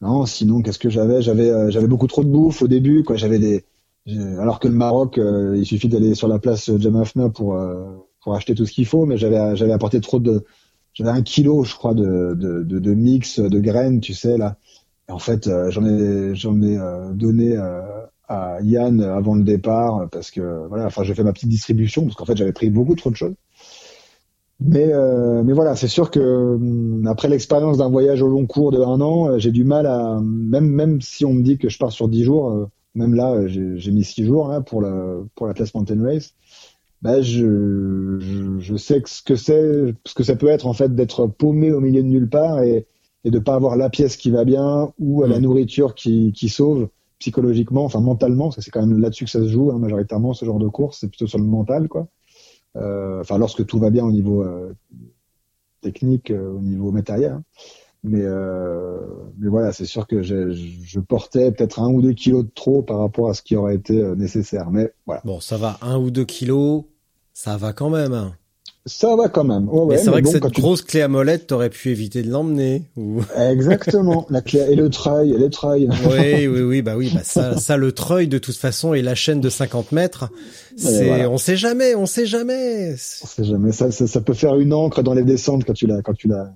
non, 0.00 0.26
sinon, 0.26 0.62
qu'est-ce 0.62 0.78
que 0.78 0.90
j'avais? 0.90 1.22
J'avais, 1.22 1.50
euh, 1.50 1.70
j'avais 1.70 1.86
beaucoup 1.86 2.06
trop 2.06 2.22
de 2.22 2.28
bouffe 2.28 2.62
au 2.62 2.68
début, 2.68 3.02
quoi. 3.02 3.16
J'avais 3.16 3.38
des 3.38 3.64
Alors 4.38 4.60
que 4.60 4.68
le 4.68 4.74
Maroc, 4.74 5.18
euh, 5.18 5.56
il 5.56 5.66
suffit 5.66 5.88
d'aller 5.88 6.14
sur 6.14 6.28
la 6.28 6.38
place 6.38 6.70
Jamafna 6.76 7.28
pour 7.30 7.54
euh, 7.56 7.84
pour 8.22 8.34
acheter 8.34 8.54
tout 8.54 8.66
ce 8.66 8.72
qu'il 8.72 8.86
faut, 8.86 9.06
mais 9.06 9.16
j'avais 9.16 9.56
j'avais 9.56 9.72
apporté 9.72 10.00
trop 10.00 10.20
de 10.20 10.44
j'avais 10.94 11.10
un 11.10 11.22
kilo, 11.22 11.64
je 11.64 11.74
crois, 11.74 11.94
de 11.94 12.34
de, 12.34 12.62
de, 12.62 12.78
de 12.78 12.94
mix 12.94 13.40
de 13.40 13.60
graines, 13.60 14.00
tu 14.00 14.14
sais 14.14 14.36
là. 14.38 14.56
Et 15.08 15.12
en 15.12 15.18
fait, 15.18 15.48
j'en 15.70 15.84
ai 15.86 16.34
j'en 16.36 16.60
ai 16.62 16.78
euh, 16.78 17.12
donné 17.12 17.56
euh, 17.56 17.82
à 18.28 18.58
Yann 18.62 19.00
avant 19.02 19.34
le 19.34 19.42
départ 19.44 20.08
parce 20.10 20.30
que 20.30 20.66
voilà, 20.68 20.86
enfin 20.86 21.04
j'ai 21.04 21.14
fait 21.14 21.24
ma 21.24 21.32
petite 21.32 21.48
distribution 21.48 22.04
parce 22.04 22.16
qu'en 22.16 22.24
fait 22.26 22.36
j'avais 22.36 22.52
pris 22.52 22.70
beaucoup 22.70 22.94
trop 22.96 23.10
de 23.10 23.16
choses. 23.16 23.34
Mais 24.58 24.90
euh, 24.92 25.42
mais 25.44 25.52
voilà, 25.52 25.76
c'est 25.76 25.88
sûr 25.88 26.10
que 26.10 26.20
hum, 26.20 27.06
après 27.06 27.28
l'expérience 27.28 27.76
d'un 27.78 27.90
voyage 27.90 28.22
au 28.22 28.28
long 28.28 28.46
cours 28.46 28.72
de 28.72 28.78
un 28.80 29.00
an, 29.02 29.28
euh, 29.30 29.38
j'ai 29.38 29.52
du 29.52 29.64
mal 29.64 29.86
à 29.86 30.18
même 30.22 30.66
même 30.68 31.00
si 31.02 31.24
on 31.26 31.34
me 31.34 31.42
dit 31.42 31.58
que 31.58 31.68
je 31.68 31.78
pars 31.78 31.92
sur 31.92 32.08
dix 32.08 32.24
jours. 32.24 32.50
euh, 32.52 32.66
même 32.94 33.12
là, 33.14 33.32
euh, 33.34 33.46
j'ai 33.48 33.90
mis 33.90 34.04
six 34.04 34.24
jours 34.24 34.48
là 34.48 34.62
pour 34.62 34.80
la 34.80 35.16
pour 35.34 35.46
la 35.46 35.52
classe 35.54 35.74
Mountain 35.74 36.02
Race. 36.02 36.32
Bah, 37.02 37.20
je, 37.22 38.18
je, 38.20 38.58
je 38.60 38.76
sais 38.76 39.02
ce 39.06 39.22
que 39.22 39.36
c'est, 39.36 39.94
ce 40.06 40.14
que 40.14 40.24
ça 40.24 40.36
peut 40.36 40.48
être 40.48 40.66
en 40.66 40.72
fait 40.72 40.94
d'être 40.94 41.26
paumé 41.26 41.72
au 41.72 41.80
milieu 41.80 42.02
de 42.02 42.08
nulle 42.08 42.28
part 42.28 42.62
et, 42.62 42.86
et 43.24 43.30
de 43.30 43.38
pas 43.38 43.54
avoir 43.54 43.76
la 43.76 43.90
pièce 43.90 44.16
qui 44.16 44.30
va 44.30 44.44
bien 44.44 44.92
ou 44.98 45.22
la 45.24 45.38
Mm. 45.38 45.40
nourriture 45.40 45.94
qui, 45.94 46.32
qui 46.32 46.48
sauve 46.48 46.88
psychologiquement, 47.18 47.84
enfin 47.84 48.00
mentalement, 48.00 48.44
parce 48.46 48.56
que 48.56 48.62
c'est 48.62 48.70
quand 48.70 48.86
même 48.86 49.00
là-dessus 49.00 49.24
que 49.24 49.30
ça 49.30 49.40
se 49.40 49.48
joue 49.48 49.70
hein, 49.72 49.78
majoritairement 49.78 50.34
ce 50.34 50.44
genre 50.44 50.58
de 50.58 50.68
course, 50.68 50.98
c'est 51.00 51.08
plutôt 51.08 51.26
sur 51.26 51.38
le 51.38 51.44
mental 51.44 51.88
quoi. 51.88 52.08
Euh, 52.76 53.20
Enfin 53.20 53.38
lorsque 53.38 53.64
tout 53.66 53.78
va 53.78 53.90
bien 53.90 54.04
au 54.04 54.12
niveau 54.12 54.42
euh, 54.44 54.74
technique, 55.80 56.30
euh, 56.30 56.52
au 56.52 56.60
niveau 56.60 56.90
matériel. 56.92 57.32
hein. 57.32 57.42
Mais, 58.08 58.22
euh, 58.22 59.00
mais 59.38 59.48
voilà, 59.48 59.72
c'est 59.72 59.84
sûr 59.86 60.06
que 60.06 60.22
je 60.22 61.00
portais 61.00 61.50
peut-être 61.50 61.80
un 61.80 61.90
ou 61.92 62.00
deux 62.02 62.12
kilos 62.12 62.44
de 62.44 62.50
trop 62.54 62.82
par 62.82 62.98
rapport 63.00 63.28
à 63.30 63.34
ce 63.34 63.42
qui 63.42 63.56
aurait 63.56 63.74
été 63.74 64.00
euh, 64.00 64.14
nécessaire. 64.14 64.70
Mais 64.70 64.92
voilà, 65.06 65.22
Bon, 65.24 65.40
ça 65.40 65.56
va, 65.56 65.76
un 65.82 65.98
ou 65.98 66.10
deux 66.12 66.24
kilos, 66.24 66.84
ça 67.32 67.56
va 67.56 67.72
quand 67.72 67.90
même. 67.90 68.12
hein. 68.12 68.36
Ça 68.86 69.14
va 69.16 69.28
quand 69.28 69.44
même. 69.44 69.68
Ouais, 69.68 69.84
mais 69.96 69.98
c'est 69.98 70.10
vrai 70.10 70.22
bon, 70.22 70.30
que 70.32 70.38
cette 70.40 70.52
tu- 70.52 70.60
grosse 70.60 70.82
clé 70.82 71.00
à 71.02 71.08
molette, 71.08 71.48
t'aurais 71.48 71.70
pu 71.70 71.90
éviter 71.90 72.22
de 72.22 72.30
l'emmener. 72.30 72.84
Ou... 72.96 73.20
Exactement, 73.36 74.26
la 74.30 74.40
clé 74.40 74.60
et 74.70 74.76
le 74.76 74.88
treuil, 74.88 75.32
et 75.32 75.38
les 75.38 75.50
treuils. 75.50 75.88
oui, 76.08 76.46
oui, 76.46 76.60
oui, 76.62 76.82
bah 76.82 76.96
oui, 76.96 77.10
bah 77.12 77.20
ça, 77.24 77.56
ça, 77.58 77.76
le 77.76 77.92
treuil, 77.92 78.28
de 78.28 78.38
toute 78.38 78.56
façon, 78.56 78.94
et 78.94 79.02
la 79.02 79.14
chaîne 79.14 79.40
de 79.40 79.50
50 79.50 79.92
mètres, 79.92 80.30
c'est, 80.76 81.06
voilà. 81.06 81.28
on 81.30 81.38
sait 81.38 81.56
jamais, 81.56 81.94
on 81.94 82.06
sait 82.06 82.26
jamais. 82.26 82.92
On 83.22 83.26
sait 83.26 83.44
jamais. 83.44 83.72
Ça, 83.72 83.90
ça, 83.90 84.06
ça 84.06 84.20
peut 84.20 84.34
faire 84.34 84.56
une 84.56 84.72
encre 84.72 85.02
dans 85.02 85.14
les 85.14 85.24
descentes 85.24 85.64
quand 85.64 85.74
tu 85.74 85.86
l'as, 85.86 86.00
quand 86.02 86.14
tu 86.14 86.28
l'as. 86.28 86.52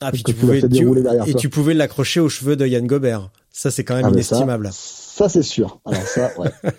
Ah, 0.00 0.10
puis 0.12 0.22
tu 0.22 0.34
pouvais, 0.34 0.60
tu- 0.60 0.76
et 0.82 1.32
toi. 1.32 1.40
tu 1.40 1.48
pouvais 1.48 1.74
l'accrocher 1.74 2.20
aux 2.20 2.28
cheveux 2.28 2.56
de 2.56 2.66
Yann 2.66 2.86
Gobert. 2.86 3.30
Ça, 3.50 3.70
c'est 3.70 3.84
quand 3.84 3.94
même 3.96 4.04
Ah, 4.06 4.10
mais 4.14 4.22
ça, 4.22 4.36
inestimable. 4.36 4.68
Ça, 4.72 5.28
c'est 5.30 5.42
sûr. 5.42 5.80
Alors 5.86 6.02
ça, 6.02 6.30
ouais. 6.38 6.50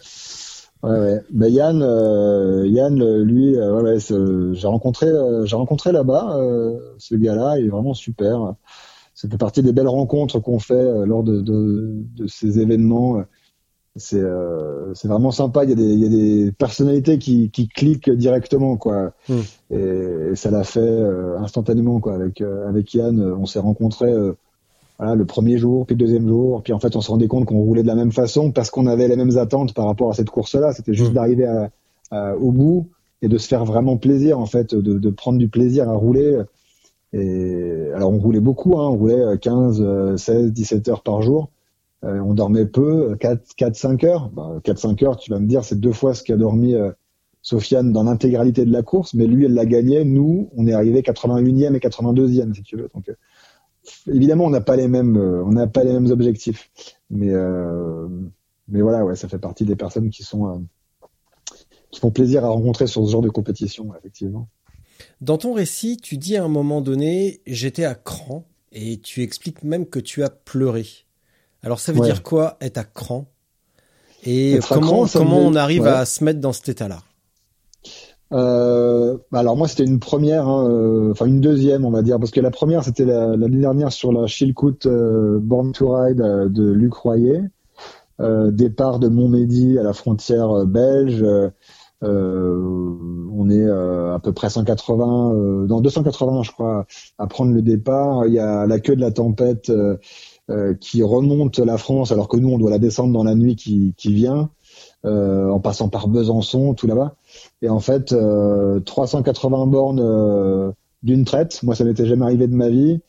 ouais, 0.83 0.89
ouais. 0.89 1.21
Mais 1.31 1.51
Yann, 1.51 1.81
euh, 1.81 2.65
Yann, 2.67 2.97
lui, 3.21 3.57
euh, 3.57 3.81
ouais, 3.81 3.93
ouais, 3.93 4.53
j'ai 4.55 4.67
rencontré, 4.67 5.07
euh, 5.07 5.45
j'ai 5.45 5.55
rencontré 5.55 5.91
là-bas 5.91 6.37
euh, 6.37 6.77
ce 6.97 7.15
gars-là. 7.15 7.59
Il 7.59 7.65
est 7.65 7.69
vraiment 7.69 7.93
super. 7.93 8.55
Ça 9.13 9.27
fait 9.27 9.37
partie 9.37 9.63
des 9.63 9.73
belles 9.73 9.87
rencontres 9.87 10.39
qu'on 10.39 10.59
fait 10.59 10.73
euh, 10.73 11.05
lors 11.05 11.23
de, 11.23 11.41
de, 11.41 12.03
de 12.15 12.27
ces 12.27 12.59
événements. 12.59 13.23
C'est 13.95 14.21
euh, 14.21 14.93
c'est 14.93 15.07
vraiment 15.07 15.31
sympa. 15.31 15.63
Il 15.63 15.71
y 15.71 15.73
a 15.73 15.75
des, 15.75 15.93
il 15.93 15.99
y 15.99 16.05
a 16.05 16.09
des 16.09 16.51
personnalités 16.51 17.17
qui, 17.17 17.49
qui 17.49 17.67
cliquent 17.67 18.11
directement, 18.11 18.77
quoi. 18.77 19.13
Hmm. 19.27 19.39
Et, 19.71 20.29
et 20.31 20.35
ça 20.35 20.51
l'a 20.51 20.63
fait 20.63 20.79
euh, 20.81 21.39
instantanément, 21.39 21.99
quoi. 21.99 22.13
Avec 22.13 22.41
euh, 22.41 22.69
avec 22.69 22.93
Yann, 22.93 23.19
on 23.19 23.45
s'est 23.47 23.59
rencontrés. 23.59 24.13
Voilà, 24.99 25.15
le 25.15 25.25
premier 25.25 25.57
jour, 25.57 25.85
puis 25.85 25.95
le 25.95 25.99
deuxième 25.99 26.27
jour, 26.27 26.61
puis 26.63 26.73
en 26.73 26.79
fait 26.79 26.95
on 26.95 27.01
se 27.01 27.11
rendait 27.11 27.27
compte 27.27 27.45
qu'on 27.45 27.59
roulait 27.59 27.83
de 27.83 27.87
la 27.87 27.95
même 27.95 28.11
façon 28.11 28.51
parce 28.51 28.69
qu'on 28.71 28.87
avait 28.87 29.07
les 29.07 29.15
mêmes 29.15 29.37
attentes 29.37 29.73
par 29.73 29.85
rapport 29.85 30.09
à 30.09 30.13
cette 30.13 30.29
course-là. 30.29 30.73
C'était 30.73 30.93
juste 30.93 31.11
Mm. 31.11 31.15
d'arriver 31.15 31.45
à- 31.45 31.69
à- 32.11 32.35
au 32.37 32.51
bout 32.51 32.87
et 33.21 33.27
de 33.27 33.37
se 33.37 33.47
faire 33.47 33.65
vraiment 33.65 33.97
plaisir 33.97 34.39
en 34.39 34.45
fait, 34.45 34.73
de, 34.73 34.97
de 34.97 35.09
prendre 35.09 35.37
du 35.37 35.47
plaisir 35.49 35.89
à 35.89 35.93
rouler. 35.93 36.41
Et 37.13 37.87
alors 37.95 38.11
on 38.11 38.17
roulait 38.19 38.39
beaucoup, 38.41 38.77
hein, 38.79 38.87
on 38.89 38.97
roulait 38.97 39.37
15, 39.39 39.81
euh, 39.81 40.17
16, 40.17 40.51
17 40.51 40.87
heures 40.89 41.03
par 41.03 41.21
jour. 41.21 41.49
Euh, 42.03 42.19
on 42.19 42.33
dormait 42.33 42.65
peu, 42.65 43.15
4, 43.19 43.41
4 43.55 43.75
5 43.75 44.03
heures. 44.03 44.29
Bah, 44.33 44.59
4, 44.63 44.77
5 44.77 45.01
heures, 45.03 45.17
tu 45.17 45.31
vas 45.31 45.39
me 45.39 45.47
dire, 45.47 45.63
c'est 45.63 45.79
deux 45.79 45.93
fois 45.93 46.13
ce 46.13 46.21
qu'a 46.23 46.35
dormi 46.37 46.75
euh, 46.75 46.91
Sofiane 47.41 47.91
dans 47.93 48.03
l'intégralité 48.03 48.65
de 48.65 48.71
la 48.71 48.83
course, 48.83 49.13
mais 49.13 49.25
lui, 49.25 49.45
elle 49.45 49.53
l'a 49.53 49.65
gagné. 49.65 50.03
Nous, 50.03 50.49
on 50.55 50.67
est 50.67 50.73
arrivé 50.73 51.01
81e 51.01 51.75
et 51.75 51.79
82e, 51.79 52.53
si 52.53 52.61
tu 52.61 52.75
veux. 52.75 52.89
Donc, 52.93 53.09
euh, 53.09 53.13
évidemment, 54.07 54.45
on 54.45 54.49
n'a 54.49 54.61
pas 54.61 54.75
les 54.75 54.87
mêmes, 54.87 55.17
euh, 55.17 55.43
on 55.45 55.51
n'a 55.51 55.67
pas 55.67 55.83
les 55.83 55.93
mêmes 55.93 56.11
objectifs, 56.11 56.69
mais 57.09 57.29
euh, 57.33 58.07
mais 58.67 58.81
voilà, 58.81 59.05
ouais, 59.05 59.15
ça 59.15 59.27
fait 59.27 59.39
partie 59.39 59.65
des 59.65 59.75
personnes 59.75 60.09
qui 60.09 60.23
sont 60.23 60.47
euh, 60.47 60.57
qui 61.91 61.99
font 61.99 62.11
plaisir 62.11 62.43
à 62.45 62.49
rencontrer 62.49 62.87
sur 62.87 63.05
ce 63.05 63.11
genre 63.11 63.21
de 63.21 63.29
compétition, 63.29 63.93
effectivement. 63.97 64.47
Dans 65.21 65.37
ton 65.37 65.53
récit, 65.53 65.97
tu 65.97 66.17
dis 66.17 66.35
à 66.37 66.43
un 66.43 66.47
moment 66.49 66.81
donné, 66.81 67.41
j'étais 67.45 67.85
à 67.85 67.95
cran, 67.95 68.45
et 68.71 68.97
tu 68.99 69.21
expliques 69.23 69.63
même 69.63 69.85
que 69.85 69.99
tu 69.99 70.23
as 70.23 70.29
pleuré. 70.29 70.85
Alors 71.63 71.79
ça 71.79 71.91
veut 71.91 71.99
Ouais. 71.99 72.07
dire 72.07 72.23
quoi 72.23 72.57
être 72.61 72.77
à 72.77 72.83
cran? 72.83 73.25
Et 74.23 74.53
Être 74.55 74.67
comment 74.73 74.87
cran, 74.87 75.05
ça 75.07 75.19
comment 75.19 75.39
veut- 75.39 75.45
on 75.45 75.55
arrive 75.55 75.83
ouais. 75.83 75.89
à 75.89 76.05
se 76.05 76.23
mettre 76.23 76.39
dans 76.39 76.51
cet 76.53 76.69
état-là? 76.69 77.01
Euh, 78.33 79.17
alors 79.31 79.55
moi 79.55 79.67
c'était 79.69 79.85
une 79.85 79.99
première, 79.99 80.47
hein, 80.47 80.69
euh, 80.69 81.11
enfin 81.11 81.25
une 81.27 81.39
deuxième 81.39 81.85
on 81.85 81.91
va 81.91 82.01
dire, 82.01 82.19
parce 82.19 82.31
que 82.31 82.41
la 82.41 82.51
première 82.51 82.83
c'était 82.83 83.05
la- 83.05 83.37
l'année 83.37 83.59
dernière 83.61 83.91
sur 83.93 84.11
la 84.11 84.27
Chilcoot 84.27 84.85
euh, 84.85 85.39
Born 85.41 85.71
to 85.71 85.89
Ride 85.93 86.17
de 86.17 86.69
Luc 86.71 86.93
Royer, 86.93 87.41
euh, 88.19 88.51
départ 88.51 88.99
de 88.99 89.07
Montmédy 89.07 89.79
à 89.79 89.83
la 89.83 89.93
frontière 89.93 90.65
belge. 90.65 91.23
on 92.01 93.49
est 93.49 93.69
à 93.69 94.19
peu 94.21 94.33
près 94.33 94.49
180, 94.49 95.33
euh, 95.33 95.65
dans 95.67 95.81
280 95.81 96.43
je 96.43 96.51
crois, 96.51 96.85
à 97.17 97.27
prendre 97.27 97.53
le 97.53 97.61
départ. 97.61 98.25
Il 98.27 98.33
y 98.33 98.39
a 98.39 98.65
la 98.67 98.79
queue 98.79 98.95
de 98.95 99.01
la 99.01 99.11
tempête 99.11 99.71
qui 100.79 101.03
remonte 101.03 101.59
la 101.59 101.77
France, 101.77 102.11
alors 102.11 102.27
que 102.27 102.37
nous 102.37 102.49
on 102.49 102.57
doit 102.57 102.71
la 102.71 102.79
descendre 102.79 103.13
dans 103.13 103.23
la 103.23 103.35
nuit 103.35 103.55
qui, 103.55 103.93
vient, 104.13 104.49
en 105.03 105.59
passant 105.59 105.89
par 105.89 106.07
Besançon, 106.07 106.73
tout 106.73 106.87
là-bas. 106.87 107.15
Et 107.61 107.69
en 107.69 107.79
fait, 107.79 108.11
euh, 108.11 108.79
380 108.81 109.67
bornes 109.67 110.01
euh, 110.01 110.71
d'une 111.03 111.25
traite. 111.25 111.61
Moi, 111.63 111.75
ça 111.75 111.83
m'était 111.83 112.05
jamais 112.05 112.25
arrivé 112.25 112.47
de 112.47 112.55
ma 112.55 112.69
vie. 112.69 112.99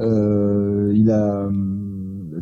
Euh, 0.00 0.92
il 0.94 1.10
a, 1.10 1.48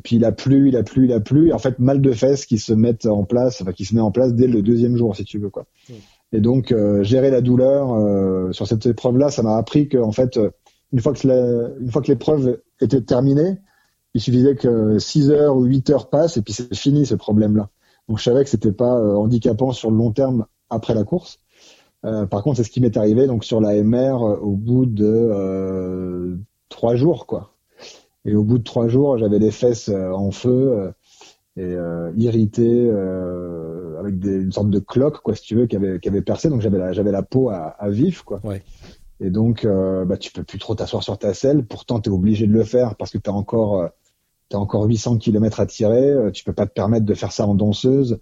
puis 0.05 0.16
il 0.16 0.24
a 0.24 0.32
plu, 0.32 0.68
il 0.68 0.76
a 0.76 0.82
plu, 0.82 1.07
il 1.07 1.12
a 1.12 1.20
plu. 1.20 1.49
Et 1.49 1.53
en 1.53 1.59
fait, 1.59 1.78
mal 1.78 2.01
de 2.01 2.12
fesses 2.12 2.47
qui 2.47 2.59
se 2.59 2.72
mettent 2.72 3.07
en 3.07 3.24
place, 3.24 3.61
enfin 3.62 3.72
qui 3.72 3.84
se 3.84 3.95
met 3.95 4.01
en 4.01 4.11
place 4.11 4.34
dès 4.34 4.47
le 4.47 4.62
deuxième 4.62 4.97
jour, 4.97 5.16
si 5.16 5.24
tu 5.24 5.39
veux 5.39 5.51
quoi. 5.51 5.64
Mm. 5.89 5.93
Et 6.32 6.41
donc 6.41 6.72
euh, 6.72 7.03
gérer 7.03 7.30
la 7.30 7.41
douleur 7.41 7.95
euh, 7.95 8.53
sur 8.53 8.66
cette 8.66 8.84
épreuve-là, 8.84 9.30
ça 9.30 9.43
m'a 9.43 9.57
appris 9.57 9.89
que 9.89 9.99
en 9.99 10.12
fait, 10.12 10.37
euh, 10.37 10.51
une 10.93 11.01
fois 11.01 11.12
que 11.12 11.26
la- 11.26 11.68
une 11.80 11.91
fois 11.91 12.03
que 12.03 12.09
l'épreuve 12.09 12.61
était 12.80 13.01
terminée, 13.01 13.59
il 14.14 14.20
suffisait 14.20 14.57
que 14.57 14.99
6 14.99 15.30
heures 15.30 15.57
ou 15.57 15.64
8 15.64 15.89
heures 15.91 16.11
passent 16.11 16.37
et 16.37 16.43
puis 16.43 16.53
c'est 16.53 16.74
fini 16.74 17.07
ce 17.07 17.14
problème-là. 17.14 17.70
Donc 18.09 18.18
je 18.18 18.22
savais 18.22 18.44
que 18.44 18.50
c'était 18.50 18.72
pas 18.72 18.98
euh, 18.98 19.14
handicapant 19.14 19.72
sur 19.72 19.90
le 19.90 19.96
long 19.96 20.12
terme 20.12 20.46
après 20.70 20.94
la 20.94 21.04
course. 21.04 21.40
Euh, 22.04 22.26
par 22.26 22.42
contre, 22.42 22.59
c'est 22.59 22.64
ce 22.64 22.70
qui 22.70 22.80
m'est 22.80 22.96
arrivé 22.96 23.26
donc 23.26 23.44
sur 23.44 23.61
la 23.61 23.82
MR 23.82 24.22
euh, 24.22 24.36
au 24.36 24.52
bout 24.52 24.86
de 24.86 25.04
euh, 25.04 26.36
trois 26.68 26.94
jours, 26.94 27.26
quoi. 27.26 27.52
Et 28.24 28.34
au 28.34 28.44
bout 28.44 28.59
de 28.59 28.64
trois 28.64 28.88
jours, 28.88 29.18
j'avais 29.18 29.38
les 29.38 29.50
fesses 29.50 29.88
euh, 29.88 30.11
en 30.11 30.30
feu 30.30 30.50
euh, 30.50 30.90
et 31.57 31.64
euh, 31.64 32.12
irritées, 32.16 32.88
euh, 32.90 33.98
avec 33.98 34.18
des, 34.18 34.34
une 34.34 34.52
sorte 34.52 34.70
de 34.70 34.78
cloque, 34.78 35.20
quoi, 35.22 35.34
si 35.34 35.42
tu 35.42 35.54
veux, 35.57 35.66
qui 35.66 35.76
avait, 35.76 36.00
qui 36.00 36.09
avait 36.09 36.22
percé. 36.22 36.48
Donc 36.48 36.61
j'avais 36.61 36.78
la, 36.78 36.92
j'avais 36.92 37.12
la 37.12 37.22
peau 37.22 37.48
à, 37.50 37.74
à 37.78 37.88
vif, 37.88 38.22
quoi. 38.22 38.40
Ouais. 38.44 38.62
Et 39.20 39.30
donc, 39.30 39.64
euh, 39.64 40.04
bah, 40.04 40.16
tu 40.18 40.30
peux 40.30 40.42
plus 40.42 40.59
trop 40.59 40.74
t'asseoir 40.74 41.02
sur 41.02 41.18
ta 41.18 41.32
selle. 41.34 41.64
Pourtant, 41.64 42.00
tu 42.00 42.11
es 42.11 42.12
obligé 42.12 42.46
de 42.46 42.52
le 42.52 42.64
faire 42.64 42.96
parce 42.96 43.11
que 43.11 43.18
tu 43.18 43.30
as 43.30 43.32
encore, 43.32 43.88
euh, 44.47 44.57
t'as 44.57 44.59
encore 44.59 44.84
800 44.84 45.18
km 45.18 45.61
à 45.61 45.66
tirer. 45.66 46.11
Euh, 46.11 46.30
Tu 46.30 46.44
peux 46.44 46.53
pas 46.53 46.66
te 46.66 46.72
permettre 46.72 47.07
de 47.07 47.14
faire 47.14 47.32
ça 47.32 47.47
en 47.47 47.55
danseuse. 47.55 48.18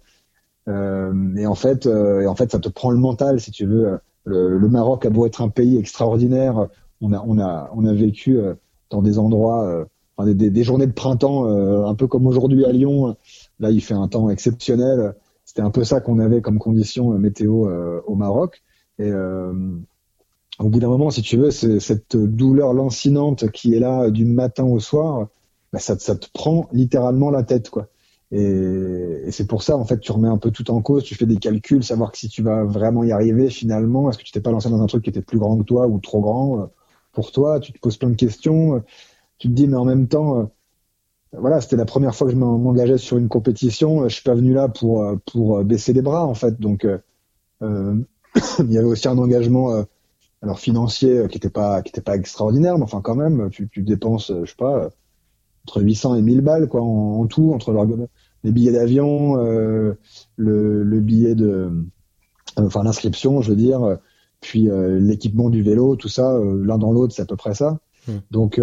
Euh, 0.67 1.35
et 1.35 1.45
en 1.45 1.55
fait, 1.55 1.85
euh, 1.85 2.27
en 2.27 2.35
fait, 2.35 2.51
ça 2.51 2.59
te 2.59 2.69
prend 2.69 2.91
le 2.91 2.97
mental, 2.97 3.39
si 3.39 3.51
tu 3.51 3.65
veux. 3.65 3.99
Le, 4.25 4.67
Maroc 4.67 5.05
a 5.05 5.11
beau 5.11 5.27
être 5.27 5.41
un 5.41 5.49
pays 5.49 5.77
extraordinaire, 5.77 6.67
on 6.99 7.13
a, 7.13 7.23
on 7.27 7.37
a, 7.37 7.69
on 7.75 7.85
a 7.85 7.93
vécu 7.93 8.39
dans 8.89 9.03
des 9.03 9.19
endroits, 9.19 9.85
enfin, 10.17 10.33
des, 10.33 10.49
des, 10.49 10.63
journées 10.63 10.87
de 10.87 10.93
printemps, 10.93 11.45
un 11.45 11.93
peu 11.93 12.07
comme 12.07 12.25
aujourd'hui 12.25 12.65
à 12.65 12.71
Lyon. 12.71 13.15
Là, 13.59 13.69
il 13.69 13.81
fait 13.81 13.93
un 13.93 14.07
temps 14.07 14.31
exceptionnel. 14.31 15.13
C'était 15.45 15.61
un 15.61 15.69
peu 15.69 15.83
ça 15.83 16.01
qu'on 16.01 16.17
avait 16.17 16.41
comme 16.41 16.57
condition 16.57 17.09
météo 17.19 17.69
au 18.07 18.15
Maroc. 18.15 18.63
Et 18.97 19.13
au 19.13 20.69
bout 20.69 20.79
d'un 20.79 20.89
moment, 20.89 21.11
si 21.11 21.21
tu 21.21 21.37
veux, 21.37 21.51
cette 21.51 22.17
douleur 22.17 22.73
lancinante 22.73 23.51
qui 23.51 23.75
est 23.75 23.79
là 23.79 24.09
du 24.09 24.25
matin 24.25 24.63
au 24.63 24.79
soir, 24.79 25.27
bah, 25.75 25.79
ça, 25.79 25.97
te- 25.97 26.27
prend 26.33 26.67
littéralement 26.73 27.29
la 27.31 27.43
tête, 27.43 27.69
quoi. 27.69 27.87
Et, 28.31 29.31
c'est 29.31 29.47
pour 29.47 29.63
ça, 29.63 29.77
en 29.77 29.85
fait, 29.85 29.99
tu 29.99 30.11
remets 30.11 30.27
un 30.29 30.37
peu 30.37 30.51
tout 30.51 30.71
en 30.71 30.81
cause, 30.81 31.03
tu 31.03 31.15
fais 31.15 31.25
des 31.25 31.37
calculs, 31.37 31.83
savoir 31.83 32.11
que 32.11 32.17
si 32.17 32.29
tu 32.29 32.41
vas 32.43 32.63
vraiment 32.63 33.03
y 33.03 33.11
arriver 33.11 33.49
finalement, 33.49 34.09
est-ce 34.09 34.17
que 34.17 34.23
tu 34.23 34.31
t'es 34.31 34.41
pas 34.41 34.51
lancé 34.51 34.69
dans 34.69 34.81
un 34.81 34.87
truc 34.87 35.03
qui 35.03 35.09
était 35.11 35.21
plus 35.21 35.39
grand 35.39 35.57
que 35.57 35.63
toi 35.63 35.87
ou 35.87 35.99
trop 35.99 36.21
grand 36.21 36.61
euh, 36.61 36.65
pour 37.13 37.31
toi? 37.31 37.59
Tu 37.59 37.73
te 37.73 37.79
poses 37.79 37.97
plein 37.97 38.09
de 38.09 38.15
questions. 38.15 38.75
euh, 38.77 38.79
Tu 39.39 39.49
te 39.49 39.53
dis, 39.53 39.67
mais 39.67 39.77
en 39.77 39.85
même 39.85 40.07
temps, 40.09 40.39
euh, 40.41 40.45
voilà, 41.37 41.61
c'était 41.61 41.77
la 41.77 41.85
première 41.85 42.15
fois 42.15 42.27
que 42.27 42.33
je 42.33 42.37
m'en- 42.39 42.57
m'engageais 42.59 42.97
sur 42.99 43.17
une 43.17 43.29
compétition. 43.29 44.07
Je 44.09 44.15
suis 44.15 44.23
pas 44.23 44.35
venu 44.35 44.53
là 44.53 44.69
pour 44.69 45.05
pour 45.27 45.63
baisser 45.65 45.93
les 45.93 46.01
bras, 46.03 46.25
en 46.25 46.35
fait. 46.35 46.59
Donc, 46.59 46.87
il 48.59 48.71
y 48.71 48.77
avait 48.77 48.87
aussi 48.87 49.07
un 49.07 49.17
engagement, 49.17 49.85
alors 50.41 50.59
financier, 50.59 51.27
qui 51.29 51.37
était 51.37 51.49
pas 51.51 51.81
qui 51.83 51.99
pas 52.01 52.15
extraordinaire, 52.17 52.77
mais 52.77 52.83
enfin 52.83 53.01
quand 53.01 53.15
même, 53.15 53.49
tu, 53.51 53.69
tu 53.69 53.83
dépenses, 53.83 54.31
je 54.43 54.49
sais 54.49 54.57
pas, 54.57 54.89
entre 55.65 55.81
800 55.81 56.15
et 56.15 56.21
1000 56.21 56.41
balles 56.41 56.67
quoi 56.67 56.81
en, 56.81 57.21
en 57.21 57.27
tout, 57.27 57.51
entre 57.53 57.73
les 58.43 58.51
billets 58.51 58.71
d'avion, 58.71 59.37
euh, 59.39 59.93
le, 60.37 60.83
le 60.83 60.99
billet 60.99 61.35
de, 61.35 61.47
euh, 61.47 61.69
enfin 62.57 62.83
l'inscription, 62.83 63.41
je 63.41 63.49
veux 63.49 63.57
dire, 63.57 63.97
puis 64.41 64.69
euh, 64.69 64.99
l'équipement 64.99 65.49
du 65.49 65.63
vélo, 65.63 65.95
tout 65.95 66.09
ça, 66.09 66.39
l'un 66.39 66.77
dans 66.77 66.91
l'autre, 66.91 67.13
c'est 67.13 67.23
à 67.23 67.25
peu 67.25 67.35
près 67.35 67.55
ça. 67.55 67.79
Hmm. 68.07 68.19
Donc 68.29 68.59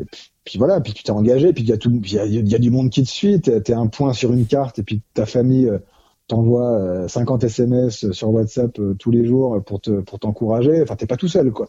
et 0.00 0.04
puis, 0.04 0.32
puis 0.44 0.58
voilà, 0.58 0.80
puis 0.80 0.92
tu 0.92 1.02
t'es 1.02 1.10
engagé, 1.10 1.52
puis 1.52 1.62
il 1.62 1.68
y 1.68 1.72
a 1.72 1.76
tout, 1.76 1.90
il 1.90 2.12
y 2.12 2.18
a, 2.18 2.24
il 2.24 2.48
y 2.48 2.54
a 2.54 2.58
du 2.58 2.70
monde 2.70 2.90
qui 2.90 3.02
te 3.02 3.08
suit, 3.08 3.40
t'es 3.40 3.72
un 3.72 3.86
point 3.86 4.12
sur 4.12 4.32
une 4.32 4.46
carte, 4.46 4.78
et 4.78 4.82
puis 4.82 5.02
ta 5.14 5.26
famille 5.26 5.68
euh, 5.68 5.78
t'envoie 6.26 6.72
euh, 6.72 7.08
50 7.08 7.44
SMS 7.44 8.10
sur 8.12 8.30
WhatsApp 8.30 8.78
euh, 8.78 8.94
tous 8.94 9.10
les 9.10 9.26
jours 9.26 9.62
pour 9.64 9.80
te 9.80 10.00
pour 10.00 10.18
t'encourager. 10.18 10.80
Enfin, 10.82 10.96
t'es 10.96 11.06
pas 11.06 11.16
tout 11.16 11.28
seul, 11.28 11.50
quoi. 11.50 11.68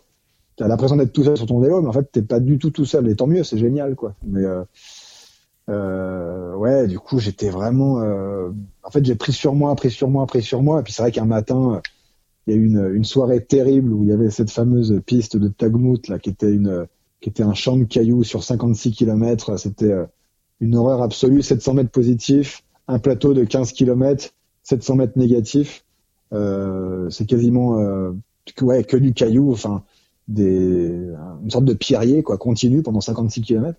T'as 0.62 0.68
l'impression 0.68 0.96
d'être 0.96 1.12
tout 1.12 1.24
seul 1.24 1.38
sur 1.38 1.48
ton 1.48 1.60
vélo, 1.60 1.82
mais 1.82 1.88
en 1.88 1.92
fait, 1.92 2.08
t'es 2.12 2.22
pas 2.22 2.40
du 2.40 2.60
tout 2.60 2.70
tout 2.70 2.86
seul. 2.86 3.10
Et 3.10 3.16
tant 3.16 3.26
mieux, 3.26 3.44
c'est 3.44 3.58
génial, 3.58 3.96
quoi. 3.96 4.14
Mais 4.24 4.44
euh, 4.44 4.64
euh, 5.70 6.54
ouais, 6.56 6.86
du 6.86 7.00
coup, 7.00 7.18
j'étais 7.18 7.50
vraiment. 7.50 8.00
euh, 8.02 8.52
en 8.84 8.92
fait, 8.92 9.04
j'ai 9.04 9.16
pris 9.16 9.34
sur 9.34 9.56
moi, 9.56 9.74
pris 9.76 9.90
sur 9.90 10.08
moi, 10.08 10.28
pris 10.28 10.44
sur 10.44 10.62
moi. 10.62 10.82
Et 10.82 10.84
puis 10.84 10.94
c'est 10.94 11.02
vrai 11.02 11.12
qu'un 11.12 11.26
matin, 11.26 11.82
il 12.46 12.54
y 12.54 12.58
a 12.58 12.60
eu 12.60 12.66
une, 12.96 13.04
soirée 13.04 13.44
terrible 13.44 13.92
où 13.92 14.04
il 14.04 14.10
y 14.10 14.14
avait 14.14 14.30
cette 14.30 14.52
fameuse 14.52 15.02
piste 15.04 15.36
de 15.36 15.48
Tagmout 15.48 16.08
là, 16.10 16.20
qui 16.20 16.30
était 16.30 16.52
une, 16.52 16.86
qui 17.22 17.30
était 17.30 17.42
un 17.42 17.56
champ 17.56 17.76
de 17.76 17.86
cailloux 17.86 18.24
sur 18.24 18.44
56 18.44 18.92
km. 18.92 19.58
C'était 19.58 19.92
euh, 19.92 20.06
une 20.60 20.76
horreur 20.76 21.02
absolue. 21.02 21.42
700 21.42 21.74
mètres 21.74 21.90
positifs, 21.90 22.64
un 22.88 23.00
plateau 23.00 23.34
de 23.34 23.46
15 23.46 23.72
km, 23.72 24.32
700 24.62 24.96
mètres 24.96 25.18
négatifs. 25.18 25.86
Euh, 26.34 27.10
c'est 27.10 27.26
quasiment 27.26 27.80
euh, 27.80 28.12
ouais 28.62 28.84
que 28.84 28.98
du 28.98 29.14
caillou. 29.14 29.52
Enfin, 29.52 29.84
des 30.34 31.10
une 31.44 31.50
sorte 31.50 31.66
de 31.66 31.74
pierrier 31.74 32.24
quoi, 32.24 32.38
continu 32.38 32.82
pendant 32.84 33.02
56 33.02 33.42
km. 33.42 33.78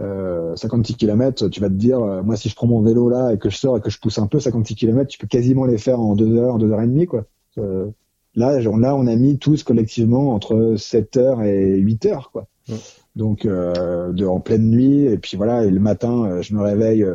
Euh, 0.00 0.56
56 0.56 0.94
km, 0.94 1.48
tu 1.48 1.60
vas 1.60 1.68
te 1.68 1.74
dire, 1.74 2.00
euh, 2.00 2.22
moi 2.22 2.36
si 2.36 2.48
je 2.48 2.54
prends 2.54 2.66
mon 2.66 2.80
vélo 2.80 3.08
là 3.08 3.32
et 3.32 3.38
que 3.38 3.50
je 3.50 3.56
sors 3.56 3.76
et 3.76 3.80
que 3.80 3.90
je 3.90 3.98
pousse 4.00 4.18
un 4.18 4.26
peu, 4.26 4.40
56 4.40 4.74
km, 4.74 5.06
tu 5.06 5.18
peux 5.18 5.26
quasiment 5.26 5.66
les 5.66 5.78
faire 5.78 6.00
en 6.00 6.16
deux 6.16 6.36
heures, 6.38 6.58
deux 6.58 6.72
heures 6.72 6.80
et 6.80 6.86
demie 6.86 7.06
quoi. 7.06 7.24
Euh, 7.58 7.90
là, 8.34 8.58
genre, 8.60 8.78
là, 8.78 8.96
on 8.96 9.06
a 9.06 9.14
mis 9.14 9.38
tous 9.38 9.62
collectivement 9.62 10.34
entre 10.34 10.76
7 10.78 11.16
heures 11.18 11.42
et 11.42 11.76
8 11.76 12.06
heures 12.06 12.30
quoi. 12.32 12.46
Ouais. 12.68 12.76
Donc 13.16 13.44
euh, 13.44 14.12
de 14.12 14.24
en 14.24 14.40
pleine 14.40 14.70
nuit 14.70 15.04
et 15.04 15.18
puis 15.18 15.36
voilà 15.36 15.64
et 15.66 15.70
le 15.70 15.80
matin, 15.80 16.40
je 16.40 16.54
me 16.54 16.62
réveille 16.62 17.06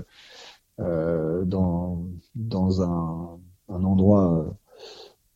euh, 0.79 1.43
dans 1.43 2.05
dans 2.35 2.83
un, 2.83 3.39
un 3.67 3.83
endroit 3.83 4.31
euh, 4.31 4.51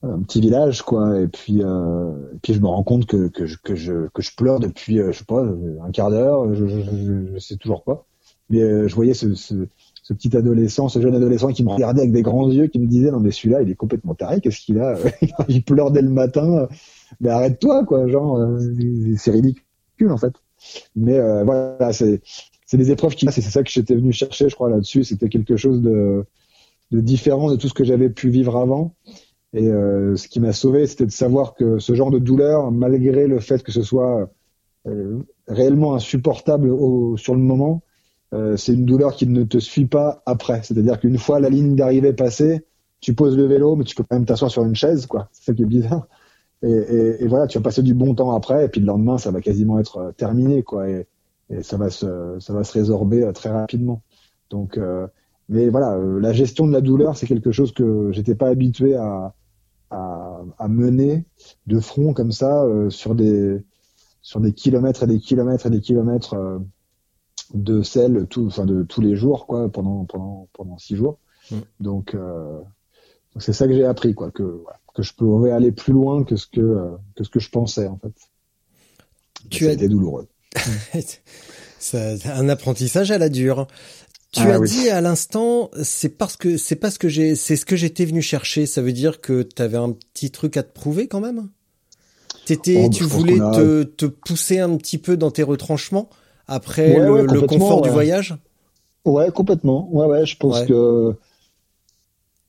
un 0.04 0.20
petit 0.22 0.42
village 0.42 0.82
quoi. 0.82 1.20
Et 1.20 1.28
puis 1.28 1.62
euh, 1.64 2.12
et 2.34 2.38
puis 2.42 2.54
je 2.54 2.60
me 2.60 2.68
rends 2.68 2.84
compte 2.84 3.06
que 3.06 3.28
que 3.28 3.46
je 3.46 3.58
que 3.64 3.76
je 3.76 4.08
que 4.14 4.22
je 4.22 4.36
pleure 4.36 4.60
depuis 4.60 5.00
euh, 5.00 5.12
je 5.12 5.20
sais 5.20 5.26
pas 5.26 5.44
un 5.44 5.92
quart 5.92 6.10
d'heure. 6.10 6.54
Je, 6.54 6.68
je, 6.68 6.80
je, 6.82 7.34
je 7.34 7.40
sais 7.40 7.56
toujours 7.58 7.84
pas. 7.84 8.06
Mais 8.50 8.62
euh, 8.62 8.88
je 8.88 8.96
voyais 8.96 9.14
ce, 9.14 9.34
ce 9.36 9.68
ce 10.04 10.14
petit 10.14 10.36
adolescent 10.36 10.90
ce 10.90 11.00
jeune 11.00 11.16
adolescent 11.16 11.50
qui 11.50 11.64
me 11.64 11.70
regardait 11.70 12.02
avec 12.02 12.12
des 12.12 12.24
grands 12.24 12.50
yeux 12.50 12.68
qui 12.68 12.80
me 12.80 12.88
disait 12.88 13.12
non 13.12 13.20
mais 13.20 13.32
celui-là 13.32 13.62
il 13.62 13.70
est 13.70 13.76
complètement 13.76 14.16
taré. 14.16 14.42
Qu'est-ce 14.42 14.62
qu'il 14.62 14.80
a? 14.80 14.98
Il 15.48 15.64
pleure 15.64 15.92
dès 15.92 16.02
le 16.02 16.10
matin. 16.10 16.68
Mais 17.20 17.30
arrête-toi 17.30 17.86
quoi. 17.86 18.08
Genre 18.08 18.38
euh, 18.38 18.60
c'est 19.18 19.32
ridicule 19.32 19.64
en 20.12 20.18
fait. 20.18 20.34
Mais 20.96 21.18
euh, 21.18 21.44
voilà 21.44 21.94
c'est 21.94 22.22
c'est 22.66 22.78
des 22.78 22.92
épreuves 22.92 23.16
qui 23.16 23.28
c'est 23.32 23.42
ça 23.42 23.64
que 23.64 23.70
j'étais 23.70 23.96
venu 23.96 24.12
chercher 24.12 24.50
je 24.50 24.56
crois 24.56 24.70
là-dessus. 24.70 25.04
C'était 25.04 25.30
quelque 25.30 25.58
chose 25.58 25.82
de 25.82 26.26
de 26.92 27.00
différent 27.00 27.52
de 27.52 27.56
tout 27.56 27.70
ce 27.70 27.74
que 27.74 27.84
j'avais 27.84 28.10
pu 28.10 28.30
vivre 28.30 28.58
avant 28.58 28.96
et 29.54 29.68
euh, 29.68 30.16
ce 30.16 30.28
qui 30.28 30.40
m'a 30.40 30.54
sauvé, 30.54 30.88
c'était 30.88 31.06
de 31.06 31.12
savoir 31.12 31.56
que 31.56 31.80
ce 31.80 31.94
genre 31.94 32.12
de 32.12 32.20
douleur, 32.20 32.72
malgré 32.72 33.28
le 33.28 33.40
fait 33.40 33.64
que 33.64 33.72
ce 33.72 33.82
soit 33.82 34.30
euh, 34.88 35.20
réellement 35.48 35.94
insupportable 35.94 36.70
au, 36.70 37.18
sur 37.18 37.36
le 37.36 37.42
moment, 37.42 37.82
euh, 38.34 38.56
c'est 38.56 38.74
une 38.74 38.86
douleur 38.86 39.16
qui 39.16 39.28
ne 39.28 39.44
te 39.44 39.58
suit 39.58 39.88
pas 39.88 40.24
après. 40.26 40.62
C'est-à-dire 40.64 41.00
qu'une 41.00 41.18
fois 41.18 41.40
la 41.40 41.50
ligne 41.50 41.76
d'arrivée 41.76 42.14
passée, 42.14 42.66
tu 43.02 43.14
poses 43.14 43.36
le 43.36 43.46
vélo, 43.46 43.76
mais 43.76 43.84
tu 43.84 43.96
peux 43.96 44.04
quand 44.04 44.16
même 44.16 44.26
t'asseoir 44.26 44.52
sur 44.52 44.64
une 44.64 44.76
chaise, 44.76 45.06
quoi. 45.06 45.28
C'est 45.34 45.46
ça 45.46 45.54
qui 45.54 45.64
est 45.64 45.66
bizarre. 45.66 46.08
Et, 46.64 46.72
et, 46.72 47.24
et, 47.24 47.28
voilà, 47.28 47.48
tu 47.48 47.58
vas 47.58 47.64
passer 47.64 47.82
du 47.82 47.94
bon 47.96 48.14
temps 48.16 48.32
après, 48.36 48.66
et 48.66 48.68
puis 48.70 48.80
le 48.80 48.86
lendemain, 48.88 49.18
ça 49.18 49.32
va 49.32 49.42
quasiment 49.42 49.80
être 49.80 49.98
euh, 49.98 50.12
terminé, 50.12 50.64
quoi. 50.64 50.88
Et, 50.90 51.08
et 51.50 51.64
ça 51.64 51.78
va 51.78 51.90
se, 51.90 52.38
ça 52.40 52.54
va 52.54 52.64
se 52.64 52.74
résorber 52.74 53.24
euh, 53.24 53.32
très 53.34 53.50
rapidement. 53.50 54.04
Donc, 54.50 54.78
euh, 54.78 55.08
mais 55.50 55.70
voilà, 55.70 55.98
la 55.98 56.32
gestion 56.32 56.68
de 56.68 56.72
la 56.72 56.82
douleur, 56.82 57.18
c'est 57.18 57.28
quelque 57.28 57.52
chose 57.52 57.74
que 57.74 58.12
j'étais 58.14 58.36
pas 58.36 58.48
habitué 58.48 58.96
à, 58.96 59.34
à, 59.92 60.42
à, 60.58 60.68
mener 60.68 61.26
de 61.68 61.80
front 61.80 62.14
comme 62.14 62.32
ça 62.32 62.64
euh, 62.64 62.90
sur 62.90 63.16
des 63.16 63.64
sur 64.22 64.40
des 64.40 64.54
kilomètres 64.54 65.04
et 65.04 65.08
des 65.08 65.20
kilomètres 65.20 65.66
et 65.66 65.70
des 65.70 65.82
kilomètres 65.82 66.36
euh, 66.36 66.60
de 67.54 67.82
sel 67.82 68.28
tout 68.30 68.48
enfin 68.48 68.66
de 68.66 68.84
tous 68.84 69.02
les 69.02 69.16
jours 69.16 69.46
quoi 69.48 69.70
pendant 69.70 70.06
pendant 70.06 70.48
pendant 70.54 70.78
six 70.78 70.96
jours. 70.96 71.20
Mm. 71.52 71.56
donc 71.80 72.16
euh, 72.16 72.60
c'est 73.40 73.54
ça 73.54 73.68
que 73.68 73.74
j'ai 73.74 73.86
appris 73.86 74.14
quoi 74.14 74.32
que 74.32 74.44
voilà, 74.44 74.80
que 74.94 75.04
je 75.04 75.14
pourrais 75.14 75.52
aller 75.52 75.72
plus 75.72 75.94
loin 75.94 76.24
que 76.24 76.36
ce 76.36 76.48
que 76.48 76.92
que 77.16 77.24
ce 77.24 77.30
que 77.30 77.40
je 77.40 77.50
pensais 77.50 77.88
en 77.88 77.98
fait. 77.98 78.14
Tu 79.50 79.68
as 79.68 79.74
été 79.74 79.88
douloureux. 79.88 80.28
C'est 81.80 82.28
un 82.28 82.48
apprentissage 82.48 83.10
à 83.10 83.18
la 83.18 83.30
dure 83.30 83.66
tu 84.32 84.52
Ah 84.52 84.52
as 84.52 84.60
oui. 84.60 84.74
dit 84.74 84.90
à 84.90 85.02
l'instant, 85.02 85.70
c'est 85.84 86.18
parce 86.18 86.38
que 86.38 86.58
c'est 86.58 86.76
pas 86.78 86.90
ce 86.92 87.00
que 87.00 87.10
j'ai, 87.10 87.36
c'est 87.36 87.56
ce 87.56 87.66
que 87.66 87.76
j'étais 87.76 88.06
venu 88.06 88.22
chercher. 88.22 88.66
Ça 88.66 88.82
veut 88.82 88.94
dire 88.94 89.22
que 89.22 89.44
tu 89.44 89.62
avais 89.62 89.78
un 89.78 89.92
petit 89.92 90.32
truc 90.32 90.58
à 90.58 90.64
te 90.64 90.72
prouver 90.74 91.08
quand 91.08 91.20
même? 91.20 91.50
T'étais, 92.46 92.90
Oh, 92.90 92.90
tu 92.92 93.04
je 93.04 93.08
pense 93.08 93.24
voulais 93.24 93.40
qu'on 93.40 93.40
a- 93.42 93.70
te, 93.70 93.84
te 93.84 94.06
pousser 94.06 94.60
un 94.60 94.76
petit 94.78 94.98
peu 95.00 95.18
dans 95.18 95.32
tes 95.32 95.44
retranchements 95.44 96.10
après 96.48 97.00
Ouais, 97.00 97.02
le, 97.02 97.26
ouais, 97.26 97.26
le 97.26 97.42
complètement, 97.42 97.44
confort 97.44 97.82
du 97.82 97.90
voyage? 97.90 98.36
Ouais, 99.06 99.32
complètement. 99.32 99.88
Ouais, 99.94 100.06
ouais, 100.08 100.26
je 100.26 100.38
pense 100.38 100.62
que. 100.64 101.16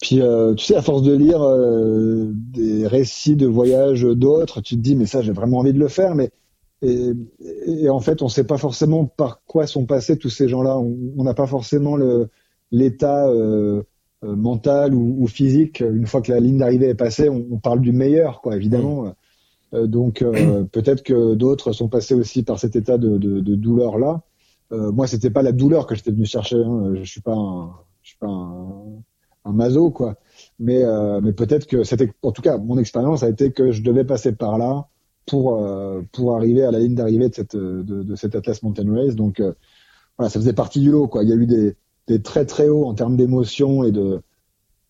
Puis, 0.01 0.21
euh, 0.21 0.55
tu 0.55 0.65
sais, 0.67 0.75
à 0.77 0.83
force 0.83 1.03
de 1.03 1.13
lire 1.15 1.41
euh, 1.43 2.31
des 2.35 2.87
récits 2.89 3.37
de 3.37 3.47
voyage 3.47 4.03
d'autres, 4.03 4.61
tu 4.61 4.75
te 4.77 4.81
dis, 4.81 4.97
mais 4.97 5.07
ça, 5.07 5.23
j'ai 5.23 5.33
vraiment 5.33 5.59
envie 5.59 5.73
de 5.73 5.79
le 5.79 5.89
faire. 5.89 6.15
Mais 6.17 6.31
et, 6.83 7.13
et 7.67 7.89
en 7.89 8.01
fait, 8.01 8.23
on 8.23 8.29
sait 8.29 8.45
pas 8.45 8.59
forcément 8.59 9.07
par 9.07 9.43
quoi 9.47 9.67
sont 9.67 9.87
passés 9.87 10.19
tous 10.19 10.31
ces 10.31 10.49
gens-là. 10.49 10.79
On 10.79 11.23
n'a 11.23 11.35
pas 11.35 11.47
forcément 11.47 11.97
l'état 12.71 13.29
euh, 13.29 13.83
euh, 14.25 14.37
mental 14.37 14.95
ou, 14.95 15.17
ou 15.19 15.27
physique. 15.27 15.81
Une 15.81 16.07
fois 16.07 16.23
que 16.23 16.33
la 16.33 16.41
ligne 16.41 16.59
d'arrivée 16.59 16.89
est 16.89 16.95
passée, 16.95 17.29
on, 17.29 17.47
on 17.51 17.59
parle 17.59 17.81
du 17.81 17.93
meilleur, 17.93 18.41
quoi, 18.41 18.57
évidemment. 18.57 19.15
Euh, 19.75 19.87
donc, 19.87 20.23
euh, 20.23 20.65
peut-être 20.73 21.03
que 21.03 21.35
d'autres 21.35 21.73
sont 21.73 21.89
passés 21.89 22.15
aussi 22.15 22.43
par 22.43 22.59
cet 22.59 22.77
état 22.77 22.99
de, 22.99 23.17
de, 23.19 23.41
de 23.41 23.55
douleur-là. 23.55 24.23
Euh, 24.73 24.91
moi, 24.91 25.07
c'était 25.07 25.31
pas 25.31 25.43
la 25.43 25.53
douleur 25.53 25.87
que 25.87 25.95
j'étais 25.95 26.11
venu 26.11 26.25
chercher. 26.25 26.57
Hein. 26.57 26.95
Je 26.95 27.05
suis 27.05 27.21
pas 27.21 27.35
un, 27.35 27.73
je 28.03 28.11
suis 28.11 28.19
pas 28.19 28.29
un, 28.29 29.03
un 29.45 29.53
maso, 29.53 29.91
quoi. 29.91 30.17
mais 30.59 30.83
euh, 30.83 31.21
mais 31.23 31.33
peut-être 31.33 31.67
que 31.67 31.85
c'était, 31.85 32.13
en 32.23 32.33
tout 32.33 32.43
cas, 32.43 32.59
mon 32.59 32.79
expérience 32.79 33.23
a 33.23 33.29
été 33.29 33.53
que 33.53 33.71
je 33.73 33.83
devais 33.83 34.05
passer 34.05 34.33
par 34.33 34.59
là 34.59 34.89
pour 35.27 35.57
euh, 35.57 36.03
pour 36.13 36.37
arriver 36.37 36.65
à 36.65 36.71
la 36.71 36.79
ligne 36.79 36.95
d'arrivée 36.95 37.29
de 37.29 37.35
cette 37.35 37.57
de, 37.57 37.83
de 37.83 38.17
cette 38.17 38.35
Atlas 38.35 38.63
Mountain 38.63 38.93
Race. 38.93 39.15
Donc 39.17 39.41
euh, 39.41 39.53
voilà, 40.19 40.31
ça 40.31 40.41
faisait 40.41 40.53
partie 40.53 40.81
du 40.81 40.91
lot. 40.91 41.09
Quoi. 41.09 41.23
Il 41.25 41.31
y 41.31 41.33
a 41.33 41.37
eu 41.37 41.47
des 41.47 41.77
des 42.09 42.21
très 42.21 42.45
très 42.45 42.69
hauts 42.69 42.87
en 42.87 42.95
termes 42.95 43.17
d'émotion 43.17 43.85
et 43.85 43.93
de, 43.93 44.21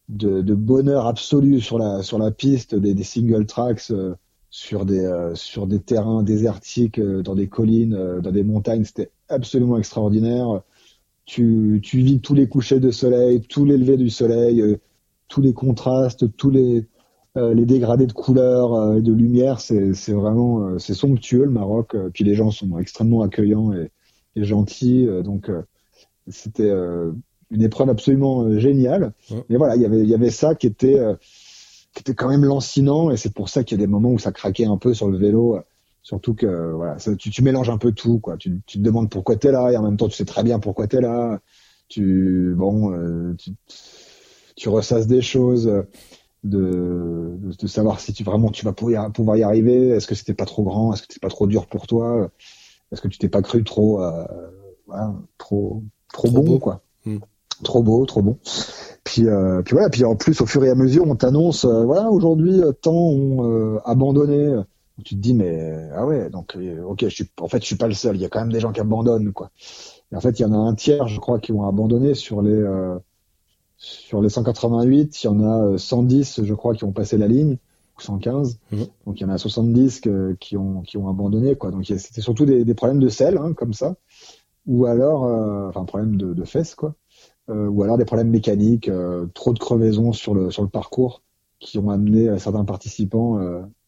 de, 0.09 0.41
de 0.41 0.55
bonheur 0.55 1.07
absolu 1.07 1.61
sur 1.61 1.79
la 1.79 2.03
sur 2.03 2.19
la 2.19 2.31
piste, 2.31 2.75
des, 2.75 2.95
des 2.95 3.05
single 3.05 3.47
tracks 3.47 3.91
euh, 3.91 4.15
sur 4.51 4.85
des 4.85 5.05
euh, 5.05 5.35
sur 5.35 5.67
des 5.67 5.81
terrains 5.81 6.23
désertiques, 6.23 6.99
euh, 6.99 7.23
dans 7.23 7.35
des 7.35 7.49
collines, 7.49 8.21
dans 8.21 8.33
des 8.33 8.45
montagnes. 8.45 8.85
C'était 8.85 9.11
absolument 9.29 9.79
extraordinaire. 9.79 10.63
Tu 11.25 11.81
tu 11.83 11.99
vis 11.99 12.21
tous 12.21 12.35
les 12.35 12.49
couchers 12.49 12.81
de 12.81 12.91
soleil, 12.91 13.43
tous 13.43 13.65
les 13.65 13.77
levées 13.77 13.97
du 13.99 14.11
soleil, 14.11 14.79
tous 15.29 15.41
les 15.41 15.53
contrastes, 15.53 16.37
tous 16.37 16.51
les 16.51 16.87
les 17.37 17.65
dégradés 17.65 18.07
de 18.07 18.13
couleurs 18.13 18.97
et 18.97 19.03
de 19.03 19.13
lumière, 19.13 19.61
c'est 19.61 20.13
vraiment 20.13 20.79
c'est 20.79 20.95
somptueux 20.95 21.45
le 21.45 21.51
Maroc. 21.51 21.97
puis 22.13 22.25
les 22.25 22.35
gens 22.35 22.51
sont 22.51 22.79
extrêmement 22.79 23.23
accueillants 23.23 23.73
et, 23.73 23.91
et 24.37 24.45
gentils, 24.45 25.09
donc 25.25 25.51
c'était 26.29 26.71
euh, 26.71 27.13
une 27.51 27.63
épreuve 27.63 27.91
absolument 27.91 28.43
euh, 28.43 28.59
géniale. 28.59 29.13
Mais 29.49 29.57
voilà, 29.57 29.77
il 29.77 29.83
y 29.83 29.87
avait, 29.87 30.01
il 30.01 30.09
y 30.09 30.15
avait 30.15 30.31
ça 30.31 30.55
qui 30.55 30.67
était, 30.67 30.99
euh, 30.99 31.15
qui 31.95 32.01
était 32.01 32.15
quand 32.15 32.29
même 32.29 32.45
lancinant, 32.45 33.11
et 33.11 33.17
c'est 33.17 33.35
pour 33.35 33.49
ça 33.49 33.65
qu'il 33.65 33.79
y 33.79 33.83
a 33.83 33.85
des 33.85 33.91
moments 33.91 34.11
où 34.11 34.19
ça 34.19 34.33
craquait 34.33 34.65
un 34.65 34.77
peu 34.77 34.95
sur 34.95 35.09
le 35.09 35.19
vélo. 35.19 35.59
Surtout 36.03 36.35
que 36.35 36.73
voilà, 36.73 36.97
tu, 36.97 37.31
tu, 37.31 37.43
mélanges 37.43 37.71
un 37.71 37.79
peu 37.79 37.93
tout, 37.93 38.19
quoi. 38.19 38.37
Tu, 38.37 38.61
tu 38.67 38.79
te 38.79 38.83
demandes 38.83 39.09
pourquoi 39.09 39.37
t'es 39.37 39.53
là, 39.53 39.71
et 39.71 39.77
en 39.77 39.83
même 39.83 39.97
temps 39.97 40.09
tu 40.09 40.17
sais 40.17 40.25
très 40.25 40.43
bien 40.43 40.59
pourquoi 40.59 40.89
t'es 40.89 41.01
là. 41.01 41.41
Tu 41.89 42.55
bon, 42.57 43.35
tu, 43.37 43.53
tu 44.57 44.69
ressasses 44.69 45.07
des 45.07 45.21
choses, 45.21 45.71
de, 46.45 47.39
de, 47.41 47.67
savoir 47.67 48.01
si 48.01 48.13
tu 48.13 48.25
vraiment 48.25 48.51
tu 48.51 48.65
vas 48.65 48.73
pouvoir, 48.73 49.13
pouvoir 49.13 49.37
y 49.37 49.43
arriver. 49.43 49.89
Est-ce 49.91 50.07
que 50.07 50.15
c'était 50.15 50.35
pas 50.35 50.47
trop 50.47 50.63
grand? 50.65 50.93
Est-ce 50.93 51.03
que 51.03 51.09
c'était 51.09 51.25
pas 51.25 51.31
trop 51.31 51.47
dur 51.47 51.67
pour 51.67 51.87
toi? 51.87 52.31
Est-ce 52.91 53.01
que 53.01 53.09
tu 53.09 53.19
t'es 53.19 53.29
pas 53.29 53.43
cru 53.43 53.65
trop, 53.65 54.01
voilà, 54.87 55.15
trop 55.39 55.83
trop, 56.13 56.31
bon, 56.31 56.59
quoi? 56.59 56.83
Hmm. 57.05 57.19
Trop 57.65 57.83
beau, 57.83 58.05
trop 58.07 58.23
bon. 58.23 58.39
Puis, 59.05 59.27
euh, 59.27 59.63
puis 59.63 59.75
voilà, 59.75 59.89
puis 59.89 60.05
en 60.05 60.15
plus, 60.15 60.41
au 60.41 60.47
fur 60.47 60.65
et 60.65 60.71
à 60.71 60.75
mesure, 60.75 61.05
on 61.07 61.17
t'annonce, 61.17 61.65
euh, 61.65 61.85
voilà, 61.85 62.11
aujourd'hui, 62.11 62.61
euh, 62.61 62.73
tant 62.73 62.93
ont 62.93 63.79
abandonné. 63.85 64.61
Tu 65.05 65.17
te 65.17 65.21
dis, 65.21 65.35
mais 65.35 65.89
ah 65.97 66.07
ouais, 66.07 66.31
donc 66.31 66.57
ok, 66.85 67.01
je 67.05 67.09
suis, 67.09 67.31
en 67.41 67.49
fait, 67.49 67.61
je 67.61 67.67
suis 67.67 67.77
pas 67.77 67.89
le 67.89 67.95
seul. 67.95 68.15
Il 68.17 68.23
y 68.23 68.25
a 68.25 68.29
quand 68.29 68.41
même 68.41 68.53
des 68.53 68.61
gens 68.61 68.73
qui 68.73 68.81
abandonnent, 68.81 69.33
quoi. 69.33 69.51
Et 70.13 70.17
en 70.17 70.21
fait, 70.21 70.39
il 70.39 70.43
y 70.43 70.45
en 70.45 70.53
a 70.53 70.57
un 70.57 70.75
tiers, 70.75 71.09
je 71.09 71.19
crois, 71.19 71.41
qui 71.41 71.51
ont 71.51 71.67
abandonné 71.67 72.15
sur 72.15 72.43
les 72.43 72.63
sur 73.83 74.23
les 74.23 74.29
188. 74.29 75.23
Il 75.23 75.27
y 75.27 75.29
en 75.29 75.43
a 75.43 75.79
110, 75.79 76.43
je 76.45 76.55
crois, 76.55 76.75
qui 76.75 76.85
ont 76.85 76.93
passé 76.93 77.19
la 77.19 77.29
ligne 77.29 77.59
ou 77.99 78.01
115. 78.01 78.59
Hmm. 78.71 78.77
Donc 79.07 79.21
il 79.21 79.23
y 79.23 79.27
en 79.27 79.31
a 79.31 79.39
70 79.39 80.01
qui 80.41 80.57
ont 80.57 80.83
qui 80.83 80.97
ont 80.97 81.09
abandonné, 81.09 81.57
quoi. 81.57 81.71
Donc 81.71 81.85
c'était 81.85 82.21
surtout 82.21 82.47
des, 82.47 82.65
des 82.65 82.75
problèmes 82.75 83.01
de 83.01 83.09
sel, 83.09 83.39
hein, 83.39 83.53
comme 83.55 83.73
ça 83.75 83.97
ou 84.67 84.87
alors, 84.87 85.25
euh, 85.25 85.69
enfin, 85.69 85.85
problème 85.85 86.17
de, 86.17 86.35
de 86.35 86.45
fesses, 86.45 86.75
quoi, 86.75 86.95
euh, 87.49 87.67
ou 87.69 87.83
alors 87.83 87.99
des 87.99 88.05
problèmes 88.05 88.31
mécaniques, 88.31 88.89
euh, 88.89 89.27
trop 89.35 89.53
de 89.53 89.59
crevaisons 89.59 90.13
sur 90.13 90.35
le, 90.35 90.51
sur 90.51 90.63
le 90.63 90.69
parcours 90.69 91.23
qui 91.59 91.79
ont 91.79 91.91
amené 91.91 92.39
certains 92.39 92.65
participants 92.65 93.39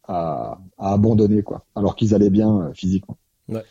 à, 0.05 0.61
à, 0.79 0.93
abandonner, 0.93 1.43
quoi, 1.43 1.65
alors 1.75 1.97
qu'ils 1.97 2.15
allaient 2.15 2.31
bien 2.31 2.71
physiquement. 2.73 3.17
Ouais. 3.49 3.65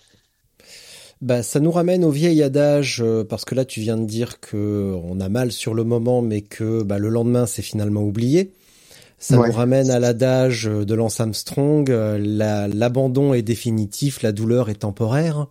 Bah, 1.23 1.41
ça 1.41 1.61
nous 1.61 1.71
ramène 1.71 2.03
au 2.03 2.09
vieil 2.11 2.43
adage 2.43 3.01
parce 3.29 3.45
que 3.45 3.55
là 3.55 3.63
tu 3.63 3.79
viens 3.79 3.97
de 3.97 4.05
dire 4.05 4.41
que 4.41 4.93
on 5.05 5.21
a 5.21 5.29
mal 5.29 5.53
sur 5.53 5.73
le 5.73 5.85
moment, 5.85 6.21
mais 6.21 6.41
que 6.41 6.83
bah, 6.83 6.99
le 6.99 7.07
lendemain 7.07 7.45
c'est 7.45 7.61
finalement 7.61 8.03
oublié. 8.03 8.51
Ça 9.19 9.37
nous 9.37 9.53
ramène 9.53 9.89
à 9.89 9.99
l'adage 9.99 10.65
de 10.65 10.93
Lance 10.93 11.21
Armstrong 11.21 11.89
l'abandon 11.89 13.33
est 13.33 13.41
définitif, 13.41 14.21
la 14.21 14.33
douleur 14.33 14.69
est 14.69 14.81
temporaire. 14.81 15.47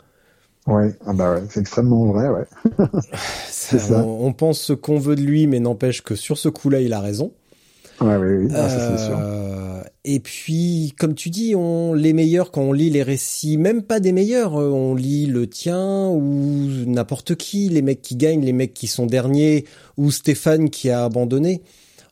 Ouais, 0.66 0.95
ah 1.07 1.12
bah 1.12 1.35
ouais, 1.35 1.43
c'est 1.49 1.61
extrêmement 1.61 2.05
vrai, 2.12 2.29
ouais. 2.29 2.45
ça, 3.49 3.79
ça. 3.79 4.05
On, 4.05 4.33
pense 4.33 4.61
ce 4.61 4.73
qu'on 4.73 4.99
veut 4.99 5.16
de 5.16 5.23
lui, 5.23 5.49
mais 5.49 5.59
n'empêche 5.59 6.03
que 6.03 6.14
sur 6.14 6.39
ce 6.39 6.49
coup-là, 6.49 6.81
il 6.81 6.93
a 6.93 7.01
raison. 7.01 7.33
Ouais, 8.03 8.16
oui, 8.16 8.44
oui, 8.44 8.50
ça, 8.50 8.68
c'est 8.68 9.05
sûr. 9.05 9.18
Euh, 9.18 9.82
et 10.05 10.20
puis, 10.20 10.94
comme 10.98 11.14
tu 11.14 11.30
dis, 11.30 11.55
on 11.55 11.94
les 11.94 12.12
meilleurs 12.12 12.50
quand 12.50 12.62
on 12.62 12.72
lit 12.72 12.90
les 12.90 13.03
récits, 13.03 13.57
même 13.57 13.82
pas 13.82 14.00
des 14.00 14.12
meilleurs, 14.12 14.61
euh, 14.61 14.70
on 14.70 14.94
lit 14.94 15.26
le 15.26 15.48
tien 15.48 16.09
ou 16.09 16.68
n'importe 16.86 17.36
qui, 17.36 17.68
les 17.68 17.82
mecs 17.82 18.03
qui 18.03 18.16
gagnent, 18.16 18.44
les 18.44 18.53
mecs 18.53 18.74
qui 18.74 18.86
sont 18.86 19.07
derniers, 19.07 19.64
ou 19.96 20.11
Stéphane 20.11 20.70
qui 20.70 20.90
a 20.90 21.05
abandonné. 21.05 21.62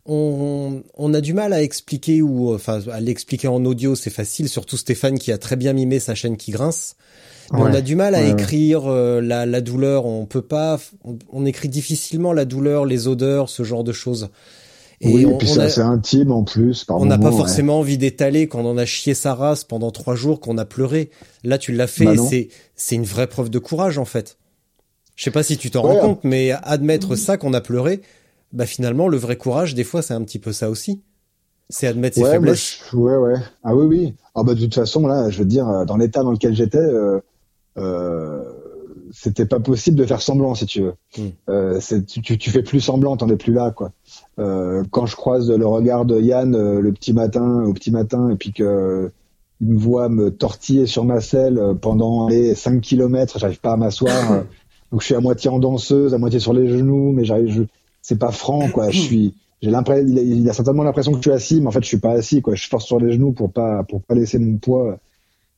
On, 0.06 0.82
on 0.96 1.14
a 1.14 1.20
du 1.20 1.34
mal 1.34 1.52
à 1.52 1.62
expliquer 1.62 2.22
ou 2.22 2.54
enfin 2.54 2.80
à 2.90 3.00
l'expliquer 3.00 3.48
en 3.48 3.64
audio, 3.64 3.94
c'est 3.94 4.10
facile. 4.10 4.48
Surtout 4.48 4.76
Stéphane 4.76 5.18
qui 5.18 5.30
a 5.30 5.38
très 5.38 5.56
bien 5.56 5.72
mimé 5.72 6.00
sa 6.00 6.14
chaîne 6.14 6.36
qui 6.36 6.52
grince 6.52 6.96
on 7.52 7.74
a 7.74 7.80
du 7.80 7.96
mal 7.96 8.14
à 8.14 8.22
écrire 8.22 8.86
euh, 8.86 9.20
la, 9.20 9.46
la, 9.46 9.60
douleur. 9.60 10.06
On 10.06 10.26
peut 10.26 10.42
pas. 10.42 10.78
On, 11.32 11.44
écrit 11.44 11.68
difficilement 11.68 12.32
la 12.32 12.44
douleur, 12.44 12.86
les 12.86 13.08
odeurs, 13.08 13.48
ce 13.48 13.64
genre 13.64 13.84
de 13.84 13.92
choses. 13.92 14.28
Et 15.02 15.14
oui, 15.14 15.22
et 15.22 15.38
puis 15.38 15.48
c'est 15.48 15.60
assez 15.60 15.80
intime 15.80 16.30
en 16.30 16.44
plus. 16.44 16.84
on 16.88 17.06
n'a 17.06 17.16
pas 17.16 17.32
forcément 17.32 17.78
envie 17.78 17.96
d'étaler 17.96 18.48
quand 18.48 18.60
on 18.60 18.76
a 18.76 18.84
chié 18.84 19.14
sa 19.14 19.34
race 19.34 19.64
pendant 19.64 19.90
trois 19.90 20.14
jours, 20.14 20.40
qu'on 20.40 20.58
a 20.58 20.66
pleuré. 20.66 21.10
Là, 21.42 21.56
tu 21.56 21.72
l'as 21.72 21.86
fait. 21.86 22.04
Bah 22.04 22.16
c'est 22.28 22.48
c'est 22.76 22.96
une 22.96 23.04
vraie 23.04 23.26
preuve 23.26 23.48
de 23.48 23.58
courage 23.58 23.96
en 23.96 24.04
fait. 24.04 24.36
Je 25.16 25.24
sais 25.24 25.30
pas 25.30 25.42
si 25.42 25.56
tu 25.56 25.70
t'en 25.70 25.82
rends 25.82 26.00
compte, 26.00 26.24
mais 26.24 26.52
admettre 26.52 27.16
ça 27.16 27.36
qu'on 27.36 27.54
a 27.54 27.60
pleuré, 27.60 28.02
bah 28.52 28.66
finalement 28.66 29.08
le 29.08 29.16
vrai 29.16 29.36
courage, 29.36 29.74
des 29.74 29.84
fois, 29.84 30.02
c'est 30.02 30.14
un 30.14 30.22
petit 30.22 30.38
peu 30.38 30.52
ça 30.52 30.68
aussi. 30.68 31.02
C'est 31.70 31.86
admettre 31.86 32.16
ses 32.16 32.24
faiblesses. 32.24 32.80
ouais, 32.92 33.16
ouais. 33.16 33.36
Ah 33.62 33.74
oui, 33.74 33.86
oui. 33.86 34.14
Ah 34.34 34.42
bah 34.42 34.54
de 34.54 34.60
toute 34.60 34.74
façon 34.74 35.06
là, 35.06 35.30
je 35.30 35.38
veux 35.38 35.44
dire, 35.44 35.86
dans 35.86 35.96
l'état 35.96 36.22
dans 36.22 36.32
lequel 36.32 36.54
j'étais. 36.54 36.78
Euh 36.78 37.20
euh, 37.78 38.42
c'était 39.12 39.46
pas 39.46 39.60
possible 39.60 39.96
de 39.96 40.04
faire 40.04 40.22
semblant 40.22 40.54
si 40.54 40.66
tu 40.66 40.82
veux. 40.82 40.94
Hmm. 41.16 41.28
Euh, 41.48 41.80
tu, 42.06 42.38
tu, 42.38 42.50
fais 42.50 42.62
plus 42.62 42.80
semblant, 42.80 43.16
t'en 43.16 43.28
es 43.28 43.36
plus 43.36 43.52
là 43.52 43.70
quoi. 43.70 43.92
Euh, 44.40 44.84
quand 44.90 45.06
je 45.06 45.16
croise 45.16 45.50
le 45.50 45.66
regard 45.66 46.04
de 46.04 46.20
Yann 46.20 46.54
euh, 46.54 46.80
le 46.80 46.92
petit 46.92 47.12
matin, 47.12 47.62
au 47.64 47.72
petit 47.72 47.90
matin, 47.90 48.30
et 48.30 48.36
puis 48.36 48.52
que 48.52 49.10
il 49.60 49.68
me 49.68 49.78
voit 49.78 50.08
me 50.08 50.30
tortiller 50.30 50.86
sur 50.86 51.04
ma 51.04 51.20
selle 51.20 51.60
pendant 51.82 52.28
les 52.28 52.54
5 52.54 52.80
kilomètres, 52.80 53.38
j'arrive 53.38 53.60
pas 53.60 53.74
à 53.74 53.76
m'asseoir, 53.76 54.44
donc 54.92 55.02
je 55.02 55.06
suis 55.06 55.14
à 55.14 55.20
moitié 55.20 55.50
en 55.50 55.58
danseuse, 55.58 56.14
à 56.14 56.18
moitié 56.18 56.40
sur 56.40 56.54
les 56.54 56.66
genoux, 56.68 57.12
mais 57.12 57.24
j'arrive, 57.24 57.66
c'est 58.00 58.18
pas 58.18 58.32
franc 58.32 58.70
quoi. 58.70 58.88
Je 58.88 58.98
suis, 58.98 59.34
j'ai 59.60 59.70
l'impression, 59.70 60.06
il, 60.08 60.16
il, 60.18 60.48
a 60.48 60.54
certainement 60.54 60.82
l'impression 60.82 61.12
que 61.12 61.18
je 61.18 61.22
suis 61.22 61.32
assis, 61.32 61.60
mais 61.60 61.66
en 61.66 61.72
fait 61.72 61.82
je 61.82 61.88
suis 61.88 61.98
pas 61.98 62.12
assis 62.12 62.40
quoi. 62.40 62.54
Je 62.54 62.66
force 62.68 62.86
sur 62.86 62.98
les 62.98 63.12
genoux 63.12 63.32
pour 63.32 63.52
pas 63.52 63.82
pour 63.84 64.00
pas 64.00 64.14
laisser 64.14 64.38
mon 64.38 64.56
poids 64.56 64.98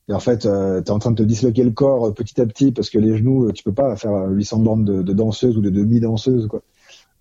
et 0.09 0.12
en 0.12 0.20
fait, 0.20 0.47
euh, 0.47 0.83
tu 0.83 0.89
es 0.89 0.91
en 0.91 0.99
train 0.99 1.12
de 1.12 1.16
te 1.16 1.22
disloquer 1.22 1.62
le 1.62 1.70
corps 1.70 2.09
euh, 2.09 2.12
petit 2.12 2.41
à 2.41 2.47
petit 2.47 2.72
parce 2.72 2.91
que 2.91 2.99
les 2.99 3.16
genoux, 3.16 3.47
euh, 3.47 3.53
tu 3.53 3.62
peux 3.62 3.72
pas 3.72 3.95
faire 3.97 4.28
800 4.28 4.59
bornes 4.59 4.85
de, 4.85 5.03
de 5.03 5.12
danseuse 5.12 5.57
ou 5.57 5.61
de 5.61 5.70
demi-danseuse. 5.70 6.49
quoi. 6.49 6.62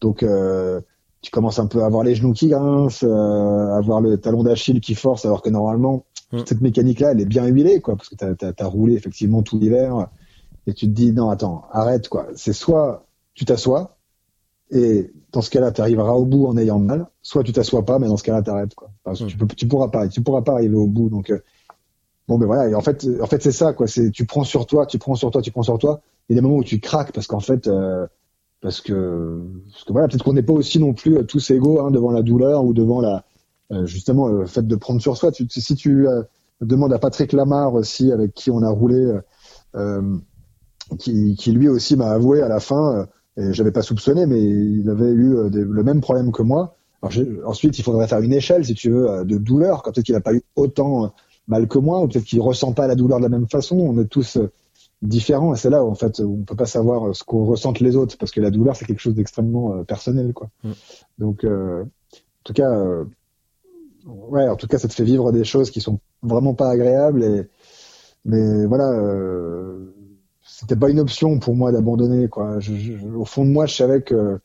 Donc, 0.02 0.24
euh, 0.24 0.82
tu 1.22 1.32
commences 1.32 1.60
un 1.60 1.68
peu 1.68 1.84
à 1.84 1.86
avoir 1.86 2.04
les 2.04 2.16
genoux 2.16 2.34
qui 2.34 2.48
grincent, 2.50 3.06
à 3.06 3.78
avoir 3.78 4.02
le 4.02 4.18
talon 4.18 4.44
d'Achille 4.44 4.82
qui 4.82 4.96
force, 4.96 5.26
alors 5.26 5.42
que 5.42 5.50
normalement, 5.50 6.06
mm. 6.32 6.40
cette 6.46 6.62
mécanique-là, 6.62 7.12
elle 7.12 7.22
est 7.22 7.26
bien 7.26 7.46
huilée, 7.46 7.80
quoi, 7.82 7.96
parce 7.96 8.10
que 8.10 8.16
tu 8.16 8.46
as, 8.64 8.68
roulé 8.68 8.96
effectivement 8.96 9.44
tout 9.44 9.60
l'hiver. 9.60 10.08
Et 10.68 10.74
tu 10.74 10.86
te 10.88 10.92
dis, 10.92 11.12
non, 11.12 11.30
attends, 11.30 11.64
arrête, 11.72 12.10
quoi. 12.10 12.28
C'est 12.36 12.54
soit 12.54 13.06
tu 13.34 13.46
t'assois, 13.46 13.98
et 14.72 15.12
dans 15.32 15.42
ce 15.42 15.50
cas-là, 15.50 15.72
tu 15.72 15.82
arriveras 15.82 16.14
au 16.14 16.26
bout 16.26 16.48
en 16.48 16.58
ayant 16.58 16.80
mal, 16.80 17.08
soit 17.22 17.44
tu 17.44 17.54
t'assois 17.54 17.86
pas, 17.86 18.00
mais 18.00 18.08
dans 18.08 18.18
ce 18.18 18.24
cas-là, 18.24 18.42
t'arrêtes, 18.42 18.76
quoi. 18.76 18.90
Parce 19.04 19.20
que 19.20 19.26
mm. 19.26 19.28
tu, 19.28 19.38
peux, 19.38 19.48
tu 19.48 19.68
pourras 19.68 19.90
pas, 19.90 20.08
tu 20.08 20.22
pourras 20.22 20.42
pas 20.42 20.54
arriver 20.54 20.76
au 20.76 20.88
bout. 20.88 21.10
Donc, 21.10 21.32
Bon 22.32 22.38
ben 22.38 22.46
voilà, 22.46 22.70
et 22.70 22.76
en 22.76 22.82
fait, 22.82 23.06
en 23.22 23.26
fait 23.26 23.44
c'est 23.44 23.52
ça 23.52 23.74
quoi. 23.74 23.88
C'est 23.88 24.10
tu 24.10 24.26
prends 24.26 24.46
sur 24.46 24.66
toi, 24.66 24.86
tu 24.86 24.98
prends 24.98 25.16
sur 25.16 25.32
toi, 25.32 25.42
tu 25.42 25.52
prends 25.52 25.64
sur 25.64 25.78
toi. 25.78 26.02
Il 26.30 26.34
y 26.34 26.38
a 26.38 26.42
des 26.42 26.48
moments 26.48 26.60
où 26.60 26.64
tu 26.64 26.80
craques 26.80 27.12
parce 27.12 27.28
qu'en 27.28 27.42
fait, 27.42 27.68
euh, 27.68 28.08
parce 28.62 28.80
que 28.82 29.42
voilà, 29.90 30.08
peut-être 30.08 30.24
qu'on 30.24 30.34
n'est 30.34 30.44
pas 30.44 30.54
aussi 30.54 30.80
non 30.80 30.94
plus 30.94 31.26
tous 31.26 31.52
égaux 31.52 31.82
hein, 31.82 31.92
devant 31.92 32.12
la 32.12 32.22
douleur 32.22 32.64
ou 32.64 32.74
devant 32.74 33.02
la 33.02 33.26
euh, 33.72 33.86
justement 33.86 34.28
le 34.28 34.46
fait 34.46 34.66
de 34.66 34.76
prendre 34.76 35.02
sur 35.02 35.18
soi. 35.18 35.32
Si 35.34 35.76
tu 35.76 36.08
euh, 36.08 36.24
demandes 36.62 36.94
à 36.94 37.00
Patrick 37.00 37.34
Lamar 37.34 37.74
aussi 37.74 38.12
avec 38.12 38.34
qui 38.34 38.52
on 38.52 38.62
a 38.62 38.70
roulé, 38.70 39.14
qui, 41.00 41.36
qui 41.36 41.52
lui 41.52 41.70
aussi 41.70 41.96
m'a 41.96 42.12
avoué 42.12 42.42
à 42.42 42.48
la 42.48 42.60
fin, 42.60 43.08
et 43.38 43.54
j'avais 43.54 43.72
pas 43.72 43.82
soupçonné, 43.82 44.26
mais 44.26 44.42
il 44.42 44.90
avait 44.90 45.10
eu 45.10 45.50
le 45.50 45.84
même 45.84 46.02
problème 46.02 46.32
que 46.32 46.44
moi. 46.44 46.76
Alors, 47.02 47.14
ensuite, 47.46 47.80
il 47.80 47.84
faudrait 47.84 48.08
faire 48.08 48.20
une 48.20 48.34
échelle, 48.34 48.66
si 48.66 48.76
tu 48.76 48.92
veux, 48.92 49.24
de 49.24 49.38
douleur, 49.38 49.82
quand 49.82 49.92
peut-être 49.92 50.06
qu'il 50.06 50.14
n'a 50.14 50.22
pas 50.22 50.34
eu 50.34 50.44
autant 50.56 51.14
mal 51.48 51.68
que 51.68 51.80
moi, 51.80 52.02
ou 52.02 52.08
peut-être 52.08 52.26
qu'il 52.26 52.42
ressent 52.42 52.74
pas 52.74 52.88
la 52.88 52.96
douleur 52.96 53.18
de 53.18 53.24
la 53.24 53.30
même 53.30 53.48
façon. 53.48 53.78
On 53.78 54.00
est 54.00 54.06
tous 54.06 54.38
euh, 55.04 55.08
différents, 55.08 55.54
et 55.54 55.58
c'est 55.58 55.70
là 55.70 55.84
où 55.84 55.90
en 55.90 55.96
fait 55.96 56.20
on 56.20 56.44
peut 56.44 56.56
pas 56.56 56.66
savoir 56.66 57.10
euh, 57.10 57.14
ce 57.14 57.24
qu'on 57.24 57.46
ressentent 57.46 57.80
les 57.80 57.96
autres, 57.96 58.18
parce 58.18 58.32
que 58.32 58.42
la 58.42 58.52
douleur 58.52 58.76
c'est 58.76 58.86
quelque 58.86 59.00
chose 59.02 59.16
d'extrêmement 59.16 59.74
euh, 59.74 59.84
personnel, 59.84 60.34
quoi. 60.34 60.50
Mm. 60.64 60.72
Donc, 61.20 61.46
en 61.46 61.86
tout 62.44 62.54
cas, 62.54 62.72
ouais, 64.06 64.48
en 64.48 64.56
tout 64.56 64.68
cas, 64.68 64.80
ça 64.80 64.88
te 64.88 64.94
fait 64.94 65.04
vivre 65.04 65.32
des 65.32 65.44
choses 65.44 65.70
qui 65.70 65.82
sont 65.82 66.00
vraiment 66.24 66.54
pas 66.54 66.70
agréables, 66.70 67.24
et 67.24 67.48
mais 68.26 68.66
voilà, 68.66 68.92
c'était 70.44 70.76
pas 70.76 70.90
une 70.90 71.00
option 71.00 71.40
pour 71.40 71.56
moi 71.56 71.72
d'abandonner, 71.72 72.28
quoi. 72.28 72.58
au 73.16 73.26
fond 73.26 73.46
de 73.46 73.50
moi, 73.50 73.66
je 73.66 73.76
savais 73.76 74.02
que 74.02 74.40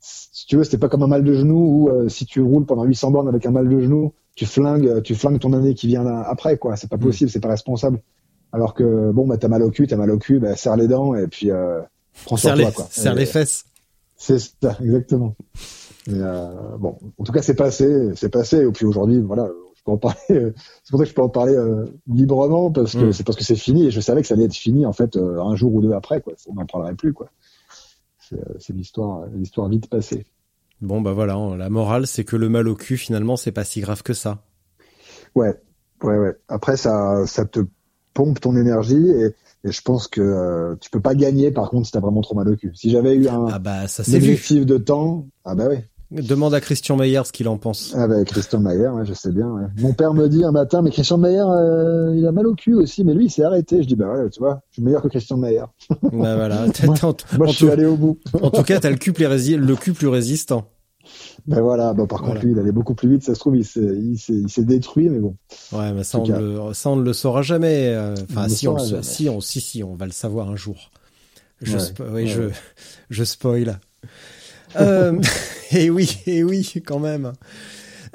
si 0.00 0.46
tu 0.46 0.56
veux, 0.56 0.64
c'était 0.64 0.78
pas 0.78 0.88
comme 0.88 1.02
un 1.02 1.08
mal 1.08 1.24
de 1.24 1.34
genou 1.34 1.56
où 1.56 1.88
euh, 1.90 2.08
si 2.08 2.24
tu 2.24 2.40
roules 2.40 2.66
pendant 2.66 2.84
800 2.84 3.10
bornes 3.10 3.28
avec 3.28 3.44
un 3.46 3.50
mal 3.50 3.68
de 3.68 3.80
genou, 3.80 4.12
tu 4.34 4.46
flingues, 4.46 5.02
tu 5.02 5.14
flingues 5.14 5.40
ton 5.40 5.52
année 5.52 5.74
qui 5.74 5.88
vient 5.88 6.04
là 6.04 6.22
après, 6.28 6.56
quoi. 6.58 6.76
C'est 6.76 6.88
pas 6.88 6.96
Mm. 6.96 7.00
possible, 7.00 7.30
c'est 7.30 7.40
pas 7.40 7.48
responsable. 7.48 8.00
Alors 8.52 8.74
que 8.74 9.10
bon, 9.12 9.26
bah 9.26 9.36
t'as 9.36 9.48
mal 9.48 9.62
au 9.62 9.70
cul, 9.70 9.86
t'as 9.86 9.96
mal 9.96 10.10
au 10.10 10.18
cul, 10.18 10.38
bah 10.38 10.56
serre 10.56 10.76
les 10.76 10.88
dents 10.88 11.14
et 11.14 11.26
puis 11.26 11.50
euh, 11.50 11.80
prends 12.24 12.36
Serre, 12.36 12.54
toi, 12.56 12.64
les, 12.68 12.72
quoi. 12.72 12.86
serre 12.90 13.12
Et- 13.14 13.20
les 13.20 13.26
fesses. 13.26 13.64
C'est 14.16 14.38
ça, 14.38 14.76
exactement. 14.82 15.36
Mais 16.08 16.18
euh, 16.20 16.76
bon, 16.78 16.98
en 17.18 17.24
tout 17.24 17.30
cas, 17.32 17.42
c'est 17.42 17.54
passé, 17.54 18.10
c'est 18.16 18.30
passé. 18.30 18.58
Et 18.66 18.72
puis 18.72 18.84
aujourd'hui, 18.86 19.20
voilà, 19.20 19.48
je 19.76 19.82
peux 19.84 19.92
en 19.92 19.96
parler. 19.98 20.16
euh, 20.30 20.52
C'est 20.82 20.90
pour 20.90 20.98
ça 20.98 21.04
que 21.04 21.10
je 21.10 21.14
peux 21.14 21.22
en 21.22 21.28
parler 21.28 21.54
euh, 21.54 21.86
librement 22.08 22.72
parce 22.72 22.94
que 22.94 23.06
Mm. 23.06 23.12
c'est 23.12 23.24
parce 23.24 23.36
que 23.38 23.44
c'est 23.44 23.54
fini 23.54 23.86
et 23.86 23.90
je 23.92 24.00
savais 24.00 24.22
que 24.22 24.26
ça 24.26 24.34
allait 24.34 24.44
être 24.46 24.54
fini 24.54 24.86
en 24.86 24.92
fait 24.92 25.16
euh, 25.16 25.40
un 25.40 25.54
jour 25.54 25.72
ou 25.74 25.80
deux 25.82 25.92
après, 25.92 26.20
quoi. 26.20 26.32
On 26.48 26.54
n'en 26.54 26.66
parlerait 26.66 26.94
plus, 26.94 27.12
quoi. 27.12 27.28
C'est 28.18 28.40
c'est 28.58 28.72
l'histoire, 28.74 29.26
l'histoire 29.34 29.68
vite 29.68 29.88
passée. 29.88 30.24
Bon, 30.80 31.00
bah 31.00 31.12
voilà, 31.12 31.36
la 31.56 31.68
morale, 31.70 32.06
c'est 32.06 32.24
que 32.24 32.36
le 32.36 32.48
mal 32.48 32.66
au 32.68 32.74
cul, 32.74 32.96
finalement, 32.96 33.36
c'est 33.36 33.52
pas 33.52 33.64
si 33.64 33.80
grave 33.80 34.02
que 34.02 34.14
ça. 34.14 34.38
Ouais, 35.34 35.54
ouais, 36.02 36.16
ouais. 36.18 36.36
Après, 36.48 36.76
ça, 36.76 37.24
ça 37.26 37.44
te 37.44 37.60
pompe 38.18 38.40
ton 38.40 38.56
énergie 38.56 39.08
et, 39.10 39.26
et 39.68 39.72
je 39.72 39.80
pense 39.82 40.08
que 40.08 40.20
euh, 40.20 40.74
tu 40.80 40.90
peux 40.90 41.00
pas 41.00 41.14
gagner 41.14 41.50
par 41.52 41.70
contre 41.70 41.86
si 41.86 41.92
t'as 41.92 42.00
vraiment 42.00 42.20
trop 42.20 42.34
mal 42.34 42.48
au 42.48 42.56
cul. 42.56 42.72
Si 42.74 42.90
j'avais 42.90 43.14
eu 43.14 43.28
un, 43.28 43.46
Ah 43.52 43.58
bah, 43.60 43.86
ça 43.86 44.02
vu. 44.02 44.16
objectif 44.16 44.66
de 44.66 44.76
temps, 44.76 45.26
ah 45.44 45.54
bah 45.54 45.68
ouais. 45.68 45.84
Demande 46.10 46.54
à 46.54 46.60
Christian 46.62 46.96
Meyer 46.96 47.20
ce 47.26 47.32
qu'il 47.32 47.48
en 47.48 47.58
pense. 47.58 47.92
Ah 47.94 48.08
bah, 48.08 48.24
Christian 48.24 48.60
Mayer, 48.60 48.88
ouais, 48.88 49.04
je 49.04 49.12
sais 49.12 49.30
bien. 49.30 49.46
ouais. 49.52 49.64
Mon 49.76 49.92
père 49.92 50.14
me 50.14 50.26
dit 50.28 50.42
un 50.42 50.52
matin, 50.52 50.80
mais 50.80 50.90
Christian 50.90 51.18
Mayer, 51.18 51.44
euh, 51.46 52.14
il 52.16 52.26
a 52.26 52.32
mal 52.32 52.46
au 52.46 52.54
cul 52.54 52.72
aussi, 52.74 53.04
mais 53.04 53.12
lui, 53.12 53.26
il 53.26 53.30
s'est 53.30 53.42
arrêté. 53.44 53.82
Je 53.82 53.88
dis, 53.88 53.94
bah 53.94 54.10
ouais, 54.14 54.30
tu 54.30 54.40
vois, 54.40 54.62
je 54.70 54.76
suis 54.76 54.82
meilleur 54.82 55.02
que 55.02 55.08
Christian 55.08 55.36
Mayer. 55.36 55.64
bah 55.90 56.34
voilà. 56.34 56.64
Moi- 56.86 56.94
en, 57.02 57.14
Moi, 57.36 57.46
je 57.48 57.52
suis 57.52 57.66
tout, 57.66 57.70
allé 57.72 57.84
au 57.84 57.96
bout. 57.96 58.18
en 58.40 58.50
tout 58.50 58.62
cas, 58.62 58.80
t'as 58.80 58.88
le 58.90 58.96
cul 58.96 59.12
plus, 59.12 59.26
rési- 59.26 59.56
le 59.58 59.76
cul 59.76 59.92
plus 59.92 60.08
résistant. 60.08 60.64
Ben 61.46 61.60
voilà, 61.60 61.94
bah, 61.94 62.06
par 62.06 62.18
Voilà. 62.18 62.34
contre, 62.34 62.46
lui, 62.46 62.52
il 62.52 62.58
allait 62.58 62.72
beaucoup 62.72 62.94
plus 62.94 63.08
vite. 63.08 63.22
Ça 63.22 63.34
se 63.34 63.40
trouve, 63.40 63.56
il 63.56 63.64
s'est, 63.64 63.80
il 63.80 64.66
détruit, 64.66 65.08
mais 65.08 65.18
bon. 65.18 65.36
Ouais, 65.72 65.92
mais 65.92 66.04
ça, 66.04 66.18
on, 66.18 66.26
le, 66.26 66.74
ça, 66.74 66.90
on 66.90 66.96
ne 66.96 67.04
le 67.04 67.12
saura 67.12 67.42
jamais. 67.42 67.86
euh, 67.94 68.14
Enfin, 68.30 68.44
On 68.46 68.48
si, 68.48 68.68
on, 68.68 68.78
jamais. 68.78 69.02
si, 69.02 69.28
on, 69.28 69.40
si, 69.40 69.60
si, 69.60 69.82
on 69.82 69.94
va 69.94 70.06
le 70.06 70.12
savoir 70.12 70.50
un 70.50 70.56
jour. 70.56 70.90
Je, 71.62 71.76
Ouais, 71.76 71.82
spo- 71.82 72.04
oui, 72.12 72.22
ouais. 72.22 72.26
je, 72.26 72.42
je 73.10 73.24
spoil. 73.24 73.80
Euh, 74.76 75.18
et 75.72 75.90
oui, 75.90 76.18
et 76.26 76.44
oui, 76.44 76.70
quand 76.84 76.98
même. 76.98 77.32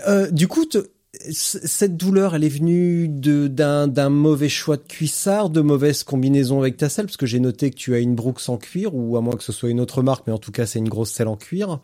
Euh, 0.07 0.29
du 0.29 0.47
coup, 0.47 0.65
te- 0.65 0.89
cette 1.29 1.95
douleur, 1.97 2.35
elle 2.35 2.43
est 2.43 2.49
venue 2.49 3.07
de 3.07 3.47
d'un 3.47 3.87
d'un 3.87 4.09
mauvais 4.09 4.49
choix 4.49 4.77
de 4.77 4.81
cuissard, 4.83 5.49
de 5.49 5.61
mauvaise 5.61 6.03
combinaison 6.03 6.59
avec 6.59 6.77
ta 6.77 6.89
selle, 6.89 7.05
parce 7.05 7.17
que 7.17 7.25
j'ai 7.25 7.39
noté 7.39 7.69
que 7.69 7.75
tu 7.75 7.93
as 7.95 7.99
une 7.99 8.15
Brooks 8.15 8.49
en 8.49 8.57
cuir, 8.57 8.93
ou 8.95 9.15
à 9.17 9.21
moins 9.21 9.35
que 9.35 9.43
ce 9.43 9.51
soit 9.51 9.69
une 9.69 9.79
autre 9.79 10.01
marque, 10.03 10.25
mais 10.27 10.33
en 10.33 10.37
tout 10.39 10.51
cas, 10.51 10.65
c'est 10.65 10.79
une 10.79 10.89
grosse 10.89 11.11
selle 11.11 11.27
en 11.27 11.37
cuir. 11.37 11.79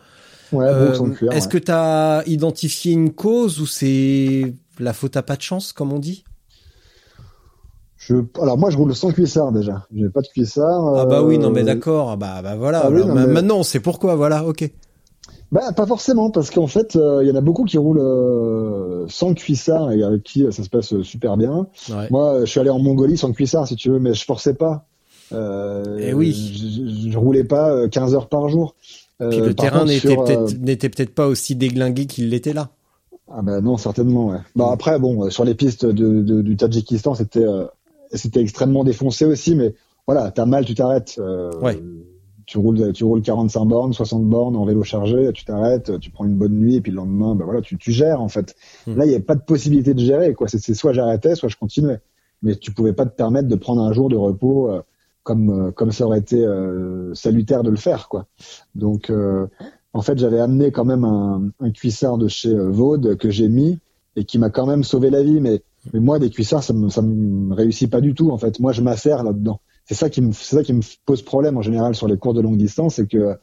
Ouais, 0.52 0.66
Euh, 0.66 0.92
Est-ce 1.32 1.46
ouais. 1.48 1.52
que 1.52 1.58
tu 1.58 1.72
as 1.72 2.24
identifié 2.26 2.94
une 2.94 3.12
cause 3.14 3.60
ou 3.62 3.66
c'est 3.68 4.54
la 4.80 4.94
faute 4.94 5.16
à 5.18 5.22
pas 5.24 5.36
de 5.36 5.42
chance, 5.42 5.74
comme 5.74 5.92
on 5.94 6.00
dit? 6.00 6.24
Je, 7.98 8.16
alors 8.42 8.58
moi, 8.58 8.70
je 8.70 8.78
roule 8.78 8.96
sans 8.96 9.12
cuissard 9.12 9.52
déjà. 9.52 9.86
J'ai 9.94 10.10
pas 10.10 10.22
de 10.22 10.28
cuissard. 10.28 10.96
Ah 10.96 11.06
bah 11.06 11.22
oui, 11.22 11.38
non 11.38 11.52
mais 11.52 11.62
euh, 11.62 11.66
d'accord, 11.66 12.12
ah 12.12 12.16
bah, 12.16 12.42
bah 12.42 12.56
voilà. 12.56 12.82
ah 12.86 12.90
oui, 12.90 13.06
non, 13.06 13.14
mais- 13.14 13.28
Maintenant, 13.28 13.58
on 13.58 13.64
sait 13.64 13.82
pourquoi, 13.82 14.16
voilà, 14.16 14.46
ok. 14.46 14.72
Bah, 15.52 15.72
pas 15.76 15.86
forcément, 15.86 16.30
parce 16.30 16.50
qu'en 16.52 16.68
fait, 16.68 16.96
euh, 16.96 17.24
il 17.24 17.28
y 17.28 17.32
en 17.32 17.36
a 17.36 17.42
beaucoup 17.42 17.66
qui 17.66 17.78
roulent 17.78 18.00
euh, 18.00 19.06
sans 19.10 19.34
cuissard 19.34 19.92
et 19.92 20.02
avec 20.04 20.24
qui 20.24 20.46
euh, 20.46 20.52
ça 20.52 20.64
se 20.64 20.70
passe 20.70 20.94
euh, 20.94 21.04
super 21.04 21.38
bien. 21.38 21.68
Ouais. 21.90 22.08
Moi, 22.12 22.34
euh, 22.36 22.40
je 22.46 22.52
suis 22.52 22.60
allé 22.60 22.70
en 22.70 22.80
Mongolie 22.80 23.18
sans 23.18 23.34
cuissard, 23.34 23.68
si 23.68 23.76
tu 23.76 23.90
veux, 23.90 24.00
mais 24.00 24.14
je 24.14 24.24
forçais 24.24 24.54
pas. 24.54 24.86
Euh, 25.34 25.98
Eh 26.00 26.14
oui. 26.14 26.32
Je, 26.34 27.04
je- 27.08 27.12
je 27.12 27.18
roulais 27.18 27.44
pas 27.44 27.72
euh, 27.72 27.88
15 27.88 28.14
heures 28.16 28.30
par 28.30 28.48
jour. 28.50 28.76
Euh, 29.22 29.30
Puis 29.30 29.40
le 29.40 29.54
terrain 29.54 29.86
n'était 29.86 30.18
euh, 30.18 30.24
peut-être 30.24 30.58
n'était 30.60 30.90
peut-être 30.90 31.14
pas 31.14 31.28
aussi 31.28 31.56
déglingué 31.56 32.06
qu'il 32.06 32.30
l'était 32.30 32.54
là. 32.54 32.70
Ah 33.32 33.42
bah 33.42 33.62
non, 33.62 33.78
certainement. 33.78 34.28
Ouais. 34.30 34.38
Bah 34.56 34.68
Mm. 34.70 34.74
après, 34.74 35.00
bon, 35.00 35.26
euh, 35.26 35.30
sur 35.30 35.44
les 35.46 35.56
pistes 35.56 35.86
de, 35.86 36.22
de- 36.22 36.42
du 36.42 36.56
Tadjikistan, 36.58 37.14
c'était 37.16 37.44
euh, 37.46 37.66
c'était 38.14 38.42
extrêmement 38.42 38.84
défoncé 38.84 39.26
aussi, 39.26 39.56
mais 39.56 39.74
voilà, 40.08 40.32
t'as 40.32 40.46
mal, 40.46 40.66
tu 40.66 40.74
t'arrêtes. 40.74 41.16
Euh, 41.20 41.52
Ouais. 41.62 41.78
Tu 42.48 42.58
roules, 42.58 42.94
tu 42.94 43.04
roules 43.04 43.22
45 43.22 43.66
bornes, 43.66 43.94
60 43.94 44.24
bornes 44.26 44.56
en 44.56 44.66
vélo 44.66 44.82
chargé, 44.84 45.30
tu 45.36 45.46
t'arrêtes, 45.46 46.00
tu 46.00 46.10
prends 46.10 46.26
une 46.26 46.34
bonne 46.34 46.54
nuit, 46.54 46.78
et 46.78 46.82
puis 46.82 46.92
le 46.92 46.96
lendemain, 46.96 47.36
bah 47.36 47.46
voilà, 47.46 47.62
tu, 47.62 47.78
tu 47.78 47.92
gères 47.92 48.22
en 48.24 48.28
fait. 48.28 48.56
Mm. 48.88 48.96
Là, 48.98 49.06
il 49.06 49.10
n'y 49.10 49.16
a 49.16 49.20
pas 49.20 49.36
de 49.36 49.42
possibilité 49.44 49.94
de 49.94 50.00
gérer, 50.00 50.34
quoi. 50.34 50.48
C'est 50.48 50.58
c'est 50.60 50.74
soit 50.74 50.92
j'arrêtais, 50.94 51.36
soit 51.36 51.50
je 51.50 51.58
continuais. 51.58 52.00
Mais 52.42 52.56
tu 52.56 52.72
pouvais 52.72 52.94
pas 52.94 53.06
te 53.06 53.16
permettre 53.16 53.48
de 53.50 53.56
prendre 53.56 53.82
un 53.84 53.94
jour 53.94 54.10
de 54.10 54.16
repos 54.16 54.72
euh, 54.72 54.82
comme 55.30 55.50
euh, 55.52 55.72
comme 55.72 55.92
ça 55.92 56.08
aurait 56.08 56.18
été 56.18 56.44
euh, 56.44 57.14
salutaire 57.14 57.62
de 57.62 57.70
le 57.70 57.78
faire, 57.78 58.10
quoi. 58.10 58.26
Donc 58.74 59.12
euh, 59.12 59.46
en 59.94 60.02
fait, 60.02 60.18
j'avais 60.18 60.40
amené 60.40 60.72
quand 60.72 60.86
même 60.86 61.04
un, 61.04 61.52
un 61.60 61.70
cuissard 61.70 62.18
de 62.18 62.28
chez 62.28 62.50
euh, 62.50 62.72
Vaud 62.72 63.16
que 63.16 63.30
j'ai 63.30 63.48
mis 63.48 63.78
et 64.16 64.26
qui 64.26 64.40
m'a 64.40 64.50
quand 64.50 64.66
même 64.66 64.84
sauvé 64.84 65.12
la 65.12 65.22
vie. 65.22 65.40
Mais, 65.40 65.62
mais 65.94 66.00
moi, 66.00 66.18
des 66.18 66.32
cuissards, 66.32 66.64
ça 66.64 66.74
me, 66.74 66.90
ça 66.90 67.04
me 67.04 67.54
réussit 67.54 67.92
pas 67.92 68.02
du 68.02 68.16
tout. 68.16 68.32
En 68.32 68.40
fait, 68.40 68.60
moi, 68.60 68.72
je 68.72 68.82
m'affaire 68.82 69.24
là-dedans. 69.24 69.60
C'est 69.86 69.94
ça 69.94 70.10
qui 70.10 70.22
me, 70.22 70.32
c'est 70.32 70.56
ça 70.56 70.64
qui 70.64 70.74
me 70.74 70.82
pose 71.06 71.22
problème 71.22 71.58
en 71.58 71.62
général 71.62 71.94
sur 71.94 72.08
les 72.08 72.18
cours 72.18 72.34
de 72.34 72.42
longue 72.42 72.58
distance, 72.58 72.96
c'est 72.96 73.08
que 73.08 73.38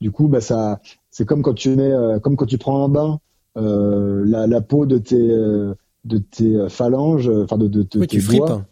du 0.00 0.12
coup, 0.12 0.28
bah 0.28 0.40
ça, 0.40 0.80
c'est 1.10 1.24
comme 1.26 1.42
quand 1.42 1.54
tu 1.54 1.70
mets, 1.70 1.92
euh, 1.92 2.20
comme 2.20 2.36
quand 2.36 2.46
tu 2.46 2.58
prends 2.58 2.84
un 2.84 2.88
bain, 2.88 3.18
euh, 3.56 4.22
la, 4.24 4.46
la 4.46 4.60
peau 4.60 4.86
de 4.86 4.98
tes, 4.98 5.30
euh, 5.30 5.74
de 6.04 6.18
tes 6.18 6.68
phalanges, 6.68 7.28
enfin 7.28 7.58
de, 7.58 7.66
de, 7.66 7.82
de 7.82 7.98
Oui, 7.98 8.06
tes 8.06 8.18
tu 8.18 8.36
doigts, 8.36 8.64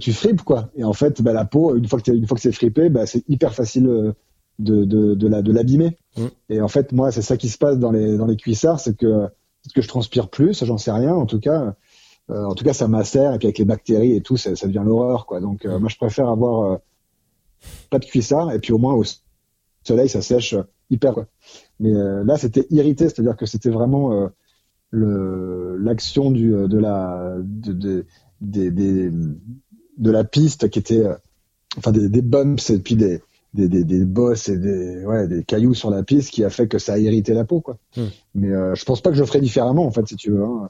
tu 0.00 0.12
fripes 0.12 0.42
quoi. 0.42 0.70
Et 0.76 0.84
en 0.84 0.92
fait, 0.92 1.22
bah, 1.22 1.32
la 1.32 1.44
peau, 1.44 1.76
une 1.76 1.86
fois 1.88 2.00
que 2.00 2.10
une 2.10 2.26
fois 2.26 2.36
que 2.36 2.42
c'est 2.42 2.52
fripé, 2.52 2.88
bah, 2.90 3.06
c'est 3.06 3.24
hyper 3.28 3.54
facile 3.54 3.86
euh, 3.86 4.12
de, 4.58 4.84
de, 4.84 5.14
de 5.14 5.28
la, 5.28 5.42
de 5.42 5.52
l'abîmer. 5.52 5.96
Mm. 6.16 6.26
Et 6.50 6.60
en 6.60 6.68
fait, 6.68 6.92
moi, 6.92 7.10
c'est 7.12 7.22
ça 7.22 7.36
qui 7.36 7.48
se 7.48 7.58
passe 7.58 7.78
dans 7.78 7.90
les, 7.90 8.16
dans 8.16 8.26
les 8.26 8.36
cuissards, 8.36 8.80
c'est 8.80 8.96
que 8.96 9.06
peut-être 9.06 9.74
que 9.74 9.82
je 9.82 9.88
transpire 9.88 10.28
plus, 10.28 10.64
j'en 10.64 10.78
sais 10.78 10.92
rien. 10.92 11.14
En 11.14 11.26
tout 11.26 11.40
cas, 11.40 11.74
euh, 12.30 12.44
en 12.44 12.54
tout 12.54 12.64
cas, 12.64 12.72
ça 12.72 12.88
macère 12.88 13.32
et 13.34 13.38
puis 13.38 13.46
avec 13.46 13.58
les 13.58 13.64
bactéries 13.64 14.14
et 14.14 14.20
tout, 14.20 14.36
ça, 14.36 14.54
ça 14.56 14.66
devient 14.66 14.82
l'horreur 14.84 15.26
quoi. 15.26 15.40
Donc, 15.40 15.64
euh, 15.64 15.78
Mm. 15.78 15.80
moi, 15.80 15.88
je 15.88 15.96
préfère 15.96 16.28
avoir 16.28 16.72
euh, 16.72 16.76
pas 17.90 17.98
de 17.98 18.04
cuissard 18.04 18.52
et 18.52 18.58
puis 18.58 18.72
au 18.72 18.78
moins 18.78 18.94
au 18.94 19.04
soleil, 19.84 20.08
ça 20.08 20.20
sèche 20.22 20.54
euh, 20.54 20.62
hyper 20.90 21.14
quoi. 21.14 21.26
Mais 21.80 21.94
euh, 21.94 22.24
là, 22.24 22.36
c'était 22.36 22.66
irrité, 22.70 23.08
c'est-à-dire 23.08 23.36
que 23.36 23.46
c'était 23.46 23.70
vraiment 23.70 24.12
euh, 24.12 24.28
le 24.90 25.76
l'action 25.78 26.30
du 26.30 26.54
euh, 26.54 26.68
de 26.68 26.78
la 26.78 27.36
de, 27.40 27.72
de, 27.72 28.06
des- 28.40 28.70
des- 28.70 29.10
de 29.10 30.10
la 30.10 30.24
piste 30.24 30.68
qui 30.70 30.78
était 30.78 31.04
euh, 31.04 31.14
enfin 31.78 31.92
des, 31.92 32.08
des 32.08 32.22
bumps 32.22 32.70
et 32.70 32.78
puis 32.78 32.96
des 32.96 33.22
des, 33.54 33.68
des, 33.68 33.84
des 33.84 34.04
bosses 34.04 34.48
et 34.48 34.58
des 34.58 35.04
ouais 35.06 35.26
des 35.28 35.42
cailloux 35.44 35.74
sur 35.74 35.90
la 35.90 36.02
piste 36.02 36.30
qui 36.30 36.44
a 36.44 36.50
fait 36.50 36.68
que 36.68 36.78
ça 36.78 36.94
a 36.94 36.98
irrité 36.98 37.32
la 37.34 37.44
peau 37.44 37.60
quoi. 37.60 37.78
Hmm. 37.96 38.06
Mais 38.34 38.50
euh, 38.50 38.74
je 38.74 38.84
pense 38.84 39.00
pas 39.00 39.10
que 39.10 39.16
je 39.16 39.24
ferais 39.24 39.40
différemment 39.40 39.86
en 39.86 39.90
fait 39.90 40.06
si 40.06 40.16
tu 40.16 40.30
veux. 40.30 40.44
hein. 40.44 40.68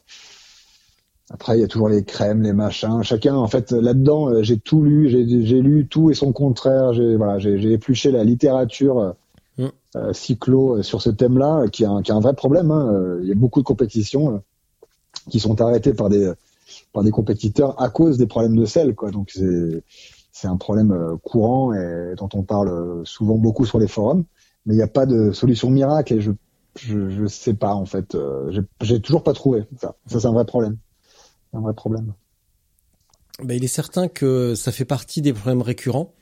Après 1.30 1.58
il 1.58 1.60
y 1.60 1.64
a 1.64 1.68
toujours 1.68 1.88
les 1.88 2.04
crèmes, 2.04 2.42
les 2.42 2.52
machins. 2.52 3.02
Chacun 3.02 3.34
en 3.34 3.48
fait 3.48 3.72
là-dedans 3.72 4.28
euh, 4.30 4.42
j'ai 4.42 4.58
tout 4.58 4.82
lu, 4.82 5.08
j'ai 5.08 5.60
lu 5.60 5.86
tout 5.88 6.10
et 6.10 6.14
son 6.14 6.32
contraire. 6.32 6.92
J'ai 6.92 7.16
voilà 7.16 7.38
j'ai 7.38 7.72
épluché 7.72 8.10
la 8.12 8.22
littérature. 8.24 9.14
Hmm. 9.58 9.68
euh, 9.96 10.12
cyclo 10.12 10.82
sur 10.82 11.00
ce 11.00 11.08
thème-là, 11.08 11.68
qui 11.68 11.82
est 11.84 11.86
un, 11.86 12.02
qui 12.02 12.10
est 12.10 12.14
un 12.14 12.20
vrai 12.20 12.34
problème. 12.34 12.70
hein. 12.70 13.18
Il 13.22 13.26
y 13.26 13.32
a 13.32 13.34
beaucoup 13.34 13.60
de 13.60 13.64
compétitions 13.64 14.34
euh, 14.34 14.38
qui 15.30 15.40
sont 15.40 15.58
arrêtées 15.62 15.94
par 15.94 16.10
des 16.10 16.30
par 16.92 17.02
des 17.02 17.10
compétiteurs 17.10 17.80
à 17.80 17.88
cause 17.88 18.18
des 18.18 18.26
problèmes 18.26 18.56
de 18.56 18.66
sel, 18.66 18.94
quoi. 18.94 19.10
Donc 19.10 19.30
c'est 19.32 19.82
c'est 20.32 20.48
un 20.48 20.56
problème 20.56 20.92
euh, 20.92 21.16
courant 21.16 21.72
et 21.72 22.14
dont 22.16 22.28
on 22.34 22.42
parle 22.42 22.68
euh, 22.68 23.04
souvent 23.04 23.36
beaucoup 23.36 23.64
sur 23.64 23.78
les 23.78 23.88
forums, 23.88 24.24
mais 24.66 24.74
il 24.74 24.76
n'y 24.76 24.82
a 24.82 24.88
pas 24.88 25.06
de 25.06 25.32
solution 25.32 25.70
miracle 25.70 26.12
et 26.14 26.20
je 26.20 26.32
je, 26.78 27.08
je 27.08 27.26
sais 27.26 27.54
pas 27.54 27.74
en 27.74 27.86
fait. 27.86 28.14
Euh, 28.14 28.62
j'ai- 28.82 29.00
toujours 29.00 29.22
pas 29.22 29.32
trouvé 29.32 29.64
ça. 29.80 29.96
Ça 30.06 30.20
c'est 30.20 30.26
un 30.26 30.32
vrai 30.32 30.44
problème. 30.44 30.76
Un 31.54 31.60
vrai 31.60 31.72
problème. 31.72 32.12
Bah, 33.42 33.54
il 33.54 33.64
est 33.64 33.68
certain 33.68 34.08
que 34.08 34.54
ça 34.54 34.72
fait 34.72 34.84
partie 34.84 35.22
des 35.22 35.32
problèmes 35.32 35.62
récurrents. 35.62 36.12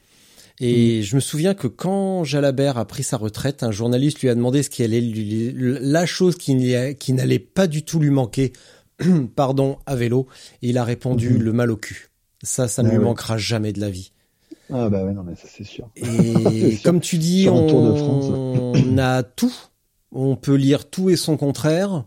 Mm. 0.60 0.64
Et 0.64 1.02
je 1.02 1.16
me 1.16 1.20
souviens 1.20 1.54
que 1.54 1.66
quand 1.66 2.22
Jalabert 2.22 2.78
a 2.78 2.84
pris 2.84 3.02
sa 3.02 3.16
retraite, 3.16 3.64
un 3.64 3.72
journaliste 3.72 4.20
lui 4.20 4.28
a 4.28 4.34
demandé 4.36 4.62
ce 4.62 4.70
qui 4.70 4.84
allait 4.84 5.00
lui, 5.00 5.52
la 5.52 6.06
chose 6.06 6.36
qui, 6.36 6.74
qui 6.98 7.12
n'allait 7.12 7.40
pas 7.40 7.66
du 7.66 7.84
tout 7.84 7.98
lui 7.98 8.10
manquer, 8.10 8.52
pardon, 9.36 9.78
à 9.86 9.96
vélo. 9.96 10.26
Et 10.62 10.68
il 10.70 10.78
a 10.78 10.84
répondu 10.84 11.30
Mhm. 11.34 11.42
le 11.42 11.52
mal 11.52 11.70
au 11.70 11.76
cul. 11.76 12.10
Ça, 12.42 12.68
ça 12.68 12.82
ne 12.82 12.88
Ah 12.88 12.90
lui 12.92 12.98
ouais. 12.98 13.04
manquera 13.04 13.36
jamais 13.38 13.72
de 13.72 13.80
la 13.80 13.90
vie. 13.90 14.12
Ah 14.72 14.88
bah 14.88 15.04
ouais 15.04 15.12
non 15.12 15.22
mais 15.24 15.34
ça 15.36 15.46
c'est 15.46 15.64
sûr. 15.64 15.90
Et 15.96 16.70
sûr. 16.76 16.82
comme 16.84 17.00
tu 17.00 17.18
dis, 17.18 17.48
on, 17.50 17.66
Tour 17.66 17.82
de 17.82 17.94
France. 17.94 18.24
on 18.30 18.98
a 18.98 19.22
tout. 19.22 19.54
On 20.12 20.36
peut 20.36 20.54
lire 20.54 20.88
tout 20.88 21.10
et 21.10 21.16
son 21.16 21.36
contraire. 21.36 22.04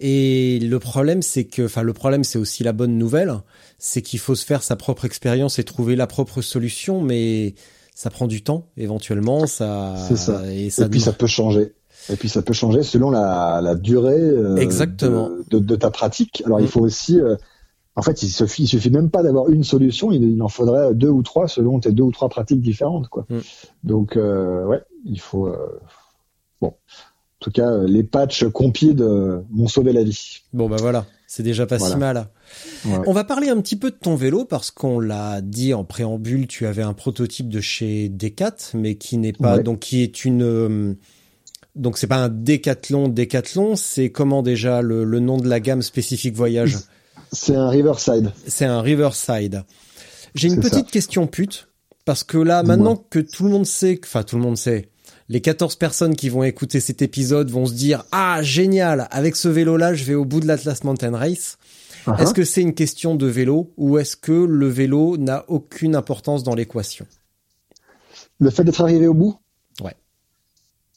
Et 0.00 0.58
le 0.60 0.78
problème, 0.78 1.22
c'est 1.22 1.44
que, 1.44 1.62
enfin, 1.66 1.82
le 1.82 1.92
problème, 1.92 2.22
c'est 2.24 2.38
aussi 2.38 2.62
la 2.62 2.72
bonne 2.72 2.98
nouvelle, 2.98 3.34
c'est 3.78 4.00
qu'il 4.02 4.20
faut 4.20 4.34
se 4.36 4.44
faire 4.46 4.62
sa 4.62 4.76
propre 4.76 5.04
expérience 5.04 5.58
et 5.58 5.64
trouver 5.64 5.96
la 5.96 6.06
propre 6.06 6.40
solution, 6.40 7.00
mais 7.02 7.54
ça 7.96 8.08
prend 8.10 8.28
du 8.28 8.42
temps, 8.42 8.68
éventuellement, 8.76 9.46
ça, 9.48 9.96
C'est 10.08 10.16
ça. 10.16 10.42
et 10.52 10.70
ça, 10.70 10.86
et 10.86 10.88
puis 10.88 11.00
ça 11.00 11.12
peut 11.12 11.26
changer. 11.26 11.72
Et 12.10 12.16
puis 12.16 12.28
ça 12.28 12.42
peut 12.42 12.52
changer 12.54 12.82
selon 12.82 13.10
la, 13.10 13.60
la 13.62 13.74
durée 13.74 14.18
euh, 14.20 14.56
Exactement. 14.56 15.28
De, 15.50 15.58
de, 15.58 15.64
de 15.64 15.76
ta 15.76 15.90
pratique. 15.90 16.42
Alors 16.46 16.58
Mm. 16.58 16.62
il 16.62 16.68
faut 16.68 16.80
aussi, 16.80 17.20
euh, 17.20 17.36
en 17.96 18.02
fait, 18.02 18.22
il 18.22 18.30
suffit, 18.30 18.62
il 18.64 18.68
suffit 18.68 18.90
même 18.90 19.10
pas 19.10 19.22
d'avoir 19.22 19.48
une 19.50 19.64
solution, 19.64 20.10
il, 20.12 20.22
il 20.22 20.42
en 20.42 20.48
faudrait 20.48 20.94
deux 20.94 21.08
ou 21.10 21.22
trois 21.22 21.48
selon 21.48 21.80
tes 21.80 21.92
deux 21.92 22.04
ou 22.04 22.12
trois 22.12 22.28
pratiques 22.28 22.60
différentes, 22.62 23.08
quoi. 23.08 23.26
Mm. 23.28 23.38
Donc 23.84 24.16
euh, 24.16 24.64
ouais, 24.66 24.82
il 25.04 25.20
faut, 25.20 25.46
euh, 25.48 25.80
bon, 26.60 26.68
en 26.68 27.40
tout 27.40 27.50
cas, 27.50 27.76
les 27.84 28.02
patchs 28.04 28.48
compides 28.48 29.02
m'ont 29.50 29.68
sauvé 29.68 29.92
la 29.92 30.02
vie. 30.02 30.38
Bon 30.52 30.68
bah 30.68 30.76
voilà, 30.80 31.04
c'est 31.26 31.42
déjà 31.42 31.66
pas 31.66 31.78
si 31.78 31.94
mal. 31.96 32.28
Ouais. 32.86 32.98
On 33.06 33.12
va 33.12 33.22
parler 33.24 33.48
un 33.48 33.60
petit 33.60 33.76
peu 33.76 33.90
de 33.90 33.96
ton 33.96 34.16
vélo 34.16 34.44
parce 34.44 34.70
qu'on 34.70 34.98
l'a 34.98 35.40
dit 35.40 35.72
en 35.74 35.84
préambule, 35.84 36.46
tu 36.48 36.66
avais 36.66 36.82
un 36.82 36.94
prototype 36.94 37.48
de 37.48 37.60
chez 37.60 38.08
Decat, 38.08 38.56
mais 38.74 38.96
qui 38.96 39.18
n'est 39.18 39.32
pas 39.34 39.56
Ouais. 39.58 39.62
donc 39.62 39.80
qui 39.80 40.02
est 40.02 40.24
une 40.24 40.96
donc 41.78 41.96
c'est 41.96 42.06
pas 42.06 42.16
un 42.16 42.28
décathlon 42.28 43.08
décathlon, 43.08 43.76
c'est 43.76 44.10
comment 44.10 44.42
déjà 44.42 44.82
le, 44.82 45.04
le 45.04 45.20
nom 45.20 45.38
de 45.38 45.48
la 45.48 45.60
gamme 45.60 45.82
spécifique 45.82 46.34
voyage? 46.34 46.78
C'est 47.32 47.54
un 47.54 47.68
Riverside. 47.68 48.32
C'est 48.46 48.64
un 48.64 48.80
Riverside. 48.80 49.64
J'ai 50.34 50.48
une 50.48 50.60
petite 50.60 50.86
ça. 50.86 50.92
question 50.92 51.26
pute 51.26 51.68
parce 52.04 52.24
que 52.24 52.38
là 52.38 52.62
maintenant 52.62 52.96
que 52.96 53.18
tout 53.18 53.44
le 53.44 53.50
monde 53.50 53.66
sait, 53.66 53.98
enfin 54.04 54.22
tout 54.22 54.36
le 54.36 54.42
monde 54.42 54.56
sait, 54.56 54.88
les 55.28 55.40
14 55.40 55.76
personnes 55.76 56.16
qui 56.16 56.28
vont 56.28 56.42
écouter 56.42 56.80
cet 56.80 57.02
épisode 57.02 57.50
vont 57.50 57.66
se 57.66 57.74
dire 57.74 58.04
ah 58.12 58.42
génial, 58.42 59.08
avec 59.10 59.36
ce 59.36 59.48
vélo 59.48 59.76
là, 59.76 59.94
je 59.94 60.04
vais 60.04 60.14
au 60.14 60.24
bout 60.24 60.40
de 60.40 60.46
l'Atlas 60.46 60.84
Mountain 60.84 61.16
Race. 61.16 61.58
Uh-huh. 62.06 62.20
Est-ce 62.22 62.32
que 62.32 62.44
c'est 62.44 62.62
une 62.62 62.74
question 62.74 63.14
de 63.14 63.26
vélo 63.26 63.72
ou 63.76 63.98
est-ce 63.98 64.16
que 64.16 64.32
le 64.32 64.68
vélo 64.68 65.16
n'a 65.18 65.44
aucune 65.48 65.94
importance 65.94 66.42
dans 66.42 66.54
l'équation? 66.54 67.06
Le 68.40 68.50
fait 68.50 68.64
d'être 68.64 68.80
arrivé 68.80 69.06
au 69.06 69.14
bout? 69.14 69.36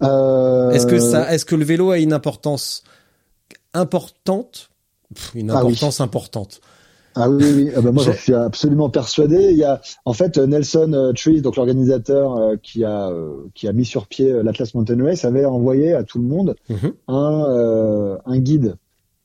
Euh, 0.03 0.71
Est-ce 0.71 0.87
que 0.87 0.99
ça, 0.99 1.31
est-ce 1.33 1.45
que 1.45 1.55
le 1.55 1.63
vélo 1.65 1.91
a 1.91 1.97
une 1.99 2.13
importance 2.13 2.83
importante? 3.73 4.69
Pff, 5.13 5.31
Une 5.35 5.51
Ah 5.51 5.63
oui. 5.65 5.71
importance 5.73 6.01
importante. 6.01 6.61
Ah 7.13 7.29
oui, 7.29 7.43
oui, 7.43 7.51
oui. 7.65 7.71
Ah 7.75 7.81
bah, 7.81 7.91
moi 7.91 8.03
Je- 8.03 8.11
j'en 8.11 8.17
suis 8.17 8.33
absolument 8.33 8.89
persuadé. 8.89 9.49
Il 9.51 9.57
y 9.57 9.65
a 9.65 9.81
en 10.05 10.13
fait 10.13 10.37
Nelson 10.37 10.93
euh, 10.93 11.11
Trees, 11.11 11.41
donc 11.41 11.57
l'organisateur 11.57 12.37
euh, 12.37 12.55
qui 12.63 12.85
a 12.85 13.11
qui 13.53 13.67
a 13.67 13.73
mis 13.73 13.83
sur 13.83 14.07
pied 14.07 14.31
l'Atlas 14.43 14.73
Mountain 14.75 15.03
Race, 15.03 15.25
avait 15.25 15.43
envoyé 15.43 15.93
à 15.93 16.03
tout 16.03 16.19
le 16.19 16.23
monde 16.25 16.55
Mhm. 16.69 16.93
un 17.09 17.45
euh, 17.49 18.17
un 18.25 18.39
guide 18.39 18.75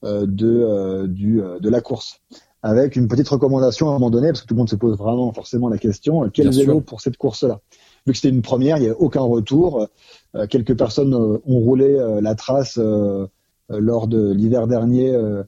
euh, 0.05 0.27
de 0.29 0.49
euh, 0.49 1.07
du 1.07 1.41
de 1.61 1.69
la 1.71 1.81
course 1.81 2.19
avec 2.65 2.97
une 2.97 3.07
petite 3.07 3.29
recommandation 3.29 3.87
à 3.87 3.91
un 3.91 3.95
moment 3.95 4.11
donné 4.11 4.29
parce 4.29 4.43
que 4.43 4.49
tout 4.49 4.55
le 4.55 4.59
monde 4.59 4.69
se 4.71 4.75
pose 4.75 4.99
vraiment 4.99 5.33
forcément 5.33 5.69
la 5.69 5.79
question 5.79 6.29
quel 6.31 6.49
Bien 6.49 6.59
vélo 6.59 6.73
sûr. 6.75 6.83
pour 6.83 7.01
cette 7.01 7.17
course-là? 7.17 7.61
Vu 8.07 8.13
que 8.13 8.19
c'était 8.19 8.35
une 8.35 8.43
première, 8.43 8.77
il 8.77 8.81
n'y 8.81 8.87
avait 8.87 8.97
aucun 8.99 9.23
retour. 9.23 9.89
Euh, 10.35 10.47
quelques 10.47 10.77
personnes 10.77 11.15
euh, 11.15 11.39
ont 11.47 11.59
roulé 11.59 11.95
euh, 11.95 12.21
la 12.21 12.35
trace 12.35 12.79
euh, 12.79 13.27
lors 13.69 14.07
de 14.07 14.33
l'hiver 14.33 14.67
dernier 14.69 15.13
euh, 15.15 15.43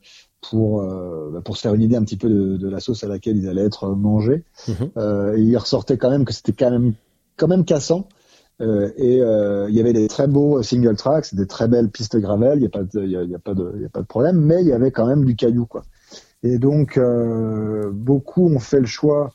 pour 0.50 0.82
euh, 0.82 1.30
bah, 1.32 1.40
pour 1.44 1.56
se 1.56 1.62
faire 1.62 1.74
une 1.74 1.82
idée 1.82 1.96
un 1.96 2.02
petit 2.02 2.16
peu 2.16 2.28
de, 2.28 2.56
de 2.56 2.68
la 2.68 2.80
sauce 2.80 3.04
à 3.04 3.08
laquelle 3.08 3.36
ils 3.36 3.48
allaient 3.48 3.64
être 3.64 3.88
mangés. 3.90 4.44
Euh, 4.96 5.36
et 5.36 5.40
il 5.40 5.56
ressortait 5.56 5.98
quand 5.98 6.10
même 6.10 6.24
que 6.24 6.32
c'était 6.32 6.52
quand 6.52 6.70
même 6.70 6.94
quand 7.36 7.48
même 7.48 7.64
cassant. 7.64 8.08
Euh, 8.60 8.90
et 8.96 9.22
euh, 9.22 9.68
il 9.68 9.76
y 9.76 9.80
avait 9.80 9.92
des 9.92 10.08
très 10.08 10.26
beaux 10.26 10.62
single 10.64 10.96
tracks, 10.96 11.32
des 11.32 11.46
très 11.46 11.68
belles 11.68 11.90
pistes 11.90 12.16
gravel. 12.16 12.58
Il 12.58 12.62
y 12.62 12.66
a 12.66 12.70
pas 12.70 12.82
de, 12.82 13.04
il 13.04 13.10
y 13.10 13.16
a, 13.16 13.22
y 13.22 13.34
a 13.34 13.38
pas 13.38 13.54
de, 13.54 13.72
il 13.76 13.82
y 13.82 13.84
a 13.84 13.88
pas 13.88 14.00
de 14.00 14.06
problème, 14.06 14.40
mais 14.40 14.62
il 14.62 14.66
y 14.66 14.72
avait 14.72 14.90
quand 14.90 15.06
même 15.06 15.24
du 15.24 15.36
caillou 15.36 15.66
quoi. 15.66 15.82
Et 16.42 16.58
donc 16.58 16.98
euh, 16.98 17.90
beaucoup 17.92 18.48
ont 18.52 18.58
fait 18.58 18.80
le 18.80 18.86
choix 18.86 19.32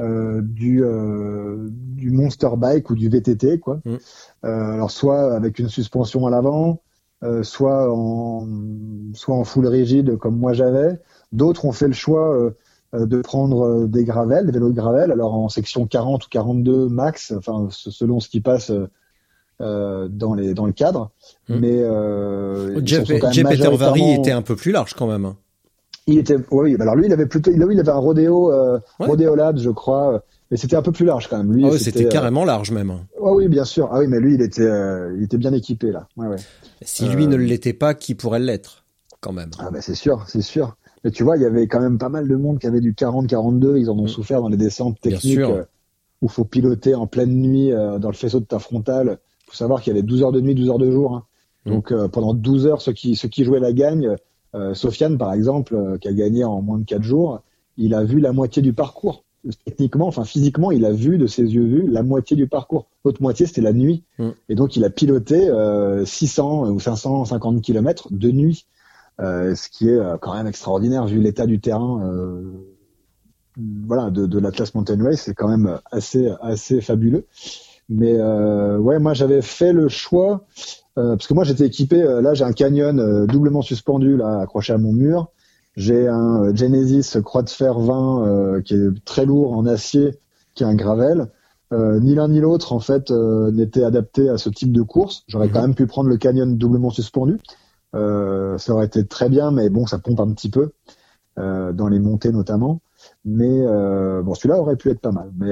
euh, 0.00 0.40
du 0.42 0.82
euh, 0.82 1.68
du 1.70 2.10
monster 2.10 2.48
bike 2.56 2.90
ou 2.90 2.94
du 2.96 3.08
VTT 3.08 3.60
quoi. 3.60 3.80
Mm. 3.84 3.94
Euh, 4.44 4.72
alors 4.72 4.90
soit 4.90 5.32
avec 5.34 5.58
une 5.58 5.68
suspension 5.68 6.26
à 6.26 6.30
l'avant, 6.30 6.80
soit 7.42 7.92
en 7.94 8.48
soit 9.12 9.36
en 9.36 9.44
full 9.44 9.66
rigide 9.66 10.16
comme 10.16 10.36
moi 10.38 10.52
j'avais. 10.54 10.98
D'autres 11.32 11.66
ont 11.66 11.72
fait 11.72 11.86
le 11.86 11.92
choix 11.92 12.50
de 12.94 13.20
prendre 13.20 13.86
des 13.86 14.04
gravels, 14.04 14.46
des 14.46 14.52
vélos 14.52 14.70
de 14.70 14.74
gravel, 14.74 15.12
alors 15.12 15.34
en 15.34 15.48
section 15.48 15.86
40 15.86 16.24
ou 16.26 16.28
42 16.30 16.88
max, 16.88 17.32
enfin 17.36 17.68
se- 17.70 17.90
selon 17.90 18.18
ce 18.20 18.28
qui 18.28 18.40
passe 18.40 18.72
euh, 19.60 20.08
dans 20.10 20.32
les 20.32 20.54
dans 20.54 20.64
le 20.66 20.72
cadre. 20.72 21.10
Mm. 21.50 21.54
Mais 21.60 21.82
euh, 21.82 22.80
Jeff, 22.86 23.06
Jeff 23.06 23.44
majoritairement- 23.44 24.14
était 24.18 24.32
un 24.32 24.42
peu 24.42 24.56
plus 24.56 24.72
large 24.72 24.94
quand 24.94 25.06
même. 25.06 25.34
Il 26.12 26.18
était, 26.18 26.36
oui, 26.50 26.76
alors 26.80 26.94
lui, 26.96 27.06
il 27.06 27.12
avait 27.12 27.26
plutôt, 27.26 27.50
il, 27.50 27.62
oui, 27.64 27.74
il 27.74 27.80
avait 27.80 27.90
un 27.90 27.94
rodéo, 27.98 28.52
euh, 28.52 28.78
Ouais. 28.98 29.06
rodéo 29.06 29.34
Labs, 29.34 29.58
je 29.58 29.70
crois, 29.70 30.14
euh, 30.14 30.18
mais 30.50 30.56
c'était 30.56 30.76
un 30.76 30.82
peu 30.82 30.92
plus 30.92 31.04
large 31.06 31.28
quand 31.28 31.38
même. 31.38 31.52
Lui, 31.52 31.64
Ah 31.66 31.78
c'était 31.78 32.06
euh, 32.06 32.08
carrément 32.08 32.44
large 32.44 32.70
même. 32.70 32.90
hein. 32.90 33.00
oui, 33.20 33.48
bien 33.48 33.64
sûr. 33.64 33.88
Ah 33.92 33.98
oui, 34.00 34.06
mais 34.08 34.20
lui, 34.20 34.34
il 34.34 34.42
était, 34.42 34.62
euh, 34.62 35.14
il 35.16 35.24
était 35.24 35.38
bien 35.38 35.52
équipé 35.52 35.90
là. 35.92 36.06
Ouais, 36.16 36.26
ouais. 36.26 36.36
Si 36.82 37.08
lui 37.08 37.26
ne 37.26 37.36
l'était 37.36 37.72
pas, 37.72 37.94
qui 37.94 38.14
pourrait 38.14 38.40
l'être 38.40 38.84
quand 39.20 39.32
même? 39.32 39.50
Ah 39.58 39.70
bah 39.70 39.80
c'est 39.80 39.94
sûr, 39.94 40.24
c'est 40.28 40.42
sûr. 40.42 40.76
Mais 41.04 41.10
tu 41.10 41.24
vois, 41.24 41.36
il 41.36 41.42
y 41.42 41.46
avait 41.46 41.66
quand 41.66 41.80
même 41.80 41.98
pas 41.98 42.08
mal 42.10 42.28
de 42.28 42.36
monde 42.36 42.58
qui 42.58 42.66
avait 42.66 42.80
du 42.80 42.92
40-42. 42.94 43.76
Ils 43.78 43.88
en 43.90 43.98
ont 43.98 44.04
Mm. 44.04 44.08
souffert 44.08 44.40
dans 44.42 44.48
les 44.48 44.56
descentes 44.56 45.00
techniques 45.00 45.40
où 46.22 46.28
faut 46.28 46.44
piloter 46.44 46.94
en 46.94 47.06
pleine 47.06 47.30
nuit 47.40 47.70
dans 47.70 48.08
le 48.08 48.14
faisceau 48.14 48.40
de 48.40 48.44
ta 48.44 48.58
frontale. 48.58 49.18
Faut 49.46 49.54
savoir 49.56 49.80
qu'il 49.82 49.92
y 49.92 49.96
avait 49.96 50.02
12 50.06 50.22
heures 50.22 50.32
de 50.32 50.40
nuit, 50.40 50.54
12 50.54 50.68
heures 50.70 50.78
de 50.78 50.90
jour. 50.90 51.14
hein. 51.16 51.24
Mm. 51.66 51.70
Donc 51.70 51.94
pendant 52.12 52.34
12 52.34 52.66
heures, 52.66 52.80
ceux 52.82 52.92
qui 52.92 53.16
ceux 53.16 53.28
qui 53.28 53.44
jouaient 53.44 53.60
la 53.60 53.72
gagne, 53.72 54.16
Sofiane 54.74 55.18
par 55.18 55.32
exemple, 55.32 55.74
euh, 55.74 55.98
qui 55.98 56.08
a 56.08 56.12
gagné 56.12 56.44
en 56.44 56.62
moins 56.62 56.78
de 56.78 56.84
4 56.84 57.02
jours, 57.02 57.42
il 57.76 57.94
a 57.94 58.04
vu 58.04 58.20
la 58.20 58.32
moitié 58.32 58.62
du 58.62 58.72
parcours. 58.72 59.24
Techniquement, 59.64 60.06
enfin 60.06 60.24
physiquement, 60.24 60.70
il 60.70 60.84
a 60.84 60.92
vu 60.92 61.16
de 61.16 61.26
ses 61.26 61.44
yeux 61.44 61.64
vus 61.64 61.86
la 61.88 62.02
moitié 62.02 62.36
du 62.36 62.46
parcours. 62.46 62.86
L'autre 63.04 63.22
moitié, 63.22 63.46
c'était 63.46 63.62
la 63.62 63.72
nuit. 63.72 64.04
Mm. 64.18 64.28
Et 64.50 64.54
donc 64.54 64.76
il 64.76 64.84
a 64.84 64.90
piloté 64.90 65.48
euh, 65.48 66.04
600 66.04 66.68
ou 66.70 66.78
550 66.78 67.62
kilomètres 67.62 68.08
de 68.10 68.30
nuit. 68.30 68.66
Euh, 69.20 69.54
ce 69.54 69.68
qui 69.68 69.88
est 69.88 69.98
euh, 69.98 70.16
quand 70.16 70.34
même 70.34 70.46
extraordinaire 70.46 71.06
vu 71.06 71.20
l'état 71.20 71.44
du 71.44 71.60
terrain 71.60 72.00
euh, 72.04 72.52
voilà 73.84 74.08
de, 74.08 74.24
de 74.24 74.38
l'Atlas 74.38 74.74
Mountain 74.74 75.02
Race 75.04 75.20
c'est 75.22 75.34
quand 75.34 75.48
même 75.48 75.78
assez 75.90 76.32
assez 76.40 76.80
fabuleux 76.80 77.26
mais 77.90 78.14
euh, 78.18 78.78
ouais 78.78 78.98
moi 78.98 79.12
j'avais 79.14 79.42
fait 79.42 79.74
le 79.74 79.88
choix 79.88 80.46
euh, 80.98 81.16
parce 81.16 81.26
que 81.26 81.34
moi 81.34 81.44
j'étais 81.44 81.66
équipé 81.66 82.02
euh, 82.02 82.22
là 82.22 82.34
j'ai 82.34 82.44
un 82.44 82.52
canyon 82.52 82.98
euh, 82.98 83.26
doublement 83.26 83.62
suspendu 83.62 84.16
là 84.16 84.40
accroché 84.40 84.72
à 84.72 84.78
mon 84.78 84.92
mur 84.92 85.28
j'ai 85.76 86.08
un 86.08 86.44
euh, 86.44 86.54
Genesis 86.54 87.20
croix 87.22 87.42
de 87.42 87.50
fer 87.50 87.78
20 87.78 88.26
euh, 88.26 88.62
qui 88.62 88.74
est 88.74 89.04
très 89.04 89.26
lourd 89.26 89.52
en 89.52 89.66
acier 89.66 90.18
qui 90.54 90.62
est 90.62 90.66
un 90.66 90.74
gravel 90.74 91.26
euh, 91.72 92.00
ni 92.00 92.14
l'un 92.14 92.28
ni 92.28 92.40
l'autre 92.40 92.72
en 92.72 92.80
fait 92.80 93.10
euh, 93.10 93.50
n'était 93.52 93.84
adapté 93.84 94.28
à 94.30 94.38
ce 94.38 94.48
type 94.50 94.72
de 94.72 94.82
course 94.82 95.24
j'aurais 95.28 95.48
Mhm. 95.48 95.52
quand 95.52 95.62
même 95.62 95.74
pu 95.74 95.86
prendre 95.86 96.08
le 96.08 96.16
canyon 96.16 96.56
doublement 96.56 96.90
suspendu 96.90 97.38
euh, 97.96 98.56
ça 98.58 98.72
aurait 98.72 98.86
été 98.86 99.06
très 99.06 99.28
bien, 99.28 99.50
mais 99.50 99.68
bon, 99.68 99.86
ça 99.86 99.98
pompe 99.98 100.20
un 100.20 100.32
petit 100.32 100.48
peu 100.50 100.70
euh, 101.38 101.72
dans 101.72 101.88
les 101.88 101.98
montées 101.98 102.30
notamment. 102.32 102.80
Mais 103.24 103.48
euh, 103.66 104.22
bon, 104.22 104.34
celui-là 104.34 104.60
aurait 104.60 104.76
pu 104.76 104.90
être 104.90 105.00
pas 105.00 105.12
mal. 105.12 105.32
Mais 105.38 105.50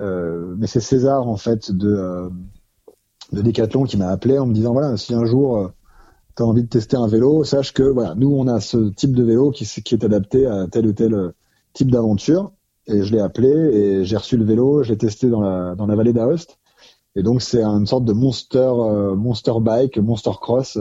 mais 0.00 0.66
c'est 0.66 0.80
César 0.80 1.28
en 1.28 1.36
fait 1.36 1.70
de 1.70 1.88
euh, 1.88 2.28
de 3.32 3.42
Decathlon 3.42 3.84
qui 3.84 3.96
m'a 3.96 4.08
appelé 4.08 4.38
en 4.38 4.46
me 4.46 4.54
disant 4.54 4.72
voilà, 4.72 4.96
si 4.96 5.14
un 5.14 5.24
jour 5.24 5.56
euh, 5.56 5.68
tu 6.36 6.42
as 6.42 6.46
envie 6.46 6.62
de 6.62 6.68
tester 6.68 6.96
un 6.96 7.06
vélo, 7.06 7.44
sache 7.44 7.72
que 7.72 7.82
voilà, 7.82 8.14
nous 8.14 8.30
on 8.30 8.46
a 8.46 8.60
ce 8.60 8.90
type 8.90 9.14
de 9.14 9.22
vélo 9.22 9.50
qui, 9.50 9.64
qui 9.64 9.94
est 9.94 10.04
adapté 10.04 10.46
à 10.46 10.66
tel 10.70 10.86
ou 10.86 10.92
tel 10.92 11.14
euh, 11.14 11.30
type 11.72 11.90
d'aventure. 11.90 12.52
Et 12.86 13.02
je 13.02 13.12
l'ai 13.12 13.20
appelé 13.20 13.48
et 13.48 14.04
j'ai 14.04 14.16
reçu 14.16 14.36
le 14.36 14.44
vélo, 14.44 14.82
j'ai 14.82 14.96
testé 14.96 15.28
dans 15.28 15.40
la 15.40 15.74
dans 15.76 15.86
la 15.86 15.94
vallée 15.94 16.12
d'Aoste. 16.12 16.58
Et 17.14 17.22
donc 17.22 17.42
c'est 17.42 17.62
une 17.62 17.86
sorte 17.86 18.04
de 18.04 18.12
monster 18.12 18.58
euh, 18.58 19.14
monster 19.14 19.52
bike, 19.60 19.98
monster 19.98 20.32
cross, 20.40 20.78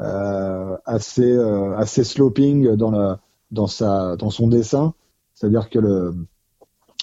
euh, 0.00 0.76
assez 0.84 1.30
euh, 1.32 1.76
assez 1.76 2.04
sloping 2.04 2.76
dans 2.76 2.90
la 2.90 3.20
dans 3.50 3.66
sa 3.66 4.16
dans 4.16 4.30
son 4.30 4.48
dessin. 4.48 4.94
C'est-à-dire 5.34 5.68
que 5.68 5.78
le 5.78 6.14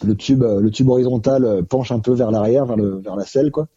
le 0.03 0.15
tube 0.15 0.43
le 0.43 0.71
tube 0.71 0.89
horizontal 0.89 1.63
penche 1.69 1.91
un 1.91 1.99
peu 1.99 2.13
vers 2.13 2.31
l'arrière, 2.31 2.65
vers 2.65 2.77
le 2.77 2.97
vers 2.99 3.15
la 3.15 3.25
selle 3.25 3.51
quoi. 3.51 3.67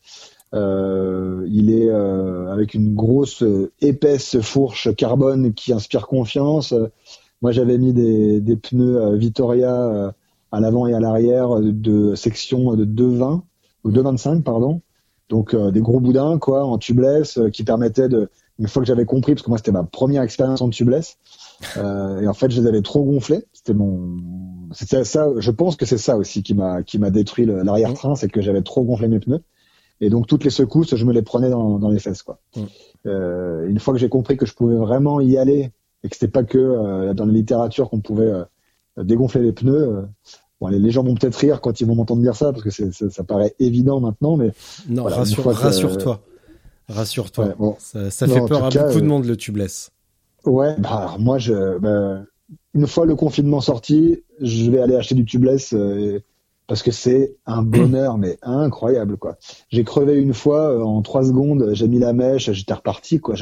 Euh, 0.55 1.47
il 1.51 1.71
est 1.71 1.91
euh, 1.91 2.51
avec 2.51 2.73
une 2.75 2.95
grosse 2.95 3.43
euh, 3.43 3.71
épaisse 3.83 4.41
fourche 4.41 4.95
carbone 4.97 5.53
qui 5.53 5.73
inspire 5.73 6.07
confiance. 6.07 6.73
Euh, 6.73 6.87
Moi 7.43 7.53
j'avais 7.53 7.79
mis 7.79 7.93
des 7.93 8.41
des 8.41 8.57
pneus 8.57 8.97
euh, 8.97 9.17
Vittoria 9.17 9.75
euh, 9.75 10.13
à 10.51 10.61
l'avant 10.61 10.87
et 10.87 10.95
à 10.95 11.01
l'arrière 11.01 11.61
de 11.61 12.15
section 12.15 12.75
de 12.75 12.85
220 12.85 13.45
ou 13.85 13.91
225 13.91 14.43
pardon. 14.43 14.81
Donc 15.29 15.53
euh, 15.53 15.71
des 15.71 15.83
gros 15.83 16.01
boudins 16.01 16.39
quoi 16.39 16.65
en 16.65 16.79
tubeless 16.79 17.37
euh, 17.39 17.51
qui 17.51 17.63
permettaient 17.65 18.09
de 18.09 18.31
une 18.59 18.69
fois 18.69 18.83
que 18.83 18.89
j'avais 18.89 19.05
compris 19.05 19.35
parce 19.35 19.43
que 19.45 19.51
moi 19.51 19.59
c'était 19.59 19.73
ma 19.73 19.85
première 19.85 20.23
expérience 20.23 20.63
en 20.63 20.71
tubeless 20.71 21.19
euh, 21.77 22.21
et 22.21 22.29
en 22.29 22.35
fait 22.35 22.51
je 22.51 22.61
les 22.61 22.67
avais 22.69 22.83
trop 22.83 23.03
gonflés 23.05 23.45
c'était 23.53 23.75
mon 23.75 24.17
c'était 24.73 25.05
ça 25.05 25.29
je 25.39 25.51
pense 25.51 25.77
que 25.77 25.87
c'est 25.87 25.99
ça 25.99 26.17
aussi 26.17 26.43
qui 26.43 26.55
m'a 26.55 26.83
qui 26.83 26.99
m'a 26.99 27.11
détruit 27.11 27.47
l'arrière-train 27.47 28.15
c'est 28.15 28.29
que 28.29 28.41
j'avais 28.41 28.63
trop 28.63 28.83
gonflé 28.85 29.09
mes 29.09 29.19
pneus 29.19 29.41
et 30.01 30.11
donc 30.11 30.27
toutes 30.29 30.45
les 30.45 30.51
secousses 30.51 30.95
je 30.95 31.05
me 31.05 31.13
les 31.13 31.23
prenais 31.23 31.51
dans, 31.51 31.79
dans 31.79 31.91
les 31.91 31.99
fesses 31.99 32.23
quoi 32.23 32.39
Mm. 32.57 32.63
euh, 33.07 33.69
une 33.69 33.79
fois 33.81 33.93
que 33.95 34.01
j'ai 34.01 34.09
compris 34.09 34.37
que 34.37 34.47
je 34.47 34.55
pouvais 34.55 34.77
vraiment 34.77 35.21
y 35.21 35.37
aller 35.37 35.73
et 36.05 36.09
que 36.09 36.15
c'était 36.17 36.29
pas 36.33 36.45
que 36.45 36.59
euh, 36.59 37.13
dans 37.15 37.27
la 37.27 37.33
littérature 37.33 37.91
qu'on 37.91 38.01
pouvait 38.01 38.31
euh, 38.31 38.45
dégonfler 39.05 39.43
les 39.43 39.53
pneus 39.53 39.75
euh, 39.89 40.03
Bon, 40.61 40.67
les, 40.67 40.81
les 40.81 40.91
gens 40.91 41.05
vont 41.05 41.15
peut-être 41.15 41.37
rire 41.37 41.61
quand 41.61 41.81
ils 41.81 41.87
vont 41.87 41.95
m'entendre 41.95 42.21
dire 42.21 42.35
ça 42.35 42.51
parce 42.53 42.65
que 42.65 42.71
c'est, 42.71 42.93
c'est- 42.93 43.11
ça 43.11 43.23
paraît 43.23 43.55
évident 43.61 44.01
maintenant, 44.01 44.37
mais 44.37 44.51
Non, 44.89 45.03
Voilà, 45.03 45.19
rassure, 45.19 45.45
rassure-toi. 45.45 46.21
Rassure-toi. 46.89 47.45
Ouais, 47.47 47.55
bon. 47.57 47.77
Ça, 47.79 48.11
ça 48.11 48.27
Non, 48.27 48.35
fait 48.35 48.45
peur 48.47 48.65
à 48.65 48.69
cas, 48.71 48.87
beaucoup 48.87 48.99
de 49.01 49.05
euh, 49.05 49.09
monde 49.09 49.25
le 49.27 49.37
tubeless. 49.37 49.91
Ouais, 50.49 50.75
bah, 50.79 50.91
alors 50.97 51.19
moi, 51.19 51.39
je, 51.39 51.79
bah, 51.79 52.23
une 52.75 52.87
fois 52.87 53.05
le 53.05 53.15
confinement 53.15 53.61
sorti, 53.61 54.23
je 54.41 54.71
vais 54.71 54.81
aller 54.81 54.97
acheter 54.97 55.15
du 55.15 55.25
tubeless 55.27 55.75
euh, 55.75 56.21
parce 56.67 56.83
que 56.83 56.91
c'est 56.91 57.37
un 57.47 57.63
bonheur 57.63 58.17
mais 58.19 58.39
incroyable 58.43 59.17
quoi. 59.19 59.37
J'ai 59.71 59.85
crevé 59.85 60.15
une 60.17 60.33
fois 60.33 60.71
euh, 60.73 60.83
en 60.83 61.03
trois 61.03 61.23
secondes, 61.25 61.71
j'ai 61.73 61.87
mis 61.89 61.99
la 61.99 62.13
mèche, 62.15 62.51
j'étais 62.53 62.73
reparti 62.73 63.21
quoi. 63.21 63.35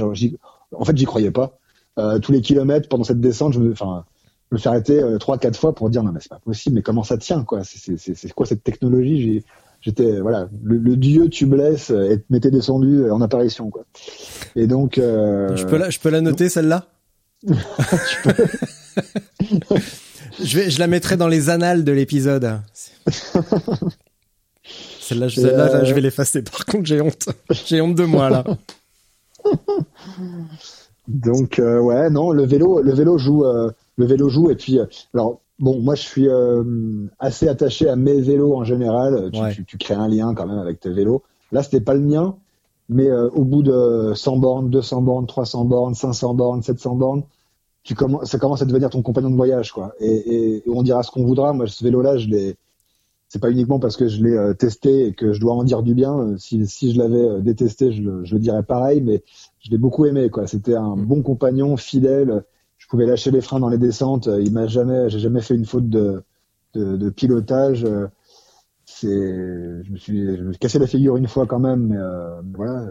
En 0.74 0.84
fait, 0.84 0.96
j'y 0.96 1.04
croyais 1.04 1.30
pas. 1.30 1.58
Euh, 1.98 2.18
tous 2.18 2.32
les 2.32 2.40
kilomètres 2.40 2.88
pendant 2.88 3.04
cette 3.04 3.20
descente, 3.20 3.52
je 3.52 3.60
me, 3.60 3.72
enfin, 3.72 4.04
me 4.50 4.58
suis 4.58 4.68
arrêté 4.68 5.00
euh, 5.00 5.18
trois 5.18 5.38
quatre 5.38 5.58
fois 5.58 5.74
pour 5.74 5.90
dire 5.90 6.02
non 6.02 6.12
mais 6.12 6.20
c'est 6.20 6.28
pas 6.30 6.40
possible, 6.44 6.74
mais 6.76 6.82
comment 6.82 7.04
ça 7.04 7.18
tient 7.18 7.44
quoi? 7.44 7.62
C'est- 7.64 7.78
C'est 7.78 7.96
c'est- 7.98 8.14
c'est 8.14 8.32
quoi 8.32 8.46
cette 8.46 8.64
technologie? 8.64 9.44
J'étais 9.80 10.20
voilà, 10.20 10.48
le, 10.64 10.78
le 10.78 10.96
dieu 10.96 11.28
tubeless 11.28 11.90
euh, 11.90 12.16
m'était 12.30 12.50
descendu 12.50 13.02
euh, 13.02 13.14
en 13.14 13.20
apparition 13.20 13.70
quoi. 13.70 13.84
Et 14.56 14.66
donc 14.66 14.98
euh, 14.98 15.54
Je 15.56 15.66
peux 15.66 15.76
la, 15.76 15.90
je 15.90 15.98
peux 16.00 16.10
la 16.10 16.20
noter 16.20 16.48
celle-là? 16.48 16.86
Je 20.42 20.56
vais, 20.58 20.70
je 20.70 20.78
la 20.78 20.86
mettrai 20.86 21.16
dans 21.16 21.28
les 21.28 21.50
annales 21.50 21.84
de 21.84 21.92
l'épisode. 21.92 22.60
Celle-là, 25.00 25.28
je- 25.28 25.40
Et, 25.40 25.42
celle-là, 25.44 25.66
là, 25.66 25.74
euh, 25.76 25.84
je 25.84 25.94
vais 25.94 26.00
l'effacer. 26.00 26.42
Par 26.42 26.64
contre, 26.66 26.86
j'ai 26.86 27.00
honte. 27.00 27.28
J'ai 27.50 27.80
honte 27.80 27.94
de 27.94 28.04
moi 28.04 28.28
là. 28.30 28.44
Donc 31.08 31.58
euh, 31.60 31.78
ouais, 31.80 32.10
non, 32.10 32.32
le 32.32 32.44
vélo, 32.44 32.80
le 32.82 32.92
vélo 32.92 33.16
joue, 33.16 33.44
euh, 33.44 33.70
le 33.96 34.06
vélo 34.06 34.28
joue. 34.28 34.50
Et 34.50 34.56
puis, 34.56 34.80
alors 35.14 35.40
bon, 35.60 35.80
moi 35.80 35.94
je 35.94 36.02
suis 36.02 36.28
assez 37.20 37.48
attaché 37.48 37.88
à 37.88 37.94
mes 37.96 38.20
vélos 38.20 38.56
en 38.56 38.64
général. 38.64 39.30
Tu, 39.32 39.40
Ouais. 39.40 39.54
tu, 39.54 39.64
tu 39.64 39.78
crées 39.78 39.94
un 39.94 40.08
lien 40.08 40.34
quand 40.34 40.46
même 40.46 40.58
avec 40.58 40.80
tes 40.80 40.90
vélos. 40.90 41.22
Là, 41.52 41.62
c'était 41.62 41.80
pas 41.80 41.94
le 41.94 42.00
mien, 42.00 42.34
mais 42.88 43.08
au 43.12 43.44
bout 43.44 43.62
de 43.62 44.12
100 44.16 44.36
bornes, 44.38 44.68
200 44.68 45.02
bornes, 45.02 45.26
300 45.28 45.64
bornes, 45.64 45.94
500 45.94 46.34
bornes, 46.34 46.62
700 46.62 46.96
bornes, 46.96 47.22
tu 47.86 47.94
commences, 47.94 48.28
ça 48.30 48.38
commence 48.38 48.62
à 48.62 48.64
devenir 48.64 48.90
ton 48.90 49.00
compagnon 49.00 49.30
de 49.30 49.36
voyage, 49.36 49.70
quoi. 49.72 49.94
Et, 50.00 50.06
et, 50.10 50.56
et 50.56 50.70
on 50.70 50.82
dira 50.82 51.02
ce 51.04 51.10
qu'on 51.12 51.24
voudra. 51.24 51.52
Moi, 51.52 51.66
ce 51.68 51.82
vélo-là, 51.84 52.16
je 52.18 52.28
l'ai. 52.28 52.56
C'est 53.28 53.40
pas 53.40 53.50
uniquement 53.50 53.78
parce 53.78 53.96
que 53.96 54.08
je 54.08 54.22
l'ai 54.22 54.36
euh, 54.36 54.54
testé 54.54 55.06
et 55.06 55.12
que 55.12 55.32
je 55.32 55.40
dois 55.40 55.54
en 55.54 55.64
dire 55.64 55.82
du 55.82 55.94
bien. 55.94 56.14
Euh, 56.18 56.36
Si, 56.36 56.66
si 56.66 56.92
je 56.92 56.98
l'avais 56.98 57.28
euh, 57.28 57.40
détesté, 57.40 57.92
je 57.92 58.02
le, 58.02 58.24
je 58.24 58.34
le 58.34 58.40
dirais 58.40 58.62
pareil, 58.64 59.00
mais 59.02 59.22
je 59.60 59.70
l'ai 59.70 59.78
beaucoup 59.78 60.04
aimé, 60.04 60.30
quoi. 60.30 60.46
C'était 60.48 60.74
un 60.74 60.96
bon 60.96 61.22
compagnon, 61.22 61.76
fidèle. 61.76 62.42
Je 62.78 62.88
pouvais 62.88 63.06
lâcher 63.06 63.30
les 63.30 63.40
freins 63.40 63.60
dans 63.60 63.68
les 63.68 63.78
descentes. 63.78 64.28
Il 64.40 64.52
m'a 64.52 64.66
jamais, 64.66 65.08
j'ai 65.08 65.20
jamais 65.20 65.40
fait 65.40 65.54
une 65.54 65.64
faute 65.64 65.88
de, 65.88 66.22
de, 66.74 66.96
de 66.96 67.10
pilotage. 67.10 67.86
C'est, 68.84 69.08
je 69.08 69.90
me 69.92 69.96
suis, 69.96 70.36
je 70.36 70.42
me 70.42 70.52
suis 70.52 70.58
cassé 70.58 70.78
la 70.78 70.86
figure 70.86 71.16
une 71.16 71.28
fois 71.28 71.46
quand 71.46 71.60
même, 71.60 71.88
mais 71.88 71.96
euh, 71.96 72.40
voilà. 72.54 72.90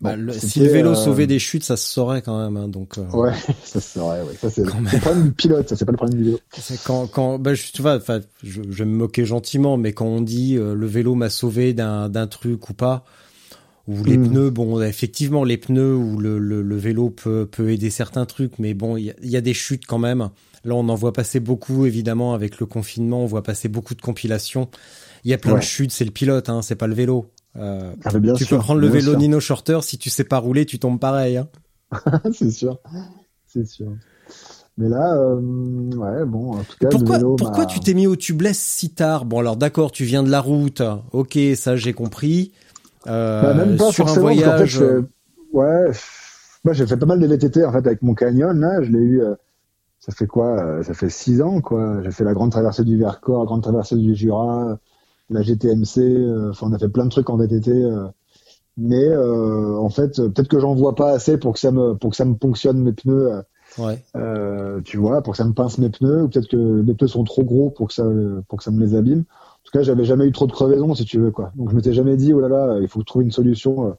Bah, 0.00 0.16
Bon, 0.16 0.16
le- 0.16 0.38
si 0.40 0.60
le 0.60 0.68
vélo 0.68 0.94
euh, 0.94 0.94
sauvait 0.94 1.26
des 1.26 1.38
chutes, 1.38 1.64
ça 1.64 1.76
se 1.76 1.88
saurait 1.90 2.22
quand 2.22 2.38
même. 2.42 2.56
hein, 2.56 2.68
donc, 2.68 2.98
euh, 2.98 3.04
Ouais, 3.12 3.32
ça 3.62 3.80
c'est 3.80 3.98
vrai, 4.00 4.22
ouais. 4.22 4.36
Ça 4.36 4.50
c'est 4.50 4.64
le 4.64 4.72
même. 4.72 5.00
problème 5.00 5.22
du 5.24 5.32
pilote, 5.32 5.68
ça 5.68 5.76
c'est 5.76 5.84
pas 5.84 5.92
le 5.92 5.96
problème 5.96 6.18
du 6.18 6.24
vélo. 6.24 6.40
c'est 6.58 6.82
quand, 6.82 7.08
quand, 7.08 7.38
bah, 7.38 7.54
je, 7.54 7.72
tu 7.72 7.82
vois, 7.82 7.96
enfin, 7.96 8.20
je, 8.42 8.62
je 8.62 8.78
vais 8.78 8.84
me 8.84 8.94
moquer 8.96 9.24
gentiment, 9.24 9.76
mais 9.76 9.92
quand 9.92 10.06
on 10.06 10.20
dit 10.20 10.56
euh, 10.56 10.74
le 10.74 10.86
vélo 10.86 11.14
m'a 11.14 11.30
sauvé 11.30 11.72
d'un, 11.74 12.08
d'un 12.08 12.26
truc 12.26 12.68
ou 12.68 12.74
pas, 12.74 13.04
ou 13.88 14.04
les 14.04 14.18
Mm. 14.18 14.18
pneus, 14.18 14.50
bon, 14.50 14.80
effectivement, 14.82 15.44
les 15.44 15.58
pneus 15.58 15.96
ou 15.96 16.18
le, 16.18 16.38
le, 16.38 16.62
le 16.62 16.76
vélo 16.76 17.10
peut, 17.10 17.46
peut 17.50 17.70
aider 17.72 17.90
certains 17.90 18.26
trucs, 18.26 18.58
mais 18.58 18.74
bon, 18.74 18.96
il 18.96 19.04
y 19.06 19.10
a, 19.10 19.14
il 19.22 19.30
y 19.30 19.36
a 19.36 19.42
des 19.42 19.54
chutes 19.54 19.86
quand 19.86 19.98
même. 19.98 20.30
Là, 20.64 20.74
on 20.76 20.88
en 20.88 20.96
voit 20.96 21.12
passer 21.14 21.40
beaucoup, 21.40 21.86
évidemment, 21.86 22.34
avec 22.34 22.60
le 22.60 22.66
confinement, 22.66 23.22
on 23.24 23.26
voit 23.26 23.42
passer 23.44 23.68
beaucoup 23.68 23.94
de 23.94 24.02
compilations. 24.02 24.70
Il 25.24 25.30
y 25.30 25.34
a 25.34 25.38
plein 25.38 25.54
Ouais. 25.54 25.58
de 25.58 25.62
chutes, 25.62 25.92
c'est 25.92 26.04
le 26.06 26.12
pilote, 26.12 26.48
hein, 26.50 26.62
c'est 26.62 26.76
pas 26.76 26.86
le 26.88 26.94
vélo. 26.94 27.30
Euh, 27.56 27.92
Ah, 28.04 28.18
bien 28.18 28.32
tu 28.34 28.44
sûr, 28.44 28.56
peux 28.56 28.62
prendre 28.62 28.80
le 28.80 28.88
vélo 28.88 29.10
sûr. 29.10 29.18
Nino 29.18 29.40
Shorter, 29.40 29.80
si 29.82 29.98
tu 29.98 30.10
sais 30.10 30.24
pas 30.24 30.38
rouler, 30.38 30.64
tu 30.66 30.78
tombes 30.78 30.98
pareil. 30.98 31.36
Hein. 31.36 31.48
c'est 32.32 32.50
sûr, 32.50 32.78
c'est 33.46 33.66
sûr. 33.66 33.92
Mais 34.78 34.88
là, 34.88 35.14
euh, 35.18 35.36
ouais, 35.36 36.24
bon, 36.24 36.52
en 36.52 36.64
tout 36.64 36.76
cas, 36.80 36.88
Pourquoi, 36.88 37.18
vélo 37.18 37.36
pourquoi 37.36 37.66
tu 37.66 37.78
t'es 37.80 37.92
mis 37.92 38.06
au 38.06 38.16
tubeless 38.16 38.58
si 38.58 38.90
tard? 38.90 39.26
Bon, 39.26 39.40
alors 39.40 39.56
d'accord, 39.56 39.92
tu 39.92 40.04
viens 40.04 40.22
de 40.22 40.30
la 40.30 40.40
route, 40.40 40.82
ok, 41.12 41.38
ça 41.56 41.76
j'ai 41.76 41.92
compris. 41.92 42.52
Euh, 43.06 43.42
Bah, 43.42 43.52
même 43.54 43.76
pas 43.76 43.92
sur 43.92 44.08
un 44.08 44.14
fait, 44.14 44.20
voyage, 44.20 44.82
ouais, 45.52 45.90
moi 46.64 46.72
j'ai 46.72 46.86
fait 46.86 46.96
pas 46.96 47.04
mal 47.06 47.20
de 47.20 47.26
VTT 47.26 47.64
en 47.66 47.72
fait 47.72 47.86
avec 47.86 48.00
mon 48.00 48.14
canyon 48.14 48.58
là, 48.58 48.80
je 48.82 48.90
l'ai 48.90 48.98
eu, 48.98 49.22
ça 49.98 50.12
fait 50.12 50.26
quoi, 50.26 50.82
ça 50.84 50.94
fait 50.94 51.10
six 51.10 51.42
ans 51.42 51.60
quoi. 51.60 52.00
J'ai 52.02 52.10
fait 52.12 52.24
la 52.24 52.32
grande 52.32 52.52
traversée 52.52 52.84
du 52.84 52.96
Vercors, 52.96 53.40
la 53.40 53.46
grande 53.46 53.62
traversée 53.62 53.96
du 53.96 54.14
Jura, 54.14 54.78
la 55.32 55.42
GTMC, 55.42 56.00
euh, 56.00 56.50
enfin 56.50 56.68
on 56.70 56.72
a 56.72 56.78
fait 56.78 56.88
plein 56.88 57.04
de 57.04 57.10
trucs 57.10 57.30
en 57.30 57.36
VTT, 57.36 57.70
euh, 57.70 58.06
mais 58.76 59.08
euh, 59.08 59.76
en 59.78 59.90
fait 59.90 60.16
peut-être 60.16 60.48
que 60.48 60.60
j'en 60.60 60.74
vois 60.74 60.94
pas 60.94 61.12
assez 61.12 61.38
pour 61.38 61.54
que 61.54 61.60
ça 61.60 61.70
me 61.70 61.94
pour 61.94 62.10
que 62.10 62.16
ça 62.16 62.24
me 62.24 62.34
ponctionne 62.34 62.78
mes 62.80 62.92
pneus, 62.92 63.42
ouais. 63.78 64.02
euh, 64.16 64.80
tu 64.82 64.96
vois, 64.98 65.22
pour 65.22 65.32
que 65.32 65.38
ça 65.38 65.44
me 65.44 65.52
pince 65.52 65.78
mes 65.78 65.90
pneus, 65.90 66.22
ou 66.24 66.28
peut-être 66.28 66.48
que 66.48 66.56
mes 66.56 66.94
pneus 66.94 67.08
sont 67.08 67.24
trop 67.24 67.44
gros 67.44 67.70
pour 67.70 67.88
que 67.88 67.94
ça 67.94 68.04
pour 68.48 68.58
que 68.58 68.64
ça 68.64 68.70
me 68.70 68.80
les 68.84 68.94
abîme. 68.94 69.24
En 69.62 69.64
tout 69.64 69.78
cas, 69.78 69.82
j'avais 69.84 70.04
jamais 70.04 70.26
eu 70.26 70.32
trop 70.32 70.46
de 70.46 70.52
crevaisons, 70.52 70.94
si 70.94 71.04
tu 71.04 71.18
veux, 71.20 71.30
quoi. 71.30 71.52
Donc, 71.54 71.70
je 71.70 71.76
m'étais 71.76 71.92
jamais 71.92 72.16
dit, 72.16 72.32
oh 72.32 72.40
là 72.40 72.48
là, 72.48 72.78
il 72.80 72.88
faut 72.88 73.02
trouver 73.04 73.24
une 73.24 73.30
solution 73.30 73.86
euh, 73.88 73.92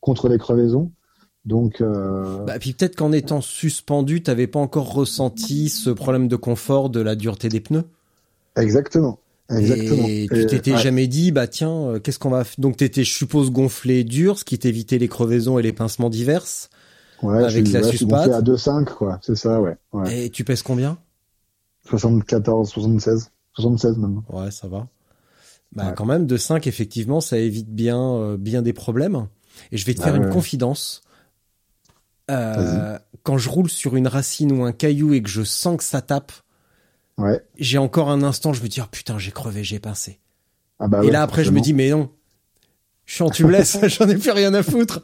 contre 0.00 0.28
les 0.28 0.38
crevaisons. 0.38 0.92
Donc, 1.46 1.80
euh, 1.80 2.44
Bah, 2.44 2.58
puis 2.58 2.74
peut-être 2.74 2.96
qu'en 2.96 3.12
étant 3.12 3.40
suspendu, 3.40 4.22
t'avais 4.22 4.46
pas 4.46 4.58
encore 4.58 4.92
ressenti 4.92 5.68
ce 5.68 5.90
problème 5.90 6.28
de 6.28 6.36
confort 6.36 6.90
de 6.90 7.00
la 7.00 7.16
dureté 7.16 7.48
des 7.48 7.60
pneus? 7.60 7.84
exactement, 8.56 9.18
exactement. 9.50 10.06
Et 10.08 10.28
tu 10.30 10.46
t'étais 10.46 10.72
ouais, 10.72 10.78
jamais 10.78 11.06
dit, 11.06 11.32
bah 11.32 11.46
tiens, 11.46 11.70
euh, 11.70 11.98
qu'est-ce 12.00 12.18
qu'on 12.18 12.30
va 12.30 12.44
Donc 12.58 12.76
t'étais, 12.76 13.04
je 13.04 13.12
suppose, 13.12 13.50
gonflé 13.50 14.04
dur, 14.04 14.38
ce 14.38 14.44
qui 14.44 14.58
t'évitait 14.58 14.98
les 14.98 15.08
crevaisons 15.08 15.58
et 15.58 15.62
les 15.62 15.72
pincements 15.72 16.10
divers. 16.10 16.44
ouais, 17.22 17.44
avec 17.44 17.66
je 17.66 17.72
la 17.72 17.80
ouais, 17.80 17.90
suspate. 17.90 18.32
à 18.32 18.42
2,5, 18.42 18.84
quoi. 18.84 19.18
C'est 19.22 19.36
ça, 19.36 19.60
ouais. 19.60 19.76
ouais. 19.92 20.26
Et 20.26 20.30
tu 20.30 20.44
pèses 20.44 20.62
combien? 20.62 20.98
74, 21.88 22.68
76, 22.68 23.30
76 23.54 23.98
même. 23.98 24.22
Ouais, 24.28 24.50
ça 24.50 24.68
va. 24.68 24.88
Bah 25.72 25.92
quand 25.92 26.06
même, 26.06 26.26
de 26.26 26.36
5, 26.36 26.66
effectivement, 26.66 27.20
ça 27.20 27.38
évite 27.38 27.68
bien, 27.68 28.00
euh, 28.00 28.36
bien 28.36 28.62
des 28.62 28.72
problèmes. 28.72 29.26
Et 29.72 29.76
je 29.76 29.84
vais 29.84 29.94
te 29.94 30.00
Ah 30.00 30.06
faire 30.06 30.16
une 30.16 30.30
confidence. 30.30 31.02
Euh, 32.30 32.98
quand 33.22 33.38
je 33.38 33.48
roule 33.48 33.70
sur 33.70 33.94
une 33.96 34.08
racine 34.08 34.52
ou 34.52 34.64
un 34.64 34.72
caillou 34.72 35.12
et 35.12 35.22
que 35.22 35.28
je 35.28 35.42
sens 35.42 35.76
que 35.76 35.84
ça 35.84 36.00
tape, 36.00 36.32
Ouais. 37.18 37.42
j'ai 37.56 37.78
encore 37.78 38.10
un 38.10 38.22
instant, 38.22 38.52
je 38.52 38.62
me 38.62 38.68
dis, 38.68 38.80
oh 38.80 38.86
putain, 38.90 39.18
j'ai 39.18 39.30
crevé, 39.30 39.64
j'ai 39.64 39.78
pincé. 39.78 40.20
Ah 40.78 40.88
bah 40.88 41.02
et 41.02 41.06
ouais, 41.06 41.12
là, 41.12 41.22
après, 41.22 41.44
je 41.44 41.50
me 41.50 41.60
dis, 41.60 41.72
mais 41.72 41.90
non, 41.90 42.10
je 43.06 43.14
suis 43.14 43.22
en 43.22 43.30
tubeless, 43.30 43.78
j'en 43.84 44.08
ai 44.08 44.16
plus 44.16 44.30
rien 44.30 44.52
à 44.52 44.62
foutre. 44.62 45.00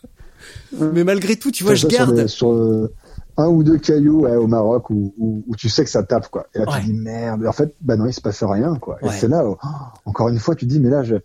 mais 0.72 1.04
malgré 1.04 1.36
tout, 1.36 1.50
tu 1.50 1.64
vois, 1.64 1.74
je 1.74 1.80
sur 1.80 1.88
garde. 1.90 2.26
Sur, 2.26 2.52
euh, 2.52 2.92
un 3.36 3.48
ou 3.48 3.62
deux 3.62 3.76
cailloux 3.78 4.20
ouais, 4.22 4.34
au 4.36 4.46
Maroc 4.46 4.88
où, 4.88 5.12
où, 5.18 5.44
où 5.46 5.56
tu 5.56 5.68
sais 5.68 5.84
que 5.84 5.90
ça 5.90 6.02
tape, 6.02 6.28
quoi. 6.28 6.46
Et 6.54 6.58
là, 6.60 6.64
Ouais. 6.70 6.80
tu 6.80 6.86
dis 6.86 6.92
merde. 6.94 7.42
Et 7.44 7.46
en 7.46 7.52
fait, 7.52 7.74
bah 7.82 7.96
non, 7.96 8.06
il 8.06 8.14
se 8.14 8.20
passe 8.22 8.42
rien, 8.42 8.76
quoi. 8.76 8.98
Et 9.02 9.10
c'est 9.10 9.28
là, 9.28 9.46
où, 9.46 9.56
oh, 9.62 9.68
encore 10.06 10.28
une 10.30 10.38
fois, 10.38 10.54
tu 10.54 10.64
dis, 10.64 10.80
mais 10.80 10.88
là, 10.88 11.02
je, 11.02 11.16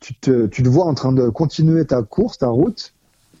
tu 0.00 0.14
te, 0.14 0.46
tu 0.46 0.62
te 0.62 0.68
vois 0.68 0.86
en 0.86 0.94
train 0.94 1.12
de 1.12 1.28
continuer 1.28 1.84
ta 1.84 2.02
course, 2.02 2.38
ta 2.38 2.48
route. 2.48 2.94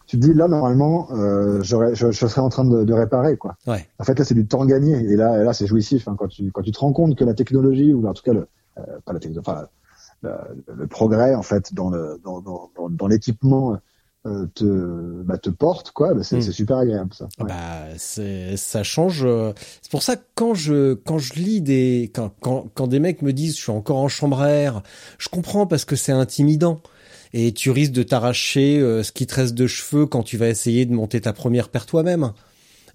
Tu 0.08 0.18
te 0.18 0.26
dis, 0.26 0.32
là, 0.34 0.48
normalement, 0.48 1.08
euh, 1.12 1.62
je, 1.62 1.76
je 1.94 2.10
serais 2.26 2.40
en 2.40 2.48
train 2.48 2.64
de, 2.64 2.82
de 2.82 2.92
réparer, 2.94 3.36
quoi. 3.36 3.56
Ouais. 3.66 3.86
En 4.00 4.04
fait, 4.04 4.18
là, 4.18 4.24
c'est 4.24 4.34
du 4.34 4.46
temps 4.46 4.64
gagné. 4.64 4.94
Et 4.94 5.14
là, 5.16 5.40
et 5.40 5.44
là, 5.44 5.52
c'est 5.52 5.66
jouissif, 5.66 6.08
hein, 6.08 6.16
quand 6.18 6.28
tu, 6.28 6.50
quand 6.50 6.62
tu 6.62 6.72
te 6.72 6.78
rends 6.80 6.92
compte 6.94 7.14
que 7.14 7.24
la 7.24 7.34
technologie, 7.34 7.92
ou 7.92 8.08
en 8.08 8.14
tout 8.14 8.22
cas, 8.22 8.32
le, 8.32 8.48
euh, 8.78 8.82
pas 9.04 9.12
la 9.12 9.20
technologie, 9.20 9.44
enfin, 9.46 9.66
le, 10.22 10.30
le 10.74 10.86
progrès, 10.86 11.34
en 11.34 11.42
fait, 11.42 11.74
dans 11.74 11.90
le, 11.90 12.18
dans, 12.24 12.40
dans, 12.40 12.70
dans, 12.76 12.88
dans 12.88 13.06
l'équipement, 13.06 13.76
euh, 14.26 14.46
te, 14.54 15.22
bah, 15.24 15.36
te 15.38 15.50
porte, 15.50 15.90
quoi. 15.92 16.14
Bah, 16.14 16.22
c'est, 16.24 16.38
Mm. 16.38 16.42
c'est 16.42 16.52
super 16.52 16.78
agréable, 16.78 17.12
ça. 17.12 17.28
Ouais. 17.38 17.46
Bah, 17.46 17.84
c'est, 17.98 18.56
ça 18.56 18.82
change. 18.82 19.22
euh, 19.26 19.52
C'est 19.82 19.90
pour 19.90 20.02
ça 20.02 20.16
que 20.16 20.22
quand 20.34 20.54
je, 20.54 20.94
quand 20.94 21.18
je 21.18 21.34
lis 21.34 21.60
des, 21.60 22.10
quand, 22.14 22.30
quand, 22.40 22.64
quand 22.74 22.86
des 22.88 22.98
mecs 22.98 23.20
me 23.20 23.32
disent 23.34 23.56
je 23.56 23.60
suis 23.62 23.72
encore 23.72 23.98
en 23.98 24.08
chambre 24.08 24.40
à 24.40 24.48
air, 24.48 24.82
je 25.18 25.28
comprends 25.28 25.66
parce 25.66 25.84
que 25.84 25.96
c'est 25.96 26.12
intimidant. 26.12 26.80
Et 27.34 27.52
tu 27.52 27.70
risques 27.70 27.92
de 27.92 28.02
t'arracher 28.02 28.78
euh, 28.78 29.02
ce 29.02 29.12
qui 29.12 29.26
te 29.26 29.34
reste 29.34 29.54
de 29.54 29.66
cheveux 29.66 30.06
quand 30.06 30.22
tu 30.22 30.36
vas 30.36 30.48
essayer 30.48 30.86
de 30.86 30.92
monter 30.94 31.20
ta 31.20 31.32
première 31.32 31.68
paire 31.68 31.86
toi-même. 31.86 32.32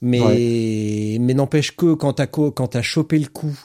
Mais, 0.02 1.18
mais 1.22 1.34
n'empêche 1.34 1.76
que 1.76 1.94
quand 1.94 2.14
t'as, 2.14 2.28
quand 2.28 2.68
t'as 2.68 2.82
chopé 2.82 3.18
le 3.20 3.28
coup, 3.28 3.58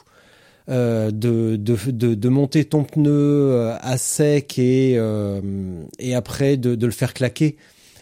euh, 0.69 1.09
de, 1.09 1.55
de, 1.55 1.75
de, 1.91 2.13
de 2.13 2.29
monter 2.29 2.63
ton 2.63 2.83
pneu 2.83 3.09
euh, 3.11 3.75
à 3.81 3.97
sec 3.97 4.59
et, 4.59 4.93
euh, 4.97 5.41
et 5.97 6.13
après 6.13 6.57
de, 6.57 6.75
de 6.75 6.85
le 6.85 6.91
faire 6.91 7.13
claquer. 7.15 7.57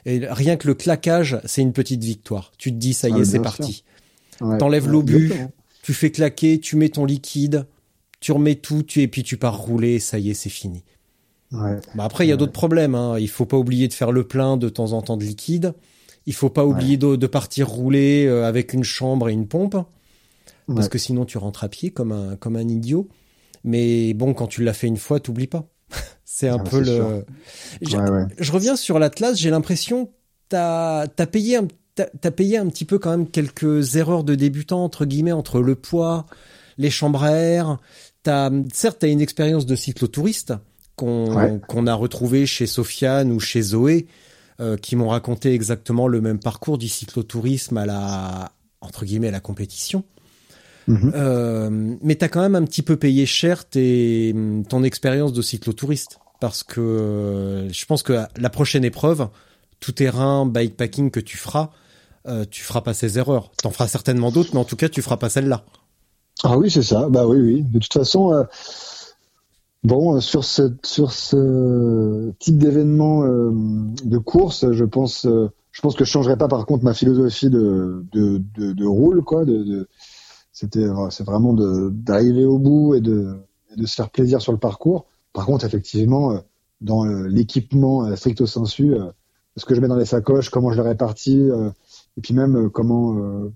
Et 0.06 0.20
rien 0.30 0.58
que 0.58 0.68
le 0.68 0.74
claquage, 0.74 1.40
c'est 1.46 1.62
une 1.62 1.72
petite 1.72 2.04
victoire. 2.04 2.52
Tu 2.58 2.72
te 2.72 2.76
dis, 2.78 2.94
ça 2.94 3.08
y 3.08 3.14
Ah, 3.14 3.20
est, 3.20 3.26
c'est 3.26 3.40
parti. 3.40 3.86
Ouais. 4.42 4.58
T'enlèves 4.58 4.86
Ouais, 4.86 4.92
l'obus, 4.92 5.32
tu 5.82 5.94
fais 5.94 6.12
claquer, 6.12 6.60
tu 6.60 6.76
mets 6.76 6.90
ton 6.90 7.06
liquide, 7.06 7.66
tu 8.20 8.34
remets 8.34 8.56
tout, 8.56 8.84
tu, 8.84 9.02
et 9.02 9.08
puis 9.08 9.24
tu 9.24 9.38
pars 9.38 9.58
rouler, 9.58 10.00
ça 10.00 10.20
y 10.20 10.30
est, 10.30 10.34
c'est 10.34 10.50
fini. 10.50 10.84
Ouais. 11.52 11.80
Bah 11.96 12.04
après, 12.04 12.26
il 12.26 12.30
y 12.30 12.34
a 12.34 12.38
d'autres 12.38 12.52
problèmes. 12.52 12.96
Hein. 12.96 13.18
Il 13.20 13.30
faut 13.30 13.46
pas 13.46 13.58
oublier 13.58 13.88
de 13.88 13.94
faire 13.94 14.12
le 14.12 14.28
plein 14.28 14.58
de 14.58 14.70
temps 14.70 14.92
en 14.94 15.02
temps 15.02 15.18
de 15.18 15.24
liquide. 15.24 15.74
Il 16.26 16.34
faut 16.34 16.50
pas 16.50 16.66
oublier 16.66 16.98
de, 16.98 17.16
de 17.16 17.28
partir 17.28 17.70
rouler 17.70 18.26
euh, 18.26 18.46
avec 18.46 18.74
une 18.74 18.84
chambre 18.84 19.30
et 19.30 19.32
une 19.34 19.48
pompe, 19.48 19.78
parce 20.68 20.90
que 20.90 20.98
sinon 20.98 21.24
tu 21.24 21.38
rentres 21.38 21.64
à 21.64 21.70
pied 21.70 21.92
comme 21.92 22.12
un, 22.12 22.36
comme 22.36 22.58
un 22.58 22.68
idiot. 22.68 23.08
Mais 23.64 24.14
bon, 24.14 24.34
quand 24.34 24.48
tu 24.48 24.62
l'as 24.64 24.74
fait 24.74 24.88
une 24.88 24.98
fois, 24.98 25.22
t'oublies 25.22 25.48
pas. 25.48 25.70
c'est 26.26 26.50
un 26.50 26.58
Ah, 26.60 26.70
peu 26.70 26.82
le. 26.82 27.26
Ouais, 27.82 28.10
ouais. 28.10 28.26
Je 28.38 28.52
reviens 28.52 28.76
sur 28.76 29.00
l'Atlas. 29.00 29.38
J'ai 29.38 29.50
l'impression 29.50 30.10
t'as 30.50 31.04
as 31.18 31.28
payé 31.28 31.58
un 31.58 31.68
t'as 31.96 32.32
payé 32.32 32.58
un 32.58 32.68
petit 32.68 32.86
peu 32.86 33.00
quand 33.00 33.10
même 33.10 33.28
quelques 33.28 33.96
erreurs 33.96 34.24
de 34.24 34.36
débutant 34.36 34.84
entre 34.84 35.06
guillemets 35.06 35.32
entre 35.32 35.62
le 35.62 35.76
poids, 35.76 36.26
les 36.78 36.92
chambres 36.92 37.24
à 37.24 37.32
air. 37.32 37.80
T'as, 38.22 38.52
certes, 38.74 38.98
t'as 39.00 39.08
une 39.08 39.22
expérience 39.22 39.66
de 39.66 39.76
cyclotouriste 39.76 40.54
qu'on 40.98 41.88
a 41.88 41.94
retrouvé 41.94 42.46
chez 42.46 42.68
Sofiane 42.68 43.32
ou 43.32 43.40
chez 43.40 43.62
Zoé, 43.62 44.08
euh, 44.60 44.76
qui 44.76 44.98
m'ont 44.98 45.10
raconté 45.10 45.54
exactement 45.54 46.08
le 46.10 46.20
même 46.20 46.40
parcours 46.40 46.78
du 46.78 46.90
cyclotourisme 46.90 47.78
à 47.78 47.86
la 47.86 48.52
entre 48.82 49.06
guillemets 49.06 49.30
à 49.30 49.32
la 49.32 49.40
compétition. 49.40 50.04
Mhm. 50.88 51.12
Euh, 51.16 51.96
mais 52.02 52.16
t'as 52.16 52.28
quand 52.28 52.42
même 52.42 52.56
un 52.56 52.64
petit 52.64 52.82
peu 52.82 52.96
payé 52.96 53.26
cher 53.26 53.68
tes, 53.68 54.36
ton 54.70 54.84
expérience 54.84 55.34
de 55.34 55.42
cyclotouriste 55.42 56.20
parce 56.40 56.64
que 56.64 56.82
euh, 56.82 57.72
je 57.72 57.86
pense 57.86 58.04
que 58.04 58.26
la 58.38 58.50
prochaine 58.50 58.86
épreuve, 58.86 59.28
tout 59.80 59.92
terrain 59.92 60.46
bikepacking 60.46 61.12
que 61.12 61.20
tu 61.20 61.38
feras, 61.38 61.72
euh, 62.28 62.46
tu 62.50 62.64
feras 62.64 62.82
pas 62.82 62.94
ces 62.94 63.18
erreurs. 63.18 63.52
T'en 63.62 63.72
feras 63.72 63.88
certainement 63.88 64.32
d'autres, 64.32 64.52
mais 64.54 64.60
en 64.60 64.66
tout 64.66 64.76
cas, 64.76 64.90
tu 64.90 65.02
feras 65.02 65.18
pas 65.18 65.30
celle-là. 65.30 65.64
Ah 66.44 66.58
oui, 66.58 66.70
c'est 66.70 66.84
ça. 66.84 67.08
Bah 67.10 67.26
oui, 67.26 67.38
oui. 67.40 67.64
De 67.64 67.80
toute 67.80 67.94
façon, 67.94 68.34
euh, 68.34 68.44
bon, 69.84 70.16
euh, 70.16 70.20
sur 70.20 70.44
ce 70.44 72.32
type 72.40 72.58
d'événement 72.58 73.24
euh, 73.24 73.52
de 74.04 74.18
course, 74.18 74.72
je 74.72 74.84
pense, 74.84 75.26
euh, 75.26 75.50
je 75.72 75.82
pense 75.82 75.96
que 75.96 76.06
je 76.06 76.10
changerai 76.10 76.38
pas 76.38 76.48
par 76.48 76.66
contre 76.66 76.84
ma 76.84 76.94
philosophie 76.94 77.50
de 77.50 78.06
de 78.12 78.86
roule 78.86 79.24
quoi. 79.24 79.44
C'était 80.52 80.84
euh, 80.84 81.10
c'est 81.10 81.26
vraiment 81.26 81.54
d'arriver 81.54 82.46
au 82.46 82.60
bout 82.60 82.96
et 82.96 83.02
de 83.02 83.38
se 83.86 83.96
faire 83.96 84.10
plaisir 84.10 84.42
sur 84.42 84.52
le 84.52 84.58
parcours. 84.58 85.06
Par 85.34 85.46
contre, 85.46 85.66
effectivement, 85.66 86.42
dans 86.82 87.06
l'équipement 87.06 88.16
stricto 88.16 88.48
sensu, 88.48 88.96
ce 89.56 89.66
que 89.66 89.76
je 89.76 89.82
mets 89.82 89.88
dans 89.88 89.98
les 89.98 90.06
sacoches, 90.06 90.50
comment 90.50 90.72
je 90.72 90.82
les 90.82 90.88
répartis, 90.88 91.48
et 92.18 92.22
puis 92.22 92.34
même 92.34 92.72
comment 92.72 93.50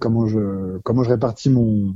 comment 0.00 0.26
je 0.26 1.08
répartis 1.08 1.50
mon 1.50 1.94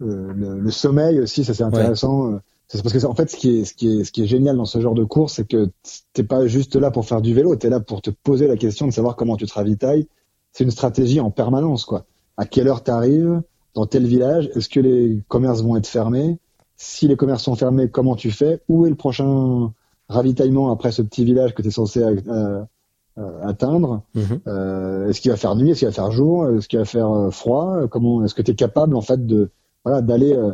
le, 0.00 0.58
le 0.60 0.70
sommeil 0.70 1.20
aussi, 1.20 1.44
ça 1.44 1.54
c'est 1.54 1.62
intéressant. 1.64 2.32
euh, 2.32 2.38
C'est 2.68 2.82
parce 2.82 2.92
que 2.94 3.04
en 3.06 3.14
fait, 3.14 3.30
ce 3.30 3.36
qui 3.36 3.58
est 3.60 3.64
ce 3.64 3.74
qui 3.74 4.00
est 4.00 4.04
ce 4.04 4.12
qui 4.12 4.22
est 4.22 4.26
génial 4.26 4.56
dans 4.56 4.64
ce 4.64 4.80
genre 4.80 4.94
de 4.94 5.04
course, 5.04 5.34
c'est 5.34 5.46
que 5.48 5.68
t'es 6.12 6.22
pas 6.24 6.46
juste 6.46 6.76
là 6.76 6.90
pour 6.90 7.06
faire 7.06 7.22
du 7.22 7.32
vélo, 7.34 7.54
t'es 7.56 7.70
là 7.70 7.80
pour 7.80 8.02
te 8.02 8.10
poser 8.10 8.46
la 8.48 8.56
question 8.56 8.86
de 8.86 8.92
savoir 8.92 9.16
comment 9.16 9.36
tu 9.36 9.46
te 9.46 9.54
ravitailles. 9.54 10.06
C'est 10.52 10.64
une 10.64 10.70
stratégie 10.70 11.20
en 11.20 11.30
permanence, 11.30 11.84
quoi. 11.84 12.04
À 12.36 12.44
quelle 12.46 12.68
heure 12.68 12.82
t'arrives 12.82 13.40
dans 13.74 13.86
tel 13.86 14.06
village 14.06 14.50
Est-ce 14.54 14.68
que 14.68 14.80
les 14.80 15.22
commerces 15.28 15.62
vont 15.62 15.76
être 15.76 15.86
fermés? 15.86 16.38
Si 16.76 17.08
les 17.08 17.16
commerces 17.16 17.42
sont 17.44 17.54
fermés, 17.56 17.88
comment 17.88 18.16
tu 18.16 18.30
fais? 18.30 18.60
Où 18.68 18.86
est 18.86 18.90
le 18.90 18.96
prochain 18.96 19.72
ravitaillement 20.08 20.70
après 20.70 20.92
ce 20.92 21.02
petit 21.02 21.24
village 21.24 21.54
que 21.54 21.62
tu 21.62 21.68
es 21.68 21.70
censé 21.70 22.02
euh, 22.02 22.62
euh, 23.18 23.42
atteindre? 23.46 24.02
Mhm. 24.14 24.40
euh, 24.46 25.08
Est-ce 25.08 25.20
qu'il 25.20 25.30
va 25.30 25.36
faire 25.36 25.56
nuit? 25.56 25.70
Est-ce 25.70 25.80
qu'il 25.80 25.88
va 25.88 25.92
faire 25.92 26.10
jour? 26.10 26.48
Est-ce 26.50 26.68
qu'il 26.68 26.78
va 26.78 26.84
faire 26.84 27.10
euh, 27.10 27.30
froid? 27.30 27.86
Comment 27.90 28.24
Est-ce 28.24 28.34
que 28.34 28.42
tu 28.42 28.50
es 28.50 28.54
capable 28.54 28.94
en 28.96 29.00
fait 29.02 29.24
de 29.26 29.50
voilà 29.86 30.02
d'aller 30.02 30.34
euh, 30.34 30.52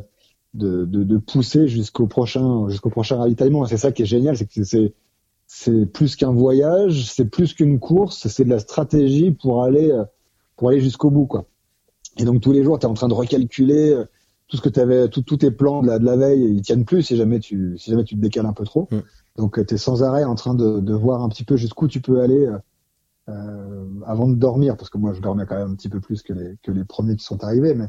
de, 0.54 0.84
de, 0.84 1.04
de 1.04 1.18
pousser 1.18 1.66
jusqu'au 1.68 2.06
prochain 2.06 2.68
jusqu'au 2.68 2.90
prochain 2.90 3.16
ravitaillement 3.16 3.66
C'est 3.66 3.78
ça 3.78 3.90
qui 3.92 4.02
est 4.02 4.06
génial, 4.06 4.36
c'est 4.36 4.46
que 4.46 4.64
c'est 4.64 4.94
c'est 5.48 5.86
plus 5.86 6.16
qu'un 6.16 6.32
voyage, 6.32 7.10
c'est 7.10 7.26
plus 7.26 7.54
qu'une 7.54 7.80
course, 7.80 8.28
c'est 8.28 8.44
de 8.44 8.50
la 8.50 8.60
stratégie 8.60 9.32
pour 9.32 9.64
aller 9.64 9.90
euh, 9.90 10.04
pour 10.56 10.68
aller 10.70 10.80
jusqu'au 10.80 11.10
bout 11.10 11.26
quoi. 11.26 11.46
Et 12.18 12.24
donc 12.24 12.42
tous 12.42 12.52
les 12.52 12.62
jours, 12.64 12.78
tu 12.78 12.86
es 12.86 12.90
en 12.90 12.94
train 12.94 13.08
de 13.08 13.14
recalculer 13.14 13.92
euh, 13.94 14.04
tout 14.48 14.58
ce 14.58 14.62
que 14.62 14.68
tu 14.70 14.80
avais, 14.80 15.08
tout- 15.08 15.22
tous 15.22 15.38
tes 15.38 15.50
plans 15.50 15.82
de 15.82 15.88
la, 15.88 15.98
de 15.98 16.04
la 16.04 16.16
veille, 16.16 16.44
ils 16.56 16.62
tiennent 16.62 16.84
plus 16.84 17.02
si 17.02 17.16
jamais 17.16 17.40
tu, 17.40 17.76
si 17.78 17.90
jamais 17.90 18.04
tu 18.04 18.16
te 18.16 18.20
décales 18.20 18.46
un 18.46 18.52
peu 18.54 18.64
trop. 18.64 18.88
Mm. 18.90 18.98
Donc 19.38 19.66
tu 19.66 19.74
es 19.74 19.78
sans 19.78 20.02
arrêt 20.02 20.24
en 20.24 20.34
train 20.36 20.54
de, 20.54 20.80
de 20.80 20.94
voir 20.94 21.22
un 21.22 21.30
petit 21.30 21.44
peu 21.44 21.56
jusqu'où 21.56 21.88
tu 21.88 22.00
peux 22.02 22.20
aller 22.20 22.48
euh, 23.28 23.84
avant 24.06 24.28
de 24.28 24.34
dormir, 24.34 24.76
parce 24.76 24.90
que 24.90 24.98
moi 24.98 25.12
je 25.14 25.20
dormais 25.20 25.46
quand 25.46 25.56
même 25.56 25.70
un 25.72 25.74
petit 25.74 25.88
peu 25.88 26.00
plus 26.00 26.22
que 26.22 26.34
les, 26.34 26.56
que 26.62 26.72
les 26.72 26.84
premiers 26.84 27.16
qui 27.16 27.24
sont 27.24 27.42
arrivés, 27.44 27.74
mais 27.74 27.88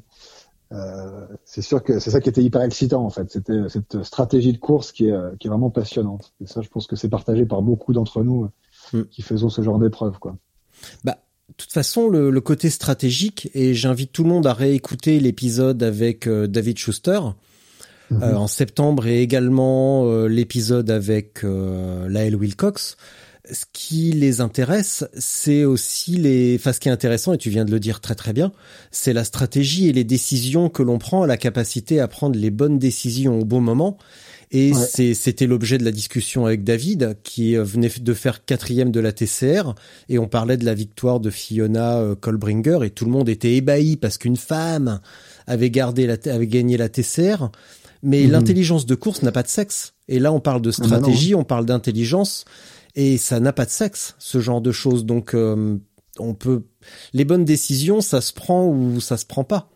euh, 0.74 1.26
c'est 1.46 1.62
sûr 1.62 1.84
que 1.84 2.00
c'est 2.00 2.12
ça 2.12 2.20
qui 2.20 2.30
était 2.30 2.44
hyper 2.44 2.62
excitant 2.64 3.06
en 3.06 3.10
fait. 3.10 3.30
C'était 3.32 3.70
cette 3.70 4.04
stratégie 4.04 4.54
de 4.54 4.58
course 4.58 4.92
qui 4.92 5.08
est, 5.08 5.38
qui 5.40 5.48
est 5.48 5.50
vraiment 5.50 5.70
passionnante. 5.70 6.34
Et 6.42 6.48
ça, 6.48 6.62
je 6.62 6.70
pense 6.70 6.88
que 6.88 6.96
c'est 6.96 7.10
partagé 7.10 7.46
par 7.46 7.62
beaucoup 7.62 7.94
d'entre 7.94 8.24
nous 8.24 8.44
euh, 8.46 8.50
Mm. 8.92 9.04
qui 9.10 9.22
faisons 9.22 9.50
ce 9.50 9.62
genre 9.62 9.80
d'épreuve. 9.80 10.20
quoi. 10.20 10.36
Bah, 11.04 11.18
de 11.50 11.54
toute 11.56 11.72
façon, 11.72 12.10
le, 12.10 12.30
le 12.30 12.42
côté 12.42 12.70
stratégique, 12.70 13.50
et 13.54 13.74
j'invite 13.74 14.12
tout 14.12 14.24
le 14.24 14.30
monde 14.30 14.48
à 14.48 14.54
réécouter 14.54 15.20
l'épisode 15.20 15.82
avec 15.84 16.28
euh, 16.28 16.48
David 16.48 16.78
Schuster 16.78 17.20
euh, 18.12 18.36
en 18.36 18.48
septembre 18.48 19.08
et 19.08 19.22
également 19.22 20.06
euh, 20.06 20.28
l'épisode 20.28 20.90
avec 20.90 21.44
euh, 21.44 22.08
Lael 22.10 22.36
Wilcox. 22.36 22.98
Ce 23.52 23.66
qui 23.74 24.14
les 24.14 24.40
intéresse, 24.40 25.04
c'est 25.18 25.66
aussi 25.66 26.12
les. 26.16 26.56
Enfin, 26.58 26.72
ce 26.72 26.80
qui 26.80 26.88
est 26.88 26.92
intéressant, 26.94 27.34
et 27.34 27.38
tu 27.38 27.50
viens 27.50 27.66
de 27.66 27.72
le 27.72 27.80
dire 27.80 28.00
très 28.00 28.16
très 28.16 28.32
bien, 28.32 28.54
c'est 28.90 29.12
la 29.12 29.26
stratégie 29.26 29.90
et 29.90 29.94
les 29.94 30.06
décisions 30.06 30.70
que 30.70 30.82
l'on 30.82 30.98
prend, 30.98 31.26
la 31.26 31.36
capacité 31.36 32.00
à 32.00 32.08
prendre 32.08 32.40
les 32.40 32.52
bonnes 32.52 32.80
décisions 32.80 33.38
au 33.40 33.44
bon 33.44 33.60
moment. 33.60 33.98
Et 34.52 34.72
Ouais. 34.72 35.14
c'était 35.16 35.48
l'objet 35.48 35.78
de 35.78 35.84
la 35.84 35.92
discussion 35.92 36.46
avec 36.46 36.64
David, 36.64 37.18
qui 37.24 37.58
euh, 37.58 37.64
venait 37.64 37.90
de 38.00 38.14
faire 38.14 38.46
quatrième 38.46 38.92
de 38.92 39.00
la 39.02 39.12
TCR, 39.12 39.74
et 40.10 40.20
on 40.20 40.28
parlait 40.28 40.58
de 40.58 40.64
la 40.66 40.74
victoire 40.76 41.20
de 41.20 41.30
Fiona 41.30 41.98
euh, 41.98 42.16
Kolbringer, 42.16 42.80
et 42.84 42.92
tout 42.92 43.04
le 43.06 43.12
monde 43.12 43.28
était 43.30 43.54
ébahi 43.56 43.98
parce 43.98 44.18
qu'une 44.18 44.38
femme 44.38 45.02
avait 45.48 45.72
gardé 45.72 46.08
la, 46.08 46.18
avait 46.32 46.48
gagné 46.48 46.78
la 46.78 46.88
TCR. 46.88 47.50
Mais 48.04 48.24
Mhm. 48.26 48.32
l'intelligence 48.32 48.86
de 48.86 48.96
course 48.96 49.22
n'a 49.24 49.32
pas 49.32 49.44
de 49.44 49.48
sexe. 49.48 49.94
Et 50.08 50.20
là, 50.20 50.32
on 50.32 50.40
parle 50.42 50.62
de 50.62 50.70
bah 50.72 50.76
non, 50.80 50.86
stratégie, 50.88 51.34
on 51.36 51.44
parle 51.46 51.66
d'intelligence, 51.66 52.44
et 52.96 53.18
ça 53.18 53.40
n'a 53.40 53.54
pas 53.54 53.66
de 53.66 53.70
sexe, 53.72 54.16
ce 54.20 54.40
genre 54.40 54.62
de 54.62 54.72
choses. 54.72 55.06
Donc, 55.06 55.34
euh, 55.34 55.78
on 56.20 56.34
peut, 56.34 56.64
les 57.14 57.26
bonnes 57.26 57.46
décisions, 57.46 58.02
ça 58.02 58.22
se 58.22 58.34
prend 58.34 58.68
ou 58.68 59.00
ça 59.02 59.18
se 59.18 59.26
prend 59.26 59.44
pas. 59.44 59.70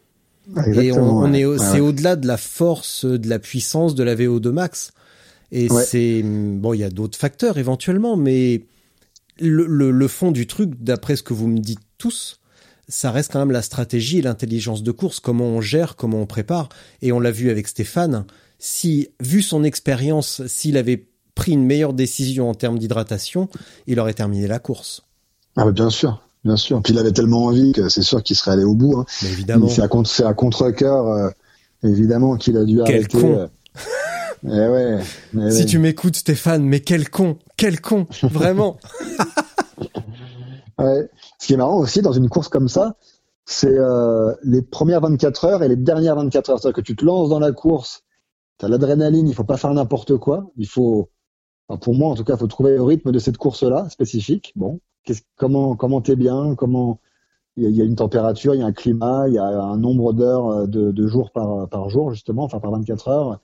et 0.68 0.91
on, 0.91 1.34
est, 1.34 1.45
Ouais, 1.45 1.57
c'est 1.57 1.73
ouais. 1.73 1.80
au-delà 1.80 2.15
de 2.15 2.27
la 2.27 2.38
force, 2.38 3.06
de 3.06 3.27
la 3.30 3.39
puissance 3.39 3.95
de 3.95 4.03
la 4.03 4.15
VO2 4.15 4.49
max. 4.52 4.91
Et 5.52 5.72
Ouais. 5.72 5.84
c'est 5.84 6.22
bon, 6.23 6.73
il 6.73 6.80
y 6.80 6.84
a 6.84 6.89
d'autres 6.89 7.18
facteurs 7.18 7.57
éventuellement, 7.57 8.18
mais 8.18 8.64
le, 9.39 9.65
le, 9.65 9.91
le 9.91 10.07
fond 10.07 10.31
du 10.31 10.45
truc, 10.48 10.72
d'après 10.80 11.15
ce 11.15 11.23
que 11.23 11.34
vous 11.34 11.48
me 11.48 11.60
dites 11.60 11.80
tous, 11.98 12.39
ça 12.89 13.11
reste 13.11 13.31
quand 13.34 13.39
même 13.39 13.52
la 13.52 13.61
stratégie 13.61 14.19
et 14.19 14.22
l'intelligence 14.22 14.84
de 14.84 14.91
course, 14.91 15.19
comment 15.19 15.45
on 15.45 15.61
gère, 15.61 15.95
comment 15.95 16.22
on 16.22 16.26
prépare. 16.26 16.69
Et 17.02 17.11
on 17.11 17.19
l'a 17.19 17.31
vu 17.31 17.49
avec 17.49 17.68
Stéphane. 17.68 18.26
Si, 18.60 19.10
vu 19.19 19.41
son 19.41 19.64
expérience, 19.64 20.45
s'il 20.48 20.77
avait 20.77 21.07
pris 21.38 21.53
une 21.53 21.64
meilleure 21.65 21.93
décision 21.93 22.49
en 22.49 22.53
termes 22.53 22.77
d'hydratation, 22.80 23.47
il 23.88 23.99
aurait 23.99 24.14
terminé 24.14 24.47
la 24.47 24.59
course. 24.59 25.03
Ah 25.55 25.64
bah 25.65 25.72
bien 25.72 25.89
sûr, 25.89 26.22
bien 26.43 26.57
sûr. 26.57 26.81
Puis 26.84 26.93
il 26.93 26.99
avait 26.99 27.14
tellement 27.14 27.45
envie 27.45 27.72
que 27.72 27.88
c'est 27.89 28.01
sûr 28.01 28.22
qu'il 28.22 28.35
serait 28.35 28.51
allé 28.51 28.64
au 28.65 28.76
bout. 28.76 28.97
Hein. 28.99 29.05
Mais 29.23 29.30
évidemment. 29.30 29.68
C'est 29.69 29.81
à 29.81 29.88
contre, 29.88 30.26
à 30.26 30.34
contre-cœur, 30.34 31.07
euh, 31.07 31.30
évidemment 31.84 32.35
qu'il 32.35 32.57
a 32.57 32.65
dû 32.65 32.80
Quel 32.85 32.95
arrêter. 32.97 33.19
con. 33.22 33.34
euh. 33.38 33.47
Eh 34.43 34.49
ouais. 34.49 34.99
eh 35.35 35.51
Si 35.51 35.59
ouais. 35.61 35.65
tu 35.65 35.80
m'écoutes, 35.80 36.15
Stéphane, 36.18 36.64
mais 36.64 36.80
quel 36.81 37.09
con, 37.09 37.38
quel 37.55 37.80
con, 37.81 38.05
vraiment. 38.23 38.77
Ouais. 40.80 41.09
Ce 41.39 41.47
qui 41.47 41.53
est 41.53 41.57
marrant 41.57 41.80
aussi 41.80 42.01
dans 42.03 42.11
une 42.11 42.30
course 42.30 42.49
comme 42.49 42.69
ça, 42.69 42.97
c'est 43.45 43.68
euh, 43.76 44.31
les 44.43 44.61
premières 44.61 45.01
24 45.01 45.45
heures 45.45 45.64
et 45.64 45.68
les 45.68 45.76
dernières 45.76 46.15
24 46.15 46.49
heures. 46.51 46.59
C'est-à-dire 46.59 46.76
que 46.76 46.81
tu 46.81 46.95
te 46.95 47.03
lances 47.03 47.30
dans 47.30 47.39
la 47.39 47.51
course, 47.51 48.03
tu 48.59 48.65
as 48.65 48.69
l'adrénaline, 48.69 49.27
il 49.27 49.34
faut 49.34 49.43
pas 49.43 49.57
faire 49.57 49.73
n'importe 49.73 50.18
quoi. 50.18 50.51
Il 50.55 50.68
faut, 50.68 51.09
pour 51.81 51.95
moi 51.95 52.10
en 52.10 52.15
tout 52.15 52.23
cas, 52.23 52.35
il 52.35 52.39
faut 52.39 52.48
trouver 52.48 52.76
le 52.76 52.84
rythme 52.84 53.11
de 53.11 53.19
cette 53.19 53.38
course-là 53.38 53.89
spécifique. 53.89 54.53
Bon, 54.56 54.80
comment 55.35 55.76
comment 55.76 56.02
t'es 56.02 56.15
bien, 56.15 56.56
comment 56.56 56.99
il 57.57 57.72
y, 57.72 57.81
a, 57.81 57.85
une 57.85 57.95
température, 57.95 58.53
il 58.53 58.60
y 58.60 58.64
a 58.64 58.68
un 58.68 58.72
climat, 58.72 59.27
il 59.27 59.34
y 59.34 59.39
a 59.39 59.64
un 59.64 59.77
nombre 59.77 60.14
d'heures 60.14 60.48
euh, 60.48 60.68
de, 60.68 60.91
de 60.91 61.07
jours 61.07 61.31
par 61.31 61.68
par 61.69 61.89
jour 61.89 62.11
justement, 62.11 62.44
enfin 62.44 62.60
par 62.60 62.72
24 62.72 63.07
heures. 63.07 63.39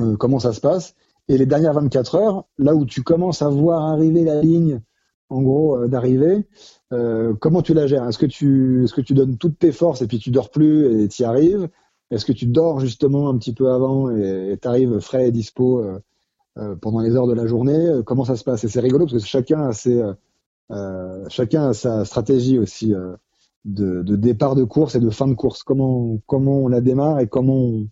Euh, 0.00 0.16
comment 0.16 0.38
ça 0.38 0.52
se 0.52 0.60
passe? 0.60 0.94
Et 1.28 1.38
les 1.38 1.46
dernières 1.46 1.74
24 1.74 2.14
heures, 2.16 2.44
là 2.58 2.74
où 2.74 2.84
tu 2.84 3.02
commences 3.02 3.42
à 3.42 3.48
voir 3.48 3.82
arriver 3.82 4.24
la 4.24 4.40
ligne 4.40 4.80
en 5.28 5.42
gros 5.42 5.76
euh, 5.78 5.88
d'arrivée. 5.88 6.46
Euh, 6.92 7.34
comment 7.40 7.62
tu 7.62 7.74
la 7.74 7.86
gères? 7.86 8.06
Est-ce 8.08 8.18
que 8.18 8.26
tu 8.26 8.84
est-ce 8.84 8.94
que 8.94 9.00
tu 9.00 9.14
donnes 9.14 9.38
toutes 9.38 9.58
tes 9.58 9.72
forces 9.72 10.02
et 10.02 10.06
puis 10.06 10.18
tu 10.18 10.30
dors 10.30 10.50
plus 10.50 11.02
et 11.02 11.08
tu 11.08 11.22
y 11.22 11.24
arrives? 11.24 11.68
Est-ce 12.10 12.26
que 12.26 12.32
tu 12.32 12.46
dors 12.46 12.80
justement 12.80 13.30
un 13.30 13.38
petit 13.38 13.54
peu 13.54 13.70
avant 13.70 14.10
et 14.10 14.58
tu 14.60 14.68
arrives 14.68 14.98
frais 15.00 15.28
et 15.28 15.32
dispo 15.32 15.82
pendant 16.80 17.00
les 17.00 17.14
heures 17.16 17.26
de 17.26 17.34
la 17.34 17.46
journée 17.46 17.88
Euh, 17.88 18.02
Comment 18.02 18.24
ça 18.24 18.36
se 18.36 18.44
passe 18.44 18.64
Et 18.64 18.68
c'est 18.68 18.80
rigolo 18.80 19.06
parce 19.06 19.22
que 19.22 19.28
chacun 19.28 19.68
a 19.68 19.72
ses 19.72 20.00
euh, 20.00 20.12
euh, 20.70 21.24
chacun 21.28 21.68
a 21.70 21.72
sa 21.74 22.04
stratégie 22.04 22.58
aussi 22.58 22.94
euh, 22.94 23.14
de, 23.64 24.02
de 24.02 24.16
départ 24.16 24.54
de 24.54 24.64
course 24.64 24.94
et 24.94 25.00
de 25.00 25.10
fin 25.10 25.28
de 25.28 25.34
course. 25.34 25.62
Comment 25.62 26.18
comment 26.26 26.58
on 26.60 26.68
la 26.68 26.80
démarre 26.80 27.20
et 27.20 27.28
comment 27.28 27.56
on, 27.56 27.88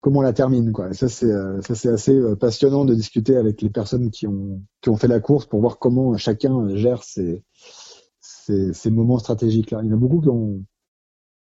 comment 0.00 0.20
on 0.20 0.22
la 0.22 0.32
termine 0.32 0.72
quoi. 0.72 0.90
Et 0.90 0.94
ça 0.94 1.08
c'est 1.08 1.30
euh, 1.30 1.60
ça 1.62 1.74
c'est 1.74 1.88
assez 1.88 2.14
euh, 2.14 2.36
passionnant 2.36 2.84
de 2.84 2.94
discuter 2.94 3.36
avec 3.36 3.62
les 3.62 3.70
personnes 3.70 4.10
qui 4.10 4.26
ont 4.26 4.62
qui 4.82 4.90
ont 4.90 4.96
fait 4.96 5.08
la 5.08 5.20
course 5.20 5.46
pour 5.46 5.60
voir 5.60 5.78
comment 5.78 6.16
chacun 6.16 6.68
gère 6.76 7.02
ses 7.02 7.42
ces, 8.20 8.72
ces 8.72 8.90
moments 8.90 9.18
stratégiques 9.18 9.70
là. 9.70 9.80
Il 9.82 9.88
y 9.88 9.92
en 9.92 9.96
a 9.96 9.98
beaucoup 9.98 10.20
qui 10.20 10.28
ont 10.28 10.64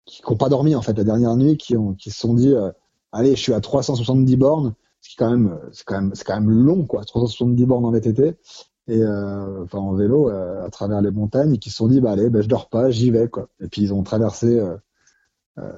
qui 0.05 0.21
n'ont 0.29 0.37
pas 0.37 0.49
dormi 0.49 0.75
en 0.75 0.81
fait 0.81 0.93
la 0.97 1.03
dernière 1.03 1.35
nuit, 1.35 1.57
qui 1.57 1.77
ont 1.77 1.93
qui 1.93 2.11
se 2.11 2.19
sont 2.19 2.33
dit 2.33 2.53
euh, 2.53 2.71
allez 3.11 3.35
je 3.35 3.41
suis 3.41 3.53
à 3.53 3.61
370 3.61 4.37
bornes, 4.37 4.73
ce 5.03 5.09
qui 5.09 5.15
quand 5.17 5.29
même 5.29 5.59
c'est 5.73 5.83
quand 5.85 6.01
même 6.01 6.15
c'est 6.15 6.23
quand 6.23 6.39
même 6.39 6.49
long 6.49 6.85
quoi, 6.85 7.03
370 7.03 7.65
bornes 7.65 7.85
en 7.85 7.91
VTT 7.91 8.37
et 8.87 9.01
euh, 9.01 9.65
en 9.73 9.93
vélo 9.93 10.29
euh, 10.29 10.65
à 10.65 10.69
travers 10.69 11.01
les 11.01 11.11
montagnes 11.11 11.55
et 11.55 11.57
qui 11.57 11.69
se 11.69 11.77
sont 11.77 11.87
dit 11.87 11.99
bah 11.99 12.11
allez 12.11 12.29
bah, 12.29 12.41
je 12.41 12.47
dors 12.47 12.69
pas 12.69 12.89
j'y 12.89 13.11
vais 13.11 13.27
quoi. 13.27 13.49
Et 13.61 13.67
puis 13.67 13.81
ils 13.81 13.93
ont 13.93 14.03
traversé 14.03 14.59
euh, 14.59 14.77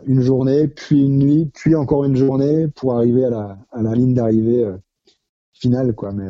une 0.06 0.22
journée, 0.22 0.68
puis 0.68 1.04
une 1.04 1.18
nuit, 1.18 1.52
puis 1.54 1.76
encore 1.76 2.06
une 2.06 2.16
journée 2.16 2.68
pour 2.68 2.94
arriver 2.94 3.26
à 3.26 3.58
la, 3.74 3.96
ligne 3.96 4.14
d'arrivée 4.14 4.66
finale, 5.52 5.94
quoi. 5.94 6.14
Mais 6.14 6.30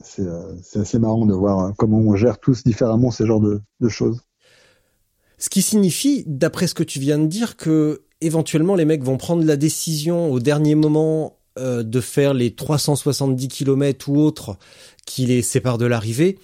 c'est 0.00 0.26
c'est 0.62 0.80
assez 0.80 0.98
marrant 0.98 1.24
de 1.24 1.32
voir 1.32 1.72
comment 1.78 1.98
on 1.98 2.14
gère 2.14 2.38
tous 2.38 2.62
différemment 2.62 3.10
ces 3.10 3.24
genres 3.24 3.40
de, 3.40 3.62
de 3.80 3.88
choses. 3.88 4.20
Ce 5.38 5.48
qui 5.48 5.62
signifie, 5.62 6.24
d'après 6.26 6.66
ce 6.66 6.74
que 6.74 6.82
tu 6.82 6.98
viens 6.98 7.18
de 7.18 7.26
dire, 7.26 7.56
que 7.56 8.02
éventuellement 8.20 8.74
les 8.74 8.84
mecs 8.84 9.02
vont 9.02 9.16
prendre 9.16 9.44
la 9.44 9.56
décision 9.56 10.30
au 10.30 10.40
dernier 10.40 10.74
moment 10.74 11.38
euh, 11.58 11.82
de 11.82 12.00
faire 12.00 12.34
les 12.34 12.54
370 12.54 13.48
km 13.48 14.08
ou 14.08 14.18
autres 14.18 14.56
qui 15.06 15.26
les 15.26 15.42
séparent 15.42 15.78
de 15.78 15.86
l'arrivée. 15.86 16.38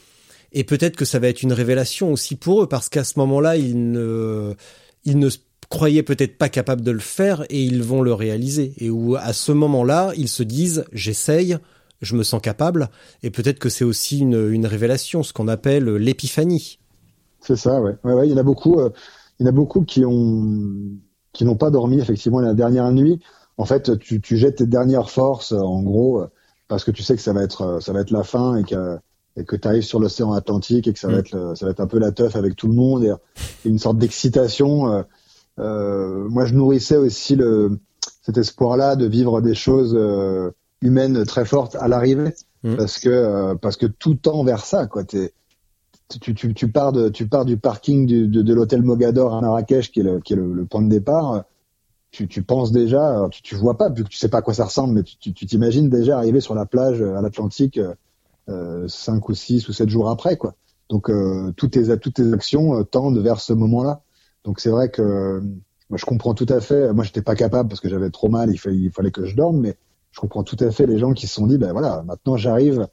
Et 0.52 0.64
peut-être 0.64 0.96
que 0.96 1.04
ça 1.04 1.18
va 1.18 1.28
être 1.28 1.42
une 1.42 1.52
révélation 1.52 2.12
aussi 2.12 2.36
pour 2.36 2.62
eux, 2.62 2.66
parce 2.66 2.88
qu'à 2.88 3.04
ce 3.04 3.18
moment-là, 3.18 3.56
ils 3.56 3.90
ne, 3.90 4.54
ils 5.04 5.18
ne 5.18 5.28
croyaient 5.68 6.02
peut-être 6.02 6.36
pas 6.38 6.48
capables 6.48 6.82
de 6.82 6.90
le 6.90 6.98
faire 6.98 7.44
et 7.50 7.62
ils 7.62 7.82
vont 7.82 8.02
le 8.02 8.12
réaliser. 8.12 8.74
Et 8.78 8.90
où 8.90 9.16
à 9.16 9.32
ce 9.32 9.52
moment-là, 9.52 10.12
ils 10.16 10.28
se 10.28 10.42
disent, 10.42 10.84
j'essaye, 10.92 11.56
je 12.02 12.16
me 12.16 12.22
sens 12.22 12.40
capable. 12.40 12.90
Et 13.22 13.30
peut-être 13.30 13.58
que 13.58 13.68
c'est 13.68 13.84
aussi 13.84 14.18
une, 14.18 14.50
une 14.50 14.66
révélation, 14.66 15.22
ce 15.22 15.32
qu'on 15.32 15.48
appelle 15.48 15.88
l'épiphanie. 15.96 16.78
C'est 17.40 17.56
ça, 17.56 17.80
ouais. 17.80 17.96
ouais, 18.04 18.12
ouais. 18.12 18.28
Il 18.28 18.30
y 18.30 18.34
en 18.34 18.38
a 18.38 18.42
beaucoup, 18.42 18.80
euh, 18.80 18.90
il 19.38 19.44
y 19.44 19.46
en 19.46 19.48
a 19.48 19.52
beaucoup 19.52 19.82
qui 19.82 20.04
ont, 20.04 20.74
qui 21.32 21.44
n'ont 21.44 21.56
pas 21.56 21.70
dormi 21.70 22.00
effectivement 22.00 22.40
la 22.40 22.54
dernière 22.54 22.90
nuit. 22.92 23.20
En 23.60 23.64
fait, 23.66 23.98
tu, 23.98 24.20
tu 24.20 24.36
jettes 24.36 24.56
tes 24.56 24.66
dernières 24.66 25.10
forces, 25.10 25.52
en 25.52 25.82
gros, 25.82 26.24
parce 26.68 26.84
que 26.84 26.90
tu 26.90 27.02
sais 27.02 27.14
que 27.16 27.22
ça 27.22 27.32
va 27.32 27.42
être, 27.42 27.80
ça 27.80 27.92
va 27.92 28.00
être 28.00 28.10
la 28.10 28.24
fin 28.24 28.56
et 28.56 28.64
que 28.64 28.98
et 29.36 29.44
que 29.44 29.56
tu 29.56 29.68
arrives 29.68 29.82
sur 29.82 30.00
l'océan 30.00 30.32
Atlantique 30.32 30.88
et 30.88 30.92
que 30.92 30.98
ça 30.98 31.08
va 31.08 31.16
mm. 31.16 31.20
être 31.20 31.52
ça 31.56 31.66
va 31.66 31.72
être 31.72 31.80
un 31.80 31.86
peu 31.86 31.98
la 31.98 32.12
teuf 32.12 32.36
avec 32.36 32.56
tout 32.56 32.66
le 32.66 32.74
monde 32.74 33.04
et, 33.04 33.12
une 33.68 33.78
sorte 33.78 33.98
d'excitation. 33.98 34.92
Euh, 34.92 35.02
euh, 35.58 36.28
moi, 36.28 36.44
je 36.46 36.54
nourrissais 36.54 36.96
aussi 36.96 37.36
le 37.36 37.78
cet 38.22 38.38
espoir-là 38.38 38.96
de 38.96 39.06
vivre 39.06 39.40
des 39.40 39.54
choses 39.54 39.94
euh, 39.96 40.50
humaines 40.82 41.24
très 41.24 41.44
fortes 41.44 41.76
à 41.76 41.88
l'arrivée, 41.88 42.34
mm. 42.62 42.76
parce 42.76 42.98
que 42.98 43.08
euh, 43.08 43.54
parce 43.54 43.76
que 43.76 43.86
tout 43.86 44.14
tend 44.14 44.44
vers 44.44 44.64
ça, 44.64 44.86
quoi. 44.86 45.04
T'es, 45.04 45.32
tu, 46.20 46.34
tu, 46.34 46.54
tu, 46.54 46.68
pars 46.68 46.92
de 46.92 47.08
tu 47.08 47.28
pars 47.28 47.44
du 47.44 47.56
parking 47.56 48.04
du, 48.04 48.26
de, 48.26 48.42
de 48.42 48.54
l'hôtel 48.54 48.82
Mogador 48.82 49.34
à 49.34 49.40
Marrakech, 49.40 49.92
qui 49.92 50.00
est 50.00 50.04
le 50.04 50.20
qui 50.20 50.32
est 50.32 50.36
le, 50.36 50.52
le 50.52 50.64
point 50.64 50.82
de 50.82 50.88
départ. 50.88 51.44
Tu, 52.10 52.26
tu 52.26 52.42
penses 52.42 52.72
déjà, 52.72 53.28
tu, 53.30 53.42
tu 53.42 53.54
vois 53.54 53.78
pas, 53.78 53.88
vu 53.88 54.02
que 54.02 54.08
tu 54.08 54.18
sais 54.18 54.28
pas 54.28 54.38
à 54.38 54.42
quoi 54.42 54.52
ça 54.52 54.64
ressemble, 54.64 54.94
mais 54.94 55.02
tu 55.02 55.32
t'imagines 55.32 55.88
déjà 55.88 56.18
arriver 56.18 56.40
sur 56.40 56.54
la 56.56 56.66
plage 56.66 57.00
à 57.00 57.20
l'Atlantique 57.20 57.78
euh, 58.48 58.88
cinq 58.88 59.28
ou 59.28 59.34
six 59.34 59.68
ou 59.68 59.72
sept 59.72 59.88
jours 59.88 60.10
après, 60.10 60.36
quoi. 60.36 60.54
Donc 60.88 61.08
euh, 61.08 61.52
toutes 61.56 61.72
tes 61.72 61.96
toutes 61.98 62.14
tes 62.14 62.32
actions 62.32 62.76
euh, 62.76 62.82
tendent 62.82 63.18
vers 63.18 63.40
ce 63.40 63.52
moment-là. 63.52 64.02
Donc 64.44 64.58
c'est 64.58 64.70
vrai 64.70 64.90
que 64.90 65.40
moi 65.88 65.98
je 65.98 66.04
comprends 66.04 66.34
tout 66.34 66.46
à 66.48 66.60
fait. 66.60 66.92
Moi 66.92 67.04
j'étais 67.04 67.22
pas 67.22 67.36
capable 67.36 67.68
parce 67.68 67.80
que 67.80 67.88
j'avais 67.88 68.10
trop 68.10 68.28
mal. 68.28 68.50
Il 68.50 68.58
fallait, 68.58 68.76
il 68.76 68.90
fallait 68.90 69.12
que 69.12 69.24
je 69.24 69.36
dorme, 69.36 69.60
mais 69.60 69.76
je 70.10 70.20
comprends 70.20 70.42
tout 70.42 70.56
à 70.60 70.70
fait 70.70 70.86
les 70.86 70.98
gens 70.98 71.12
qui 71.12 71.26
se 71.26 71.34
sont 71.34 71.46
dit 71.46 71.58
ben 71.58 71.72
voilà 71.72 72.02
maintenant 72.02 72.36
j'arrive 72.36 72.88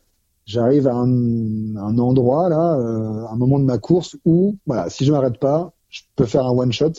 j'arrive 0.45 0.88
à 0.88 0.94
un, 0.94 1.76
un, 1.76 1.98
endroit 1.98 2.49
là 2.49 2.77
euh, 2.77 3.26
un 3.27 3.35
moment 3.35 3.60
de 3.60 3.65
ma 3.65 3.80
course 3.80 4.15
où 4.26 4.56
voilà 4.68 4.89
si 4.89 5.03
je 5.03 5.11
m'arrête 5.11 5.39
pas 5.39 5.73
je 5.89 6.02
peux 6.15 6.26
faire 6.26 6.45
un 6.45 6.52
one 6.52 6.72
shot 6.72 6.94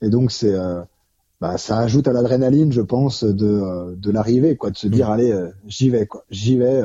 et 0.00 0.08
donc 0.08 0.32
c'est 0.32 0.54
euh, 0.54 0.80
bah, 1.40 1.56
ça 1.58 1.78
ajoute 1.78 2.06
à 2.06 2.12
l'adrénaline 2.12 2.72
je 2.72 2.82
pense 2.82 3.24
de 3.24 3.94
de 3.96 4.10
l'arrivée 4.10 4.56
quoi 4.56 4.70
de 4.70 4.76
se 4.76 4.88
dire 4.88 5.08
mmh. 5.08 5.12
allez 5.12 5.34
j'y 5.66 5.90
vais 5.90 6.06
quoi 6.06 6.24
j'y 6.30 6.56
vais 6.56 6.82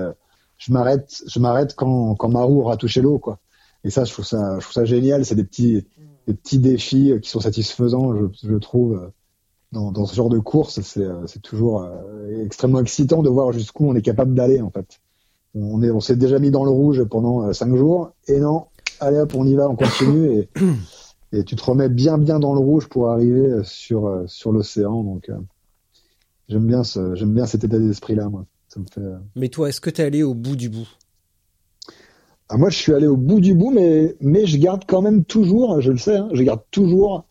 je 0.58 0.72
m'arrête, 0.72 1.24
je 1.28 1.40
m'arrête 1.40 1.76
quand, 1.76 2.16
quand 2.16 2.30
ma 2.30 2.44
roue 2.44 2.62
aura 2.62 2.78
touché 2.78 3.02
l'eau, 3.02 3.20
quoi. 3.20 3.40
Et 3.84 3.90
ça, 3.90 4.04
je 4.04 4.12
trouve 4.12 4.26
ça, 4.26 4.56
je 4.60 4.64
trouve 4.64 4.74
ça 4.74 4.86
génial. 4.86 5.26
C'est 5.26 5.36
des 5.36 5.44
petits, 5.44 5.86
des 6.28 6.34
petits 6.34 6.60
défis 6.60 7.14
qui 7.22 7.30
sont 7.30 7.40
satisfaisants, 7.40 8.16
je, 8.16 8.26
je 8.48 8.56
trouve, 8.56 9.12
dans, 9.72 9.92
dans 9.92 10.06
ce 10.06 10.16
genre 10.16 10.30
de 10.30 10.40
course. 10.40 10.82
C'est, 10.82 11.08
c'est 11.28 11.42
toujours 11.42 11.84
euh, 11.84 12.44
extrêmement 12.44 12.80
excitant 12.80 13.22
de 13.22 13.30
voir 13.30 13.52
jusqu'où 13.52 13.88
on 13.88 13.96
est 13.96 14.02
capable 14.02 14.34
d'aller, 14.34 14.62
en 14.62 14.72
fait. 14.72 15.02
On 15.54 15.84
est, 15.84 15.92
on 15.92 16.00
s'est 16.00 16.16
déjà 16.16 16.40
mis 16.40 16.52
dans 16.52 16.66
le 16.66 16.72
rouge 16.72 17.04
pendant 17.06 17.44
euh, 17.44 17.54
cinq 17.54 17.76
jours, 17.76 18.12
et 18.28 18.40
non, 18.40 18.66
allez 19.00 19.20
hop, 19.20 19.34
on 19.36 19.46
y 19.46 19.56
va, 19.56 19.70
on 19.70 19.76
continue, 19.76 20.32
et, 20.32 20.50
et 21.32 21.44
tu 21.44 21.56
te 21.56 21.64
remets 21.64 21.90
bien, 21.90 22.18
bien 22.18 22.40
dans 22.40 22.54
le 22.54 22.60
rouge 22.60 22.88
pour 22.88 23.10
arriver 23.10 23.62
sur, 23.64 24.08
euh, 24.08 24.24
sur 24.28 24.52
l'océan. 24.52 25.04
Donc, 25.04 25.30
j'aime 26.48 26.66
bien 26.66 26.84
ce, 26.84 27.16
j'aime 27.16 27.34
bien 27.34 27.46
cet 27.46 27.64
état 27.64 27.80
d'esprit-là, 27.80 28.30
moi. 28.30 28.46
Euh, 28.98 29.18
mais 29.36 29.50
toi, 29.50 29.70
est-ce 29.70 29.82
que 29.82 29.90
tu 29.90 30.02
es 30.02 30.06
allé 30.06 30.24
au 30.24 30.34
bout 30.34 30.56
du 30.56 30.70
bout? 30.70 30.88
Ah, 32.50 32.58
Moi, 32.58 32.70
je 32.70 32.78
suis 32.78 32.94
allé 32.94 33.08
au 33.08 33.18
bout 33.18 33.40
du 33.40 33.56
bout, 33.56 33.72
mais, 33.72 34.16
mais 34.20 34.46
je 34.46 34.58
garde 34.58 34.84
quand 34.86 35.02
même 35.02 35.24
toujours, 35.24 35.82
je 35.82 35.92
le 35.92 35.98
sais, 35.98 36.18
hein, 36.18 36.30
je 36.34 36.44
garde 36.44 36.62
toujours, 36.72 37.26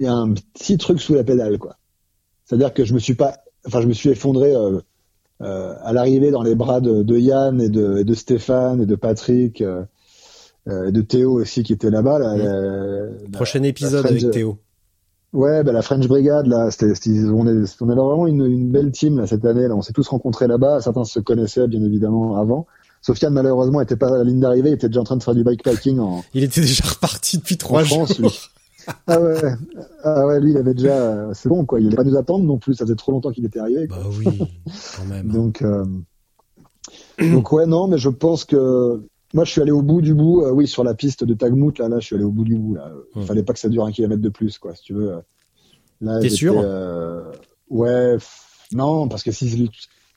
il 0.00 0.06
y 0.06 0.08
a 0.08 0.14
un 0.14 0.32
petit 0.32 0.78
truc 0.78 1.00
sous 1.00 1.14
la 1.14 1.24
pédale, 1.24 1.58
quoi. 1.58 1.76
C'est-à-dire 2.44 2.74
que 2.74 2.84
je 2.84 2.94
me 2.94 2.98
suis 2.98 3.14
pas, 3.14 3.38
enfin, 3.66 3.80
je 3.80 3.86
me 3.86 3.92
suis 3.92 4.08
effondré 4.08 4.54
euh, 4.54 4.80
euh, 5.42 5.74
à 5.82 5.92
l'arrivée 5.92 6.30
dans 6.30 6.42
les 6.42 6.54
bras 6.54 6.80
de, 6.80 7.02
de 7.02 7.16
Yann 7.18 7.60
et 7.60 7.68
de, 7.68 7.98
et 7.98 8.04
de, 8.04 8.14
Stéphane 8.14 8.82
et 8.82 8.86
de 8.86 8.96
Patrick 8.96 9.60
euh, 9.60 9.84
de 10.66 11.00
Théo 11.00 11.40
aussi 11.40 11.62
qui 11.62 11.72
était 11.72 11.90
là-bas. 11.90 12.18
Prochain 13.32 13.62
épisode 13.62 14.06
avec 14.06 14.30
Théo. 14.30 14.58
Ouais, 15.32 15.62
bah, 15.62 15.72
la 15.72 15.82
French 15.82 16.08
Brigade, 16.08 16.46
là, 16.46 16.70
c'était, 16.70 16.92
on, 17.30 17.46
est, 17.46 17.76
on 17.80 17.90
est 17.90 17.94
vraiment 17.94 18.26
une, 18.26 18.44
une, 18.44 18.70
belle 18.70 18.90
team 18.90 19.20
là, 19.20 19.26
cette 19.28 19.44
année. 19.44 19.68
Là. 19.68 19.76
On 19.76 19.82
s'est 19.82 19.92
tous 19.92 20.08
rencontrés 20.08 20.48
là-bas. 20.48 20.80
Certains 20.80 21.04
se 21.04 21.20
connaissaient 21.20 21.68
bien 21.68 21.82
évidemment 21.84 22.36
avant. 22.36 22.66
Sofiane, 23.00 23.32
malheureusement, 23.32 23.80
était 23.80 23.96
pas 23.96 24.08
à 24.08 24.18
la 24.18 24.24
ligne 24.24 24.40
d'arrivée. 24.40 24.70
Il 24.70 24.74
était 24.74 24.88
déjà 24.88 25.00
en 25.00 25.04
train 25.04 25.16
de 25.16 25.22
faire 25.22 25.34
du 25.34 25.44
bikepacking. 25.44 26.00
En... 26.00 26.24
Il 26.34 26.42
était 26.42 26.60
déjà 26.60 26.84
reparti 26.84 27.38
depuis 27.38 27.56
trois 27.56 27.84
jours. 27.84 28.08
ah 29.06 29.20
ouais, 29.20 29.54
ah 30.02 30.26
ouais, 30.26 30.40
lui, 30.40 30.50
il 30.50 30.56
avait 30.56 30.74
déjà. 30.74 31.32
C'est 31.32 31.48
bon, 31.48 31.64
quoi. 31.64 31.80
Il 31.80 31.86
allait 31.86 31.96
pas 31.96 32.04
nous 32.04 32.16
attendre 32.16 32.44
non 32.44 32.58
plus. 32.58 32.74
Ça 32.74 32.84
faisait 32.84 32.96
trop 32.96 33.12
longtemps 33.12 33.30
qu'il 33.30 33.46
était 33.46 33.60
arrivé. 33.60 33.86
Bah 33.86 34.02
oui, 34.18 34.40
quand 34.96 35.04
même. 35.04 35.28
donc, 35.28 35.62
euh... 35.62 35.84
donc 37.20 37.52
ouais, 37.52 37.66
non, 37.66 37.86
mais 37.86 37.98
je 37.98 38.08
pense 38.08 38.44
que 38.44 39.00
moi, 39.34 39.44
je 39.44 39.50
suis 39.50 39.60
allé 39.60 39.70
au 39.70 39.82
bout 39.82 40.00
du 40.00 40.14
bout. 40.14 40.42
Euh, 40.42 40.50
oui, 40.50 40.66
sur 40.66 40.84
la 40.84 40.94
piste 40.94 41.24
de 41.24 41.34
Tagmout, 41.34 41.78
là, 41.78 41.88
là, 41.88 42.00
je 42.00 42.06
suis 42.06 42.16
allé 42.16 42.24
au 42.24 42.30
bout 42.32 42.44
du 42.44 42.56
bout. 42.56 42.74
Là. 42.74 42.92
Il 43.16 43.24
fallait 43.24 43.42
pas 43.42 43.52
que 43.52 43.58
ça 43.58 43.68
dure 43.68 43.84
un 43.84 43.92
kilomètre 43.92 44.22
de 44.22 44.28
plus, 44.28 44.58
quoi, 44.58 44.74
si 44.74 44.82
tu 44.82 44.94
veux. 44.94 45.20
Là, 46.00 46.20
T'es 46.20 46.30
sûr? 46.30 46.54
euh, 46.58 47.30
Ouais, 47.68 48.16
non, 48.72 49.08
parce 49.08 49.22
que 49.22 49.30
si, 49.30 49.70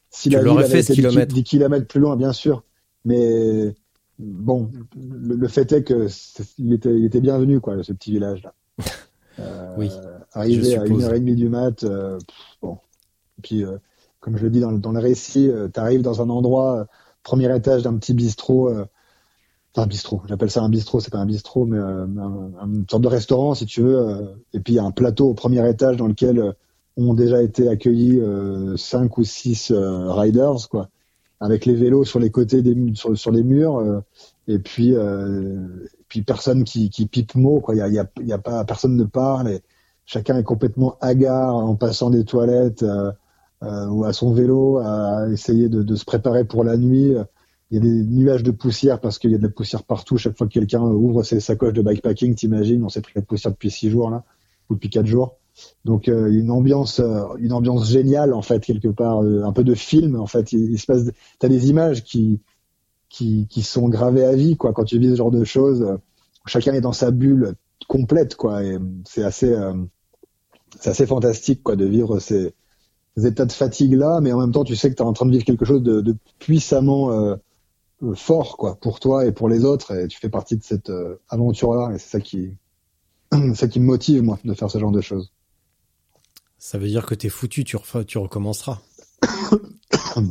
si 0.10 0.30
tu 0.30 0.40
l'aurais 0.40 0.68
fait 0.68 0.82
ce 0.84 0.94
kilomètre. 0.94 1.34
10 1.34 1.44
kilomètres 1.44 1.88
plus 1.88 2.00
loin, 2.00 2.16
bien 2.16 2.34
sûr. 2.34 2.64
Mais 3.06 3.76
bon, 4.18 4.72
le, 4.96 5.48
fait 5.48 5.72
est 5.72 5.84
que 5.84 6.08
il 6.58 6.74
était, 6.74 6.98
il 6.98 7.06
était 7.06 7.22
bienvenu, 7.22 7.60
quoi, 7.60 7.82
ce 7.84 7.94
petit 7.94 8.12
village 8.12 8.44
là. 8.44 8.54
Euh, 9.40 9.74
oui. 9.80 9.90
Arrivé 10.34 10.78
à 10.78 10.86
une 10.86 11.02
heure 11.02 11.12
et 11.16 11.20
demie 11.20 11.34
du 11.34 11.50
mat, 11.50 11.84
euh, 11.84 12.20
bon. 12.62 12.78
Et 13.40 13.42
puis, 13.42 13.66
euh, 13.66 13.80
comme 14.20 14.38
je 14.38 14.44
le 14.44 14.52
dis 14.52 14.60
dans, 14.60 14.72
dans 14.72 14.92
le 14.92 15.00
récit, 15.00 15.50
euh, 15.50 15.70
tu 15.74 15.80
arrives 15.80 16.04
dans 16.04 16.22
un 16.22 16.30
endroit, 16.30 16.86
premier 17.24 17.56
étage 17.56 17.82
d'un 17.82 17.98
petit 17.98 18.14
bistrot 18.14 18.72
un 19.82 19.88
bistrot. 19.88 20.22
J'appelle 20.28 20.52
ça 20.52 20.62
un 20.62 20.70
bistrot, 20.70 21.00
c'est 21.00 21.12
pas 21.12 21.20
un 21.20 21.26
bistrot, 21.26 21.66
mais 21.66 21.78
euh, 21.78 22.06
une 22.06 22.86
sorte 22.90 23.04
de 23.04 23.08
restaurant, 23.08 23.56
si 23.56 23.66
tu 23.66 23.82
veux. 23.82 23.98
Euh, 23.98 24.22
et 24.54 24.60
puis 24.60 24.74
il 24.74 24.76
y 24.76 24.80
a 24.80 24.84
un 24.84 24.92
plateau 24.92 25.30
au 25.30 25.34
premier 25.34 25.68
étage 25.68 25.98
dans 25.98 26.08
lequel 26.08 26.40
euh, 26.40 26.52
ont 26.96 27.14
déjà 27.14 27.42
été 27.42 27.68
accueillis 27.68 28.20
euh, 28.20 28.78
cinq 28.78 29.18
ou 29.18 29.24
six 29.24 29.72
riders, 29.72 30.70
quoi, 30.70 30.90
avec 31.40 31.66
les 31.66 31.74
vélos 31.74 32.06
sur 32.06 32.20
les 32.20 32.30
côtés 32.30 32.62
des 32.62 32.76
sur, 32.94 33.18
sur 33.18 33.32
les 33.32 33.44
murs. 33.44 34.04
et 34.48 34.60
puis, 34.60 34.96
puis 36.08 36.22
personne 36.22 36.64
qui, 36.64 36.92
qui 36.92 37.08
pipe 37.08 37.34
mot, 37.34 37.60
quoi. 37.62 37.74
Il 37.74 37.80
y 37.80 37.82
a, 37.82 37.88
y, 37.88 37.98
a, 37.98 38.08
y 38.22 38.32
a, 38.32 38.38
pas 38.38 38.64
personne 38.64 38.96
ne 38.96 39.06
parle. 39.06 39.50
Et 39.50 39.62
chacun 40.06 40.38
est 40.38 40.44
complètement 40.44 40.98
hagard 41.02 41.56
en 41.56 41.76
passant 41.76 42.12
des 42.12 42.26
toilettes 42.26 42.86
ou 43.62 44.06
à 44.06 44.14
son 44.14 44.32
vélo, 44.34 44.78
à 44.78 45.30
essayer 45.32 45.70
de, 45.70 45.82
de 45.82 45.96
se 45.96 46.06
préparer 46.06 46.44
pour 46.44 46.64
la 46.64 46.78
nuit 46.78 47.16
il 47.74 47.78
y 47.78 47.80
a 47.80 47.82
des 47.82 48.04
nuages 48.04 48.44
de 48.44 48.52
poussière 48.52 49.00
parce 49.00 49.18
qu'il 49.18 49.32
y 49.32 49.36
a 49.36 49.40
de 49.40 49.44
la 49.44 49.50
poussière 49.50 49.84
partout. 49.84 50.16
Chaque 50.18 50.38
fois 50.38 50.46
que 50.46 50.54
quelqu'un 50.54 50.82
ouvre 50.82 51.24
ses 51.24 51.40
sacoches 51.40 51.74
de 51.74 51.82
bikepacking, 51.82 52.36
t'imagines, 52.36 52.84
on 52.84 52.90
s'est 52.90 53.02
pris 53.02 53.14
la 53.16 53.24
poussière 53.24 53.52
depuis 53.52 53.72
six 53.72 53.90
jours 53.90 54.12
là, 54.12 54.24
ou 54.70 54.76
depuis 54.76 54.92
quatre 54.92 55.08
jours. 55.08 55.38
Donc 55.84 56.08
euh, 56.08 56.32
une 56.32 56.52
ambiance, 56.52 57.00
euh, 57.00 57.24
une 57.40 57.52
ambiance 57.52 57.90
géniale 57.90 58.36
en 58.36 58.44
fait 58.44 58.64
quelque 58.64 58.90
part, 58.90 59.24
euh, 59.24 59.44
un 59.44 59.52
peu 59.54 59.64
de 59.64 59.74
film 59.74 60.20
en 60.20 60.28
fait. 60.28 60.52
Il, 60.52 60.78
se 60.80 60.86
passe, 60.86 61.06
t'as 61.40 61.48
des 61.48 61.72
images 61.72 62.04
qui, 62.04 62.42
qui 63.10 63.48
sont 63.64 63.90
gravées 63.90 64.26
à 64.26 64.36
vie 64.36 64.56
quoi. 64.56 64.72
Quand 64.72 64.84
tu 64.84 65.00
vis 65.00 65.10
ce 65.10 65.16
genre 65.16 65.32
de 65.32 65.44
choses, 65.44 65.98
chacun 66.46 66.74
est 66.74 66.82
dans 66.82 66.94
sa 66.94 67.10
bulle 67.10 67.56
complète 67.88 68.36
quoi. 68.36 68.64
Et 68.64 68.78
c'est 69.06 69.24
assez, 69.24 69.56
c'est 70.80 70.92
assez 70.92 71.08
fantastique 71.08 71.64
quoi 71.64 71.76
de 71.76 71.86
vivre 71.86 72.20
ces, 72.20 72.54
états 73.18 73.46
de 73.46 73.52
fatigue 73.52 73.94
là, 73.94 74.20
mais 74.22 74.32
en 74.32 74.40
même 74.40 74.52
temps 74.52 74.64
tu 74.64 74.76
sais 74.76 74.90
que 74.90 74.96
t'es 74.96 75.02
en 75.02 75.14
train 75.14 75.26
de 75.26 75.32
vivre 75.32 75.46
quelque 75.46 75.66
chose 75.66 75.84
de, 75.84 76.16
puissamment 76.40 77.12
euh, 77.12 77.36
fort 78.16 78.58
quoi 78.58 78.76
pour 78.76 79.00
toi 79.00 79.26
et 79.26 79.32
pour 79.32 79.48
les 79.48 79.64
autres 79.64 79.96
et 79.96 80.08
tu 80.08 80.20
fais 80.20 80.30
partie 80.30 80.58
de 80.58 80.64
cette 80.64 80.90
euh, 80.90 81.22
aventure 81.30 81.74
là 81.74 81.94
et 81.94 82.00
c'est 82.00 82.10
ça 82.10 82.20
qui 82.20 82.58
ça 83.56 83.68
qui 83.68 83.80
me 83.80 83.86
motive 83.86 84.24
moi 84.24 84.40
de 84.44 84.54
faire 84.54 84.70
ce 84.70 84.78
genre 84.78 84.92
de 84.92 85.02
choses. 85.02 85.32
Ça 86.58 86.78
veut 86.78 86.88
dire 86.88 87.06
que 87.06 87.16
t'es 87.16 87.30
foutu, 87.30 87.64
tu, 87.66 87.78
tu 88.08 88.18
recommenceras. 88.18 88.80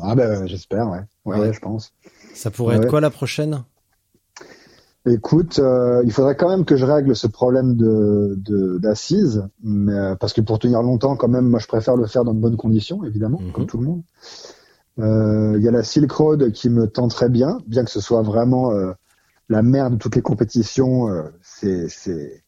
ah 0.03 0.15
ben 0.15 0.47
j'espère 0.47 0.89
ouais. 0.89 1.01
ouais. 1.25 1.39
ouais. 1.39 1.53
je 1.53 1.61
pense. 1.61 1.93
Ça 2.35 2.51
pourrait 2.51 2.77
être 2.77 2.89
quoi 2.89 3.01
la 3.01 3.11
prochaine? 3.11 3.65
Écoute, 5.05 5.59
euh, 5.59 6.01
il 6.05 6.13
faudrait 6.13 6.37
quand 6.37 6.49
même 6.49 6.65
que 6.65 6.77
je 6.77 6.85
règle 6.85 7.17
ce 7.17 7.27
problème 7.27 7.75
de 7.77 8.39
d'assises, 8.79 9.49
euh, 9.67 10.15
parce 10.15 10.33
que 10.33 10.41
pour 10.41 10.61
tenir 10.61 10.81
longtemps, 10.81 11.17
quand 11.17 11.29
même, 11.29 11.49
moi 11.49 11.59
je 11.59 11.67
préfère 11.67 11.97
le 11.97 12.07
faire 12.07 12.25
dans 12.25 12.35
de 12.35 12.39
bonnes 12.39 12.57
conditions, 12.57 13.03
évidemment, 13.05 13.41
Mhm. 13.41 13.53
comme 13.53 13.67
tout 13.67 13.79
le 13.79 13.85
monde. 13.85 14.03
Euh, 14.99 15.55
Il 15.59 15.63
y 15.65 15.69
a 15.69 15.71
la 15.71 15.83
Silk 15.83 16.11
Road 16.13 16.53
qui 16.53 16.69
me 16.71 16.87
tenterait 16.87 17.29
bien, 17.31 17.59
bien 17.67 17.85
que 17.85 17.91
ce 17.91 18.01
soit 18.01 18.23
vraiment 18.23 18.73
euh, 18.73 18.93
la 19.49 19.63
merde 19.63 19.95
de 19.95 19.99
toutes 19.99 20.17
les 20.17 20.23
compétitions. 20.23 21.09
euh, 21.09 21.23
c'est 21.43 22.43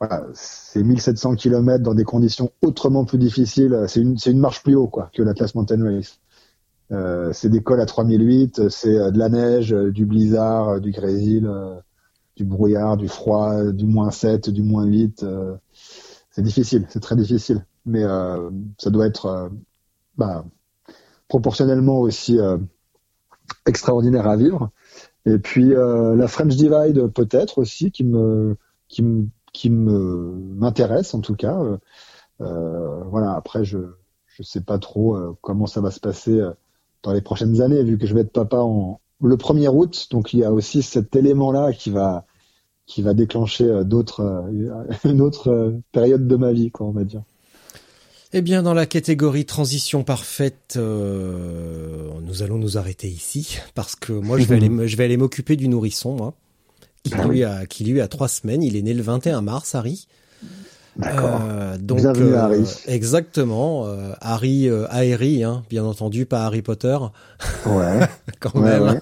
voilà, 0.00 0.26
c'est 0.34 0.82
1700 0.82 1.36
km 1.36 1.82
dans 1.82 1.94
des 1.94 2.04
conditions 2.04 2.50
autrement 2.62 3.04
plus 3.04 3.18
difficiles. 3.18 3.84
C'est 3.88 4.00
une 4.00 4.16
une 4.26 4.38
marche 4.38 4.62
plus 4.62 4.74
haut 4.74 4.88
quoi 4.88 5.10
que 5.14 5.22
l'Atlas 5.22 5.54
Mountain 5.54 5.82
Race. 5.84 6.20
Euh, 6.92 7.32
c'est 7.32 7.50
des 7.50 7.62
cols 7.62 7.80
à 7.80 7.86
3008, 7.86 8.68
c'est 8.70 9.12
de 9.12 9.18
la 9.18 9.28
neige, 9.28 9.70
du 9.72 10.06
blizzard, 10.06 10.80
du 10.80 10.92
grésil, 10.92 11.50
du 12.36 12.44
brouillard, 12.44 12.96
du 12.96 13.08
froid, 13.08 13.72
du 13.72 13.86
moins 13.86 14.10
7, 14.10 14.50
du 14.50 14.62
moins 14.62 14.84
8. 14.84 15.22
euh, 15.24 15.56
c'est 16.30 16.42
difficile, 16.42 16.86
c'est 16.90 17.00
très 17.00 17.16
difficile. 17.16 17.64
Mais 17.86 18.04
euh, 18.04 18.50
ça 18.78 18.90
doit 18.90 19.06
être 19.06 19.50
bah, 20.16 20.44
proportionnellement 21.28 22.00
aussi 22.00 22.38
euh, 22.38 22.58
extraordinaire 23.66 24.28
à 24.28 24.36
vivre. 24.36 24.70
Et 25.24 25.38
puis 25.38 25.74
euh, 25.74 26.14
la 26.14 26.28
French 26.28 26.54
Divide 26.54 27.08
peut-être 27.08 27.58
aussi 27.58 27.90
qui 27.90 28.04
me 28.04 28.56
qui 28.88 29.02
me 29.02 29.28
qui 29.52 29.70
me 29.70 30.34
m'intéresse 30.56 31.14
en 31.14 31.20
tout 31.20 31.34
cas. 31.34 31.58
Euh, 32.40 33.02
voilà. 33.04 33.32
Après 33.34 33.64
je 33.64 33.78
je 34.26 34.42
sais 34.42 34.60
pas 34.60 34.78
trop 34.78 35.18
comment 35.40 35.66
ça 35.66 35.80
va 35.80 35.90
se 35.90 36.00
passer 36.00 36.42
dans 37.02 37.12
les 37.12 37.22
prochaines 37.22 37.62
années 37.62 37.82
vu 37.82 37.96
que 37.96 38.06
je 38.06 38.14
vais 38.14 38.20
être 38.20 38.32
papa 38.32 38.58
en 38.58 39.00
le 39.22 39.36
1er 39.36 39.68
août. 39.68 40.08
Donc 40.10 40.34
il 40.34 40.40
y 40.40 40.44
a 40.44 40.52
aussi 40.52 40.82
cet 40.82 41.16
élément 41.16 41.52
là 41.52 41.72
qui 41.72 41.90
va 41.90 42.26
qui 42.84 43.02
va 43.02 43.14
déclencher 43.14 43.84
d'autres 43.84 44.44
une 45.04 45.20
autre 45.22 45.74
période 45.90 46.28
de 46.28 46.36
ma 46.36 46.52
vie 46.52 46.70
quoi 46.70 46.86
on 46.86 46.92
va 46.92 47.04
dire. 47.04 47.22
Eh 48.38 48.42
bien, 48.42 48.62
dans 48.62 48.74
la 48.74 48.84
catégorie 48.84 49.46
transition 49.46 50.04
parfaite, 50.04 50.74
euh, 50.76 52.10
nous 52.22 52.42
allons 52.42 52.58
nous 52.58 52.76
arrêter 52.76 53.08
ici 53.08 53.56
parce 53.74 53.96
que 53.96 54.12
moi, 54.12 54.38
je 54.38 54.44
vais 54.44 54.56
aller, 54.56 54.68
me- 54.68 54.86
je 54.86 54.94
vais 54.98 55.04
aller 55.04 55.16
m'occuper 55.16 55.56
du 55.56 55.68
nourrisson, 55.68 56.14
moi, 56.14 56.34
qui 57.02 57.14
Ah 57.16 57.26
lui 57.26 57.44
a, 57.44 57.64
qui 57.64 57.84
lui 57.84 57.98
a 58.02 58.08
trois 58.08 58.28
semaines. 58.28 58.62
Il 58.62 58.76
est 58.76 58.82
né 58.82 58.92
le 58.92 59.02
21 59.02 59.40
mars, 59.40 59.74
Harry. 59.74 60.06
D'accord. 60.96 61.40
Euh, 61.48 61.78
donc, 61.78 62.00
Bienvenue, 62.00 62.34
euh, 62.34 62.38
Harry. 62.42 62.64
Exactement, 62.86 63.86
euh, 63.86 64.12
Harry, 64.20 64.68
euh, 64.68 64.84
Aéry, 64.90 65.42
hein, 65.42 65.62
bien 65.70 65.84
entendu, 65.84 66.26
pas 66.26 66.44
Harry 66.44 66.60
Potter, 66.60 66.98
Ouais. 67.64 68.00
quand 68.40 68.54
Ouais, 68.54 68.78
même. 68.78 68.82
ouais. 68.82 69.00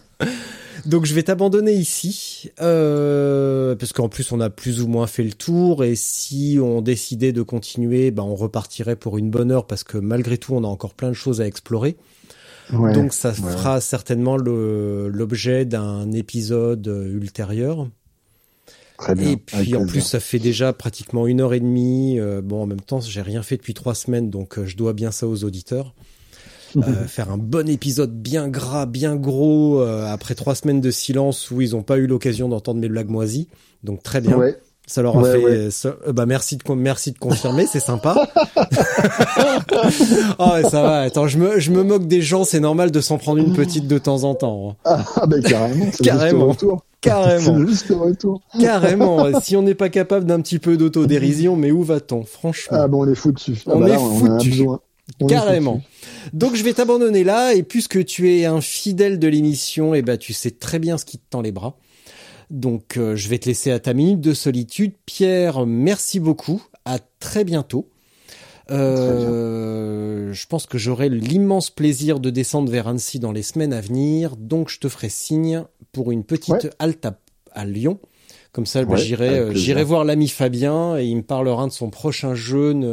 Donc 0.87 1.07
je 1.07 1.15
vais 1.15 1.23
t'abandonner 1.23 1.73
ici, 1.73 2.51
euh, 2.61 3.75
parce 3.75 3.93
qu'en 3.93 4.09
plus 4.09 4.33
on 4.33 4.41
a 4.41 4.51
plus 4.51 4.83
ou 4.83 4.89
moins 4.89 5.07
fait 5.07 5.23
le 5.23 5.33
tour, 5.33 5.83
et 5.83 5.95
si 5.95 6.59
on 6.63 6.83
décidait 6.83 7.33
de 7.33 7.43
continuer, 7.43 8.11
ben 8.11 8.23
on 8.23 8.35
repartirait 8.35 8.97
pour 8.97 9.17
une 9.17 9.31
bonne 9.31 9.51
heure, 9.51 9.67
parce 9.67 9.85
que 9.85 9.97
malgré 9.97 10.37
tout 10.37 10.55
on 10.55 10.63
a 10.63 10.67
encore 10.67 10.95
plein 10.95 11.09
de 11.09 11.15
choses 11.15 11.41
à 11.41 11.47
explorer. 11.47 11.97
Ouais. 12.73 12.93
Donc 12.93 13.13
ça 13.13 13.31
ouais. 13.31 13.35
fera 13.35 13.81
certainement 13.81 14.37
l'objet 14.37 15.65
d'un 15.65 16.11
épisode 16.13 16.87
euh, 16.89 17.17
ultérieur. 17.17 17.89
Très 18.99 19.15
bien. 19.15 19.33
Et 19.33 19.37
puis 19.37 19.77
en 19.77 19.87
plus 19.87 20.01
ça 20.01 20.21
fait 20.21 20.39
déjà 20.39 20.73
pratiquement 20.73 21.27
une 21.27 21.41
heure 21.41 21.53
et 21.53 21.61
demie. 21.61 22.19
Euh, 22.19 22.41
bon 22.43 22.63
en 22.63 22.67
même 22.67 22.81
temps 22.81 23.01
j'ai 23.01 23.23
rien 23.23 23.43
fait 23.43 23.57
depuis 23.57 23.75
trois 23.75 23.95
semaines, 23.95 24.31
donc 24.31 24.59
euh, 24.59 24.67
je 24.67 24.77
dois 24.77 24.93
bien 24.93 25.11
ça 25.11 25.27
aux 25.27 25.45
auditeurs. 25.45 25.95
Euh, 26.77 26.81
faire 27.07 27.31
un 27.31 27.39
bon 27.39 27.69
épisode 27.69 28.13
bien 28.13 28.49
gras, 28.49 28.87
bien 28.87 29.17
gros, 29.17 29.81
euh, 29.81 30.07
après 30.13 30.35
trois 30.35 30.55
semaines 30.55 30.81
de 30.81 30.91
silence 30.91 31.51
où 31.51 31.61
ils 31.61 31.71
n'ont 31.73 31.83
pas 31.83 31.99
eu 31.99 32.07
l'occasion 32.07 32.49
d'entendre 32.49 32.81
mes 32.81 32.89
blagues 32.89 33.11
moisies. 33.11 33.49
Donc 33.83 34.03
très 34.03 34.21
bien. 34.21 34.37
Ouais. 34.37 34.57
Ça 34.87 35.01
leur 35.01 35.17
a 35.17 35.23
Ouais, 35.23 35.33
fait. 35.33 35.39
ouais. 35.45 35.71
ça- 35.71 35.95
euh, 36.07 36.13
bah 36.13 36.27
merci 36.27 36.59
de 36.59 36.73
merci 36.75 37.13
de 37.13 37.19
confirmer, 37.19 37.65
c'est 37.67 37.81
sympa. 37.81 38.29
oh 40.39 40.51
ça 40.69 40.83
va. 40.83 41.01
Attends, 41.01 41.27
je 41.27 41.39
me 41.39 41.59
je 41.59 41.71
me 41.71 41.83
moque 41.83 42.07
des 42.07 42.21
gens, 42.23 42.45
c'est 42.45 42.61
normal 42.61 42.91
de 42.91 43.01
s'en 43.01 43.19
prendre 43.19 43.39
une 43.39 43.55
petite 43.55 43.87
de 43.89 43.99
temps 43.99 44.25
en 44.25 44.35
temps. 44.35 44.77
hein. 44.85 44.99
Ah 45.17 45.27
ben 45.27 45.43
carrément. 45.43 45.87
c'est 45.93 46.05
Carrément. 46.05 46.57
Carrément, 47.01 47.59
C'est 47.59 47.67
juste 47.67 47.89
le 47.91 47.97
retour. 47.97 48.41
carrément. 48.59 49.41
Si 49.41 49.57
on 49.57 49.63
n'est 49.63 49.75
pas 49.75 49.91
capable 49.91 50.25
d'un 50.25 50.41
petit 50.41 50.59
peu 50.59 50.77
d'autodérision, 50.79 51.55
mais 51.55 51.71
où 51.71 51.83
va-t-on, 51.83 52.25
franchement? 52.25 52.79
Ah 52.81 52.89
bon, 52.89 53.05
on 53.07 53.11
est 53.11 53.15
foutu. 53.15 53.63
Ah 53.67 53.73
On 53.75 53.81
bah 53.81 53.89
est 53.89 53.91
là, 53.93 54.01
on 54.01 54.25
a 54.39 54.43
besoin. 54.43 54.81
On 55.21 55.27
Carrément. 55.27 55.83
Donc 56.33 56.55
je 56.57 56.63
vais 56.65 56.73
t'abandonner 56.73 57.25
là 57.25 57.53
et 57.55 57.63
puisque 57.63 58.05
tu 58.05 58.35
es 58.35 58.47
un 58.47 58.61
fidèle 58.61 59.19
de 59.19 59.29
l'émission, 59.29 59.95
et 59.95 60.03
ben 60.03 60.17
tu 60.17 60.33
sais 60.33 60.51
très 60.51 60.79
bien 60.79 60.97
ce 60.99 61.05
qui 61.05 61.19
te 61.19 61.25
tend 61.29 61.43
les 61.43 61.53
bras. 61.53 61.77
Donc 62.51 62.97
euh, 62.97 63.15
je 63.17 63.29
vais 63.29 63.39
te 63.39 63.47
laisser 63.49 63.71
à 63.71 63.79
ta 63.81 63.93
minute 63.95 64.21
de 64.21 64.33
solitude. 64.35 64.93
Pierre, 65.07 65.67
merci 65.67 66.21
beaucoup. 66.21 66.63
À 66.85 66.99
très 67.21 67.45
bientôt. 67.45 67.89
Euh, 68.71 70.33
je 70.33 70.47
pense 70.47 70.67
que 70.67 70.79
j'aurai 70.79 71.09
l'immense 71.09 71.71
plaisir 71.71 72.21
de 72.21 72.31
descendre 72.31 72.71
vers 72.71 72.89
Annecy 72.89 73.19
dans 73.19 73.33
les 73.33 73.43
semaines 73.43 73.73
à 73.73 73.81
venir. 73.81 74.37
Donc 74.37 74.69
je 74.71 74.79
te 74.79 74.89
ferai 74.89 75.09
signe 75.09 75.65
pour 75.93 76.11
une 76.13 76.25
petite 76.25 76.55
Ouais. 76.55 76.71
halte 76.79 77.05
à, 77.07 77.19
à 77.53 77.65
Lyon. 77.65 77.99
Comme 78.53 78.67
ça, 78.67 78.85
bah, 78.85 78.93
Ouais, 78.95 78.99
j'irai, 79.01 79.29
euh, 79.39 79.55
j'irai 79.55 79.85
voir 79.85 80.05
l'ami 80.05 80.29
Fabien 80.29 80.97
et 80.97 81.05
il 81.05 81.17
me 81.17 81.23
parlera 81.23 81.67
de 81.67 81.73
son 81.73 81.91
prochain 81.91 82.35
jeûne 82.35 82.85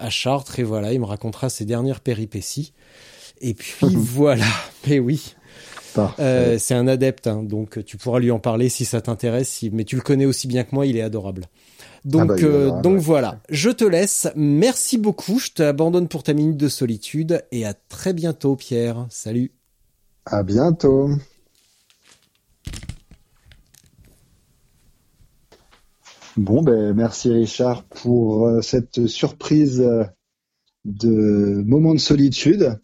à 0.00 0.10
Chartres 0.10 0.58
et 0.58 0.62
voilà, 0.64 0.92
il 0.92 1.00
me 1.00 1.04
racontera 1.06 1.48
ses 1.48 1.64
dernières 1.64 2.00
péripéties. 2.00 2.72
Et 3.40 3.54
puis 3.54 3.86
voilà, 3.96 4.46
mais 4.86 4.98
oui, 4.98 5.34
euh, 6.20 6.58
c'est 6.58 6.74
un 6.74 6.88
adepte, 6.88 7.26
hein, 7.26 7.42
donc 7.42 7.84
tu 7.84 7.96
pourras 7.96 8.18
lui 8.18 8.30
en 8.30 8.38
parler 8.38 8.68
si 8.68 8.84
ça 8.84 9.00
t'intéresse. 9.00 9.48
si- 9.48 9.70
Mais 9.70 9.84
tu 9.84 9.96
le 9.96 10.02
connais 10.02 10.26
aussi 10.26 10.46
bien 10.46 10.64
que 10.64 10.74
moi, 10.74 10.86
il 10.86 10.96
est 10.96 11.02
adorable. 11.02 11.46
Donc, 12.04 12.22
Ah 12.22 12.24
bah, 12.26 12.34
euh, 12.34 12.66
adorable, 12.66 12.82
donc 12.82 12.98
voilà, 12.98 13.40
je 13.50 13.70
te 13.70 13.84
laisse. 13.84 14.28
Merci 14.34 14.98
beaucoup, 14.98 15.38
je 15.38 15.50
t'abandonne 15.50 16.08
pour 16.08 16.22
ta 16.22 16.32
minute 16.32 16.56
de 16.56 16.68
solitude 16.68 17.44
et 17.52 17.66
à 17.66 17.74
très 17.74 18.12
bientôt, 18.14 18.56
Pierre. 18.56 19.06
Salut. 19.10 19.52
À 20.26 20.42
bientôt. 20.42 21.10
Bon, 26.36 26.62
ben, 26.62 26.94
merci 26.94 27.32
Richard 27.32 27.82
pour 27.84 28.46
euh, 28.46 28.60
cette 28.62 29.08
surprise 29.08 29.80
euh, 29.80 30.04
de 30.84 31.62
moment 31.66 31.92
de 31.92 31.98
solitude. 31.98 32.78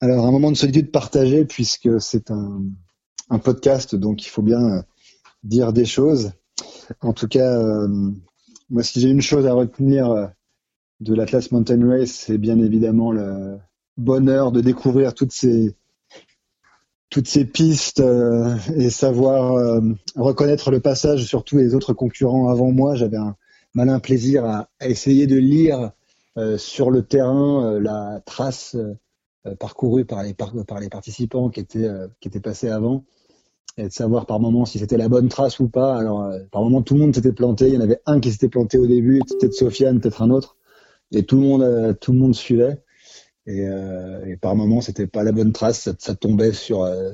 Alors, 0.00 0.26
un 0.26 0.32
moment 0.32 0.50
de 0.50 0.56
solitude 0.56 0.90
partagé 0.90 1.44
puisque 1.44 2.00
c'est 2.00 2.32
un, 2.32 2.60
podcast, 3.44 3.94
donc 3.94 4.26
il 4.26 4.28
faut 4.28 4.42
bien 4.42 4.78
euh, 4.78 4.82
dire 5.44 5.72
des 5.72 5.84
choses. 5.84 6.32
En 7.00 7.12
tout 7.12 7.28
cas, 7.28 7.58
moi, 8.68 8.82
si 8.82 9.00
j'ai 9.00 9.08
une 9.08 9.22
chose 9.22 9.46
à 9.46 9.54
retenir 9.54 10.30
de 11.00 11.14
l'Atlas 11.14 11.50
Mountain 11.52 11.88
Race, 11.88 12.10
c'est 12.10 12.36
bien 12.36 12.58
évidemment 12.58 13.12
le 13.12 13.58
bonheur 13.96 14.52
de 14.52 14.60
découvrir 14.60 15.14
toutes 15.14 15.32
ces 15.32 15.74
toutes 17.12 17.28
ces 17.28 17.44
pistes 17.44 18.00
euh, 18.00 18.56
et 18.74 18.88
savoir 18.88 19.52
euh, 19.52 19.80
reconnaître 20.16 20.70
le 20.70 20.80
passage 20.80 21.26
sur 21.26 21.44
tous 21.44 21.58
les 21.58 21.74
autres 21.74 21.92
concurrents 21.92 22.48
avant 22.48 22.72
moi. 22.72 22.94
J'avais 22.94 23.18
un 23.18 23.36
malin 23.74 24.00
plaisir 24.00 24.46
à, 24.46 24.70
à 24.80 24.88
essayer 24.88 25.26
de 25.26 25.36
lire 25.36 25.92
euh, 26.38 26.56
sur 26.56 26.90
le 26.90 27.02
terrain 27.02 27.66
euh, 27.66 27.80
la 27.80 28.22
trace 28.24 28.76
euh, 28.76 29.54
parcourue 29.56 30.06
par 30.06 30.22
les, 30.22 30.32
par, 30.32 30.54
par 30.66 30.80
les 30.80 30.88
participants 30.88 31.50
qui 31.50 31.60
étaient, 31.60 31.84
euh, 31.84 32.08
qui 32.20 32.28
étaient 32.28 32.40
passés 32.40 32.70
avant 32.70 33.04
et 33.76 33.88
de 33.88 33.92
savoir 33.92 34.24
par 34.24 34.40
moment 34.40 34.64
si 34.64 34.78
c'était 34.78 34.96
la 34.96 35.10
bonne 35.10 35.28
trace 35.28 35.60
ou 35.60 35.68
pas. 35.68 35.94
Alors, 35.96 36.30
par 36.50 36.62
moment, 36.62 36.80
tout 36.80 36.94
le 36.94 37.00
monde 37.00 37.14
s'était 37.14 37.32
planté. 37.32 37.68
Il 37.68 37.74
y 37.74 37.76
en 37.76 37.82
avait 37.82 38.00
un 38.06 38.20
qui 38.20 38.32
s'était 38.32 38.48
planté 38.48 38.78
au 38.78 38.86
début, 38.86 39.20
peut-être 39.20 39.54
Sofiane, 39.54 40.00
peut-être 40.00 40.20
un 40.20 40.30
autre, 40.30 40.56
et 41.10 41.24
tout 41.24 41.36
le 41.36 41.42
monde, 41.42 41.98
tout 41.98 42.12
le 42.12 42.18
monde 42.18 42.34
suivait. 42.34 42.82
Et, 43.46 43.60
euh, 43.68 44.24
et 44.26 44.36
par 44.36 44.54
moment, 44.56 44.80
c'était 44.80 45.06
pas 45.06 45.22
la 45.24 45.32
bonne 45.32 45.52
trace, 45.52 45.80
ça, 45.82 45.92
ça 45.98 46.14
tombait 46.14 46.52
sur, 46.52 46.82
euh, 46.82 47.12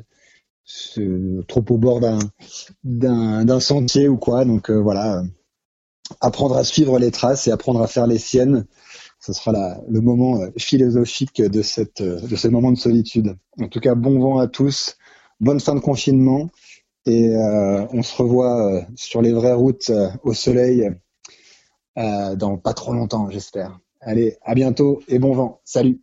ce- 0.65 1.43
trop 1.45 1.65
au 1.71 1.79
bord 1.79 2.01
d'un 2.85 3.61
sentier 3.61 4.09
ou 4.09 4.17
quoi. 4.19 4.45
Donc 4.45 4.71
euh, 4.71 4.81
voilà, 4.81 5.23
apprendre 6.21 6.57
à 6.57 6.65
suivre 6.65 6.99
les 6.99 7.11
traces 7.11 7.47
et 7.47 7.51
apprendre 7.53 7.83
à 7.83 7.87
faire 7.87 8.07
les 8.07 8.19
siennes, 8.19 8.67
ce 9.21 9.33
sera 9.33 9.53
la, 9.53 9.81
le 9.89 10.01
moment 10.03 10.41
euh, 10.43 10.49
philosophique 10.59 11.43
de 11.43 11.63
cette 11.63 12.03
de 12.03 12.37
ce 12.37 12.49
moment 12.49 12.73
de 12.73 12.79
solitude. 12.79 13.37
En 13.61 13.69
tout 13.69 13.81
cas, 13.81 13.95
bon 13.97 14.19
vent 14.21 14.39
à 14.39 14.49
tous, 14.49 14.97
bonne 15.41 15.61
fin 15.61 15.75
de 15.77 15.81
confinement 15.81 16.51
et 17.07 17.31
euh, 17.37 17.87
on 17.93 18.03
se 18.03 18.17
revoit 18.23 18.75
euh, 18.75 18.83
sur 18.97 19.23
les 19.23 19.33
vraies 19.33 19.55
routes 19.55 19.91
euh, 19.91 20.09
au 20.25 20.35
soleil 20.35 20.91
euh, 21.99 22.37
dans 22.37 22.57
pas 22.59 22.75
trop 22.75 22.93
longtemps, 22.93 23.29
j'espère. 23.31 23.79
Allez, 24.01 24.37
à 24.43 24.55
bientôt 24.55 25.01
et 25.09 25.19
bon 25.19 25.33
vent. 25.35 25.61
Salut. 25.65 26.01